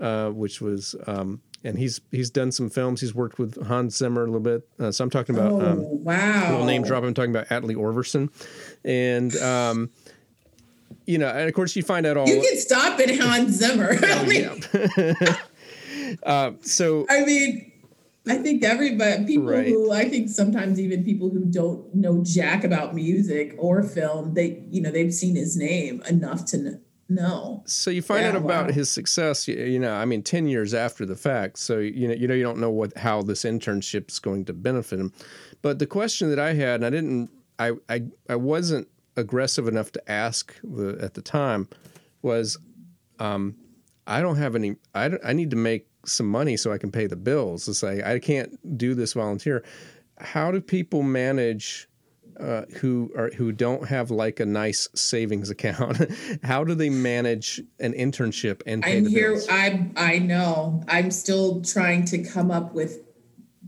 uh, 0.00 0.30
which 0.30 0.60
was. 0.60 0.94
Um, 1.06 1.40
and 1.64 1.76
he's 1.76 2.00
he's 2.12 2.30
done 2.30 2.52
some 2.52 2.70
films. 2.70 3.00
He's 3.00 3.16
worked 3.16 3.40
with 3.40 3.60
Hans 3.66 3.96
Zimmer 3.96 4.22
a 4.22 4.26
little 4.26 4.38
bit. 4.38 4.68
Uh, 4.78 4.92
so 4.92 5.02
I'm 5.02 5.10
talking 5.10 5.34
about 5.34 5.52
oh, 5.52 5.60
um, 5.60 6.04
wow. 6.04 6.52
little 6.52 6.66
name 6.66 6.82
drop. 6.82 7.02
I'm 7.02 7.14
talking 7.14 7.32
about 7.32 7.48
Atli 7.50 7.74
Örvarsson, 7.74 8.30
and 8.84 9.34
um, 9.38 9.90
you 11.08 11.16
know, 11.16 11.28
and 11.28 11.48
of 11.48 11.54
course 11.54 11.74
you 11.74 11.82
find 11.82 12.04
out 12.06 12.16
all. 12.18 12.28
You 12.28 12.40
can 12.40 12.58
stop 12.58 13.00
at 13.00 13.08
Hans 13.18 13.56
Zimmer. 13.56 13.96
I 14.02 14.26
mean, 14.26 16.16
uh, 16.22 16.52
so 16.60 17.06
I 17.08 17.24
mean, 17.24 17.72
I 18.28 18.36
think 18.36 18.62
everybody, 18.62 19.24
people 19.24 19.44
Right. 19.46 19.66
who 19.66 19.90
I 19.90 20.08
think 20.08 20.28
sometimes 20.28 20.78
even 20.78 21.04
people 21.04 21.30
who 21.30 21.46
don't 21.46 21.94
know 21.94 22.22
jack 22.22 22.62
about 22.62 22.94
music 22.94 23.54
or 23.58 23.82
film, 23.82 24.34
they 24.34 24.62
you 24.70 24.82
know 24.82 24.90
they've 24.90 25.12
seen 25.12 25.34
his 25.34 25.56
name 25.56 26.02
enough 26.08 26.44
to 26.46 26.78
know. 27.08 27.62
So 27.64 27.90
you 27.90 28.02
find 28.02 28.22
Yeah, 28.22 28.28
out 28.32 28.36
about 28.36 28.66
wow. 28.66 28.72
his 28.72 28.90
success, 28.90 29.48
you, 29.48 29.78
know, 29.78 29.94
I 29.94 30.04
mean, 30.04 30.22
10 30.22 30.46
years 30.46 30.74
after 30.74 31.06
the 31.06 31.16
fact. 31.16 31.58
So, 31.58 31.78
you 31.78 32.06
know, 32.06 32.12
you 32.12 32.28
know, 32.28 32.34
you 32.34 32.42
don't 32.42 32.58
know 32.58 32.68
what, 32.68 32.94
how 32.98 33.22
this 33.22 33.44
internship 33.44 34.10
is 34.10 34.18
going 34.18 34.44
to 34.44 34.52
benefit 34.52 35.00
him. 35.00 35.14
But 35.62 35.78
the 35.78 35.86
question 35.86 36.28
that 36.28 36.38
I 36.38 36.52
had, 36.52 36.82
and 36.82 36.84
I 36.84 36.90
didn't, 36.90 37.30
I, 37.58 37.72
I, 37.88 38.02
I 38.28 38.36
wasn't 38.36 38.88
aggressive 39.18 39.68
enough 39.68 39.92
to 39.92 40.10
ask 40.10 40.54
the, 40.62 40.98
at 41.00 41.14
the 41.14 41.22
time 41.22 41.68
was, 42.22 42.58
um, 43.18 43.56
I 44.06 44.20
don't 44.20 44.36
have 44.36 44.54
any, 44.54 44.76
I, 44.94 45.10
I 45.24 45.32
need 45.32 45.50
to 45.50 45.56
make 45.56 45.86
some 46.06 46.26
money 46.26 46.56
so 46.56 46.72
I 46.72 46.78
can 46.78 46.90
pay 46.90 47.06
the 47.06 47.16
bills. 47.16 47.68
It's 47.68 47.82
like, 47.82 48.04
I 48.04 48.18
can't 48.18 48.78
do 48.78 48.94
this 48.94 49.12
volunteer. 49.12 49.64
How 50.18 50.50
do 50.50 50.60
people 50.60 51.02
manage 51.02 51.88
uh, 52.38 52.62
who 52.80 53.10
are 53.16 53.30
who 53.30 53.50
don't 53.50 53.88
have 53.88 54.10
like 54.10 54.38
a 54.38 54.46
nice 54.46 54.88
savings 54.94 55.50
account. 55.50 55.98
How 56.44 56.62
do 56.62 56.74
they 56.74 56.88
manage 56.88 57.60
an 57.80 57.92
internship 57.94 58.62
and 58.64 58.82
pay 58.82 58.98
I'm 58.98 59.04
the 59.04 59.10
here. 59.10 59.32
bills? 59.32 59.48
I 59.50 59.90
I 59.96 60.18
know. 60.20 60.84
I'm 60.86 61.10
still 61.10 61.62
trying 61.62 62.04
to 62.06 62.22
come 62.22 62.52
up 62.52 62.74
with 62.74 63.07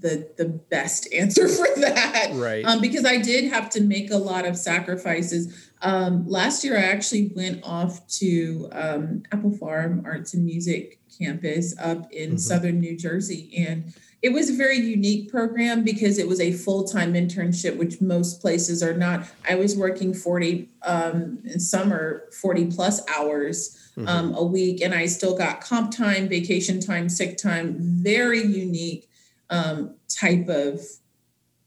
the 0.01 0.29
the 0.37 0.47
best 0.47 1.13
answer 1.13 1.49
for 1.49 1.67
that. 1.81 2.31
Right. 2.35 2.65
Um, 2.65 2.81
because 2.81 3.05
I 3.05 3.19
did 3.19 3.53
have 3.53 3.71
to 3.71 3.81
make 3.81 4.11
a 4.11 4.17
lot 4.17 4.45
of 4.47 4.57
sacrifices. 4.57 5.71
Um, 5.83 6.29
last 6.29 6.63
year, 6.65 6.77
I 6.77 6.83
actually 6.83 7.33
went 7.35 7.61
off 7.65 8.07
to 8.19 8.69
um, 8.73 9.23
Appel 9.33 9.53
Farm 9.53 10.03
Arts 10.05 10.35
and 10.35 10.45
Music 10.45 10.99
campus 11.19 11.75
up 11.79 12.11
in 12.13 12.33
Mhm. 12.35 12.41
southern 12.41 12.81
New 12.81 12.97
Jersey, 12.97 13.51
and 13.57 13.85
it 14.23 14.33
was 14.35 14.51
a 14.51 14.53
very 14.53 14.77
unique 14.79 15.31
program 15.31 15.83
because 15.83 16.19
it 16.19 16.29
was 16.29 16.41
a 16.41 16.53
full 16.53 16.85
time 16.85 17.15
internship, 17.15 17.77
which 17.77 18.01
most 18.01 18.41
places 18.41 18.83
are 18.83 18.95
not. 18.95 19.27
I 19.49 19.55
was 19.55 19.77
working 19.77 20.13
forty 20.13 20.69
um, 20.83 21.39
in 21.45 21.59
summer, 21.61 22.25
forty 22.33 22.67
plus 22.67 23.01
hours 23.09 23.77
Mhm. 23.97 24.09
um, 24.09 24.35
a 24.35 24.45
week, 24.45 24.83
and 24.83 24.95
I 24.95 25.07
still 25.07 25.37
got 25.37 25.61
comp 25.63 25.95
time, 25.95 26.29
vacation 26.29 26.81
time, 26.81 27.09
sick 27.09 27.37
time. 27.39 27.77
Very 27.79 28.43
unique 28.45 29.09
um, 29.51 29.97
type 30.09 30.49
of 30.49 30.81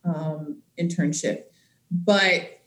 um, 0.04 0.62
internship. 0.80 1.44
But 1.92 2.62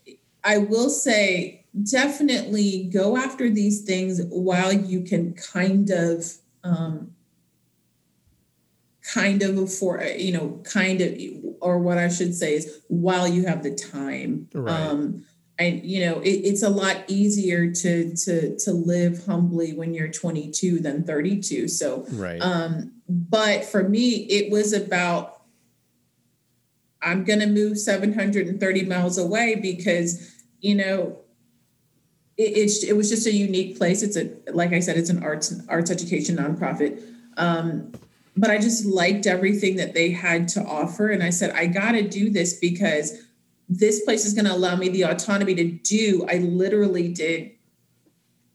I 0.45 0.59
will 0.59 0.91
say, 0.91 1.65
definitely 1.91 2.85
go 2.93 3.17
after 3.17 3.51
these 3.51 3.83
things 3.83 4.23
while 4.31 4.73
you 4.73 5.03
can 5.03 5.35
kind 5.35 5.91
of, 5.91 6.25
um, 6.65 7.13
kind 9.13 9.43
of 9.43 9.59
afford, 9.59 10.03
you 10.19 10.33
know, 10.33 10.61
kind 10.65 11.01
of, 11.01 11.15
or 11.61 11.79
what 11.79 11.99
I 11.99 12.09
should 12.09 12.35
say 12.35 12.55
is 12.55 12.81
while 12.89 13.27
you 13.27 13.47
have 13.47 13.63
the 13.63 13.75
time. 13.75 14.49
Right. 14.53 14.73
Um, 14.73 15.25
and 15.59 15.85
you 15.85 16.05
know, 16.05 16.21
it, 16.21 16.29
it's 16.29 16.63
a 16.63 16.69
lot 16.69 17.05
easier 17.09 17.73
to 17.73 18.15
to 18.15 18.59
to 18.59 18.73
live 18.73 19.25
humbly 19.25 19.73
when 19.73 19.95
you're 19.95 20.11
22 20.11 20.81
than 20.81 21.05
32. 21.05 21.69
So 21.69 22.05
right. 22.13 22.41
um, 22.41 22.93
but 23.09 23.65
for 23.65 23.89
me, 23.89 24.27
it 24.27 24.51
was 24.51 24.73
about 24.73 25.37
I'm 27.03 27.25
going 27.25 27.41
to 27.41 27.47
move 27.47 27.79
730 27.79 28.85
miles 28.85 29.17
away 29.17 29.55
because, 29.55 30.35
you 30.61 30.75
know, 30.75 31.21
it, 32.37 32.85
it 32.85 32.93
was 32.95 33.09
just 33.09 33.27
a 33.27 33.33
unique 33.33 33.79
place. 33.79 34.03
It's 34.03 34.17
a 34.17 34.31
like 34.53 34.73
I 34.73 34.81
said, 34.81 34.97
it's 34.97 35.11
an 35.11 35.23
arts 35.23 35.55
arts 35.69 35.91
education 35.91 36.37
nonprofit. 36.37 37.03
Um, 37.37 37.93
but 38.37 38.51
I 38.51 38.59
just 38.59 38.85
liked 38.85 39.27
everything 39.27 39.77
that 39.77 39.95
they 39.95 40.11
had 40.11 40.49
to 40.49 40.63
offer, 40.63 41.09
and 41.09 41.23
I 41.23 41.31
said 41.31 41.53
I 41.53 41.67
got 41.67 41.93
to 41.93 42.03
do 42.03 42.29
this 42.29 42.59
because 42.59 43.23
this 43.69 44.05
place 44.05 44.27
is 44.27 44.35
going 44.35 44.45
to 44.45 44.53
allow 44.53 44.77
me 44.77 44.89
the 44.89 45.03
autonomy 45.03 45.55
to 45.55 45.71
do. 45.71 46.27
I 46.29 46.39
literally 46.39 47.09
did 47.09 47.53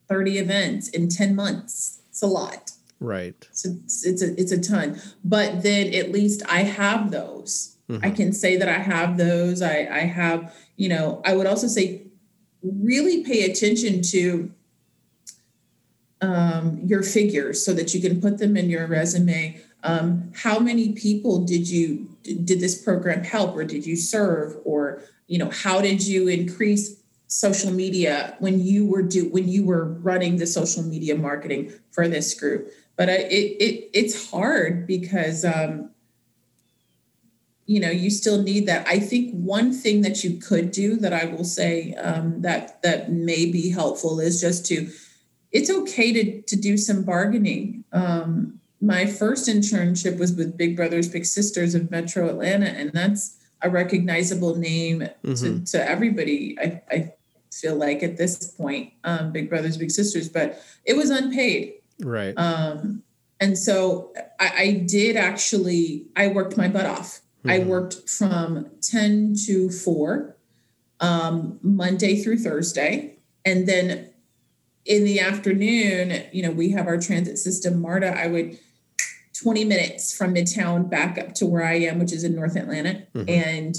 30 0.07 0.37
events 0.37 0.89
in 0.89 1.09
10 1.09 1.35
months. 1.35 2.01
It's 2.09 2.21
a 2.21 2.27
lot. 2.27 2.70
Right. 3.01 3.35
So 3.51 3.69
it's, 3.83 4.05
it's 4.05 4.21
a 4.21 4.39
it's 4.39 4.51
a 4.53 4.61
ton. 4.61 5.01
But 5.25 5.63
then 5.63 5.93
at 5.93 6.11
least 6.11 6.41
I 6.47 6.63
have 6.63 7.11
those. 7.11 7.75
Mhm. 7.89 8.05
I 8.05 8.11
can 8.11 8.31
say 8.31 8.55
that 8.55 8.69
I 8.69 8.79
have 8.79 9.17
those. 9.17 9.61
I 9.61 9.87
I 9.91 10.05
have, 10.05 10.55
you 10.77 10.87
know, 10.87 11.21
I 11.25 11.35
would 11.35 11.47
also 11.47 11.67
say 11.67 12.03
really 12.63 13.23
pay 13.23 13.43
attention 13.43 14.01
to 14.03 14.51
um, 16.21 16.81
your 16.85 17.03
figures 17.03 17.65
so 17.65 17.73
that 17.73 17.93
you 17.93 18.01
can 18.01 18.21
put 18.21 18.37
them 18.37 18.55
in 18.55 18.69
your 18.69 18.87
resume. 18.87 19.59
Um, 19.83 20.31
how 20.35 20.59
many 20.59 20.93
people 20.93 21.43
did 21.43 21.67
you 21.67 22.15
did 22.23 22.59
this 22.59 22.79
program 22.81 23.23
help 23.23 23.55
or 23.55 23.63
did 23.63 23.85
you 23.85 23.95
serve 23.95 24.55
or 24.63 25.01
you 25.27 25.39
know 25.39 25.49
how 25.49 25.81
did 25.81 26.05
you 26.05 26.27
increase 26.27 27.01
social 27.27 27.71
media 27.71 28.35
when 28.39 28.59
you 28.59 28.85
were 28.85 29.01
do 29.01 29.27
when 29.29 29.47
you 29.47 29.65
were 29.65 29.85
running 29.85 30.37
the 30.37 30.45
social 30.45 30.83
media 30.83 31.15
marketing 31.15 31.71
for 31.91 32.07
this 32.07 32.33
group 32.39 32.69
but 32.95 33.09
I, 33.09 33.13
it, 33.13 33.57
it 33.59 33.89
it's 33.93 34.29
hard 34.31 34.85
because 34.85 35.43
um, 35.45 35.89
you 37.65 37.79
know 37.79 37.89
you 37.89 38.09
still 38.09 38.41
need 38.41 38.67
that. 38.67 38.87
I 38.87 38.99
think 38.99 39.33
one 39.33 39.71
thing 39.73 40.01
that 40.01 40.23
you 40.23 40.37
could 40.37 40.71
do 40.71 40.97
that 40.97 41.13
i 41.13 41.25
will 41.25 41.43
say 41.43 41.93
um, 41.95 42.41
that 42.41 42.81
that 42.83 43.11
may 43.11 43.49
be 43.51 43.69
helpful 43.69 44.19
is 44.19 44.41
just 44.41 44.65
to 44.67 44.89
it's 45.51 45.69
okay 45.69 46.11
to 46.13 46.41
to 46.43 46.55
do 46.55 46.77
some 46.77 47.03
bargaining. 47.03 47.83
Um, 47.93 48.59
my 48.83 49.05
first 49.05 49.47
internship 49.47 50.17
was 50.17 50.33
with 50.33 50.57
big 50.57 50.75
brothers 50.75 51.07
big 51.07 51.25
sisters 51.25 51.75
of 51.75 51.91
metro 51.91 52.27
atlanta 52.29 52.65
and 52.67 52.91
that's 52.93 53.37
a 53.61 53.69
recognizable 53.69 54.55
name 54.55 55.07
Mhm. 55.23 55.65
to, 55.65 55.71
to 55.71 55.89
everybody 55.89 56.57
I, 56.59 56.81
I 56.89 57.13
feel 57.53 57.75
like 57.75 58.01
at 58.01 58.17
this 58.17 58.51
point 58.53 58.93
um, 59.03 59.31
big 59.31 59.49
brothers 59.49 59.77
big 59.77 59.91
sisters. 59.91 60.29
But 60.29 60.59
it 60.85 60.95
was 60.97 61.09
unpaid 61.11 61.75
Right. 62.01 62.33
um, 62.37 63.03
and 63.39 63.57
so 63.57 64.13
I, 64.39 64.51
I 64.57 64.71
did 64.87 65.15
actually, 65.15 66.05
I 66.15 66.27
worked 66.27 66.57
my 66.57 66.67
butt 66.67 66.85
off. 66.85 67.21
I 67.43 67.59
Mhm. 67.59 67.65
worked 67.67 68.07
from 68.09 68.67
10 68.81 69.35
to 69.47 69.69
4, 69.71 70.35
um, 70.99 71.57
Monday 71.63 72.21
through 72.21 72.37
Thursday. 72.37 73.17
And 73.43 73.67
then 73.67 74.09
in 74.85 75.03
the 75.05 75.19
afternoon, 75.19 76.21
you 76.31 76.43
know, 76.43 76.51
we 76.51 76.69
have 76.69 76.85
our 76.85 76.99
transit 76.99 77.39
system, 77.39 77.81
MARTA. 77.81 78.15
I 78.15 78.27
would 78.27 78.59
20 79.33 79.65
minutes 79.65 80.13
from 80.15 80.35
Midtown 80.35 80.87
back 80.87 81.17
up 81.17 81.33
to 81.35 81.47
where 81.47 81.65
I 81.65 81.73
am, 81.79 81.97
which 81.97 82.13
is 82.13 82.23
in 82.23 82.35
North 82.35 82.55
Atlanta, 82.55 83.01
Mhm. 83.15 83.27
and 83.27 83.75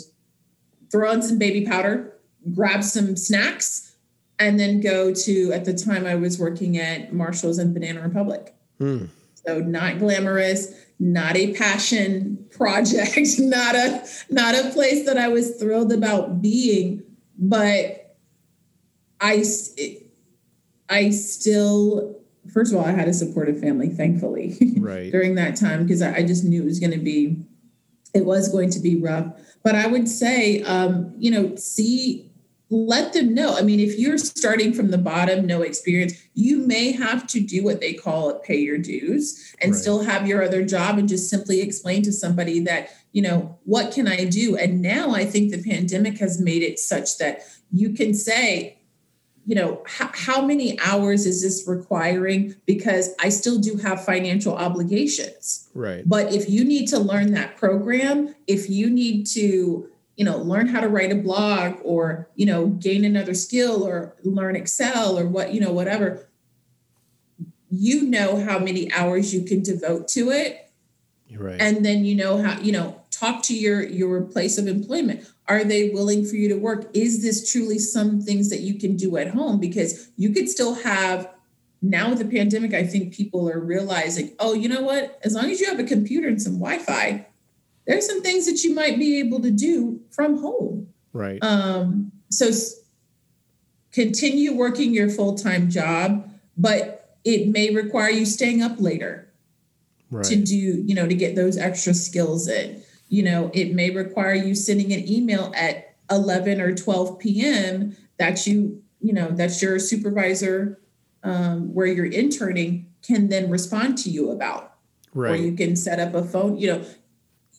throw 0.90 1.08
on 1.12 1.22
some 1.22 1.38
baby 1.38 1.64
powder, 1.64 2.14
grab 2.52 2.82
some 2.82 3.16
snacks, 3.16 3.91
and 4.38 4.58
then 4.58 4.80
go 4.80 5.12
to, 5.14 5.52
at 5.52 5.64
the 5.64 5.74
time 5.74 6.06
I 6.06 6.14
was 6.14 6.38
working 6.38 6.76
at 6.78 7.12
Marshall's 7.12 7.58
and 7.58 7.72
Banana 7.72 8.00
Republic. 8.00 8.54
Hmm. 8.78 9.06
So 9.46 9.60
not 9.60 9.98
glamorous, 9.98 10.72
not 10.98 11.36
a 11.36 11.52
passion 11.54 12.46
project, 12.50 13.18
not 13.38 13.74
a 13.74 14.04
not 14.30 14.54
a 14.54 14.70
place 14.70 15.04
that 15.06 15.18
I 15.18 15.28
was 15.28 15.56
thrilled 15.56 15.92
about 15.92 16.40
being, 16.40 17.02
but 17.38 18.16
I 19.20 19.44
I 20.88 21.10
still 21.10 22.20
first 22.52 22.72
of 22.72 22.78
all 22.78 22.84
I 22.84 22.92
had 22.92 23.08
a 23.08 23.14
supportive 23.14 23.60
family, 23.60 23.88
thankfully, 23.88 24.56
Right. 24.78 25.10
during 25.10 25.34
that 25.36 25.56
time 25.56 25.82
because 25.84 26.02
I, 26.02 26.16
I 26.16 26.22
just 26.22 26.44
knew 26.44 26.62
it 26.62 26.66
was 26.66 26.78
going 26.78 26.92
to 26.92 26.98
be 26.98 27.44
it 28.14 28.24
was 28.24 28.48
going 28.48 28.70
to 28.70 28.80
be 28.80 28.96
rough. 28.96 29.26
But 29.64 29.74
I 29.74 29.86
would 29.86 30.08
say, 30.08 30.62
um, 30.62 31.14
you 31.18 31.30
know, 31.30 31.56
see 31.56 32.30
let 32.72 33.12
them 33.12 33.34
know. 33.34 33.54
I 33.54 33.60
mean, 33.60 33.80
if 33.80 33.98
you're 33.98 34.16
starting 34.16 34.72
from 34.72 34.90
the 34.90 34.98
bottom, 34.98 35.46
no 35.46 35.60
experience, 35.60 36.14
you 36.32 36.58
may 36.66 36.92
have 36.92 37.26
to 37.28 37.40
do 37.40 37.62
what 37.62 37.80
they 37.80 37.92
call 37.92 38.30
it 38.30 38.42
pay 38.42 38.56
your 38.56 38.78
dues 38.78 39.54
and 39.60 39.72
Right. 39.72 39.80
still 39.80 40.02
have 40.02 40.26
your 40.26 40.42
other 40.42 40.64
job 40.64 40.96
and 40.98 41.06
just 41.06 41.28
simply 41.28 41.60
explain 41.60 42.02
to 42.02 42.12
somebody 42.12 42.60
that, 42.60 42.88
you 43.12 43.20
know, 43.20 43.58
what 43.64 43.92
can 43.92 44.08
I 44.08 44.24
do? 44.24 44.56
And 44.56 44.80
now 44.80 45.14
I 45.14 45.26
think 45.26 45.50
the 45.50 45.62
pandemic 45.62 46.18
has 46.18 46.40
made 46.40 46.62
it 46.62 46.78
such 46.78 47.18
that 47.18 47.42
you 47.70 47.90
can 47.90 48.14
say, 48.14 48.78
you 49.44 49.54
know, 49.54 49.82
how, 49.86 50.10
how 50.14 50.40
many 50.46 50.78
hours 50.80 51.26
is 51.26 51.42
this 51.42 51.64
requiring? 51.66 52.54
Because 52.64 53.10
I 53.20 53.28
still 53.28 53.58
do 53.58 53.76
have 53.76 54.04
financial 54.04 54.54
obligations. 54.56 55.68
Right. 55.74 56.08
But 56.08 56.32
if 56.32 56.48
you 56.48 56.64
need 56.64 56.86
to 56.88 56.98
learn 56.98 57.32
that 57.32 57.56
program, 57.56 58.34
if 58.46 58.70
you 58.70 58.88
need 58.88 59.26
to, 59.34 59.90
you 60.22 60.30
know, 60.30 60.36
learn 60.36 60.68
how 60.68 60.78
to 60.78 60.86
write 60.86 61.10
a 61.10 61.16
blog 61.16 61.80
or, 61.82 62.28
you 62.36 62.46
know, 62.46 62.68
gain 62.68 63.04
another 63.04 63.34
skill 63.34 63.82
or 63.82 64.14
learn 64.22 64.54
Excel 64.54 65.18
or 65.18 65.26
what, 65.26 65.52
you 65.52 65.60
know, 65.60 65.72
whatever, 65.72 66.28
you 67.70 68.04
know 68.04 68.40
how 68.44 68.60
many 68.60 68.92
hours 68.92 69.34
you 69.34 69.42
can 69.42 69.64
devote 69.64 70.06
to 70.06 70.30
it. 70.30 70.70
Right. 71.36 71.60
And 71.60 71.84
then 71.84 72.04
you 72.04 72.14
know 72.14 72.40
how, 72.40 72.60
you 72.60 72.70
know, 72.70 73.02
talk 73.10 73.42
to 73.44 73.58
your 73.58 73.82
your 73.82 74.20
place 74.20 74.58
of 74.58 74.68
employment. 74.68 75.28
Are 75.48 75.64
they 75.64 75.88
willing 75.88 76.24
for 76.24 76.36
you 76.36 76.48
to 76.50 76.54
work? 76.54 76.88
Is 76.94 77.20
this 77.20 77.50
truly 77.50 77.80
some 77.80 78.20
things 78.20 78.48
that 78.50 78.60
you 78.60 78.78
can 78.78 78.94
do 78.94 79.16
at 79.16 79.30
home? 79.30 79.58
Because 79.58 80.08
you 80.16 80.32
could 80.32 80.48
still 80.48 80.74
have 80.74 81.28
now 81.84 82.10
with 82.10 82.20
the 82.20 82.24
pandemic 82.24 82.72
i 82.72 82.86
think 82.86 83.12
people 83.12 83.50
are 83.50 83.58
realizing 83.58 84.30
oh 84.38 84.54
you 84.54 84.68
know 84.68 84.82
what? 84.82 85.18
As 85.24 85.34
long 85.34 85.50
as 85.50 85.60
you 85.60 85.66
have 85.66 85.80
a 85.80 85.82
computer 85.82 86.28
and 86.28 86.40
some 86.40 86.60
wi-fi 86.60 87.26
there's 87.86 88.06
some 88.06 88.22
things 88.22 88.46
that 88.46 88.62
you 88.64 88.74
might 88.74 88.98
be 88.98 89.18
able 89.18 89.40
to 89.40 89.50
do 89.50 90.00
from 90.10 90.38
home. 90.38 90.88
Right. 91.12 91.42
Um 91.42 92.12
so 92.30 92.50
continue 93.92 94.54
working 94.54 94.94
your 94.94 95.10
full-time 95.10 95.68
job 95.68 96.28
but 96.56 97.18
it 97.24 97.48
may 97.48 97.74
require 97.74 98.10
you 98.10 98.24
staying 98.24 98.62
up 98.62 98.80
later 98.80 99.30
right. 100.10 100.24
to 100.24 100.36
do 100.36 100.56
you 100.56 100.94
know 100.94 101.06
to 101.06 101.14
get 101.14 101.34
those 101.34 101.58
extra 101.58 101.94
skills 101.94 102.48
in. 102.48 102.82
You 103.08 103.22
know 103.22 103.50
it 103.52 103.74
may 103.74 103.90
require 103.90 104.34
you 104.34 104.54
sending 104.54 104.92
an 104.92 105.08
email 105.08 105.52
at 105.56 105.96
11 106.10 106.60
or 106.60 106.74
12 106.74 107.18
p.m 107.18 107.96
that 108.18 108.46
you 108.46 108.82
you 109.00 109.12
know 109.12 109.30
that's 109.30 109.60
your 109.62 109.78
supervisor 109.78 110.80
um, 111.24 111.72
where 111.74 111.86
you're 111.86 112.06
interning 112.06 112.86
can 113.02 113.28
then 113.28 113.50
respond 113.50 113.98
to 113.98 114.10
you 114.10 114.30
about. 114.30 114.70
Right. 115.14 115.32
or 115.32 115.36
you 115.36 115.54
can 115.54 115.76
set 115.76 116.00
up 116.00 116.14
a 116.14 116.24
phone 116.24 116.56
you 116.56 116.68
know 116.68 116.84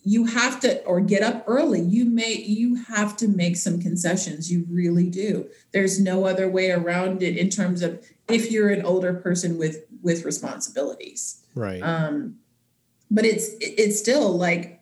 you 0.04 0.26
have 0.26 0.60
to 0.60 0.84
or 0.84 0.99
get 0.99 1.24
up 1.24 1.43
early. 1.47 1.82
You 1.82 2.06
may 2.06 2.34
you 2.34 2.76
have 2.76 3.16
to 3.18 3.28
make 3.28 3.56
some 3.56 3.82
concessions. 3.82 4.51
You 4.51 4.66
really 4.70 5.10
do. 5.10 5.49
There's 5.72 5.99
no 5.99 6.26
other 6.26 6.49
way 6.49 6.72
around 6.72 7.24
it 7.24 7.38
in 7.38 7.49
terms 7.49 7.82
of 7.82 8.06
if 8.28 8.51
you're 8.51 8.70
an 8.70 8.86
older 8.86 9.14
person 9.14 9.58
with 9.58 9.86
with 10.01 10.26
responsibilities. 10.26 11.41
Right. 11.56 11.82
Um 11.82 12.36
but 13.10 13.26
it's 13.26 13.49
it's 13.62 13.97
still 13.97 14.38
like 14.38 14.82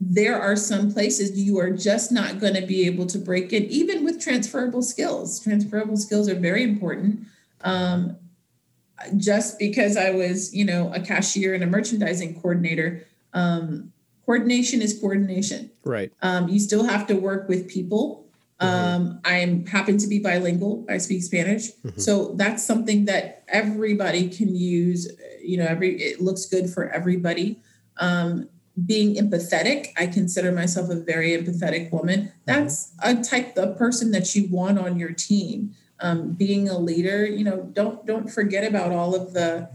there 0.00 0.38
are 0.38 0.56
some 0.56 0.92
places 0.92 1.38
you 1.38 1.58
are 1.58 1.70
just 1.70 2.12
not 2.12 2.38
going 2.38 2.52
to 2.52 2.66
be 2.66 2.86
able 2.86 3.06
to 3.06 3.18
break 3.18 3.52
in 3.52 3.64
even 3.64 4.04
with 4.04 4.20
transferable 4.20 4.82
skills. 4.82 5.40
Transferable 5.40 5.96
skills 5.96 6.28
are 6.28 6.34
very 6.34 6.64
important. 6.64 7.20
Um 7.60 8.16
just 9.14 9.58
because 9.58 9.94
i 9.98 10.10
was 10.10 10.54
you 10.54 10.64
know 10.64 10.90
a 10.94 10.98
cashier 10.98 11.52
and 11.52 11.62
a 11.62 11.66
merchandising 11.66 12.34
coordinator 12.40 13.06
um 13.34 13.92
coordination 14.26 14.82
is 14.82 14.98
coordination. 15.00 15.70
Right. 15.84 16.12
Um, 16.20 16.48
you 16.48 16.58
still 16.58 16.84
have 16.84 17.06
to 17.06 17.14
work 17.14 17.48
with 17.48 17.68
people. 17.68 18.26
Mm-hmm. 18.60 18.74
Um, 18.74 19.20
I'm 19.24 19.66
happen 19.66 19.98
to 19.98 20.06
be 20.06 20.18
bilingual. 20.18 20.84
I 20.88 20.98
speak 20.98 21.22
Spanish, 21.22 21.72
mm-hmm. 21.72 22.00
so 22.00 22.32
that's 22.36 22.64
something 22.64 23.04
that 23.04 23.44
everybody 23.48 24.28
can 24.28 24.56
use. 24.56 25.08
You 25.42 25.58
know, 25.58 25.66
every 25.66 26.00
it 26.00 26.20
looks 26.20 26.46
good 26.46 26.70
for 26.70 26.88
everybody. 26.88 27.60
Um, 27.98 28.48
being 28.84 29.16
empathetic, 29.16 29.88
I 29.96 30.06
consider 30.06 30.52
myself 30.52 30.90
a 30.90 30.96
very 30.96 31.30
empathetic 31.30 31.92
woman. 31.92 32.20
Mm-hmm. 32.20 32.38
That's 32.46 32.92
mm-hmm. 32.96 33.20
a 33.20 33.22
type 33.22 33.58
of 33.58 33.76
person 33.76 34.10
that 34.12 34.34
you 34.34 34.48
want 34.50 34.78
on 34.78 34.98
your 34.98 35.12
team. 35.12 35.74
Um, 36.00 36.32
being 36.32 36.68
a 36.68 36.78
leader, 36.78 37.26
you 37.26 37.44
know, 37.44 37.70
don't 37.74 38.06
don't 38.06 38.30
forget 38.30 38.64
about 38.64 38.90
all 38.90 39.14
of 39.14 39.34
the. 39.34 39.68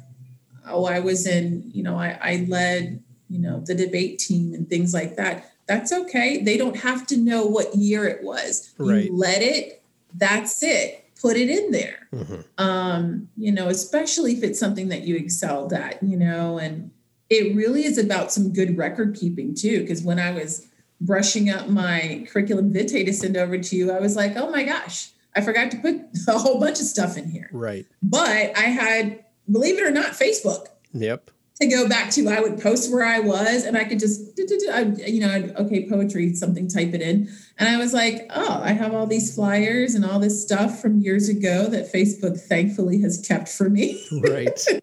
Oh, 0.68 0.86
I 0.86 1.00
was 1.02 1.28
in. 1.28 1.70
You 1.72 1.84
know, 1.84 1.98
I, 1.98 2.18
I 2.20 2.46
led 2.48 3.04
you 3.32 3.40
know, 3.40 3.62
the 3.62 3.74
debate 3.74 4.20
team 4.20 4.54
and 4.54 4.70
things 4.70 4.94
like 4.94 5.16
that. 5.16 5.52
That's 5.66 5.94
okay. 5.94 6.44
They 6.44 6.58
don't 6.58 6.76
have 6.76 7.08
to 7.08 7.18
know 7.18 7.46
what 7.46 7.74
year 7.74 8.06
it 8.06 8.24
was. 8.24 8.74
Right. 8.78 9.06
You 9.06 9.16
let 9.16 9.42
it, 9.42 9.82
that's 10.14 10.62
it. 10.62 11.06
Put 11.22 11.38
it 11.38 11.50
in 11.50 11.72
there. 11.72 12.08
Mm-hmm. 12.14 12.42
Um, 12.58 13.30
you 13.38 13.54
know, 13.54 13.70
especially 13.70 14.34
if 14.34 14.44
it's 14.44 14.60
something 14.60 14.90
that 14.90 15.04
you 15.04 15.16
excelled 15.16 15.72
at, 15.72 16.04
you 16.04 16.18
know, 16.18 16.58
and 16.58 16.92
it 17.30 17.56
really 17.56 17.86
is 17.86 17.98
about 17.98 18.34
some 18.34 18.52
good 18.52 18.78
record 18.78 19.16
keeping 19.16 19.56
too. 19.56 19.80
Because 19.80 20.04
when 20.04 20.20
I 20.20 20.32
was 20.32 20.68
brushing 21.00 21.50
up 21.50 21.70
my 21.70 22.28
curriculum 22.30 22.74
vitae 22.74 23.06
to 23.06 23.14
send 23.14 23.38
over 23.38 23.58
to 23.58 23.76
you, 23.76 23.92
I 23.92 24.02
was 24.02 24.18
like, 24.18 24.36
oh 24.36 24.52
my 24.52 24.64
gosh, 24.64 25.12
I 25.36 25.42
forgot 25.42 25.72
to 25.72 25.78
put 25.78 26.02
a 26.28 26.38
whole 26.38 26.60
bunch 26.60 26.82
of 26.82 26.86
stuff 26.86 27.18
in 27.18 27.30
here. 27.30 27.50
Right. 27.54 27.86
But 28.04 28.58
I 28.58 28.64
had, 28.64 29.24
believe 29.50 29.78
it 29.78 29.86
or 29.86 29.92
not, 29.92 30.12
Facebook. 30.12 30.66
Yep 30.92 31.32
to 31.62 31.68
go 31.68 31.88
back 31.88 32.10
to 32.12 32.28
I 32.28 32.42
would 32.42 32.60
post 32.60 32.92
where 32.92 33.06
I 33.06 33.20
was 33.20 33.66
and 33.66 33.78
I 33.78 33.84
could 33.84 34.00
just 34.00 34.38
you 34.38 35.20
know 35.20 35.32
I'd, 35.32 35.56
okay 35.58 35.88
poetry 35.88 36.34
something 36.34 36.68
type 36.68 36.94
it 36.94 37.02
in. 37.02 37.30
And 37.58 37.70
I 37.70 37.78
was 37.78 37.94
like 37.94 38.26
oh 38.32 38.62
I 38.64 38.72
have 38.72 38.94
all 38.94 39.08
these 39.08 39.34
flyers 39.34 39.96
and 39.96 40.04
all 40.04 40.20
this 40.20 40.42
stuff 40.42 40.82
from 40.82 41.00
years 41.00 41.30
ago 41.30 41.68
that 41.68 41.92
Facebook 41.92 42.40
thankfully 42.40 43.02
has 43.02 43.24
kept 43.26 43.48
for 43.48 43.70
me. 43.70 44.04
Right. 44.22 44.60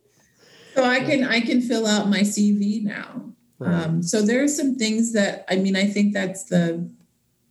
So 0.74 0.85
I 0.85 1.01
can 1.01 1.24
I 1.24 1.41
can 1.41 1.61
fill 1.61 1.89
out 1.89 2.09
my 2.09 2.20
CV 2.20 2.85
now. 2.85 3.33
Right. 3.59 3.74
um, 3.74 4.01
so 4.01 4.22
there 4.22 4.45
are 4.45 4.49
some 4.49 4.76
things 4.76 5.12
that 5.12 5.45
I 5.49 5.57
mean 5.57 5.74
I 5.74 5.87
think 5.87 6.14
that's 6.14 6.45
the 6.45 6.89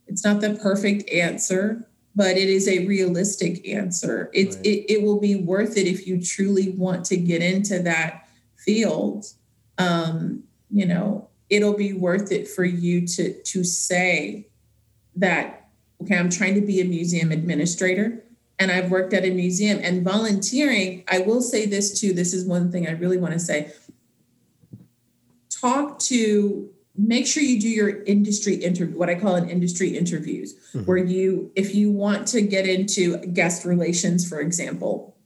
it's 0.06 0.24
not 0.24 0.40
the 0.40 0.54
perfect 0.54 1.10
answer 1.10 1.86
but 2.16 2.36
it 2.36 2.48
is 2.48 2.66
a 2.66 2.84
realistic 2.86 3.68
answer. 3.68 4.28
It's 4.32 4.56
right. 4.56 4.66
it, 4.66 4.92
it 4.94 5.02
will 5.02 5.20
be 5.20 5.36
worth 5.36 5.76
it 5.76 5.86
if 5.86 6.06
you 6.06 6.20
truly 6.20 6.70
want 6.70 7.04
to 7.06 7.16
get 7.16 7.42
into 7.42 7.80
that 7.80 8.27
field, 8.58 9.26
um, 9.78 10.44
you 10.70 10.86
know, 10.86 11.28
it'll 11.48 11.76
be 11.76 11.92
worth 11.92 12.30
it 12.30 12.48
for 12.48 12.64
you 12.64 13.06
to 13.06 13.32
to 13.42 13.64
say 13.64 14.48
that 15.16 15.68
okay, 16.02 16.16
I'm 16.16 16.30
trying 16.30 16.54
to 16.54 16.60
be 16.60 16.80
a 16.80 16.84
museum 16.84 17.32
administrator 17.32 18.22
and 18.58 18.70
I've 18.70 18.90
worked 18.90 19.12
at 19.14 19.24
a 19.24 19.30
museum 19.30 19.80
and 19.82 20.04
volunteering. 20.04 21.04
I 21.08 21.20
will 21.20 21.40
say 21.40 21.66
this 21.66 21.98
too. 21.98 22.12
This 22.12 22.32
is 22.32 22.44
one 22.44 22.70
thing 22.70 22.86
I 22.86 22.92
really 22.92 23.18
want 23.18 23.32
to 23.32 23.40
say. 23.40 23.72
Talk 25.48 25.98
to 26.00 26.70
make 26.98 27.26
sure 27.26 27.42
you 27.42 27.60
do 27.60 27.68
your 27.68 28.02
industry 28.02 28.56
interview 28.56 28.98
what 28.98 29.08
i 29.08 29.14
call 29.14 29.36
an 29.36 29.48
industry 29.48 29.96
interviews 29.96 30.54
mm-hmm. 30.74 30.84
where 30.84 30.96
you 30.96 31.50
if 31.54 31.72
you 31.72 31.92
want 31.92 32.26
to 32.26 32.42
get 32.42 32.66
into 32.66 33.16
guest 33.18 33.64
relations 33.64 34.28
for 34.28 34.40
example 34.40 35.16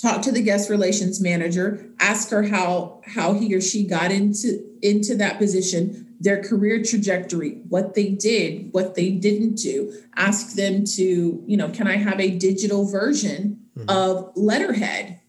talk 0.00 0.22
to 0.22 0.32
the 0.32 0.42
guest 0.42 0.70
relations 0.70 1.20
manager 1.20 1.88
ask 2.00 2.30
her 2.30 2.44
how 2.44 3.00
how 3.04 3.34
he 3.34 3.54
or 3.54 3.60
she 3.60 3.86
got 3.86 4.10
into 4.10 4.64
into 4.82 5.16
that 5.16 5.38
position 5.38 6.08
their 6.20 6.42
career 6.42 6.82
trajectory 6.82 7.62
what 7.68 7.94
they 7.94 8.10
did 8.10 8.72
what 8.72 8.94
they 8.94 9.10
didn't 9.10 9.54
do. 9.54 9.92
Ask 10.16 10.54
them 10.54 10.84
to 10.96 11.42
you 11.46 11.56
know 11.56 11.68
can 11.70 11.86
i 11.86 11.96
have 11.96 12.20
a 12.20 12.30
digital 12.30 12.86
version 12.86 13.60
mm-hmm. 13.76 13.88
of 13.88 14.32
letterhead? 14.34 15.20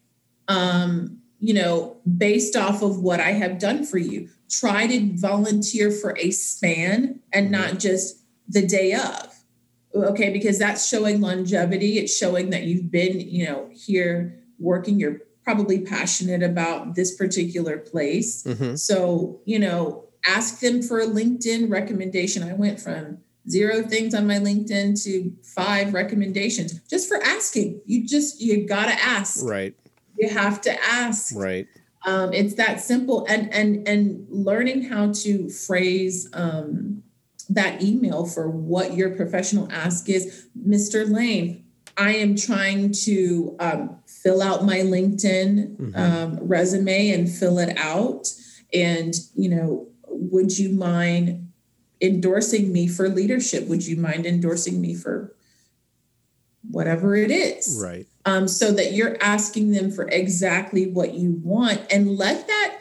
Um 0.48 1.22
you 1.40 1.54
know 1.54 1.98
based 2.18 2.56
off 2.56 2.82
of 2.82 3.00
what 3.00 3.20
i 3.20 3.32
have 3.32 3.60
done 3.60 3.86
for 3.86 3.98
you. 3.98 4.30
Try 4.50 4.88
to 4.88 5.12
volunteer 5.16 5.92
for 5.92 6.18
a 6.18 6.32
span 6.32 7.20
and 7.32 7.46
mm-hmm. 7.46 7.62
not 7.62 7.80
just 7.80 8.24
the 8.48 8.66
day 8.66 8.94
of. 8.94 9.36
Okay 9.94 10.32
because 10.32 10.58
that's 10.58 10.88
showing 10.88 11.22
longevity. 11.22 12.00
It's 12.00 12.16
showing 12.16 12.50
that 12.50 12.64
you've 12.64 12.90
been 12.90 13.20
you 13.20 13.46
know 13.46 13.70
here 13.72 14.40
working, 14.60 15.00
you're 15.00 15.22
probably 15.44 15.80
passionate 15.80 16.44
about 16.44 16.96
this 16.96 17.16
particular 17.16 17.78
place. 17.78 18.44
Mm-hmm. 18.44 18.76
So, 18.76 19.42
you 19.46 19.60
know, 19.60 20.06
ask 20.26 20.60
them 20.60 20.82
for 20.82 21.00
a 21.00 21.08
LinkedIn 21.08 21.70
recommendation. 21.70 22.44
I 22.44 22.54
went 22.54 22.80
from 22.80 23.20
zero 23.50 23.82
things 23.82 24.14
on 24.14 24.28
my 24.28 24.36
LinkedIn 24.36 25.02
to 25.04 25.34
five 25.44 25.94
recommendations 25.94 26.80
just 26.90 27.08
for 27.08 27.18
asking. 27.24 27.82
You 27.86 28.06
just, 28.06 28.42
you 28.42 28.68
got 28.68 28.86
to 28.86 28.94
ask. 28.94 29.44
Right. 29.44 29.76
You 30.18 30.30
have 30.30 30.62
to 30.62 30.84
ask. 30.84 31.34
Right. 31.36 31.68
Um, 32.06 32.34
it's 32.34 32.54
that 32.56 32.80
simple 32.80 33.26
and 33.28 33.54
and 33.54 33.88
and 33.88 34.26
learning 34.30 34.84
how 34.84 35.12
to 35.12 35.50
phrase 35.50 36.30
um, 36.34 37.04
that 37.50 37.84
email 37.84 38.26
for 38.26 38.50
what 38.50 38.94
your 38.94 39.16
professional 39.16 39.68
ask 39.72 40.08
is 40.08 40.48
mr 40.58 41.10
lane 41.10 41.66
i 41.98 42.14
am 42.14 42.36
trying 42.36 42.92
to 42.92 43.56
um, 43.60 43.98
fill 44.22 44.42
out 44.42 44.66
my 44.66 44.80
LinkedIn 44.80 45.78
mm-hmm. 45.78 45.96
um, 45.96 46.40
resume 46.42 47.12
and 47.12 47.30
fill 47.30 47.58
it 47.60 47.78
out. 47.78 48.28
And, 48.74 49.14
you 49.36 49.50
know, 49.50 49.88
would 50.08 50.58
you 50.58 50.70
mind 50.70 51.52
endorsing 52.02 52.72
me 52.72 52.88
for 52.88 53.10
leadership? 53.10 53.68
Would 53.68 53.86
you 53.86 53.98
mind 53.98 54.26
endorsing 54.26 54.82
me 54.82 54.96
for 54.96 55.36
whatever 56.70 57.16
it 57.16 57.32
is? 57.32 57.80
Right. 57.82 58.08
Um, 58.26 58.48
so 58.48 58.72
that 58.74 58.94
you're 58.94 59.18
asking 59.22 59.72
them 59.72 59.92
for 59.92 60.08
exactly 60.10 60.92
what 60.92 61.14
you 61.14 61.40
want 61.44 61.82
and 61.92 62.18
let 62.18 62.48
that 62.48 62.76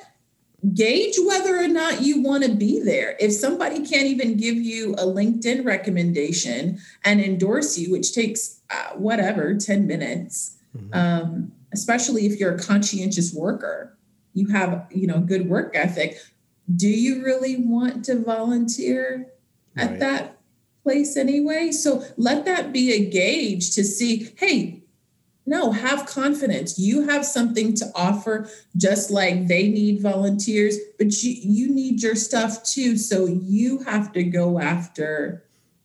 gauge 0.75 1.15
whether 1.25 1.57
or 1.57 1.69
not 1.69 2.03
you 2.03 2.21
want 2.21 2.43
to 2.45 2.51
be 2.51 2.83
there. 2.83 3.17
If 3.21 3.33
somebody 3.33 3.87
can't 3.87 4.07
even 4.07 4.37
give 4.37 4.57
you 4.57 4.95
a 4.95 5.05
LinkedIn 5.05 5.65
recommendation 5.65 6.81
and 7.05 7.21
endorse 7.21 7.79
you, 7.79 7.93
which 7.93 8.13
takes 8.13 8.61
uh, 8.69 8.97
whatever, 8.97 9.55
10 9.55 9.87
minutes, 9.87 10.58
mm-hmm. 10.79 10.95
um, 10.95 11.53
especially 11.73 12.27
if 12.27 12.39
you're 12.39 12.55
a 12.55 12.59
conscientious 12.59 13.35
worker, 13.35 13.97
you 14.35 14.49
have 14.49 14.87
you 14.91 15.07
know 15.07 15.21
good 15.21 15.49
work 15.49 15.73
ethic. 15.75 16.19
Do 16.75 16.89
you 16.89 17.25
really 17.25 17.57
want 17.57 18.05
to 18.07 18.23
volunteer 18.23 19.33
at 19.77 19.91
right. 19.91 20.01
that 20.01 20.39
place 20.83 21.17
anyway? 21.17 21.71
So 21.73 22.05
let 22.17 22.45
that 22.45 22.73
be 22.73 22.93
a 22.93 23.09
gauge 23.09 23.75
to 23.75 23.85
see, 23.85 24.33
hey, 24.37 24.83
no, 25.49 25.73
have 25.73 26.05
confidence. 26.05 26.79
You 26.79 27.09
have 27.09 27.25
something 27.25 27.73
to 27.77 27.87
offer, 27.95 28.51
just 28.77 29.11
like 29.11 29.47
they 29.47 29.69
need 29.69 30.03
volunteers, 30.03 30.77
but 30.99 31.23
you, 31.23 31.33
you 31.41 31.75
need 31.75 32.03
your 32.03 32.17
stuff 32.17 32.63
too. 32.65 32.99
So 32.99 33.25
you 33.25 33.79
have 33.85 34.13
to 34.13 34.25
go 34.25 34.61
after 34.61 35.45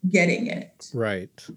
getting 0.10 0.48
it. 0.48 0.92
Right. 0.94 1.48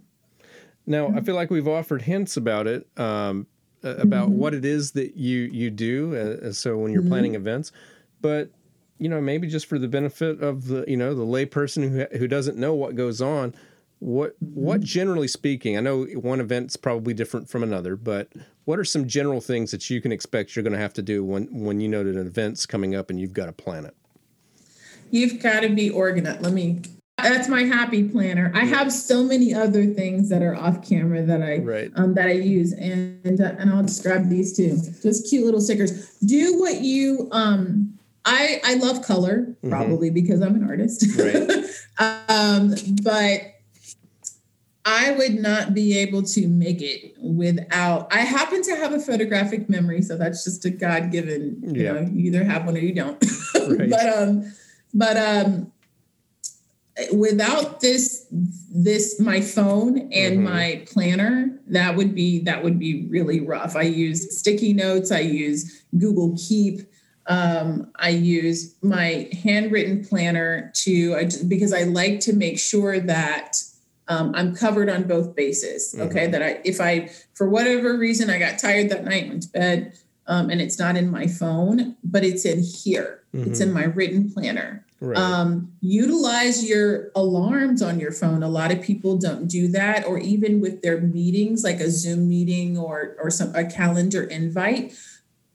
Now, 0.87 1.13
I 1.15 1.21
feel 1.21 1.35
like 1.35 1.51
we've 1.51 1.67
offered 1.67 2.03
hints 2.03 2.37
about 2.37 2.67
it, 2.67 2.87
um, 2.97 3.47
about 3.83 4.29
mm-hmm. 4.29 4.39
what 4.39 4.55
it 4.55 4.65
is 4.65 4.93
that 4.93 5.17
you 5.17 5.41
you 5.53 5.71
do. 5.71 6.17
Uh, 6.17 6.53
so 6.53 6.77
when 6.77 6.93
you're 6.93 7.03
mm-hmm. 7.03 7.11
planning 7.11 7.35
events, 7.35 7.73
but 8.21 8.51
you 8.99 9.09
know, 9.09 9.21
maybe 9.21 9.47
just 9.47 9.67
for 9.67 9.79
the 9.79 9.89
benefit 9.89 10.41
of 10.41 10.69
the 10.69 10.85
you 10.89 10.97
know 10.97 11.15
the 11.15 11.25
layperson 11.25 11.91
who 11.91 12.19
who 12.19 12.29
doesn't 12.29 12.57
know 12.57 12.75
what 12.75 12.95
goes 12.95 13.21
on, 13.21 13.55
what 13.99 14.37
what 14.41 14.81
mm-hmm. 14.81 14.87
generally 14.87 15.29
speaking, 15.29 15.77
I 15.77 15.81
know 15.81 16.05
one 16.05 16.41
event's 16.41 16.77
probably 16.77 17.15
different 17.15 17.49
from 17.49 17.63
another, 17.63 17.97
but 17.97 18.33
what 18.65 18.79
are 18.79 18.85
some 18.85 19.07
general 19.07 19.41
things 19.41 19.71
that 19.71 19.89
you 19.91 20.01
can 20.01 20.13
expect 20.13 20.57
you're 20.57 20.63
going 20.63 20.73
to 20.73 20.79
have 20.79 20.95
to 20.95 21.03
do 21.03 21.25
when 21.25 21.47
when 21.53 21.81
you 21.81 21.89
know 21.89 22.05
that 22.05 22.17
an 22.17 22.27
event's 22.27 22.67
coming 22.67 22.95
up 22.95 23.11
and 23.11 23.21
you've 23.21 23.33
got 23.33 23.47
to 23.47 23.53
plan 23.53 23.85
it? 23.85 23.95
You've 25.11 25.41
got 25.41 25.61
to 25.61 25.69
be 25.69 25.91
organized. 25.91 26.43
Let 26.43 26.53
me 26.53 26.81
that's 27.19 27.49
my 27.49 27.63
happy 27.63 28.09
planner. 28.09 28.53
I 28.55 28.65
have 28.65 28.93
so 28.93 29.25
many 29.25 29.55
other 29.55 29.87
things 29.87 30.29
that 30.29 30.43
are 30.43 30.55
off 30.55 30.87
camera 30.87 31.23
that 31.23 31.43
I 31.43 31.59
right. 31.59 31.91
um, 31.97 32.15
that 32.15 32.27
I 32.27 32.33
use, 32.33 32.73
and 32.75 33.41
uh, 33.41 33.55
and 33.59 33.71
I'll 33.71 33.83
just 33.83 34.03
grab 34.03 34.29
these 34.29 34.55
too. 34.55 34.79
Just 35.03 35.29
cute 35.29 35.45
little 35.45 35.61
stickers. 35.61 36.17
Do 36.19 36.59
what 36.59 36.81
you 36.81 37.29
um. 37.33 37.93
I 38.29 38.61
I 38.65 38.75
love 38.75 39.03
color 39.03 39.43
mm-hmm. 39.43 39.71
probably 39.71 40.09
mm-hmm. 40.09 40.15
because 40.15 40.43
I'm 40.43 40.57
an 40.57 40.69
artist. 40.69 41.07
Right. 41.17 41.47
um, 42.29 42.75
but 43.03 43.41
I 44.85 45.13
would 45.13 45.35
not 45.35 45.75
be 45.75 45.97
able 45.99 46.23
to 46.25 46.49
make 46.49 46.83
it 46.83 47.15
without. 47.21 48.13
I 48.13 48.21
happen 48.21 48.63
to 48.63 48.77
have 48.77 48.93
a 48.93 49.01
photographic 49.01 49.71
memory, 49.71 50.03
so 50.03 50.19
that's 50.19 50.45
just 50.45 50.65
a 50.65 50.71
God 50.71 51.13
given. 51.13 51.63
You 51.63 51.83
yeah. 51.83 51.93
know, 51.93 52.01
you 52.01 52.27
either 52.27 52.45
have 52.45 52.67
one 52.67 52.77
or 52.77 52.81
you 52.81 52.95
don't. 52.95 53.25
right. 53.55 53.91
But 53.91 54.19
um, 54.19 54.53
but 54.93 55.17
um 55.17 55.73
without 57.13 57.81
this 57.81 58.27
this 58.31 59.21
my 59.21 59.41
phone 59.41 59.99
and 60.13 60.37
mm-hmm. 60.37 60.45
my 60.45 60.85
planner 60.87 61.59
that 61.67 61.95
would 61.95 62.15
be 62.15 62.41
that 62.41 62.63
would 62.65 62.79
be 62.79 63.07
really 63.09 63.41
rough 63.41 63.77
i 63.77 63.83
use 63.83 64.39
sticky 64.39 64.73
notes 64.73 65.13
i 65.13 65.21
use 65.21 65.85
google 65.99 66.37
keep 66.39 66.81
um, 67.29 67.91
i 67.97 68.09
use 68.09 68.77
my 68.83 69.29
handwritten 69.43 70.05
planner 70.05 70.71
to 70.75 71.17
I 71.17 71.29
because 71.49 71.73
i 71.73 71.83
like 71.83 72.21
to 72.21 72.33
make 72.33 72.59
sure 72.59 72.99
that 72.99 73.57
um, 74.09 74.33
i'm 74.35 74.55
covered 74.55 74.89
on 74.89 75.03
both 75.03 75.37
bases 75.37 75.95
okay 75.99 76.23
mm-hmm. 76.23 76.33
that 76.33 76.43
i 76.43 76.61
if 76.65 76.81
i 76.81 77.11
for 77.35 77.49
whatever 77.49 77.99
reason 77.99 78.31
i 78.31 78.39
got 78.39 78.59
tired 78.59 78.89
that 78.89 79.05
night 79.05 79.29
went 79.29 79.43
to 79.43 79.51
bed 79.51 79.99
um, 80.29 80.49
and 80.51 80.61
it's 80.61 80.79
not 80.79 80.97
in 80.97 81.11
my 81.11 81.27
phone 81.27 81.97
but 82.05 82.25
it's 82.25 82.47
in 82.47 82.63
here 82.63 83.23
mm-hmm. 83.35 83.51
it's 83.51 83.61
in 83.61 83.69
mm-hmm. 83.69 83.81
my 83.81 83.85
written 83.85 84.33
planner 84.33 84.86
Right. 85.01 85.19
Um, 85.19 85.73
utilize 85.81 86.69
your 86.69 87.11
alarms 87.15 87.83
on 87.83 88.01
your 88.01 88.13
phone. 88.13 88.43
A 88.43 88.49
lot 88.49 88.73
of 88.73 88.81
people 88.81 89.19
don't 89.19 89.47
do 89.47 89.69
that, 89.69 90.07
or 90.07 90.19
even 90.19 90.61
with 90.61 90.81
their 90.81 91.01
meetings, 91.01 91.63
like 91.63 91.81
a 91.81 91.91
Zoom 91.91 92.29
meeting 92.29 92.79
or 92.79 93.17
or 93.21 93.31
some 93.31 93.55
a 93.55 93.65
calendar 93.65 94.23
invite. 94.23 94.95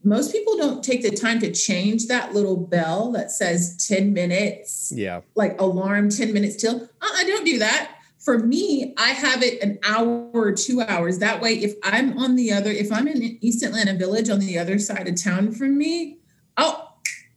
Most 0.03 0.31
people 0.31 0.57
don't 0.57 0.83
take 0.83 1.03
the 1.03 1.11
time 1.11 1.39
to 1.39 1.51
change 1.51 2.07
that 2.07 2.33
little 2.33 2.57
bell 2.57 3.11
that 3.11 3.29
says 3.29 3.85
10 3.87 4.13
minutes. 4.13 4.91
Yeah. 4.95 5.21
Like 5.35 5.61
alarm 5.61 6.09
10 6.09 6.33
minutes 6.33 6.55
till. 6.55 6.89
I 7.01 7.23
don't 7.27 7.45
do 7.45 7.59
that. 7.59 7.97
For 8.17 8.39
me, 8.39 8.93
I 8.97 9.09
have 9.09 9.43
it 9.43 9.61
an 9.61 9.79
hour 9.83 10.29
or 10.33 10.51
two 10.53 10.81
hours. 10.81 11.19
That 11.19 11.41
way, 11.41 11.53
if 11.53 11.75
I'm 11.83 12.17
on 12.17 12.35
the 12.35 12.51
other, 12.51 12.71
if 12.71 12.91
I'm 12.91 13.07
in 13.07 13.37
East 13.41 13.63
Atlanta 13.63 13.93
Village 13.93 14.29
on 14.29 14.39
the 14.39 14.57
other 14.57 14.79
side 14.79 15.07
of 15.07 15.21
town 15.21 15.51
from 15.51 15.77
me, 15.77 16.17
oh, 16.57 16.90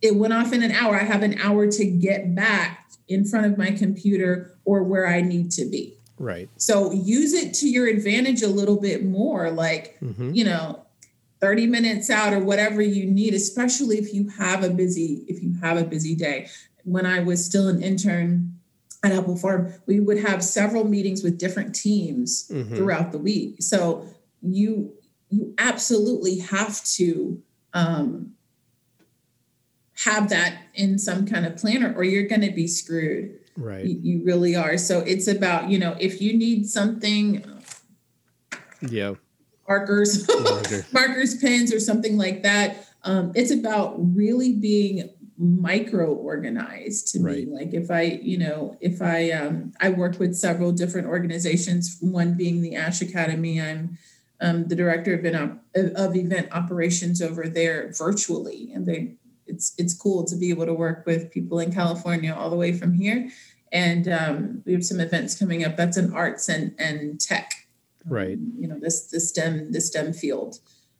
it 0.05 0.17
went 0.17 0.35
off 0.35 0.53
in 0.53 0.63
an 0.63 0.71
hour. 0.71 0.97
I 0.97 1.03
have 1.03 1.23
an 1.23 1.41
hour 1.41 1.67
to 1.67 1.85
get 1.87 2.35
back 2.35 2.91
in 3.09 3.25
front 3.25 3.47
of 3.47 3.57
my 3.57 3.71
computer 3.71 4.55
or 4.67 4.83
where 4.83 5.07
I 5.07 5.23
need 5.23 5.51
to 5.53 5.65
be. 5.65 5.97
Right. 6.19 6.51
So 6.59 6.93
use 6.93 7.33
it 7.33 7.55
to 7.55 7.69
your 7.69 7.87
advantage 7.87 8.43
a 8.43 8.49
little 8.49 8.79
bit 8.79 9.03
more, 9.03 9.51
like, 9.51 9.99
mm-hmm. 10.01 10.35
you 10.35 10.45
know, 10.45 10.85
30 11.41 11.67
minutes 11.69 12.11
out 12.11 12.35
or 12.35 12.39
whatever 12.39 12.83
you 12.83 13.07
need, 13.07 13.33
especially 13.33 13.97
if 13.97 14.13
you 14.13 14.29
have 14.29 14.63
a 14.63 14.69
busy, 14.69 15.25
if 15.27 15.43
you 15.43 15.55
have 15.63 15.79
a 15.79 15.85
busy 15.85 16.15
day. 16.15 16.49
When 16.85 17.07
I 17.07 17.21
was 17.21 17.43
still 17.43 17.69
an 17.69 17.83
intern 17.83 18.59
at 19.03 19.13
Appel 19.13 19.37
Farm, 19.37 19.73
we 19.87 20.01
would 20.01 20.19
have 20.19 20.45
several 20.45 20.85
meetings 20.85 21.23
with 21.23 21.39
different 21.39 21.75
teams 21.75 22.47
mm-hmm. 22.53 22.77
throughout 22.77 23.11
the 23.11 23.19
week. 23.19 23.63
So 23.63 24.07
you 24.43 24.93
you 25.31 25.55
absolutely 25.59 26.41
have 26.41 26.85
to 26.85 27.43
um, 27.73 28.35
have 30.05 30.29
that 30.29 30.59
in 30.75 30.99
some 30.99 31.27
kind 31.27 31.47
of 31.47 31.57
planner 31.57 31.95
or 31.97 32.05
you're 32.05 32.29
going 32.29 32.43
to 32.43 32.51
be 32.51 32.67
screwed. 32.67 33.39
Right. 33.57 33.85
You, 33.85 33.99
you, 34.03 34.25
really 34.25 34.57
are. 34.57 34.77
So 34.77 35.01
it's 35.01 35.29
about, 35.29 35.71
you 35.71 35.79
know, 35.79 35.97
if 36.01 36.21
you 36.21 36.37
need 36.37 36.69
something. 36.69 37.45
Yeah. 38.81 39.15
Markers, 39.69 40.29
markers, 40.93 41.37
pens, 41.39 41.73
or 41.73 41.81
something 41.81 42.19
like 42.19 42.43
that. 42.43 42.89
Um, 43.05 43.33
it's 43.35 43.51
about 43.51 43.95
really 44.15 44.53
being 44.53 45.11
micro 45.37 46.13
organized 46.13 47.13
to 47.13 47.21
right. 47.21 47.39
me 47.39 47.53
like 47.53 47.75
if 47.75 47.91
i 47.91 48.03
you 48.03 48.39
know 48.39 48.77
if 48.81 49.03
i 49.03 49.33
um 49.33 49.73
i 49.81 49.89
work 49.89 50.21
with 50.21 50.33
several 50.37 50.71
different 50.71 51.09
organizations 51.09 51.99
one 52.01 52.37
being 52.37 52.63
the 52.63 52.77
ash 52.77 53.03
academy 53.03 53.61
i'm 53.61 53.99
um, 54.41 54.67
the 54.69 54.77
director 54.77 55.15
of 55.15 55.25
event, 55.25 55.61
of 55.75 56.15
event 56.15 56.49
operations 56.53 57.21
over 57.21 57.49
there 57.49 57.93
virtually 57.97 58.71
and 58.73 58.87
they 58.87 59.17
it's 59.47 59.74
it's 59.78 59.95
cool 59.95 60.24
to 60.24 60.36
be 60.36 60.51
able 60.51 60.66
to 60.66 60.74
work 60.74 61.05
with 61.07 61.30
people 61.30 61.59
in 61.61 61.72
California 61.72 62.34
all 62.34 62.51
the 62.51 62.57
way 62.57 62.72
from 62.72 62.95
here. 62.95 63.30
And 63.72 64.09
um, 64.09 64.62
we 64.64 64.72
have 64.72 64.84
some 64.84 65.01
events 65.01 65.36
coming 65.36 65.64
up. 65.64 65.76
That's 65.76 65.97
in 65.97 66.12
arts 66.12 66.49
and 66.49 66.74
and 66.78 67.20
tech. 67.20 67.51
Right. 68.07 68.34
Um, 68.34 68.53
you 68.59 68.68
know 68.68 68.78
this 68.78 69.07
this 69.07 69.28
STEM 69.28 69.72
the 69.72 69.80
STEM 69.80 70.12
field 70.12 70.59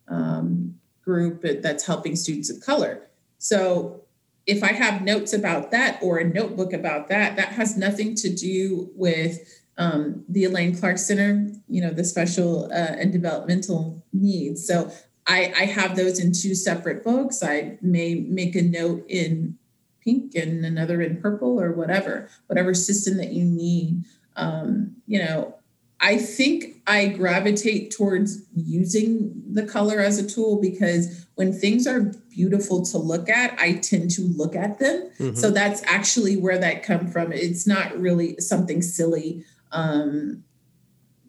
um, 0.09 0.79
group 1.03 1.43
that's 1.63 1.87
helping 1.87 2.17
students 2.17 2.51
of 2.51 2.61
color. 2.61 3.09
So 3.39 4.05
if 4.47 4.63
I 4.63 4.73
have 4.73 5.03
notes 5.03 5.33
about 5.33 5.71
that 5.71 5.99
or 6.03 6.19
a 6.19 6.25
notebook 6.25 6.73
about 6.73 7.09
that, 7.09 7.37
that 7.37 7.49
has 7.49 7.77
nothing 7.77 8.15
to 8.17 8.35
do 8.35 8.91
with 8.95 9.39
um, 9.79 10.25
the 10.29 10.45
Elaine 10.45 10.77
Clark 10.77 10.99
Center, 10.99 11.51
you 11.69 11.81
know, 11.81 11.91
the 11.91 12.05
special 12.05 12.67
uh, 12.67 12.97
and 12.99 13.13
developmental 13.13 14.05
needs. 14.13 14.67
So 14.67 14.93
I, 15.27 15.53
I 15.57 15.65
have 15.67 15.97
those 15.97 16.19
in 16.19 16.33
two 16.33 16.55
separate 16.55 17.03
books. 17.03 17.43
I 17.43 17.79
may 17.81 18.15
make 18.15 18.55
a 18.55 18.63
note 18.63 19.05
in 19.09 19.59
pink 20.03 20.35
and 20.35 20.65
another 20.65 21.01
in 21.01 21.21
purple 21.21 21.61
or 21.61 21.73
whatever, 21.73 22.29
whatever 22.47 22.75
system 22.75 23.17
that 23.17 23.33
you 23.33 23.45
need. 23.45 24.05
Um, 24.37 24.97
you 25.07 25.19
know, 25.19 25.55
I 26.01 26.19
think 26.19 26.83
I 26.87 27.07
gravitate 27.09 27.91
towards 27.91 28.43
using 28.55 29.33
the 29.51 29.65
color 29.65 30.01
as 30.01 30.19
a 30.19 30.29
tool 30.29 30.61
because 30.61 31.27
when 31.37 31.53
things 31.53 31.87
are 31.87 32.13
beautiful 32.29 32.85
to 32.87 32.99
look 32.99 33.31
at, 33.31 33.59
I 33.59 33.75
tend 33.75 34.11
to 34.13 34.23
look 34.23 34.55
at 34.55 34.79
them. 34.79 35.11
Mm-hmm. 35.19 35.35
So 35.37 35.51
that's 35.51 35.83
actually 35.85 36.37
where 36.37 36.59
that 36.59 36.83
come 36.83 37.09
from. 37.09 37.33
It's 37.33 37.67
not 37.67 37.99
really 37.99 38.37
something 38.39 38.83
silly 38.83 39.45
um, 39.73 40.45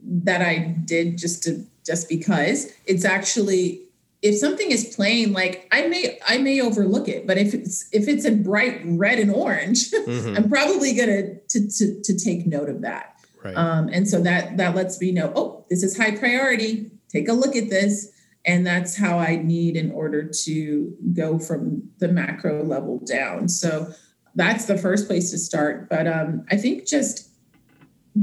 that 0.03 0.41
I 0.41 0.75
did 0.83 1.17
just 1.17 1.43
to 1.43 1.65
just 1.85 2.09
because. 2.09 2.71
It's 2.85 3.05
actually 3.05 3.84
if 4.25 4.35
something 4.39 4.71
is 4.71 4.95
plain 4.95 5.31
like 5.33 5.67
i 5.71 5.87
may 5.87 6.17
i 6.27 6.37
may 6.39 6.59
overlook 6.59 7.07
it 7.07 7.27
but 7.27 7.37
if 7.37 7.53
it's 7.53 7.87
if 7.91 8.07
it's 8.07 8.25
in 8.25 8.41
bright 8.41 8.81
red 8.83 9.19
and 9.19 9.31
orange 9.31 9.91
mm-hmm. 9.91 10.35
i'm 10.35 10.49
probably 10.49 10.95
gonna 10.95 11.35
to, 11.47 11.69
to, 11.69 12.01
to 12.01 12.17
take 12.17 12.47
note 12.47 12.67
of 12.67 12.81
that 12.81 13.15
right. 13.43 13.55
um, 13.55 13.87
and 13.89 14.09
so 14.09 14.19
that 14.19 14.57
that 14.57 14.75
lets 14.75 14.99
me 14.99 15.11
know 15.11 15.31
oh 15.35 15.65
this 15.69 15.83
is 15.83 15.95
high 15.95 16.15
priority 16.15 16.91
take 17.07 17.29
a 17.29 17.33
look 17.33 17.55
at 17.55 17.69
this 17.69 18.11
and 18.47 18.65
that's 18.65 18.97
how 18.97 19.19
i 19.19 19.35
need 19.35 19.77
in 19.77 19.91
order 19.91 20.27
to 20.27 20.91
go 21.13 21.37
from 21.37 21.87
the 21.99 22.07
macro 22.07 22.63
level 22.63 22.99
down 23.05 23.47
so 23.47 23.87
that's 24.33 24.65
the 24.65 24.77
first 24.77 25.05
place 25.07 25.29
to 25.29 25.37
start 25.37 25.87
but 25.87 26.07
um, 26.07 26.43
i 26.49 26.57
think 26.57 26.87
just 26.87 27.29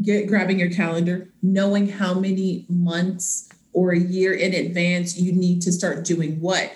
get 0.03 0.27
grabbing 0.27 0.59
your 0.59 0.71
calendar 0.71 1.31
knowing 1.43 1.87
how 1.87 2.13
many 2.13 2.67
months 2.69 3.49
or 3.73 3.93
a 3.93 3.99
year 3.99 4.33
in 4.33 4.55
advance, 4.55 5.19
you 5.19 5.33
need 5.33 5.63
to 5.63 5.73
start 5.73 6.05
doing 6.05 6.41
what. 6.41 6.73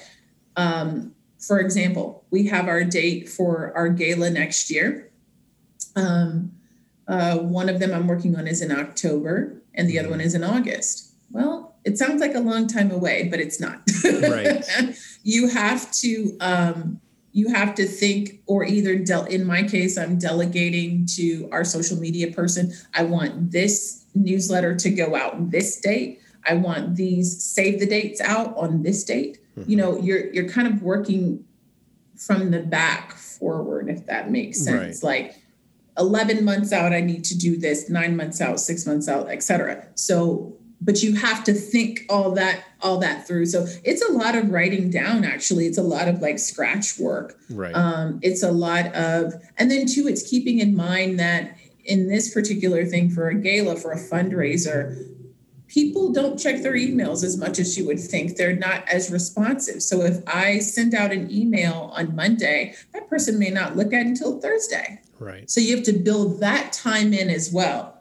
Um, 0.56 1.14
for 1.38 1.60
example, 1.60 2.24
we 2.30 2.46
have 2.48 2.68
our 2.68 2.84
date 2.84 3.28
for 3.28 3.72
our 3.76 3.88
gala 3.88 4.30
next 4.30 4.70
year. 4.70 5.10
Um, 5.94 6.52
uh, 7.06 7.38
one 7.38 7.68
of 7.68 7.78
them 7.78 7.92
I'm 7.92 8.06
working 8.06 8.36
on 8.36 8.46
is 8.46 8.62
in 8.62 8.72
October, 8.72 9.62
and 9.74 9.88
the 9.88 9.98
other 9.98 10.10
one 10.10 10.20
is 10.20 10.34
in 10.34 10.42
August. 10.42 11.12
Well, 11.30 11.76
it 11.84 11.98
sounds 11.98 12.20
like 12.20 12.34
a 12.34 12.40
long 12.40 12.66
time 12.66 12.90
away, 12.90 13.28
but 13.28 13.40
it's 13.40 13.60
not. 13.60 13.82
Right. 14.04 14.64
you 15.22 15.48
have 15.48 15.90
to 15.92 16.36
um, 16.40 17.00
you 17.32 17.48
have 17.52 17.74
to 17.74 17.86
think, 17.86 18.40
or 18.46 18.64
either 18.64 18.96
del- 18.96 19.26
in 19.26 19.44
my 19.44 19.62
case, 19.62 19.98
I'm 19.98 20.18
delegating 20.18 21.06
to 21.16 21.48
our 21.52 21.64
social 21.64 21.98
media 21.98 22.32
person. 22.32 22.72
I 22.94 23.04
want 23.04 23.52
this 23.52 24.06
newsletter 24.14 24.74
to 24.76 24.90
go 24.90 25.14
out 25.14 25.50
this 25.50 25.78
date. 25.78 26.20
I 26.48 26.54
want 26.54 26.96
these 26.96 27.42
save 27.42 27.80
the 27.80 27.86
dates 27.86 28.20
out 28.20 28.56
on 28.56 28.82
this 28.82 29.04
date. 29.04 29.38
Mm-hmm. 29.58 29.70
You 29.70 29.76
know, 29.76 29.98
you're 29.98 30.32
you're 30.32 30.48
kind 30.48 30.68
of 30.68 30.82
working 30.82 31.44
from 32.16 32.50
the 32.50 32.60
back 32.60 33.12
forward, 33.12 33.88
if 33.88 34.06
that 34.06 34.30
makes 34.30 34.62
sense. 34.62 35.02
Right. 35.02 35.24
Like 35.24 35.36
11 35.98 36.44
months 36.44 36.72
out, 36.72 36.92
I 36.92 37.00
need 37.00 37.24
to 37.24 37.38
do 37.38 37.56
this, 37.56 37.88
nine 37.88 38.16
months 38.16 38.40
out, 38.40 38.60
six 38.60 38.86
months 38.86 39.08
out, 39.08 39.28
etc. 39.30 39.86
So, 39.94 40.56
but 40.80 41.02
you 41.02 41.14
have 41.14 41.42
to 41.44 41.54
think 41.54 42.04
all 42.08 42.32
that, 42.32 42.64
all 42.82 42.98
that 42.98 43.26
through. 43.26 43.46
So 43.46 43.66
it's 43.82 44.02
a 44.02 44.12
lot 44.12 44.34
of 44.34 44.50
writing 44.50 44.90
down, 44.90 45.24
actually. 45.24 45.66
It's 45.66 45.78
a 45.78 45.82
lot 45.82 46.08
of 46.08 46.20
like 46.20 46.38
scratch 46.38 46.98
work. 46.98 47.38
Right. 47.50 47.74
Um, 47.74 48.18
it's 48.22 48.42
a 48.42 48.52
lot 48.52 48.94
of, 48.94 49.34
and 49.56 49.70
then 49.70 49.86
too, 49.86 50.06
it's 50.06 50.28
keeping 50.28 50.58
in 50.58 50.76
mind 50.76 51.18
that 51.18 51.56
in 51.84 52.08
this 52.08 52.32
particular 52.32 52.84
thing 52.84 53.08
for 53.08 53.28
a 53.28 53.34
gala, 53.34 53.76
for 53.76 53.92
a 53.92 53.96
fundraiser, 53.96 55.15
people 55.68 56.12
don't 56.12 56.38
check 56.38 56.62
their 56.62 56.74
emails 56.74 57.24
as 57.24 57.36
much 57.36 57.58
as 57.58 57.76
you 57.76 57.86
would 57.86 58.00
think. 58.00 58.36
They're 58.36 58.56
not 58.56 58.88
as 58.88 59.10
responsive. 59.10 59.82
So 59.82 60.02
if 60.02 60.22
I 60.26 60.58
send 60.60 60.94
out 60.94 61.12
an 61.12 61.30
email 61.30 61.92
on 61.94 62.14
Monday, 62.14 62.74
that 62.92 63.08
person 63.08 63.38
may 63.38 63.50
not 63.50 63.76
look 63.76 63.92
at 63.92 64.00
it 64.00 64.06
until 64.06 64.40
Thursday. 64.40 65.00
Right. 65.18 65.50
So 65.50 65.60
you 65.60 65.76
have 65.76 65.84
to 65.86 65.92
build 65.92 66.40
that 66.40 66.72
time 66.72 67.12
in 67.12 67.30
as 67.30 67.52
well. 67.52 68.00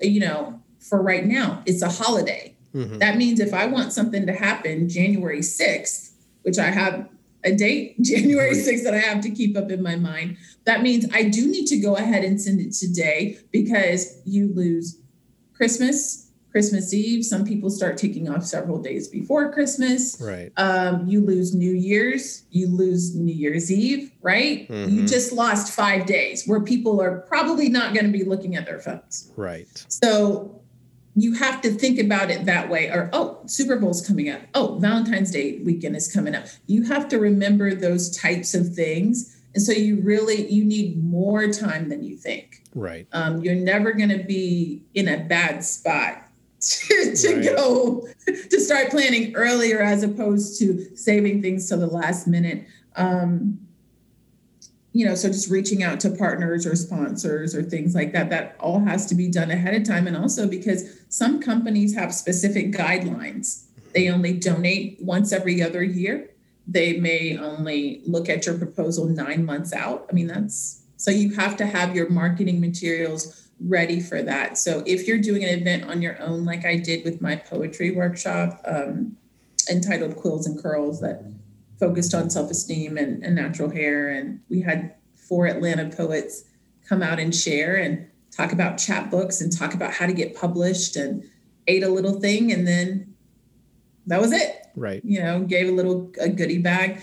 You 0.00 0.20
know, 0.20 0.60
for 0.78 1.02
right 1.02 1.24
now, 1.24 1.62
it's 1.66 1.82
a 1.82 1.88
holiday. 1.88 2.54
Mm-hmm. 2.74 2.98
That 2.98 3.16
means 3.16 3.40
if 3.40 3.54
I 3.54 3.66
want 3.66 3.92
something 3.92 4.26
to 4.26 4.32
happen 4.32 4.88
January 4.88 5.40
6th, 5.40 6.10
which 6.42 6.58
I 6.58 6.70
have 6.70 7.08
a 7.44 7.52
date, 7.54 7.96
January 8.02 8.54
6th, 8.54 8.84
that 8.84 8.94
I 8.94 8.98
have 8.98 9.20
to 9.22 9.30
keep 9.30 9.56
up 9.56 9.70
in 9.70 9.82
my 9.82 9.96
mind, 9.96 10.36
that 10.64 10.82
means 10.82 11.06
I 11.12 11.24
do 11.24 11.46
need 11.46 11.66
to 11.66 11.76
go 11.78 11.96
ahead 11.96 12.24
and 12.24 12.40
send 12.40 12.60
it 12.60 12.72
today 12.72 13.38
because 13.52 14.20
you 14.24 14.52
lose 14.52 14.98
Christmas, 15.54 16.23
Christmas 16.54 16.94
Eve. 16.94 17.24
Some 17.24 17.44
people 17.44 17.68
start 17.68 17.98
taking 17.98 18.28
off 18.28 18.44
several 18.44 18.80
days 18.80 19.08
before 19.08 19.52
Christmas. 19.52 20.16
Right. 20.20 20.52
Um, 20.56 21.04
you 21.08 21.20
lose 21.20 21.52
New 21.52 21.72
Year's. 21.72 22.44
You 22.52 22.68
lose 22.68 23.12
New 23.16 23.34
Year's 23.34 23.72
Eve. 23.72 24.12
Right. 24.22 24.68
Mm-hmm. 24.68 24.88
You 24.88 25.04
just 25.04 25.32
lost 25.32 25.72
five 25.72 26.06
days 26.06 26.46
where 26.46 26.60
people 26.60 27.02
are 27.02 27.22
probably 27.22 27.68
not 27.68 27.92
going 27.92 28.06
to 28.06 28.12
be 28.16 28.22
looking 28.22 28.54
at 28.54 28.66
their 28.66 28.78
phones. 28.78 29.32
Right. 29.34 29.66
So 29.88 30.62
you 31.16 31.34
have 31.34 31.60
to 31.62 31.72
think 31.72 31.98
about 31.98 32.30
it 32.30 32.44
that 32.44 32.70
way. 32.70 32.86
Or 32.86 33.10
oh, 33.12 33.40
Super 33.46 33.74
Bowl's 33.74 34.06
coming 34.06 34.30
up. 34.30 34.42
Oh, 34.54 34.78
Valentine's 34.80 35.32
Day 35.32 35.58
weekend 35.64 35.96
is 35.96 36.12
coming 36.12 36.36
up. 36.36 36.46
You 36.68 36.84
have 36.84 37.08
to 37.08 37.18
remember 37.18 37.74
those 37.74 38.16
types 38.16 38.54
of 38.54 38.76
things. 38.76 39.36
And 39.54 39.62
so 39.62 39.72
you 39.72 40.00
really 40.02 40.48
you 40.52 40.64
need 40.64 41.02
more 41.02 41.48
time 41.48 41.88
than 41.88 42.04
you 42.04 42.16
think. 42.16 42.62
Right. 42.76 43.08
Um, 43.12 43.42
you're 43.42 43.56
never 43.56 43.92
going 43.92 44.10
to 44.10 44.22
be 44.22 44.84
in 44.94 45.08
a 45.08 45.18
bad 45.18 45.64
spot 45.64 46.23
to, 46.68 47.16
to 47.16 47.34
right. 47.34 47.56
go 47.56 48.08
to 48.26 48.60
start 48.60 48.90
planning 48.90 49.34
earlier 49.34 49.80
as 49.80 50.02
opposed 50.02 50.58
to 50.60 50.96
saving 50.96 51.42
things 51.42 51.68
to 51.68 51.76
the 51.76 51.86
last 51.86 52.26
minute. 52.26 52.66
Um, 52.96 53.58
you 54.92 55.04
know, 55.04 55.16
so 55.16 55.28
just 55.28 55.50
reaching 55.50 55.82
out 55.82 55.98
to 56.00 56.10
partners 56.10 56.64
or 56.66 56.76
sponsors 56.76 57.52
or 57.52 57.62
things 57.64 57.96
like 57.96 58.12
that, 58.12 58.30
that 58.30 58.54
all 58.60 58.78
has 58.78 59.06
to 59.06 59.16
be 59.16 59.28
done 59.28 59.50
ahead 59.50 59.74
of 59.74 59.82
time. 59.82 60.06
And 60.06 60.16
also 60.16 60.48
because 60.48 61.00
some 61.08 61.40
companies 61.40 61.96
have 61.96 62.14
specific 62.14 62.70
guidelines, 62.70 63.64
they 63.92 64.08
only 64.08 64.34
donate 64.34 64.98
once 65.00 65.32
every 65.32 65.60
other 65.62 65.82
year. 65.82 66.30
They 66.66 66.98
may 66.98 67.36
only 67.36 68.02
look 68.06 68.28
at 68.28 68.46
your 68.46 68.56
proposal 68.56 69.06
nine 69.06 69.44
months 69.44 69.72
out. 69.72 70.06
I 70.08 70.12
mean, 70.12 70.28
that's 70.28 70.82
so 70.96 71.10
you 71.10 71.34
have 71.34 71.56
to 71.58 71.66
have 71.66 71.94
your 71.94 72.08
marketing 72.08 72.60
materials 72.60 73.43
ready 73.66 74.00
for 74.00 74.22
that. 74.22 74.58
So 74.58 74.82
if 74.86 75.06
you're 75.06 75.18
doing 75.18 75.44
an 75.44 75.50
event 75.50 75.84
on 75.84 76.02
your 76.02 76.20
own, 76.20 76.44
like 76.44 76.64
I 76.64 76.76
did 76.76 77.04
with 77.04 77.20
my 77.20 77.36
poetry 77.36 77.92
workshop 77.92 78.60
um, 78.66 79.16
entitled 79.70 80.16
Quills 80.16 80.46
and 80.46 80.60
Curls, 80.60 81.00
that 81.00 81.24
focused 81.78 82.14
on 82.14 82.30
self 82.30 82.50
esteem 82.50 82.96
and, 82.96 83.22
and 83.22 83.34
natural 83.34 83.70
hair, 83.70 84.10
and 84.10 84.40
we 84.48 84.60
had 84.60 84.94
four 85.16 85.46
Atlanta 85.46 85.88
poets 85.88 86.44
come 86.88 87.02
out 87.02 87.18
and 87.18 87.34
share 87.34 87.76
and 87.76 88.06
talk 88.30 88.52
about 88.52 88.76
chapbooks 88.76 89.40
and 89.40 89.56
talk 89.56 89.74
about 89.74 89.92
how 89.92 90.06
to 90.06 90.12
get 90.12 90.36
published 90.36 90.96
and 90.96 91.24
ate 91.66 91.82
a 91.82 91.88
little 91.88 92.20
thing 92.20 92.52
and 92.52 92.66
then 92.66 93.14
that 94.06 94.20
was 94.20 94.32
it. 94.32 94.66
Right. 94.76 95.02
You 95.04 95.22
know 95.22 95.40
gave 95.40 95.68
a 95.68 95.72
little 95.72 96.12
a 96.20 96.28
goodie 96.28 96.58
bag. 96.58 97.00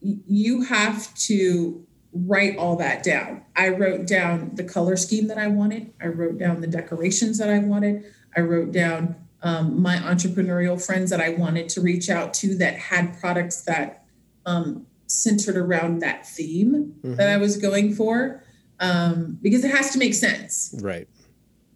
You 0.00 0.62
have 0.62 1.12
to 1.14 1.83
write 2.14 2.56
all 2.56 2.76
that 2.76 3.02
down. 3.02 3.42
I 3.56 3.70
wrote 3.70 4.06
down 4.06 4.52
the 4.54 4.64
color 4.64 4.96
scheme 4.96 5.26
that 5.28 5.38
I 5.38 5.48
wanted. 5.48 5.92
I 6.00 6.06
wrote 6.06 6.38
down 6.38 6.60
the 6.60 6.66
decorations 6.66 7.38
that 7.38 7.50
I 7.50 7.58
wanted. 7.58 8.04
I 8.36 8.40
wrote 8.40 8.72
down 8.72 9.16
um, 9.42 9.82
my 9.82 9.96
entrepreneurial 9.96 10.84
friends 10.84 11.10
that 11.10 11.20
I 11.20 11.30
wanted 11.30 11.68
to 11.70 11.80
reach 11.80 12.08
out 12.08 12.32
to 12.34 12.56
that 12.58 12.76
had 12.76 13.18
products 13.20 13.62
that 13.62 14.04
um, 14.46 14.86
centered 15.06 15.56
around 15.56 15.98
that 16.00 16.26
theme 16.26 16.94
mm-hmm. 16.98 17.16
that 17.16 17.28
I 17.28 17.36
was 17.36 17.56
going 17.56 17.94
for, 17.94 18.42
um, 18.80 19.38
because 19.42 19.64
it 19.64 19.70
has 19.70 19.90
to 19.90 19.98
make 19.98 20.14
sense. 20.14 20.74
Right. 20.80 21.08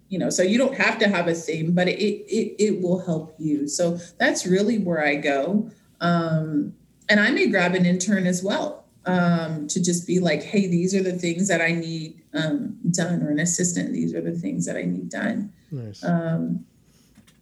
You 0.09 0.18
know, 0.18 0.30
so 0.30 0.43
you 0.43 0.57
don't 0.57 0.74
have 0.76 0.99
to 1.01 1.09
have 1.09 1.28
a 1.28 1.34
theme, 1.34 1.74
but 1.74 1.89
it 1.89 2.01
it 2.01 2.55
it 2.59 2.80
will 2.80 3.05
help 3.05 3.34
you. 3.39 3.68
So 3.68 3.99
that's 4.18 4.47
really 4.47 4.78
where 4.78 5.05
I 5.05 5.16
go. 5.16 5.70
Um, 6.01 6.74
and 7.11 7.20
I 7.20 7.30
may 7.30 7.49
grab 7.49 7.74
an 7.74 7.84
intern 7.84 8.26
as 8.26 8.43
well 8.43 8.88
um, 9.09 9.67
to 9.69 9.83
just 9.83 10.07
be 10.07 10.21
like, 10.21 10.43
hey, 10.43 10.67
these 10.67 10.95
are 10.95 11.03
the 11.03 11.13
things 11.13 11.49
that 11.49 11.61
I 11.61 11.73
need 11.73 12.21
um, 12.35 12.77
done, 12.91 13.23
or 13.23 13.31
an 13.31 13.41
assistant, 13.41 13.93
these 13.93 14.15
are 14.15 14.21
the 14.21 14.33
things 14.33 14.67
that 14.67 14.77
I 14.77 14.83
need 14.83 15.09
done. 15.09 15.53
Nice. 15.71 16.05
Um, 16.05 16.65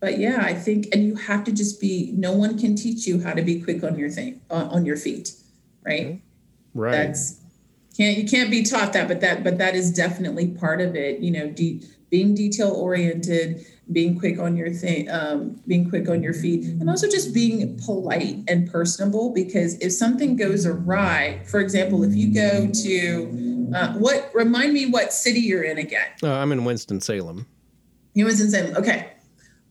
but 0.00 0.18
yeah, 0.18 0.42
I 0.42 0.54
think, 0.54 0.88
and 0.92 1.04
you 1.04 1.16
have 1.16 1.44
to 1.44 1.52
just 1.52 1.80
be. 1.80 2.12
No 2.16 2.32
one 2.32 2.58
can 2.58 2.76
teach 2.76 3.06
you 3.06 3.20
how 3.22 3.32
to 3.32 3.42
be 3.42 3.60
quick 3.60 3.82
on 3.82 3.98
your 3.98 4.10
thing, 4.10 4.40
uh, 4.50 4.68
on 4.70 4.84
your 4.84 4.96
feet, 4.96 5.32
right? 5.84 6.06
Mm-hmm. 6.06 6.80
Right. 6.80 6.92
That's 6.92 7.40
can't 7.96 8.18
you 8.18 8.28
can't 8.28 8.50
be 8.50 8.62
taught 8.62 8.92
that, 8.92 9.08
but 9.08 9.20
that 9.22 9.42
but 9.42 9.58
that 9.58 9.74
is 9.74 9.90
definitely 9.90 10.48
part 10.48 10.80
of 10.80 10.94
it. 10.94 11.20
You 11.20 11.30
know, 11.30 11.48
de- 11.48 11.80
being 12.10 12.34
detail 12.34 12.70
oriented 12.70 13.66
being 13.92 14.18
quick 14.18 14.38
on 14.38 14.56
your 14.56 14.70
thing, 14.70 15.08
um, 15.10 15.60
being 15.66 15.88
quick 15.88 16.08
on 16.08 16.22
your 16.22 16.34
feet, 16.34 16.64
and 16.64 16.90
also 16.90 17.08
just 17.08 17.32
being 17.32 17.78
polite 17.84 18.38
and 18.48 18.70
personable. 18.70 19.32
Because 19.32 19.78
if 19.78 19.92
something 19.92 20.36
goes 20.36 20.66
awry, 20.66 21.40
for 21.46 21.60
example, 21.60 22.02
if 22.02 22.14
you 22.14 22.34
go 22.34 22.68
to 22.68 23.72
uh, 23.74 23.92
what 23.94 24.30
remind 24.34 24.72
me 24.72 24.86
what 24.86 25.12
city 25.12 25.40
you're 25.40 25.62
in 25.62 25.78
again? 25.78 26.08
Uh, 26.22 26.32
I'm 26.32 26.52
in 26.52 26.64
Winston 26.64 27.00
Salem. 27.00 27.46
You 28.14 28.24
Winston 28.24 28.50
Salem. 28.50 28.76
Okay. 28.76 29.12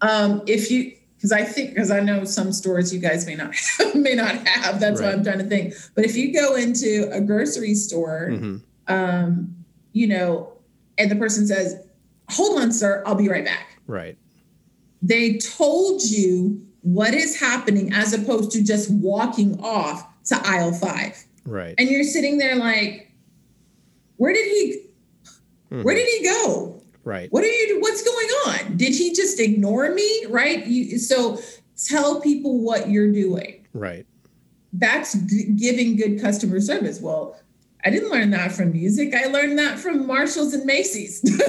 Um, 0.01 0.43
if 0.47 0.71
you 0.71 0.95
because 1.17 1.31
I 1.31 1.43
think 1.43 1.71
because 1.71 1.91
I 1.91 1.99
know 1.99 2.23
some 2.23 2.53
stores 2.53 2.93
you 2.93 2.99
guys 2.99 3.25
may 3.25 3.36
not 3.36 3.53
have, 3.53 3.95
may 3.95 4.13
not 4.13 4.47
have. 4.47 4.79
That's 4.79 5.01
right. 5.01 5.07
why 5.07 5.13
I'm 5.13 5.23
trying 5.23 5.39
to 5.39 5.45
think. 5.45 5.73
But 5.93 6.05
if 6.05 6.15
you 6.15 6.33
go 6.33 6.55
into 6.55 7.09
a 7.11 7.19
grocery 7.19 7.73
store, 7.73 8.29
mm-hmm. 8.31 8.57
um, 8.88 9.55
you 9.91 10.07
know, 10.07 10.53
and 10.97 11.11
the 11.11 11.15
person 11.15 11.47
says, 11.47 11.84
"Hold 12.32 12.61
on, 12.61 12.71
sir, 12.71 13.03
I'll 13.05 13.15
be 13.15 13.30
right 13.30 13.45
back." 13.45 13.80
Right. 13.88 14.17
They 15.01 15.38
told 15.38 16.01
you 16.03 16.65
what 16.82 17.13
is 17.13 17.39
happening 17.39 17.93
as 17.93 18.13
opposed 18.13 18.51
to 18.51 18.63
just 18.63 18.91
walking 18.91 19.59
off 19.59 20.07
to 20.26 20.36
aisle 20.47 20.71
five. 20.71 21.23
Right. 21.45 21.76
And 21.78 21.89
you're 21.89 22.03
sitting 22.03 22.38
there 22.38 22.55
like, 22.55 23.11
where 24.17 24.34
did 24.34 24.45
he 24.45 24.86
mm-hmm. 25.71 25.84
where 25.84 25.95
did 25.95 26.07
he 26.07 26.23
go? 26.23 26.82
Right. 27.03 27.32
What 27.32 27.43
are 27.43 27.47
you 27.47 27.80
what's 27.82 28.03
going 28.03 28.28
on? 28.47 28.78
Did 28.78 28.93
he 28.93 29.13
just 29.13 29.39
ignore 29.39 29.91
me? 29.91 30.26
Right? 30.30 30.65
You, 30.65 30.97
so 30.97 31.39
tell 31.88 32.21
people 32.21 32.59
what 32.59 32.89
you're 32.89 33.11
doing. 33.11 33.67
Right. 33.73 34.05
That's 34.73 35.13
g- 35.13 35.53
giving 35.55 35.95
good 35.95 36.21
customer 36.21 36.59
service. 36.59 36.99
Well, 36.99 37.38
I 37.86 37.91
didn't 37.91 38.09
learn 38.09 38.31
that 38.31 38.51
from 38.51 38.71
music. 38.71 39.13
I 39.13 39.27
learned 39.27 39.59
that 39.59 39.77
from 39.77 40.07
Marshalls 40.07 40.53
and 40.53 40.65
Macy's. 40.65 41.23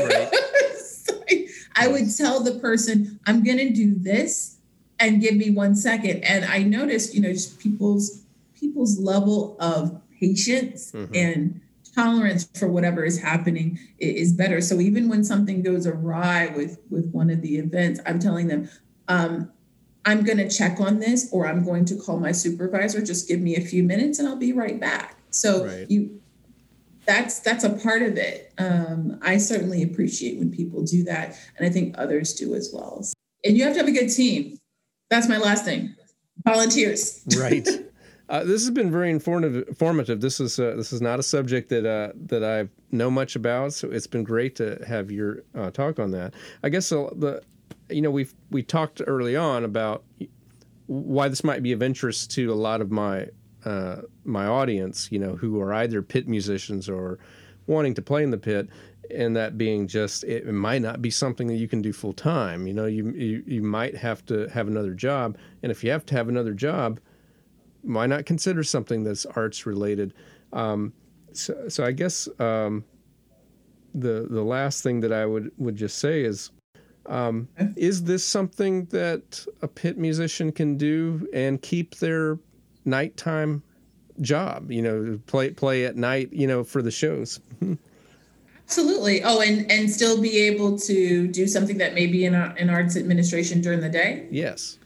Right. 1.29 1.49
I 1.77 1.89
would 1.89 2.15
tell 2.17 2.43
the 2.43 2.59
person, 2.59 3.21
I'm 3.27 3.45
going 3.45 3.59
to 3.59 3.71
do 3.71 3.95
this 3.95 4.57
and 4.99 5.21
give 5.21 5.37
me 5.37 5.51
one 5.51 5.75
second. 5.75 6.25
And 6.25 6.45
I 6.45 6.63
noticed, 6.63 7.15
you 7.15 7.21
know, 7.21 7.33
just 7.33 7.59
people's 7.59 8.23
people's 8.59 8.99
level 8.99 9.57
of 9.61 10.01
patience 10.19 10.93
mm-hmm. 10.93 11.15
and 11.15 11.61
tolerance 11.95 12.49
for 12.55 12.69
whatever 12.69 13.05
is 13.05 13.21
happening 13.21 13.79
is 13.99 14.33
better. 14.33 14.61
So 14.61 14.81
even 14.81 15.09
when 15.09 15.23
something 15.23 15.63
goes 15.63 15.87
awry 15.87 16.53
with 16.57 16.79
with 16.91 17.11
one 17.13 17.31
of 17.31 17.43
the 17.43 17.57
events, 17.59 18.01
I'm 18.07 18.19
telling 18.19 18.49
them, 18.49 18.69
um, 19.09 19.53
I'm 20.05 20.25
going 20.25 20.39
to 20.39 20.49
check 20.49 20.81
on 20.81 20.99
this, 20.99 21.29
or 21.33 21.47
I'm 21.47 21.65
going 21.65 21.85
to 21.87 21.97
call 21.97 22.19
my 22.19 22.33
supervisor. 22.33 23.03
Just 23.03 23.29
give 23.29 23.41
me 23.41 23.57
a 23.57 23.61
few 23.61 23.83
minutes, 23.83 24.19
and 24.19 24.29
I'll 24.29 24.37
be 24.37 24.53
right 24.53 24.81
back. 24.81 25.17
So 25.31 25.67
right. 25.67 25.91
you 25.91 26.21
that's 27.07 27.41
that's 27.41 27.65
a 27.65 27.71
part 27.71 28.03
of 28.03 28.17
it. 28.17 28.53
Um, 28.59 29.19
I 29.23 29.39
certainly 29.39 29.83
appreciate 29.83 30.39
when 30.39 30.51
people 30.51 30.83
do 30.83 31.05
that, 31.05 31.37
and 31.57 31.67
I 31.67 31.71
think 31.71 31.95
others 31.99 32.35
do 32.35 32.55
as 32.55 32.71
well. 32.73 33.05
And 33.45 33.57
you 33.57 33.65
have 33.65 33.75
to 33.75 33.79
have 33.79 33.89
a 33.89 33.93
good 33.93 34.09
team. 34.09 34.59
That's 35.11 35.29
my 35.29 35.39
last 35.39 35.65
thing. 35.65 35.95
Volunteers. 36.45 37.23
right. 37.39 37.69
Uh, 38.29 38.43
this 38.43 38.63
has 38.63 38.71
been 38.71 38.91
very 38.91 39.09
informative. 39.11 40.21
This 40.21 40.41
is 40.41 40.59
uh, 40.59 40.75
this 40.77 40.93
is 40.93 41.01
not 41.01 41.21
a 41.21 41.23
subject 41.23 41.69
that 41.69 41.87
uh, 41.87 42.13
that 42.27 42.43
I 42.43 42.69
know 42.91 43.11
much 43.11 43.37
about, 43.37 43.73
so 43.73 43.89
it's 43.89 44.09
been 44.09 44.25
great 44.25 44.57
to 44.57 44.83
have 44.87 45.11
your 45.11 45.45
uh, 45.55 45.71
talk 45.71 46.01
on 46.01 46.11
that. 46.11 46.35
I 46.65 46.69
guess 46.69 46.89
the 46.89 47.43
you 47.89 48.03
know, 48.03 48.11
we've 48.11 48.35
we 48.51 48.63
talked 48.63 49.03
early 49.07 49.37
on 49.37 49.65
about 49.65 50.05
why 50.87 51.29
this 51.29 51.45
might 51.45 51.63
be 51.63 51.73
of 51.73 51.83
interest 51.83 52.31
to 52.33 52.53
a 52.53 52.55
lot 52.55 52.81
of 52.81 52.91
my 52.91 53.29
uh, 53.67 54.03
my 54.25 54.47
audience, 54.47 55.09
you 55.11 55.19
know, 55.19 55.35
who 55.35 55.61
are 55.61 55.75
either 55.75 56.01
pit 56.01 56.29
musicians 56.29 56.89
or 56.89 57.19
wanting 57.67 57.95
to 57.95 58.03
play 58.03 58.23
in 58.23 58.31
the 58.31 58.39
pit, 58.39 58.69
and 59.11 59.37
that 59.37 59.59
being 59.59 59.87
just 59.89 60.25
it 60.25 60.47
might 60.47 60.83
not 60.83 61.03
be 61.03 61.11
something 61.11 61.49
that 61.49 61.57
you 61.57 61.69
can 61.69 61.83
do 61.83 61.93
full 61.93 62.13
time. 62.13 62.67
You 62.67 62.73
know, 62.73 62.87
you, 62.87 63.11
you 63.11 63.43
you 63.47 63.63
might 63.63 63.97
have 63.97 64.25
to 64.27 64.49
have 64.49 64.69
another 64.69 64.95
job, 64.95 65.37
and 65.63 65.73
if 65.73 65.83
you 65.83 65.91
have 65.91 66.07
to 66.07 66.15
have 66.15 66.29
another 66.29 66.55
job, 66.55 67.01
why 67.83 68.07
not 68.07 68.25
consider 68.25 68.63
something 68.63 69.03
that's 69.03 69.27
arts 69.27 69.67
related? 69.67 70.15
Um, 70.53 70.93
so, 71.33 71.69
so 71.69 71.85
I 71.85 71.91
guess 71.91 72.29
um, 72.39 72.85
the 73.95 74.29
the 74.31 74.43
last 74.43 74.85
thing 74.85 75.01
that 75.01 75.13
I 75.13 75.27
would 75.27 75.51
would 75.59 75.77
just 75.77 75.99
say 75.99 76.23
is 76.23 76.51
um, 77.07 77.49
is 77.77 78.05
this 78.05 78.25
something 78.25 78.87
that 78.87 79.45
a 79.63 79.69
pit 79.69 79.99
musician 79.99 80.53
can 80.53 80.77
do 80.77 81.29
and 81.33 81.61
keep 81.61 81.97
their 81.97 82.39
nighttime 82.87 83.63
job? 84.21 84.71
You 84.71 84.83
know, 84.83 85.21
play 85.27 85.51
play 85.51 85.85
at 85.85 85.97
night. 85.97 86.33
You 86.33 86.47
know, 86.47 86.65
for 86.65 86.83
the 86.83 86.91
shows. 86.91 87.41
Absolutely. 88.67 89.23
Oh, 89.23 89.41
and 89.41 89.71
and 89.71 89.91
still 89.91 90.21
be 90.21 90.39
able 90.39 90.79
to 90.81 91.29
do 91.29 91.47
something 91.47 91.79
that 91.79 91.95
may 91.95 92.07
be 92.07 92.25
in 92.25 92.35
in 92.35 92.69
arts 92.69 92.97
administration 92.97 93.61
during 93.61 93.81
the 93.81 93.89
day. 93.89 94.27
Yes. 94.31 94.79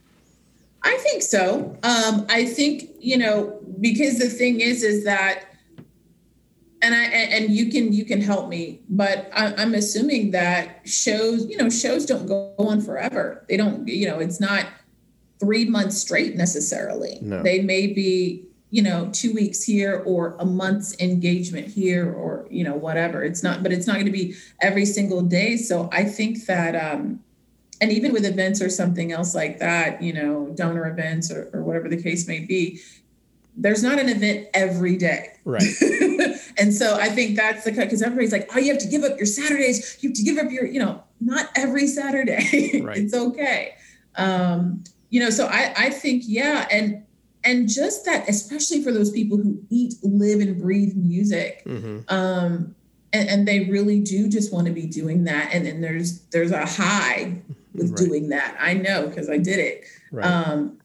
I 0.82 0.96
think 0.98 1.22
so. 1.22 1.76
Um, 1.82 2.26
I 2.28 2.44
think 2.44 2.90
you 2.98 3.16
know 3.16 3.58
because 3.80 4.18
the 4.18 4.28
thing 4.28 4.60
is, 4.60 4.82
is 4.82 5.04
that 5.04 5.44
and 6.82 6.94
I 6.94 7.04
and 7.04 7.50
you 7.50 7.70
can 7.70 7.92
you 7.92 8.04
can 8.04 8.20
help 8.20 8.48
me, 8.48 8.80
but 8.88 9.30
I, 9.32 9.54
I'm 9.54 9.74
assuming 9.74 10.30
that 10.32 10.80
shows 10.84 11.46
you 11.46 11.56
know 11.56 11.68
shows 11.70 12.06
don't 12.06 12.26
go 12.26 12.54
on 12.58 12.80
forever. 12.80 13.44
They 13.48 13.56
don't 13.56 13.86
you 13.86 14.08
know 14.08 14.18
it's 14.18 14.40
not 14.40 14.66
three 15.40 15.64
months 15.64 15.98
straight 15.98 16.36
necessarily. 16.36 17.18
No. 17.22 17.42
They 17.42 17.60
may 17.60 17.88
be 17.88 18.44
you 18.70 18.82
know 18.82 19.10
two 19.12 19.34
weeks 19.34 19.64
here 19.64 20.02
or 20.06 20.36
a 20.38 20.44
month's 20.44 20.96
engagement 21.00 21.66
here 21.66 22.12
or 22.12 22.46
you 22.50 22.62
know 22.62 22.74
whatever. 22.74 23.24
It's 23.24 23.42
not, 23.42 23.62
but 23.62 23.72
it's 23.72 23.86
not 23.86 23.94
going 23.94 24.06
to 24.06 24.12
be 24.12 24.34
every 24.60 24.84
single 24.84 25.22
day. 25.22 25.56
So 25.56 25.88
I 25.92 26.04
think 26.04 26.46
that 26.46 26.76
um, 26.76 27.20
and 27.80 27.90
even 27.90 28.12
with 28.12 28.24
events 28.24 28.60
or 28.60 28.68
something 28.68 29.10
else 29.10 29.34
like 29.34 29.58
that, 29.58 30.02
you 30.02 30.12
know, 30.12 30.52
donor 30.54 30.86
events 30.88 31.32
or, 31.32 31.50
or 31.52 31.62
whatever 31.62 31.88
the 31.88 32.00
case 32.00 32.28
may 32.28 32.40
be, 32.40 32.80
there's 33.56 33.82
not 33.82 33.98
an 33.98 34.08
event 34.08 34.48
every 34.54 34.96
day. 34.96 35.28
Right. 35.44 35.62
and 36.58 36.72
so 36.74 36.96
I 36.96 37.08
think 37.08 37.36
that's 37.36 37.64
the 37.64 37.72
cut 37.72 37.84
because 37.84 38.02
everybody's 38.02 38.32
like, 38.32 38.50
oh, 38.54 38.58
you 38.58 38.72
have 38.72 38.80
to 38.82 38.88
give 38.88 39.02
up 39.02 39.16
your 39.16 39.26
Saturdays. 39.26 39.98
You 40.02 40.10
have 40.10 40.16
to 40.16 40.22
give 40.22 40.38
up 40.38 40.50
your, 40.50 40.66
you 40.66 40.80
know, 40.80 41.02
not 41.20 41.48
every 41.56 41.86
Saturday. 41.86 42.82
Right. 42.82 42.98
it's 42.98 43.14
okay. 43.14 43.74
Um, 44.16 44.84
you 45.10 45.20
know, 45.20 45.30
so 45.30 45.46
I, 45.46 45.74
I 45.76 45.90
think, 45.90 46.24
yeah. 46.26 46.66
And, 46.70 47.04
and 47.44 47.68
just 47.68 48.04
that, 48.04 48.28
especially 48.28 48.82
for 48.82 48.92
those 48.92 49.10
people 49.10 49.36
who 49.36 49.62
eat, 49.70 49.94
live 50.02 50.40
and 50.40 50.60
breathe 50.60 50.94
music, 50.94 51.62
mm-hmm. 51.64 52.00
um, 52.08 52.74
and, 53.12 53.28
and, 53.28 53.48
they 53.48 53.64
really 53.64 53.98
do 54.00 54.28
just 54.28 54.52
want 54.52 54.66
to 54.66 54.72
be 54.72 54.86
doing 54.86 55.24
that. 55.24 55.50
And 55.52 55.66
then 55.66 55.80
there's, 55.80 56.20
there's 56.26 56.52
a 56.52 56.64
high 56.64 57.40
with 57.74 57.90
right. 57.90 57.98
doing 57.98 58.28
that. 58.28 58.56
I 58.60 58.74
know, 58.74 59.10
cause 59.10 59.28
I 59.28 59.38
did 59.38 59.58
it. 59.58 59.84
Right. 60.12 60.24
Um, 60.24 60.80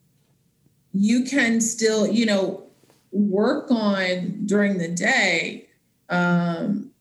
you 0.93 1.25
can 1.25 1.59
still, 1.61 2.07
you 2.07 2.25
know, 2.25 2.63
work 3.11 3.69
on 3.69 4.45
during 4.45 4.77
the 4.77 4.87
day. 4.87 5.67
Um, 6.09 6.91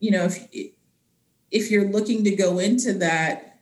you 0.00 0.10
know, 0.10 0.24
if 0.24 0.48
if 1.50 1.70
you're 1.70 1.88
looking 1.88 2.24
to 2.24 2.34
go 2.34 2.58
into 2.58 2.94
that, 2.94 3.53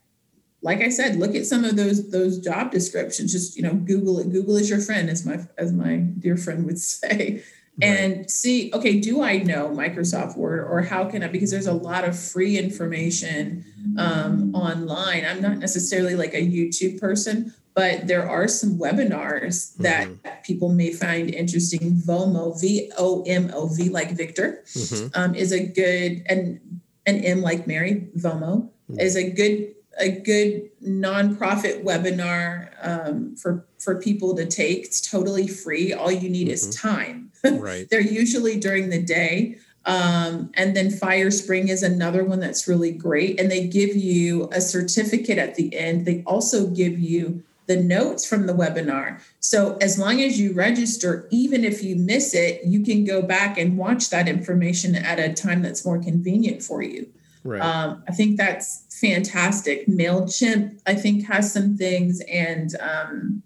like 0.62 0.80
I 0.80 0.88
said, 0.88 1.16
look 1.16 1.34
at 1.34 1.46
some 1.46 1.64
of 1.64 1.76
those 1.76 2.10
those 2.10 2.38
job 2.38 2.70
descriptions. 2.70 3.32
Just 3.32 3.56
you 3.56 3.62
know, 3.62 3.74
Google 3.74 4.18
it. 4.18 4.30
Google 4.30 4.56
is 4.56 4.70
your 4.70 4.80
friend, 4.80 5.10
as 5.10 5.26
my 5.26 5.40
as 5.58 5.72
my 5.72 5.96
dear 5.96 6.36
friend 6.36 6.64
would 6.66 6.78
say. 6.80 7.42
Right. 7.80 7.88
and 7.88 8.30
see 8.30 8.70
okay 8.74 9.00
do 9.00 9.22
i 9.22 9.38
know 9.38 9.70
microsoft 9.70 10.36
word 10.36 10.60
or 10.60 10.82
how 10.82 11.08
can 11.08 11.22
i 11.22 11.28
because 11.28 11.50
there's 11.50 11.66
a 11.66 11.72
lot 11.72 12.04
of 12.04 12.18
free 12.18 12.58
information 12.58 13.64
um, 13.96 14.54
online 14.54 15.24
i'm 15.24 15.40
not 15.40 15.56
necessarily 15.56 16.14
like 16.14 16.34
a 16.34 16.46
youtube 16.46 17.00
person 17.00 17.54
but 17.74 18.06
there 18.06 18.28
are 18.28 18.48
some 18.48 18.78
webinars 18.78 19.74
that 19.76 20.08
mm-hmm. 20.08 20.42
people 20.42 20.68
may 20.68 20.92
find 20.92 21.34
interesting. 21.34 21.96
Vomo, 22.06 22.60
V 22.60 22.92
O 22.98 23.22
M 23.26 23.50
O 23.54 23.66
V, 23.66 23.88
like 23.88 24.10
Victor, 24.10 24.62
mm-hmm. 24.66 25.08
um, 25.14 25.34
is 25.34 25.52
a 25.52 25.66
good 25.66 26.22
and 26.26 26.60
an 27.06 27.24
M 27.24 27.40
like 27.40 27.66
Mary. 27.66 28.08
Vomo 28.16 28.68
mm-hmm. 28.90 29.00
is 29.00 29.16
a 29.16 29.30
good 29.30 29.74
a 29.98 30.10
good 30.10 30.70
nonprofit 30.82 31.84
webinar 31.84 32.70
um, 32.82 33.36
for 33.36 33.64
for 33.78 34.00
people 34.00 34.34
to 34.36 34.46
take. 34.46 34.84
It's 34.84 35.00
totally 35.00 35.48
free. 35.48 35.92
All 35.92 36.10
you 36.10 36.28
need 36.28 36.48
is 36.48 36.66
mm-hmm. 36.66 36.88
time. 36.88 37.28
Right. 37.44 37.90
They're 37.90 38.00
usually 38.00 38.60
during 38.60 38.90
the 38.90 39.02
day. 39.02 39.58
Um, 39.84 40.52
and 40.54 40.76
then 40.76 40.90
FireSpring 40.90 41.68
is 41.68 41.82
another 41.82 42.22
one 42.22 42.38
that's 42.38 42.68
really 42.68 42.92
great. 42.92 43.40
And 43.40 43.50
they 43.50 43.66
give 43.66 43.96
you 43.96 44.48
a 44.52 44.60
certificate 44.60 45.38
at 45.38 45.56
the 45.56 45.76
end. 45.76 46.06
They 46.06 46.22
also 46.24 46.68
give 46.68 47.00
you 47.00 47.42
the 47.66 47.76
notes 47.76 48.26
from 48.26 48.46
the 48.46 48.52
webinar. 48.52 49.20
So 49.40 49.76
as 49.80 49.98
long 49.98 50.20
as 50.20 50.38
you 50.38 50.52
register, 50.52 51.26
even 51.30 51.64
if 51.64 51.82
you 51.82 51.96
miss 51.96 52.34
it, 52.34 52.64
you 52.64 52.84
can 52.84 53.04
go 53.04 53.22
back 53.22 53.58
and 53.58 53.76
watch 53.78 54.10
that 54.10 54.28
information 54.28 54.94
at 54.94 55.18
a 55.18 55.32
time 55.32 55.62
that's 55.62 55.84
more 55.84 56.00
convenient 56.00 56.62
for 56.62 56.82
you. 56.82 57.08
Right. 57.44 57.60
Um, 57.60 58.04
I 58.08 58.12
think 58.12 58.36
that's 58.36 58.81
fantastic. 59.02 59.86
MailChimp, 59.88 60.80
I 60.86 60.94
think, 60.94 61.26
has 61.26 61.52
some 61.52 61.76
things, 61.76 62.22
and 62.30 62.70
um, 62.80 63.42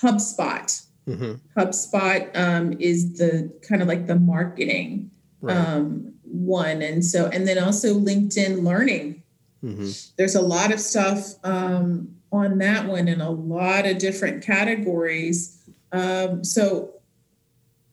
HubSpot. 0.00 0.86
Mm-hmm. 1.06 1.34
HubSpot 1.58 2.36
um, 2.36 2.72
is 2.80 3.18
the 3.18 3.52
kind 3.62 3.82
of 3.82 3.88
like 3.88 4.06
the 4.06 4.16
marketing 4.16 5.10
right. 5.40 5.56
Um, 5.56 6.14
one. 6.24 6.82
And 6.82 7.04
so, 7.04 7.26
and 7.26 7.46
then 7.46 7.58
also 7.58 7.94
LinkedIn 7.98 8.62
Learning. 8.62 9.22
Mm-hmm. 9.64 9.90
There's 10.16 10.34
a 10.34 10.42
lot 10.42 10.72
of 10.72 10.80
stuff 10.80 11.34
um, 11.44 12.14
on 12.30 12.58
that 12.58 12.86
one 12.86 13.08
in 13.08 13.20
a 13.20 13.30
lot 13.30 13.86
of 13.86 13.98
different 13.98 14.42
categories. 14.44 15.58
Um, 15.92 16.44
so 16.44 16.94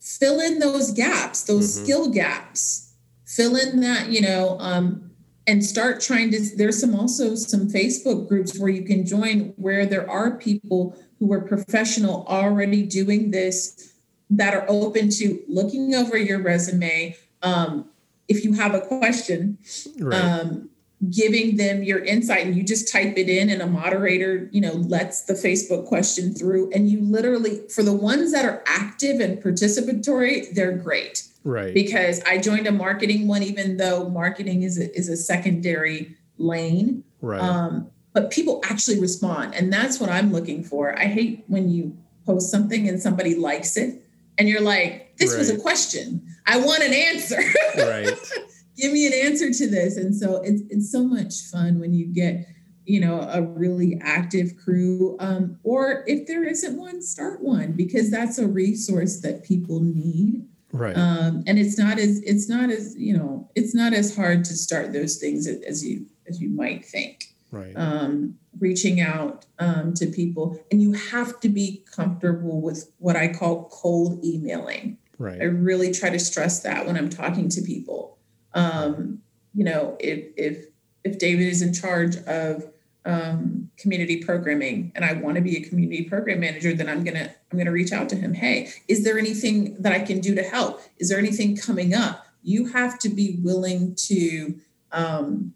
fill 0.02 0.40
in 0.40 0.60
those 0.60 0.92
gaps, 0.92 1.44
those 1.44 1.74
mm-hmm. 1.74 1.86
skill 1.86 2.10
gaps. 2.10 2.94
Fill 3.26 3.56
in 3.56 3.82
that, 3.82 4.10
you 4.10 4.22
know, 4.22 4.58
um, 4.60 5.05
and 5.48 5.64
start 5.64 6.02
trying 6.02 6.32
to. 6.32 6.40
There's 6.56 6.80
some 6.80 6.96
also 6.96 7.36
some 7.36 7.70
Facebook 7.70 8.28
groups 8.28 8.58
where 8.60 8.70
you 8.70 8.84
can 8.84 9.06
join 9.06 9.54
where 9.58 9.86
there 9.86 10.10
are 10.10 10.38
people 10.38 10.98
who 11.20 11.32
are 11.34 11.42
professional 11.42 12.26
already 12.28 12.84
doing 12.84 13.32
this 13.32 13.94
that 14.30 14.54
are 14.54 14.66
open 14.68 15.10
to 15.10 15.44
looking 15.48 15.94
over 15.94 16.18
your 16.18 16.42
resume. 16.42 17.16
Um, 17.42 17.90
if 18.28 18.44
you 18.44 18.54
have 18.54 18.74
a 18.74 18.82
question, 18.82 19.60
right. 20.00 20.20
um, 20.20 20.70
giving 21.10 21.58
them 21.58 21.84
your 21.84 22.00
insight 22.00 22.46
and 22.46 22.56
you 22.56 22.64
just 22.64 22.92
type 22.92 23.18
it 23.18 23.30
in 23.30 23.50
and 23.50 23.62
a 23.62 23.68
moderator 23.68 24.50
you 24.52 24.62
know 24.62 24.74
lets 24.74 25.22
the 25.22 25.34
facebook 25.34 25.86
question 25.86 26.34
through 26.34 26.72
and 26.72 26.90
you 26.90 27.02
literally 27.02 27.68
for 27.70 27.84
the 27.84 27.94
ones 27.94 28.32
that 28.32 28.46
are 28.46 28.64
active 28.68 29.20
and 29.20 29.42
participatory 29.42 30.54
they're 30.54 30.78
great. 30.78 31.24
Right. 31.44 31.74
Because 31.74 32.22
i 32.24 32.38
joined 32.38 32.68
a 32.68 32.72
marketing 32.72 33.28
one 33.28 33.44
even 33.44 33.78
though 33.78 34.10
marketing 34.10 34.64
is 34.64 34.80
a, 34.80 34.96
is 34.98 35.10
a 35.10 35.18
secondary 35.18 36.16
lane. 36.38 37.04
Right. 37.22 37.42
Um, 37.42 37.90
but 38.14 38.32
people 38.32 38.62
actually 38.66 39.00
respond 39.00 39.56
and 39.56 39.72
that's 39.72 40.00
what 40.00 40.10
i'm 40.10 40.32
looking 40.32 40.64
for. 40.64 40.98
I 40.98 41.06
hate 41.06 41.44
when 41.48 41.70
you 41.70 41.98
post 42.26 42.50
something 42.50 42.88
and 42.88 43.02
somebody 43.02 43.36
likes 43.36 43.78
it 43.78 44.02
and 44.38 44.48
you're 44.50 44.62
like 44.62 45.18
this 45.18 45.32
right. 45.32 45.40
was 45.40 45.50
a 45.50 45.58
question. 45.58 46.26
I 46.46 46.58
want 46.58 46.84
an 46.84 46.94
answer. 46.94 47.42
Right 47.78 48.18
give 48.76 48.92
me 48.92 49.06
an 49.08 49.14
answer 49.14 49.52
to 49.52 49.68
this. 49.68 49.98
And 49.98 50.16
so 50.16 50.42
it's 50.44 50.62
it's 50.70 50.92
so 50.92 51.04
much 51.04 51.42
fun 51.52 51.80
when 51.80 51.94
you 51.94 52.06
get 52.06 52.48
you 52.86 53.00
know 53.00 53.22
a 53.22 53.42
really 53.42 54.00
active 54.02 54.56
crew 54.58 55.18
um, 55.20 55.58
or 55.64 56.04
if 56.08 56.28
there 56.28 56.44
isn't 56.44 56.78
one 56.78 57.02
start 57.02 57.42
one 57.42 57.72
because 57.72 58.12
that's 58.12 58.38
a 58.38 58.48
resource 58.48 59.22
that 59.22 59.44
people 59.44 59.80
need. 59.80 60.48
Right. 60.72 60.96
Um, 60.96 61.44
and 61.48 61.58
it's 61.58 61.78
not 61.78 62.00
as 62.00 62.22
it's 62.24 62.50
not 62.50 62.70
as 62.70 62.96
you 62.98 63.18
know 63.18 63.50
it's 63.56 63.74
not 63.74 63.94
as 63.94 64.16
hard 64.16 64.44
to 64.46 64.54
start 64.54 64.94
those 64.94 65.18
things 65.18 65.48
as 65.48 65.86
you 65.86 66.06
as 66.28 66.42
you 66.42 66.50
might 66.50 66.86
think. 66.86 67.32
Right. 67.52 67.74
Um, 67.76 68.38
reaching 68.60 69.00
out 69.00 69.46
um, 69.60 69.94
to 69.94 70.08
people. 70.08 70.60
And 70.72 70.82
you 70.82 70.94
have 70.94 71.40
to 71.42 71.50
be 71.50 71.84
comfortable 71.90 72.60
with 72.62 72.92
what 72.98 73.16
i 73.16 73.28
call 73.28 73.70
cold 73.70 74.24
emailing. 74.24 74.98
Right. 75.18 75.42
I 75.42 75.46
really 75.46 75.94
try 75.94 76.10
to 76.10 76.20
stress 76.20 76.62
that 76.62 76.86
when 76.86 76.98
i'm 76.98 77.10
talking 77.10 77.48
to 77.50 77.62
people 77.62 78.15
um, 78.56 79.22
you 79.54 79.64
know, 79.64 79.96
if 80.00 80.26
if 80.36 80.66
if 81.04 81.20
David 81.20 81.48
is 81.48 81.62
in 81.62 81.74
charge 81.74 82.18
of 82.26 82.66
um, 83.06 83.70
community 83.78 84.24
programming 84.24 84.92
and 84.96 85.06
I 85.06 85.14
want 85.14 85.36
to 85.36 85.42
be 85.42 85.58
a 85.58 85.62
community 85.62 86.06
program 86.06 86.40
manager, 86.40 86.74
then 86.74 86.90
I'm 86.90 87.04
gonna 87.04 87.32
I'm 87.52 87.58
gonna 87.58 87.72
reach 87.72 87.92
out 87.92 88.10
to 88.10 88.16
him. 88.16 88.34
Hey, 88.34 88.72
is 88.88 89.04
there 89.04 89.20
anything 89.20 89.80
that 89.82 89.94
I 89.94 90.00
can 90.00 90.20
do 90.20 90.34
to 90.34 90.44
help? 90.44 90.82
Is 90.98 91.10
there 91.10 91.20
anything 91.20 91.56
coming 91.56 91.94
up? 91.94 92.26
You 92.42 92.68
have 92.68 92.98
to 93.00 93.10
be 93.10 93.38
willing 93.44 93.96
to 93.96 94.56
um, 94.92 95.54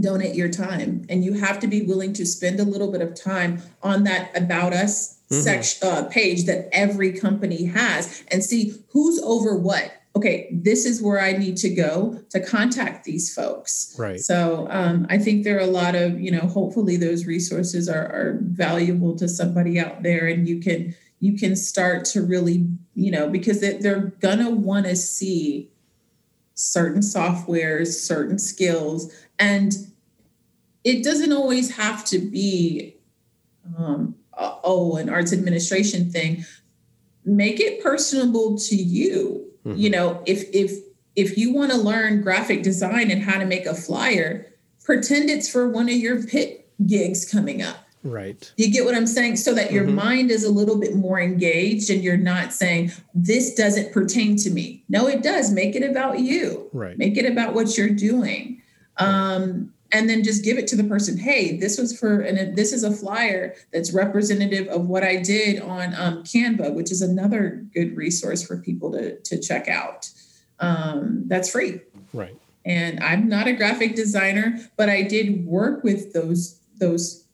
donate 0.00 0.34
your 0.34 0.48
time 0.48 1.04
and 1.08 1.24
you 1.24 1.34
have 1.34 1.58
to 1.60 1.66
be 1.66 1.82
willing 1.82 2.12
to 2.14 2.26
spend 2.26 2.58
a 2.58 2.64
little 2.64 2.90
bit 2.90 3.00
of 3.00 3.14
time 3.14 3.62
on 3.82 4.04
that 4.04 4.36
about 4.36 4.72
us 4.72 5.18
mm-hmm. 5.30 5.40
section 5.40 5.88
uh, 5.88 6.04
page 6.04 6.44
that 6.44 6.68
every 6.72 7.12
company 7.12 7.64
has 7.66 8.24
and 8.28 8.42
see 8.42 8.74
who's 8.90 9.20
over 9.22 9.56
what 9.56 9.92
okay 10.16 10.48
this 10.52 10.84
is 10.84 11.02
where 11.02 11.20
i 11.20 11.32
need 11.32 11.56
to 11.56 11.68
go 11.74 12.20
to 12.30 12.40
contact 12.40 13.04
these 13.04 13.34
folks. 13.34 13.94
Right. 13.98 14.20
So 14.20 14.66
um, 14.70 15.06
i 15.10 15.18
think 15.18 15.44
there 15.44 15.56
are 15.56 15.62
a 15.62 15.66
lot 15.66 15.94
of 15.94 16.20
you 16.20 16.30
know 16.30 16.46
hopefully 16.46 16.96
those 16.96 17.26
resources 17.26 17.88
are, 17.88 18.06
are 18.06 18.38
valuable 18.42 19.16
to 19.16 19.28
somebody 19.28 19.78
out 19.78 20.02
there 20.02 20.26
and 20.26 20.48
you 20.48 20.60
can 20.60 20.94
you 21.20 21.36
can 21.38 21.56
start 21.56 22.04
to 22.06 22.22
really 22.22 22.68
you 22.94 23.10
know 23.10 23.28
because 23.28 23.60
they're 23.60 24.12
gonna 24.20 24.50
want 24.50 24.86
to 24.86 24.96
see 24.96 25.70
certain 26.54 27.00
softwares 27.00 27.88
certain 27.88 28.38
skills 28.38 29.12
and 29.38 29.74
it 30.84 31.02
doesn't 31.02 31.32
always 31.32 31.76
have 31.76 32.04
to 32.04 32.18
be 32.18 32.94
um, 33.78 34.14
oh 34.36 34.96
an 34.96 35.08
arts 35.08 35.32
administration 35.32 36.10
thing. 36.10 36.44
Make 37.24 37.58
it 37.58 37.82
personable 37.82 38.58
to 38.58 38.76
you 38.76 39.50
mm-hmm. 39.64 39.78
you 39.78 39.90
know 39.90 40.22
if 40.26 40.44
if 40.54 40.72
if 41.16 41.38
you 41.38 41.52
want 41.52 41.70
to 41.70 41.76
learn 41.76 42.22
graphic 42.22 42.62
design 42.62 43.10
and 43.10 43.22
how 43.22 43.38
to 43.38 43.44
make 43.44 43.66
a 43.66 43.74
flyer 43.74 44.46
pretend 44.84 45.30
it's 45.30 45.48
for 45.48 45.68
one 45.68 45.88
of 45.88 45.94
your 45.94 46.22
pit 46.22 46.68
gigs 46.86 47.28
coming 47.30 47.62
up. 47.62 47.78
Right. 48.02 48.52
You 48.56 48.70
get 48.70 48.84
what 48.84 48.94
i'm 48.94 49.06
saying? 49.06 49.36
So 49.36 49.54
that 49.54 49.72
your 49.72 49.84
mm-hmm. 49.84 49.94
mind 49.94 50.30
is 50.30 50.44
a 50.44 50.50
little 50.50 50.78
bit 50.78 50.94
more 50.94 51.18
engaged 51.18 51.88
and 51.88 52.02
you're 52.02 52.16
not 52.16 52.52
saying 52.52 52.92
this 53.14 53.54
doesn't 53.54 53.92
pertain 53.92 54.36
to 54.38 54.50
me. 54.50 54.84
No 54.88 55.06
it 55.06 55.22
does. 55.22 55.50
Make 55.50 55.74
it 55.74 55.88
about 55.88 56.18
you. 56.18 56.68
Right. 56.72 56.98
Make 56.98 57.16
it 57.16 57.24
about 57.24 57.54
what 57.54 57.78
you're 57.78 57.88
doing. 57.88 58.62
Um, 58.98 59.73
and 59.94 60.10
then 60.10 60.24
just 60.24 60.44
give 60.44 60.58
it 60.58 60.66
to 60.66 60.76
the 60.76 60.84
person 60.84 61.16
hey 61.16 61.56
this 61.56 61.78
was 61.78 61.98
for 61.98 62.20
and 62.20 62.56
this 62.56 62.72
is 62.72 62.82
a 62.82 62.90
flyer 62.90 63.54
that's 63.72 63.94
representative 63.94 64.66
of 64.68 64.88
what 64.88 65.04
i 65.04 65.16
did 65.16 65.62
on 65.62 65.94
um, 65.94 66.22
canva 66.24 66.74
which 66.74 66.90
is 66.90 67.00
another 67.00 67.64
good 67.72 67.96
resource 67.96 68.44
for 68.44 68.58
people 68.58 68.92
to, 68.92 69.18
to 69.20 69.40
check 69.40 69.68
out. 69.68 70.10
Um, 70.60 71.24
that's 71.26 71.50
free. 71.50 71.80
Right. 72.12 72.36
And 72.64 73.00
i'm 73.00 73.28
not 73.28 73.46
a 73.46 73.52
graphic 73.52 73.94
designer 73.94 74.58
but 74.76 74.88
i 74.88 75.02
did 75.02 75.46
work 75.46 75.84
with 75.84 76.12
those 76.12 76.60
those 76.78 77.24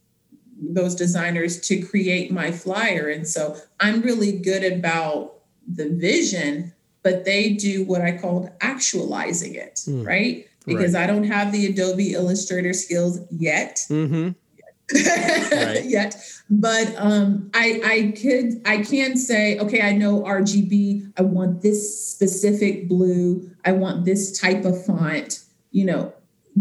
those 0.63 0.95
designers 0.95 1.59
to 1.59 1.81
create 1.81 2.31
my 2.31 2.51
flyer. 2.51 3.09
And 3.09 3.27
so 3.27 3.57
i'm 3.81 4.03
really 4.03 4.33
good 4.33 4.65
about 4.65 5.35
the 5.67 5.89
vision 5.89 6.73
but 7.03 7.25
they 7.25 7.51
do 7.51 7.85
what 7.85 8.01
i 8.01 8.17
called 8.17 8.51
actualizing 8.61 9.55
it 9.55 9.77
mm. 9.87 10.05
right 10.05 10.50
because 10.75 10.95
right. 10.95 11.05
I 11.05 11.07
don't 11.07 11.25
have 11.25 11.53
the 11.53 11.67
Adobe 11.67 12.13
Illustrator 12.13 12.73
skills 12.73 13.21
yet. 13.31 13.85
Mm-hmm. 13.89 14.31
right. 14.93 15.85
yet 15.85 16.17
but 16.49 16.93
um 16.97 17.49
i 17.55 17.81
i 17.85 18.21
could 18.21 18.61
i 18.67 18.79
can 18.79 19.17
say 19.17 19.57
okay 19.61 19.83
i 19.83 19.93
know 19.93 20.23
rgb 20.23 21.13
i 21.17 21.23
want 21.23 21.63
this 21.63 22.09
specific 22.09 22.89
blue 22.89 23.49
i 23.65 23.71
want 23.71 24.05
this 24.05 24.37
type 24.41 24.65
of 24.65 24.85
font 24.85 25.45
you 25.71 25.85
know 25.85 26.13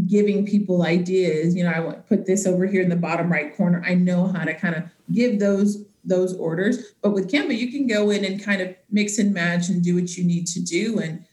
giving 0.05 0.45
people 0.45 0.83
ideas 0.83 1.55
you 1.55 1.63
know 1.63 1.71
i 1.71 1.79
want 1.79 2.07
put 2.07 2.27
this 2.27 2.45
over 2.45 2.67
here 2.67 2.83
in 2.83 2.89
the 2.89 2.95
bottom 2.95 3.31
right 3.31 3.57
corner 3.57 3.83
i 3.83 3.95
know 3.95 4.27
how 4.27 4.43
to 4.43 4.53
kind 4.53 4.75
of 4.75 4.83
give 5.11 5.39
those 5.39 5.83
those 6.03 6.35
orders 6.37 6.93
but 7.01 7.11
with 7.11 7.31
canva 7.31 7.57
you 7.57 7.71
can 7.71 7.87
go 7.87 8.11
in 8.11 8.23
and 8.23 8.43
kind 8.43 8.61
of 8.61 8.75
mix 8.91 9.17
and 9.17 9.33
match 9.33 9.69
and 9.69 9.83
do 9.83 9.95
what 9.95 10.15
you 10.15 10.23
need 10.23 10.45
to 10.45 10.61
do 10.61 10.99
and 10.99 11.25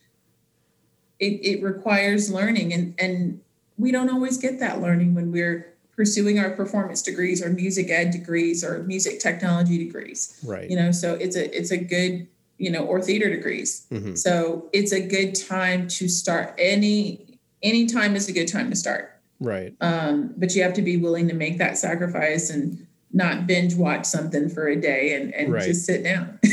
it, 1.18 1.40
it 1.42 1.62
requires 1.62 2.30
learning 2.30 2.72
and 2.72 2.94
and 2.98 3.40
we 3.78 3.92
don't 3.92 4.10
always 4.10 4.38
get 4.38 4.58
that 4.60 4.80
learning 4.80 5.14
when 5.14 5.30
we're 5.30 5.72
pursuing 5.94 6.38
our 6.38 6.50
performance 6.50 7.02
degrees 7.02 7.42
or 7.42 7.50
music 7.50 7.90
ed 7.90 8.10
degrees 8.10 8.62
or 8.62 8.82
music 8.82 9.18
technology 9.18 9.78
degrees. 9.78 10.38
Right. 10.44 10.68
You 10.70 10.76
know 10.76 10.92
so 10.92 11.14
it's 11.14 11.36
a 11.36 11.56
it's 11.56 11.70
a 11.70 11.78
good 11.78 12.26
you 12.58 12.70
know 12.70 12.84
or 12.84 13.00
theater 13.00 13.30
degrees. 13.30 13.86
Mm-hmm. 13.90 14.14
so 14.14 14.68
it's 14.72 14.92
a 14.92 15.00
good 15.00 15.34
time 15.34 15.88
to 15.88 16.08
start 16.08 16.54
any 16.58 17.38
any 17.62 17.86
time 17.86 18.14
is 18.16 18.28
a 18.28 18.32
good 18.32 18.48
time 18.48 18.70
to 18.70 18.76
start. 18.76 19.12
Right. 19.40 19.74
Um, 19.80 20.34
but 20.36 20.54
you 20.54 20.62
have 20.62 20.74
to 20.74 20.82
be 20.82 20.96
willing 20.96 21.28
to 21.28 21.34
make 21.34 21.58
that 21.58 21.76
sacrifice 21.76 22.48
and 22.48 22.86
not 23.12 23.46
binge 23.46 23.74
watch 23.74 24.04
something 24.04 24.48
for 24.48 24.68
a 24.68 24.76
day 24.80 25.14
and, 25.14 25.34
and 25.34 25.52
right. 25.52 25.64
just 25.64 25.84
sit 25.84 26.04
down. 26.04 26.38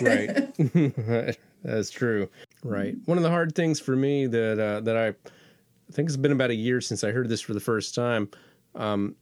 Right 0.00 1.36
that's 1.62 1.90
true 1.90 2.28
Right. 2.62 2.96
One 3.04 3.18
of 3.18 3.22
the 3.22 3.30
hard 3.30 3.54
things 3.54 3.80
for 3.80 3.94
me 3.94 4.26
that 4.26 4.58
uh, 4.58 4.80
that 4.80 4.96
I, 4.96 5.08
I 5.08 5.92
think 5.92 6.08
it's 6.08 6.16
been 6.16 6.32
about 6.32 6.50
a 6.50 6.54
year 6.54 6.80
since 6.80 7.04
I 7.04 7.12
heard 7.12 7.28
this 7.28 7.40
for 7.40 7.54
the 7.54 7.60
first 7.60 7.94
time. 7.94 8.28
Um, 8.74 9.14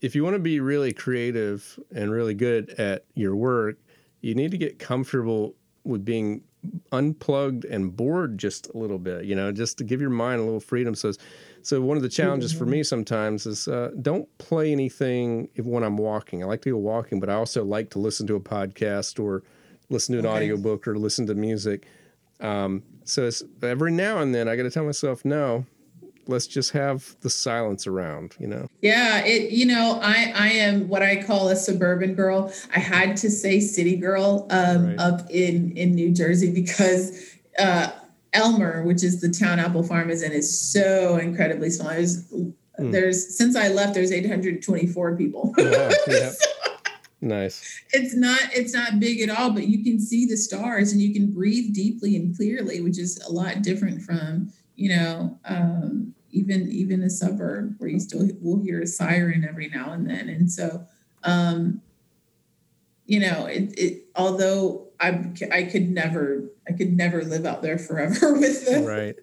if 0.00 0.14
you 0.14 0.24
want 0.24 0.34
to 0.34 0.40
be 0.40 0.60
really 0.60 0.92
creative 0.92 1.78
and 1.94 2.10
really 2.10 2.34
good 2.34 2.70
at 2.70 3.04
your 3.14 3.36
work, 3.36 3.76
you 4.20 4.34
need 4.34 4.50
to 4.52 4.58
get 4.58 4.78
comfortable 4.78 5.54
with 5.84 6.04
being 6.04 6.42
unplugged 6.92 7.64
and 7.64 7.94
bored 7.94 8.38
just 8.38 8.68
a 8.74 8.78
little 8.78 8.98
bit. 8.98 9.24
You 9.24 9.34
know, 9.34 9.52
just 9.52 9.76
to 9.78 9.84
give 9.84 10.00
your 10.00 10.10
mind 10.10 10.40
a 10.40 10.44
little 10.44 10.60
freedom. 10.60 10.94
So, 10.94 11.12
so 11.62 11.80
one 11.80 11.96
of 11.96 12.02
the 12.02 12.08
challenges 12.08 12.52
for 12.52 12.64
me 12.64 12.82
sometimes 12.82 13.44
is 13.44 13.68
uh, 13.68 13.90
don't 14.00 14.26
play 14.38 14.72
anything 14.72 15.48
if, 15.56 15.66
when 15.66 15.82
I'm 15.82 15.98
walking. 15.98 16.42
I 16.42 16.46
like 16.46 16.62
to 16.62 16.70
go 16.70 16.78
walking, 16.78 17.20
but 17.20 17.28
I 17.28 17.34
also 17.34 17.64
like 17.64 17.90
to 17.90 17.98
listen 17.98 18.26
to 18.28 18.36
a 18.36 18.40
podcast 18.40 19.22
or 19.22 19.42
listen 19.90 20.14
to 20.14 20.18
an 20.18 20.26
okay. 20.26 20.36
audiobook 20.36 20.86
or 20.86 20.98
listen 20.98 21.26
to 21.26 21.34
music 21.34 21.86
um, 22.40 22.82
so 23.04 23.30
every 23.62 23.92
now 23.92 24.18
and 24.18 24.34
then 24.34 24.48
I 24.48 24.56
got 24.56 24.64
to 24.64 24.70
tell 24.70 24.84
myself, 24.84 25.24
no, 25.24 25.66
let's 26.26 26.46
just 26.46 26.72
have 26.72 27.16
the 27.20 27.30
silence 27.30 27.86
around, 27.86 28.36
you 28.38 28.46
know? 28.46 28.68
Yeah. 28.82 29.24
It, 29.24 29.50
you 29.50 29.66
know, 29.66 29.98
I, 30.02 30.32
I 30.34 30.48
am 30.48 30.88
what 30.88 31.02
I 31.02 31.22
call 31.22 31.48
a 31.48 31.56
suburban 31.56 32.14
girl. 32.14 32.52
I 32.74 32.78
had 32.78 33.16
to 33.18 33.30
say 33.30 33.60
city 33.60 33.96
girl 33.96 34.46
um, 34.50 34.88
right. 34.88 34.98
up 34.98 35.28
in, 35.30 35.76
in 35.76 35.94
New 35.94 36.12
Jersey 36.12 36.52
because, 36.52 37.36
uh, 37.58 37.90
Elmer, 38.34 38.82
which 38.82 39.02
is 39.02 39.22
the 39.22 39.30
town 39.30 39.58
Appel 39.58 39.82
Farm 39.82 40.10
is 40.10 40.22
in, 40.22 40.32
is 40.32 40.60
so 40.60 41.16
incredibly 41.16 41.70
small. 41.70 41.88
There's, 41.88 42.30
mm. 42.30 42.52
there's 42.78 43.36
since 43.36 43.56
I 43.56 43.68
left, 43.68 43.94
there's 43.94 44.12
824 44.12 45.16
people. 45.16 45.54
Oh, 45.58 45.94
yeah. 46.06 46.32
Nice. 47.20 47.82
It's 47.92 48.14
not 48.14 48.40
it's 48.52 48.72
not 48.72 49.00
big 49.00 49.20
at 49.20 49.30
all, 49.30 49.50
but 49.50 49.66
you 49.66 49.82
can 49.82 49.98
see 49.98 50.26
the 50.26 50.36
stars 50.36 50.92
and 50.92 51.00
you 51.00 51.12
can 51.12 51.32
breathe 51.32 51.74
deeply 51.74 52.14
and 52.16 52.36
clearly, 52.36 52.80
which 52.80 52.98
is 52.98 53.18
a 53.26 53.32
lot 53.32 53.62
different 53.62 54.02
from, 54.02 54.52
you 54.76 54.90
know, 54.90 55.38
um, 55.44 56.14
even 56.30 56.70
even 56.70 57.02
a 57.02 57.10
suburb 57.10 57.74
where 57.78 57.90
you 57.90 57.98
still 57.98 58.28
will 58.40 58.62
hear 58.62 58.80
a 58.80 58.86
siren 58.86 59.44
every 59.48 59.68
now 59.68 59.92
and 59.92 60.08
then. 60.08 60.28
And 60.28 60.50
so 60.50 60.86
um, 61.24 61.82
you 63.06 63.20
know, 63.20 63.46
it, 63.46 63.76
it 63.76 64.04
although 64.14 64.86
I 65.00 65.32
I 65.50 65.64
could 65.64 65.90
never 65.90 66.44
I 66.68 66.72
could 66.72 66.96
never 66.96 67.24
live 67.24 67.46
out 67.46 67.62
there 67.62 67.78
forever 67.78 68.34
with 68.38 68.66
the 68.66 68.86
right 68.86 69.16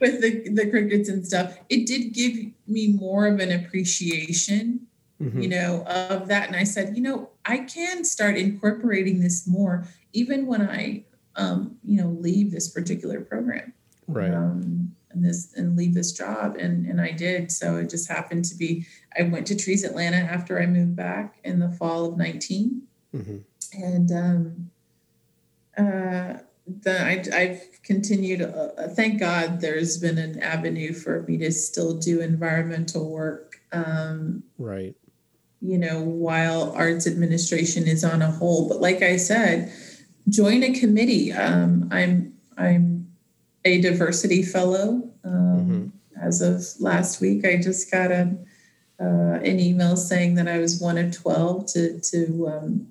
with 0.00 0.20
the 0.20 0.50
the 0.50 0.70
crickets 0.70 1.08
and 1.08 1.26
stuff. 1.26 1.58
It 1.68 1.86
did 1.86 2.12
give 2.12 2.36
me 2.68 2.88
more 2.88 3.26
of 3.26 3.40
an 3.40 3.50
appreciation 3.50 4.86
mm-hmm. 5.24 5.40
you 5.40 5.48
know, 5.48 5.84
of 5.86 6.28
that. 6.28 6.48
And 6.48 6.56
I 6.56 6.64
said, 6.64 6.96
you 6.96 7.02
know, 7.02 7.30
I 7.44 7.58
can 7.58 8.04
start 8.04 8.36
incorporating 8.36 9.20
this 9.20 9.46
more, 9.46 9.86
even 10.12 10.46
when 10.46 10.62
I, 10.62 11.04
um, 11.36 11.76
you 11.84 12.00
know, 12.00 12.08
leave 12.08 12.50
this 12.50 12.68
particular 12.68 13.20
program. 13.20 13.72
Right. 14.06 14.32
Um, 14.32 14.94
and 15.10 15.24
this 15.24 15.54
and 15.54 15.76
leave 15.76 15.94
this 15.94 16.12
job 16.12 16.56
and 16.56 16.86
and 16.86 17.00
I 17.00 17.12
did 17.12 17.52
so 17.52 17.76
it 17.76 17.88
just 17.88 18.10
happened 18.10 18.44
to 18.46 18.56
be 18.56 18.84
I 19.16 19.22
went 19.22 19.46
to 19.46 19.56
Trees 19.56 19.84
Atlanta 19.84 20.16
after 20.16 20.60
I 20.60 20.66
moved 20.66 20.96
back 20.96 21.38
in 21.44 21.60
the 21.60 21.70
fall 21.70 22.06
of 22.06 22.18
19 22.18 22.82
mm-hmm. 23.14 23.36
and 23.80 24.10
um 24.10 24.70
uh 25.78 26.40
the, 26.66 26.98
I, 26.98 27.22
I've 27.36 27.82
continued. 27.82 28.40
Uh, 28.40 28.88
thank 28.88 29.20
God, 29.20 29.60
there's 29.60 29.98
been 29.98 30.16
an 30.16 30.40
avenue 30.40 30.94
for 30.94 31.22
me 31.24 31.36
to 31.36 31.52
still 31.52 31.98
do 31.98 32.22
environmental 32.22 33.10
work. 33.10 33.60
Um, 33.70 34.44
right 34.58 34.96
you 35.64 35.78
know, 35.78 36.00
while 36.02 36.72
arts 36.72 37.06
administration 37.06 37.88
is 37.88 38.04
on 38.04 38.20
a 38.20 38.30
whole. 38.30 38.68
But 38.68 38.82
like 38.82 39.00
I 39.00 39.16
said, 39.16 39.72
join 40.28 40.62
a 40.62 40.78
committee. 40.78 41.32
Um, 41.32 41.88
I'm 41.90 42.34
I'm 42.58 43.10
a 43.64 43.80
diversity 43.80 44.42
fellow. 44.42 45.10
Um, 45.24 45.32
mm-hmm. 45.32 46.20
As 46.20 46.42
of 46.42 46.62
last 46.80 47.22
week, 47.22 47.46
I 47.46 47.56
just 47.56 47.90
got 47.90 48.12
a 48.12 48.36
uh, 49.00 49.40
an 49.42 49.58
email 49.58 49.96
saying 49.96 50.34
that 50.34 50.48
I 50.48 50.58
was 50.58 50.80
one 50.80 50.98
of 50.98 51.16
twelve 51.16 51.66
to 51.72 51.98
to 51.98 52.48
um, 52.48 52.86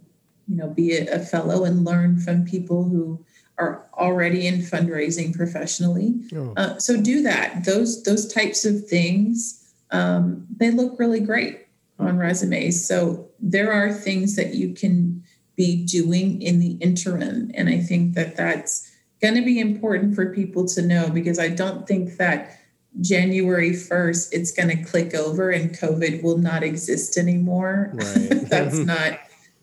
you 0.47 0.55
know 0.55 0.69
be 0.69 0.97
a, 0.97 1.15
a, 1.15 1.19
fellow 1.19 1.65
and 1.65 1.85
learn 1.85 2.19
from 2.19 2.43
people 2.43 2.83
who 2.83 3.23
are 3.59 3.85
already 3.93 4.47
in 4.47 4.61
fundraising 4.61 5.35
professionally. 5.35 6.15
Oh. 6.35 6.53
Uh, 6.57 6.79
so 6.79 6.99
do 6.99 7.21
that. 7.21 7.65
Those 7.65 8.01
those 8.01 8.33
types 8.33 8.65
of 8.65 8.87
things 8.87 9.63
um, 9.93 10.47
they 10.57 10.71
look 10.71 10.99
really 10.99 11.19
great 11.19 11.62
on 11.99 12.17
resumes. 12.17 12.85
So 12.85 13.29
there 13.39 13.71
are 13.71 13.91
things 13.93 14.35
that 14.35 14.53
you 14.53 14.73
can 14.73 15.23
be 15.55 15.85
doing 15.85 16.41
in 16.41 16.59
the 16.59 16.73
interim. 16.73 17.51
And 17.53 17.69
I 17.69 17.79
think 17.79 18.15
that 18.15 18.35
that's 18.35 18.89
going 19.21 19.35
to 19.35 19.41
be 19.41 19.59
important 19.59 20.15
for 20.15 20.33
people 20.33 20.67
to 20.67 20.81
know 20.81 21.09
because 21.09 21.39
I 21.39 21.49
don't 21.49 21.87
think 21.87 22.17
that 22.17 22.59
January 23.01 23.71
1st, 23.71 24.29
it's 24.33 24.51
going 24.51 24.69
to 24.69 24.83
click 24.83 25.13
over 25.13 25.49
and 25.49 25.71
COVID 25.71 26.23
will 26.23 26.37
not 26.37 26.63
exist 26.63 27.17
anymore. 27.17 27.91
Right. 27.93 28.29
that's 28.49 28.77
not 28.77 29.19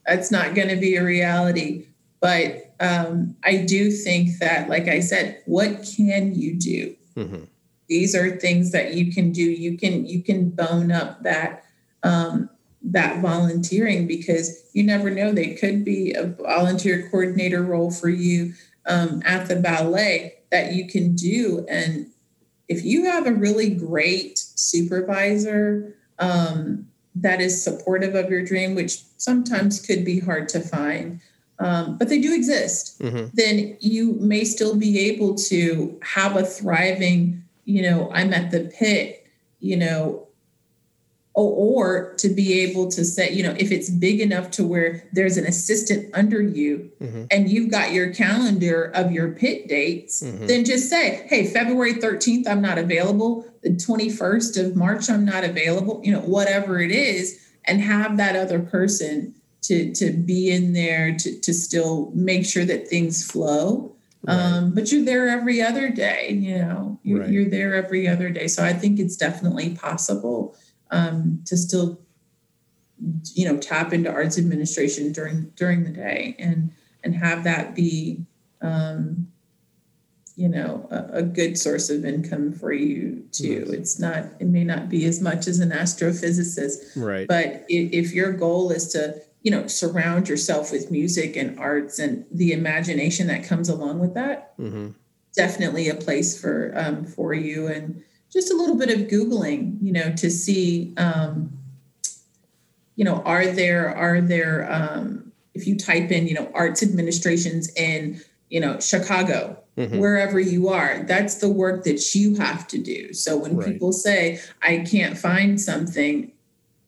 that's 0.07 0.31
not 0.31 0.55
going 0.55 0.69
to 0.69 0.77
be 0.77 0.97
a 0.97 1.05
reality. 1.05 1.87
But 2.21 2.75
um, 2.81 3.37
I 3.45 3.59
do 3.59 3.91
think 3.91 4.39
that, 4.39 4.69
like 4.69 4.89
I 4.89 5.01
said, 5.01 5.43
what 5.47 5.89
can 5.97 6.35
you 6.35 6.59
do? 6.59 6.97
Mm-hmm. 7.17 7.45
These 7.89 8.15
are 8.15 8.37
things 8.37 8.73
that 8.73 8.95
you 8.95 9.13
can 9.13 9.33
do. 9.33 9.43
You 9.43 9.77
can 9.77 10.07
you 10.07 10.23
can 10.23 10.51
bone 10.51 10.91
up 10.93 11.23
that 11.23 11.65
um, 12.03 12.51
that 12.83 13.21
volunteering 13.21 14.07
because 14.07 14.65
you 14.73 14.83
never 14.83 15.11
know. 15.11 15.33
They 15.33 15.55
could 15.55 15.85
be 15.85 16.13
a 16.15 16.27
volunteer 16.27 17.09
coordinator 17.11 17.63
role 17.63 17.91
for 17.91 18.09
you 18.09 18.55
um, 18.87 19.23
at 19.25 19.49
the 19.49 19.57
ballet 19.57 20.35
that 20.51 20.73
you 20.73 20.89
can 20.89 21.15
do. 21.15 21.67
And 21.69 22.11
if 22.69 22.85
you 22.85 23.05
have 23.05 23.27
a 23.27 23.33
really 23.33 23.71
great 23.71 24.39
supervisor 24.39 25.97
um, 26.19 26.87
that 27.15 27.41
is 27.41 27.63
supportive 27.63 28.15
of 28.15 28.31
your 28.31 28.45
dream, 28.45 28.75
which 28.75 29.03
sometimes 29.17 29.81
could 29.81 30.05
be 30.05 30.21
hard 30.21 30.49
to 30.51 30.61
find, 30.61 31.21
um, 31.59 31.99
but 31.99 32.09
they 32.09 32.21
do 32.21 32.35
exist, 32.35 33.01
mm-hmm. 33.01 33.27
then 33.35 33.77
you 33.81 34.15
may 34.15 34.45
still 34.45 34.77
be 34.77 34.99
able 35.11 35.35
to 35.35 35.99
have 36.03 36.37
a 36.37 36.45
thriving, 36.45 37.45
you 37.67 37.83
know, 37.83 38.11
I'm 38.13 38.33
at 38.33 38.51
the 38.51 38.73
pit, 38.79 39.27
you 39.59 39.77
know, 39.77 40.27
or, 41.35 42.15
to 42.19 42.29
be 42.29 42.61
able 42.61 42.91
to 42.91 43.05
say, 43.05 43.33
you 43.33 43.43
know, 43.43 43.55
if 43.59 43.71
it's 43.71 43.89
big 43.89 44.21
enough 44.21 44.51
to 44.51 44.67
where 44.67 45.09
there's 45.13 45.37
an 45.37 45.47
assistant 45.47 46.13
under 46.15 46.43
you 46.43 46.91
mm-hmm. 47.01 47.25
and 47.31 47.49
you've 47.49 47.71
got 47.71 47.93
your 47.93 48.13
calendar 48.13 48.91
of 48.95 49.13
your 49.13 49.31
pit 49.33 49.69
dates, 49.69 50.23
mm-hmm. 50.23 50.47
then 50.47 50.65
just 50.65 50.91
say, 50.91 51.27
hey, 51.29 51.47
February 51.47 51.95
13th, 51.95 52.49
I'm 52.49 52.61
not 52.61 52.79
available. 52.79 53.47
The 53.63 53.71
21st 53.71 54.67
of 54.67 54.77
March, 54.77 55.09
I'm 55.09 55.25
not 55.25 55.45
available, 55.45 56.01
you 56.05 56.13
know, 56.13 56.21
whatever 56.21 56.81
it 56.81 56.91
is, 56.91 57.39
and 57.65 57.81
have 57.81 58.17
that 58.17 58.37
other 58.37 58.59
person 58.61 59.35
to 59.63 59.93
to 59.93 60.13
be 60.13 60.51
in 60.51 60.73
there 60.73 61.15
to, 61.17 61.41
to 61.41 61.53
still 61.53 62.11
make 62.15 62.47
sure 62.47 62.65
that 62.65 62.89
things 62.89 63.29
flow. 63.29 63.95
Right. 64.23 64.35
Um, 64.35 64.75
but 64.75 64.93
you're 64.93 65.05
there 65.05 65.29
every 65.29 65.63
other 65.63 65.89
day, 65.89 66.33
you 66.33 66.59
know, 66.59 66.99
you're, 67.03 67.21
right. 67.21 67.31
you're 67.31 67.49
there 67.49 67.75
every 67.75 68.07
other 68.07 68.29
day. 68.29 68.49
So 68.49 68.63
I 68.63 68.75
think 68.75 68.99
it's 68.99 69.17
definitely 69.17 69.77
possible 69.77 70.55
um, 70.91 71.43
to 71.47 71.57
still 71.57 72.01
you 73.35 73.47
know 73.47 73.57
tap 73.59 73.93
into 73.93 74.11
arts 74.11 74.39
administration 74.39 75.13
during 75.13 75.51
during 75.57 75.85
the 75.85 75.91
day 75.91 76.37
and 76.39 76.71
and 77.03 77.15
have 77.15 77.45
that 77.45 77.75
be 77.75 78.25
um, 78.61 79.29
you 80.37 80.49
know 80.49 80.87
a, 80.91 81.19
a, 81.19 81.23
good 81.23 81.57
source 81.59 81.89
of 81.89 82.05
income 82.05 82.53
for 82.53 82.73
you 82.73 83.25
too. 83.33 83.67
It's 83.73 83.99
not 83.99 84.25
it 84.39 84.47
may 84.47 84.65
not 84.65 84.89
be 84.89 85.07
as 85.07 85.21
much 85.21 85.47
as 85.47 85.61
an 85.61 85.71
astrophysicist 85.71 86.93
right. 86.97 87.27
but 87.27 87.65
if, 87.69 87.93
if 87.93 88.13
your 88.13 88.33
goal 88.33 88.71
is 88.71 88.89
to 88.89 89.21
you 89.43 89.51
know 89.51 89.67
surround 89.67 90.29
yourself 90.29 90.73
with 90.73 90.91
music 90.91 91.37
and 91.37 91.59
arts 91.59 91.99
and 91.99 92.27
the 92.31 92.53
imagination 92.53 93.27
that 93.29 93.45
comes 93.45 93.69
along 93.69 93.99
with 93.99 94.15
that 94.15 94.57
mm-hmm. 94.59 94.89
definitely 95.35 95.89
a 95.89 95.95
place 95.95 96.39
for 96.39 96.73
um, 96.77 97.05
for 97.07 97.33
you 97.33 97.67
and 97.67 98.03
just 98.33 98.51
a 98.51 98.57
little 98.57 98.77
bit 98.77 98.91
of 98.91 99.09
googling 99.09 99.77
you 99.83 99.93
know 99.93 100.13
to 100.15 100.31
see 100.31 100.95
um, 100.97 101.53
you 102.97 103.05
know 103.05 103.23
are 103.23 103.47
there 103.47 103.95
are 103.95 104.21
there 104.21 104.71
um, 104.73 105.33
if 105.55 105.67
you 105.67 105.77
type 105.77 106.11
in 106.11 106.27
you 106.27 106.35
know 106.35 106.51
arts 106.55 106.83
administrations 106.83 107.73
in 107.75 108.21
you 108.49 108.61
know 108.61 108.79
chicago 108.81 109.57
mm-hmm. 109.77 109.99
wherever 109.99 110.39
you 110.39 110.69
are 110.69 111.03
that's 111.05 111.37
the 111.37 111.49
work 111.49 111.85
that 111.85 112.15
you 112.15 112.37
have 112.37 112.67
to 112.67 112.79
do 112.79 113.13
so 113.13 113.37
when 113.37 113.57
right. 113.57 113.73
people 113.73 113.93
say 113.93 114.41
i 114.63 114.79
can't 114.79 115.17
find 115.17 115.61
something 115.61 116.33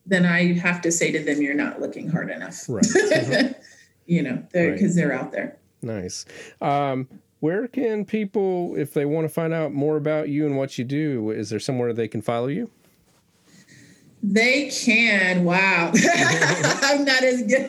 then 0.06 0.26
i 0.26 0.52
have 0.52 0.80
to 0.80 0.90
say 0.90 1.10
to 1.10 1.22
them 1.22 1.40
you're 1.40 1.54
not 1.54 1.80
looking 1.80 2.08
hard 2.08 2.30
enough 2.30 2.68
right 2.68 2.84
mm-hmm. 2.84 3.52
you 4.06 4.22
know 4.22 4.42
because 4.52 4.82
right. 4.82 4.94
they're 4.94 5.12
out 5.12 5.32
there 5.32 5.56
nice 5.82 6.24
um, 6.60 7.08
where 7.42 7.66
can 7.66 8.04
people, 8.04 8.76
if 8.76 8.94
they 8.94 9.04
want 9.04 9.24
to 9.24 9.28
find 9.28 9.52
out 9.52 9.72
more 9.72 9.96
about 9.96 10.28
you 10.28 10.46
and 10.46 10.56
what 10.56 10.78
you 10.78 10.84
do, 10.84 11.30
is 11.30 11.50
there 11.50 11.58
somewhere 11.58 11.92
they 11.92 12.06
can 12.06 12.22
follow 12.22 12.46
you? 12.46 12.70
They 14.22 14.70
can. 14.70 15.42
Wow, 15.42 15.90
I'm 16.14 17.04
not 17.04 17.24
as 17.24 17.42
good. 17.42 17.68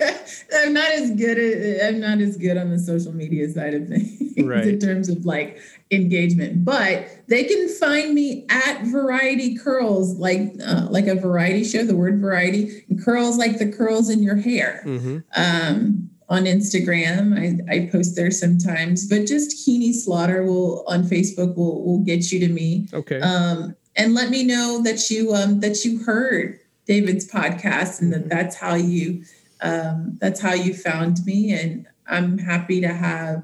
I'm 0.55 0.73
not 0.73 0.91
as 0.91 1.09
good. 1.15 1.39
At, 1.39 1.87
I'm 1.87 1.99
not 1.99 2.19
as 2.19 2.37
good 2.37 2.55
on 2.55 2.69
the 2.69 2.77
social 2.77 3.13
media 3.13 3.49
side 3.49 3.73
of 3.73 3.87
things 3.87 4.35
right. 4.37 4.63
in 4.63 4.77
terms 4.77 5.09
of 5.09 5.25
like 5.25 5.59
engagement. 5.89 6.63
But 6.63 7.07
they 7.27 7.43
can 7.45 7.67
find 7.67 8.13
me 8.13 8.45
at 8.49 8.83
Variety 8.83 9.57
Curls, 9.57 10.17
like 10.17 10.53
uh, 10.63 10.85
like 10.91 11.07
a 11.07 11.15
variety 11.15 11.63
show. 11.63 11.83
The 11.83 11.95
word 11.95 12.21
variety 12.21 12.85
and 12.87 13.03
curls, 13.03 13.39
like 13.39 13.57
the 13.57 13.71
curls 13.71 14.11
in 14.11 14.21
your 14.21 14.35
hair. 14.35 14.83
Mm-hmm. 14.85 15.17
Um, 15.35 16.11
on 16.34 16.45
Instagram. 16.45 17.38
I, 17.38 17.73
I 17.76 17.89
post 17.91 18.15
there 18.15 18.31
sometimes, 18.31 19.07
but 19.07 19.27
just 19.27 19.64
Keeney 19.64 19.93
Slaughter 19.93 20.43
will 20.43 20.84
on 20.88 21.03
Facebook 21.03 21.55
will 21.55 21.85
will 21.85 21.99
get 21.99 22.31
you 22.31 22.39
to 22.39 22.51
me. 22.51 22.88
Okay. 22.91 23.22
Um, 23.22 23.76
and 23.95 24.15
let 24.15 24.31
me 24.31 24.43
know 24.43 24.81
that 24.84 25.11
you 25.11 25.34
um, 25.34 25.60
that 25.60 25.85
you 25.85 26.03
heard 26.03 26.60
David's 26.88 27.30
podcast 27.30 28.01
and 28.01 28.11
that 28.11 28.22
mm-hmm. 28.22 28.30
that's 28.30 28.55
how 28.55 28.73
you 28.73 29.23
um, 29.61 30.18
that's 30.19 30.41
how 30.41 30.53
you 30.53 30.73
found 30.73 31.23
me. 31.23 31.53
And 31.53 31.85
I'm 32.07 32.39
happy 32.39 32.81
to 32.81 32.91
have 32.91 33.43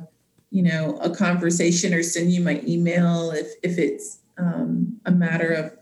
you 0.49 0.64
know 0.64 0.98
a 0.98 1.16
conversation 1.16 1.94
or 1.94 2.02
send 2.02 2.32
you 2.32 2.41
my 2.41 2.60
email 2.66 3.30
if 3.32 3.48
if 3.61 3.78
it's 3.78 4.18
um, 4.40 4.99
a 5.06 5.11
matter 5.11 5.52
of 5.52 5.74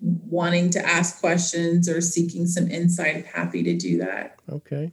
wanting 0.00 0.70
to 0.70 0.86
ask 0.86 1.18
questions 1.18 1.88
or 1.88 2.00
seeking 2.00 2.46
some 2.46 2.70
insight. 2.70 3.26
Happy 3.26 3.64
to 3.64 3.76
do 3.76 3.98
that. 3.98 4.38
Okay. 4.48 4.92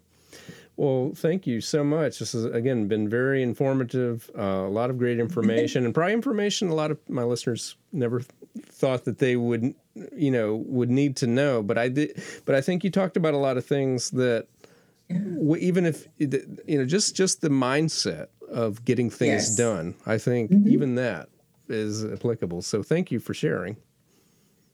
Well, 0.82 1.12
thank 1.14 1.46
you 1.46 1.62
so 1.62 1.84
much. 1.84 2.18
This 2.18 2.32
has 2.32 2.44
again 2.44 2.88
been 2.88 3.08
very 3.08 3.44
informative. 3.44 4.32
Uh, 4.36 4.66
a 4.66 4.68
lot 4.68 4.90
of 4.90 4.98
great 4.98 5.20
information, 5.20 5.86
and 5.86 5.94
probably 5.94 6.14
information 6.14 6.70
a 6.70 6.74
lot 6.74 6.90
of 6.90 6.98
my 7.08 7.22
listeners 7.22 7.76
never 7.94 8.24
thought 8.66 9.06
that 9.06 9.20
they 9.20 9.36
would, 9.36 9.76
you 10.12 10.32
know, 10.32 10.56
would 10.66 10.90
need 10.90 11.18
to 11.18 11.28
know. 11.28 11.62
But 11.62 11.78
I 11.78 11.90
did. 11.90 12.20
But 12.46 12.56
I 12.56 12.62
think 12.62 12.84
you 12.84 12.90
talked 12.90 13.16
about 13.16 13.36
a 13.36 13.38
lot 13.38 13.58
of 13.58 13.66
things 13.66 14.10
that, 14.10 14.48
even 15.08 15.86
if 15.86 16.08
you 16.18 16.80
know, 16.80 16.86
just 16.86 17.16
just 17.16 17.42
the 17.42 17.50
mindset 17.50 18.30
of 18.50 18.84
getting 18.84 19.12
things 19.12 19.50
yes. 19.50 19.56
done. 19.56 19.94
I 20.08 20.18
think 20.18 20.50
mm-hmm. 20.50 20.68
even 20.68 20.96
that 20.96 21.30
is 21.70 22.04
applicable. 22.04 22.64
So 22.64 22.82
thank 22.82 23.12
you 23.12 23.20
for 23.20 23.36
sharing. 23.36 23.78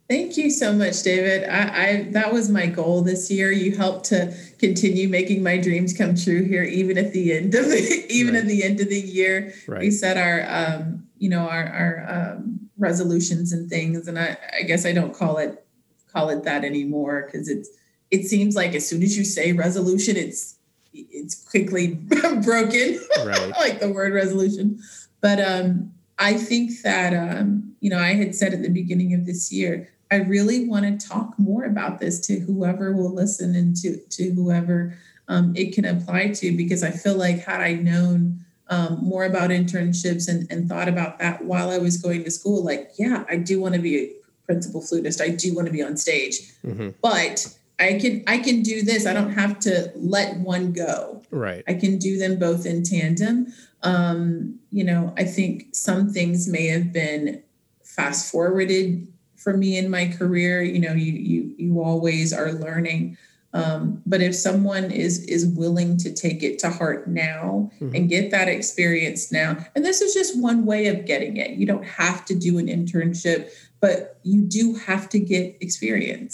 Thank 0.09 0.37
you 0.37 0.49
so 0.49 0.71
much, 0.71 1.03
David. 1.03 1.43
I, 1.49 1.87
I, 1.87 2.01
that 2.11 2.31
was 2.31 2.49
my 2.49 2.67
goal 2.67 3.01
this 3.01 3.29
year. 3.29 3.51
You 3.51 3.75
helped 3.75 4.05
to 4.05 4.33
continue 4.57 5.09
making 5.09 5.43
my 5.43 5.57
dreams 5.57 5.93
come 5.93 6.15
true 6.15 6.45
here, 6.45 6.63
even 6.63 6.97
at 6.97 7.11
the 7.11 7.33
end 7.33 7.53
of 7.53 7.65
the, 7.65 8.05
even 8.09 8.33
right. 8.33 8.43
at 8.43 8.47
the 8.47 8.63
end 8.63 8.79
of 8.79 8.87
the 8.87 9.01
year. 9.01 9.53
Right. 9.67 9.81
We 9.81 9.91
set 9.91 10.15
our 10.15 10.45
um, 10.47 11.07
you 11.17 11.29
know 11.29 11.49
our 11.49 11.67
our 11.67 12.05
um, 12.07 12.69
resolutions 12.77 13.51
and 13.51 13.69
things, 13.69 14.07
and 14.07 14.17
I, 14.17 14.37
I 14.57 14.63
guess 14.63 14.85
I 14.85 14.93
don't 14.93 15.13
call 15.13 15.37
it 15.39 15.65
call 16.13 16.29
it 16.29 16.43
that 16.45 16.63
anymore 16.63 17.23
because 17.25 17.49
it's 17.49 17.69
it 18.09 18.27
seems 18.27 18.55
like 18.55 18.73
as 18.75 18.87
soon 18.87 19.03
as 19.03 19.17
you 19.17 19.25
say 19.25 19.51
resolution, 19.51 20.15
it's 20.15 20.55
it's 20.93 21.35
quickly 21.35 21.95
broken, 22.45 22.99
right. 23.25 23.49
like 23.59 23.81
the 23.81 23.91
word 23.91 24.13
resolution. 24.13 24.79
But 25.19 25.41
um, 25.41 25.91
I 26.17 26.35
think 26.35 26.81
that 26.83 27.13
um, 27.13 27.75
you 27.81 27.89
know 27.89 27.99
I 27.99 28.13
had 28.13 28.35
said 28.35 28.53
at 28.53 28.61
the 28.61 28.69
beginning 28.69 29.13
of 29.13 29.25
this 29.25 29.51
year 29.51 29.89
I 30.11 30.17
really 30.17 30.67
want 30.67 30.99
to 30.99 31.07
talk 31.07 31.37
more 31.37 31.65
about 31.65 31.99
this 31.99 32.19
to 32.27 32.39
whoever 32.39 32.93
will 32.93 33.13
listen 33.13 33.55
and 33.55 33.75
to, 33.77 33.97
to 33.97 34.31
whoever 34.31 34.97
um, 35.27 35.53
it 35.55 35.73
can 35.73 35.85
apply 35.85 36.29
to, 36.29 36.55
because 36.55 36.83
I 36.83 36.91
feel 36.91 37.15
like 37.15 37.39
had 37.39 37.61
I 37.61 37.73
known 37.73 38.45
um, 38.69 38.99
more 39.01 39.25
about 39.25 39.49
internships 39.49 40.27
and, 40.29 40.49
and 40.51 40.69
thought 40.69 40.87
about 40.87 41.19
that 41.19 41.43
while 41.43 41.69
I 41.69 41.77
was 41.77 41.97
going 41.97 42.23
to 42.23 42.31
school, 42.31 42.63
like, 42.63 42.91
yeah, 42.97 43.25
I 43.29 43.37
do 43.37 43.59
want 43.59 43.75
to 43.75 43.81
be 43.81 43.97
a 43.97 44.11
principal 44.45 44.81
flutist. 44.81 45.21
I 45.21 45.29
do 45.29 45.53
want 45.53 45.67
to 45.67 45.73
be 45.73 45.83
on 45.83 45.97
stage, 45.97 46.39
mm-hmm. 46.65 46.89
but 47.01 47.53
I 47.79 47.99
can 47.99 48.23
I 48.27 48.39
can 48.39 48.63
do 48.63 48.81
this. 48.81 49.05
I 49.05 49.13
don't 49.13 49.33
have 49.33 49.59
to 49.59 49.91
let 49.95 50.37
one 50.37 50.73
go. 50.73 51.21
Right. 51.29 51.63
I 51.67 51.75
can 51.75 51.97
do 51.97 52.17
them 52.17 52.39
both 52.39 52.65
in 52.65 52.83
tandem. 52.83 53.53
Um, 53.83 54.59
you 54.71 54.83
know, 54.83 55.13
I 55.17 55.25
think 55.25 55.75
some 55.75 56.09
things 56.09 56.47
may 56.47 56.67
have 56.67 56.91
been 56.91 57.43
fast 57.83 58.31
forwarded 58.31 59.07
for 59.47 59.55
me 59.55 59.77
in 59.77 59.89
my 59.89 60.09
career 60.09 60.61
you 60.61 60.77
know 60.77 60.91
you 60.91 61.13
you 61.13 61.55
you 61.57 61.81
always 61.81 62.33
are 62.33 62.51
learning. 62.51 63.17
Um, 63.53 64.01
but 64.05 64.21
if 64.21 64.35
someone 64.35 64.91
is 64.91 65.23
is 65.23 65.45
willing 65.45 65.95
to 65.99 66.13
take 66.13 66.43
it 66.43 66.59
to 66.59 66.69
heart 66.69 67.07
now 67.07 67.71
mm-hmm. 67.79 67.95
and 67.95 68.09
get 68.09 68.29
that 68.31 68.49
experience 68.49 69.31
now 69.31 69.55
and 69.73 69.85
this 69.85 70.01
is 70.01 70.13
just 70.13 70.37
one 70.41 70.65
way 70.65 70.87
of 70.87 71.05
getting 71.05 71.37
it. 71.37 71.51
You 71.51 71.65
don't 71.65 71.85
have 71.85 72.25
to 72.25 72.35
do 72.35 72.57
an 72.57 72.67
internship 72.67 73.49
but 73.79 74.19
you 74.23 74.41
do 74.41 74.75
have 74.75 75.07
to 75.09 75.19
get 75.19 75.55
experience. 75.61 76.33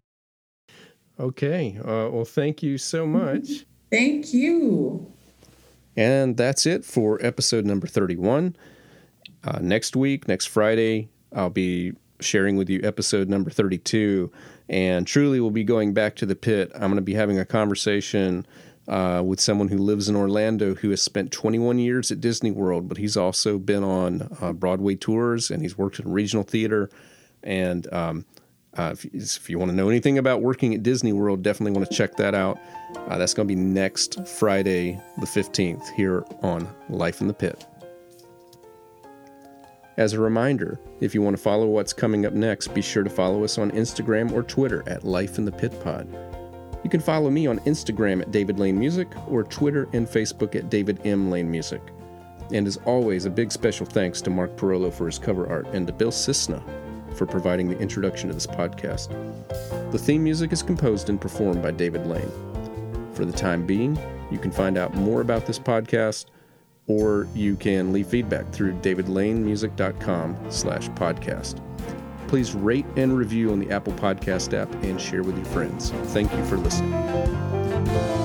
Okay 1.20 1.78
uh, 1.82 2.10
well 2.10 2.26
thank 2.26 2.64
you 2.64 2.80
so 2.80 3.06
much. 3.06 3.68
Thank 3.92 4.34
you. 4.34 5.14
And 5.96 6.36
that's 6.36 6.66
it 6.66 6.84
for 6.84 7.24
episode 7.24 7.64
number 7.64 7.86
31 7.86 8.56
uh, 9.44 9.60
next 9.62 9.96
week 9.96 10.28
next 10.28 10.48
friday 10.48 11.10
i'll 11.32 11.52
be 11.52 11.94
sharing 12.20 12.58
with 12.58 12.70
you 12.70 12.80
episode 12.84 13.30
number 13.30 13.50
32. 13.50 14.32
And 14.70 15.06
truly, 15.06 15.40
we'll 15.40 15.52
be 15.52 15.64
going 15.64 15.94
back 15.94 16.16
to 16.18 16.26
the 16.26 16.36
pit. 16.36 16.72
I'm 16.74 16.82
going 16.82 16.96
to 16.96 17.02
be 17.02 17.14
having 17.14 17.40
a 17.40 17.46
conversation 17.46 18.46
uh, 18.88 19.22
with 19.26 19.40
someone 19.40 19.68
who 19.68 19.78
lives 19.78 20.10
in 20.10 20.16
Orlando 20.16 20.76
who 20.76 20.90
has 20.90 21.02
spent 21.02 21.32
21 21.32 21.80
years 21.80 22.12
at 22.12 22.22
Disney 22.22 22.52
World, 22.52 22.88
but 22.88 22.98
he's 22.98 23.16
also 23.16 23.58
been 23.58 23.84
on 23.84 24.28
uh, 24.42 24.54
Broadway 24.54 24.96
tours 24.96 25.52
and 25.52 25.62
he's 25.62 25.78
worked 25.78 26.00
in 26.00 26.12
regional 26.12 26.44
theater. 26.44 26.90
And 27.44 27.92
um, 27.94 28.26
uh, 28.78 28.92
if, 28.94 29.06
if, 29.06 29.50
you 29.50 29.60
want 29.60 29.72
to 29.72 29.76
know 29.76 29.90
anything 29.90 30.18
about 30.18 30.42
working 30.42 30.74
at 30.74 30.84
Disney 30.84 31.14
World, 31.14 31.44
definitely 31.44 31.78
want 31.78 31.90
to 31.90 31.96
check 31.96 32.16
that 32.18 32.34
out. 32.34 32.60
Uh, 33.08 33.18
that's 33.18 33.34
going 33.34 33.48
to 33.48 33.56
be 33.56 33.60
next 33.60 34.26
Friday, 34.28 35.00
the 35.20 35.26
15th, 35.26 35.90
here 35.92 36.26
on 36.42 36.68
Life 36.90 37.22
in 37.22 37.28
the 37.28 37.34
Pit. 37.34 37.66
As 39.96 40.14
a 40.14 40.20
reminder, 40.20 40.80
if 41.02 41.14
you 41.14 41.22
want 41.22 41.38
to 41.38 41.42
follow 41.42 41.68
what's 41.68 41.94
coming 41.94 42.26
up 42.26 42.34
next, 42.34 42.74
be 42.74 42.82
sure 42.82 43.04
to 43.04 43.10
follow 43.12 43.44
us 43.44 43.60
on 43.60 43.70
Instagram 43.72 44.32
or 44.32 44.42
Twitter 44.42 44.84
at 44.88 45.04
Life 45.04 45.38
in 45.38 45.46
the 45.46 45.52
Pit 45.52 45.72
Pod. 45.84 46.08
You 46.84 46.90
can 46.90 47.00
follow 47.00 47.30
me 47.30 47.46
on 47.46 47.60
Instagram 47.60 48.20
at 48.22 48.32
David 48.32 48.58
Lane 48.58 48.80
Music 48.80 49.08
or 49.28 49.44
Twitter 49.44 49.88
and 49.94 50.08
Facebook 50.08 50.56
at 50.56 50.72
David 50.72 51.00
M. 51.06 51.30
Lane 51.30 51.50
Music. 51.50 51.82
And 52.52 52.66
as 52.66 52.78
always, 52.86 53.26
a 53.26 53.30
big 53.30 53.52
special 53.52 53.86
thanks 53.86 54.20
to 54.24 54.32
Mark 54.32 54.58
Parolo 54.58 54.92
for 54.92 55.06
his 55.06 55.20
cover 55.20 55.48
art 55.48 55.68
and 55.68 55.86
to 55.86 55.94
Bill 55.94 56.12
Cisna 56.12 56.62
for 57.16 57.28
providing 57.28 57.70
the 57.70 57.78
introduction 57.78 58.30
to 58.30 58.34
this 58.34 58.48
podcast. 58.48 59.12
The 59.92 60.00
theme 60.00 60.24
music 60.24 60.52
is 60.52 60.64
composed 60.64 61.10
and 61.10 61.22
performed 61.22 61.62
by 61.62 61.70
David 61.70 62.08
Lane. 62.08 62.32
For 63.14 63.26
the 63.26 63.32
time 63.32 63.68
being, 63.68 63.98
you 64.32 64.40
can 64.40 64.52
find 64.52 64.76
out 64.76 64.96
more 64.96 65.22
about 65.22 65.46
this 65.46 65.60
podcast 65.60 66.26
or 66.88 67.28
you 67.34 67.56
can 67.56 67.94
leave 67.94 68.08
feedback 68.08 68.52
through 68.52 68.74
davidlanemusic.com 68.82 70.38
slash 70.50 70.90
podcast. 70.90 71.62
Please 72.28 72.54
rate 72.54 72.86
and 72.96 73.16
review 73.16 73.52
on 73.52 73.60
the 73.60 73.70
Apple 73.72 73.94
Podcast 73.94 74.54
app 74.54 74.72
and 74.84 75.00
share 75.00 75.24
with 75.24 75.36
your 75.36 75.46
friends. 75.46 75.92
Thank 76.14 76.32
you 76.34 76.44
for 76.46 76.58
listening. 76.58 78.23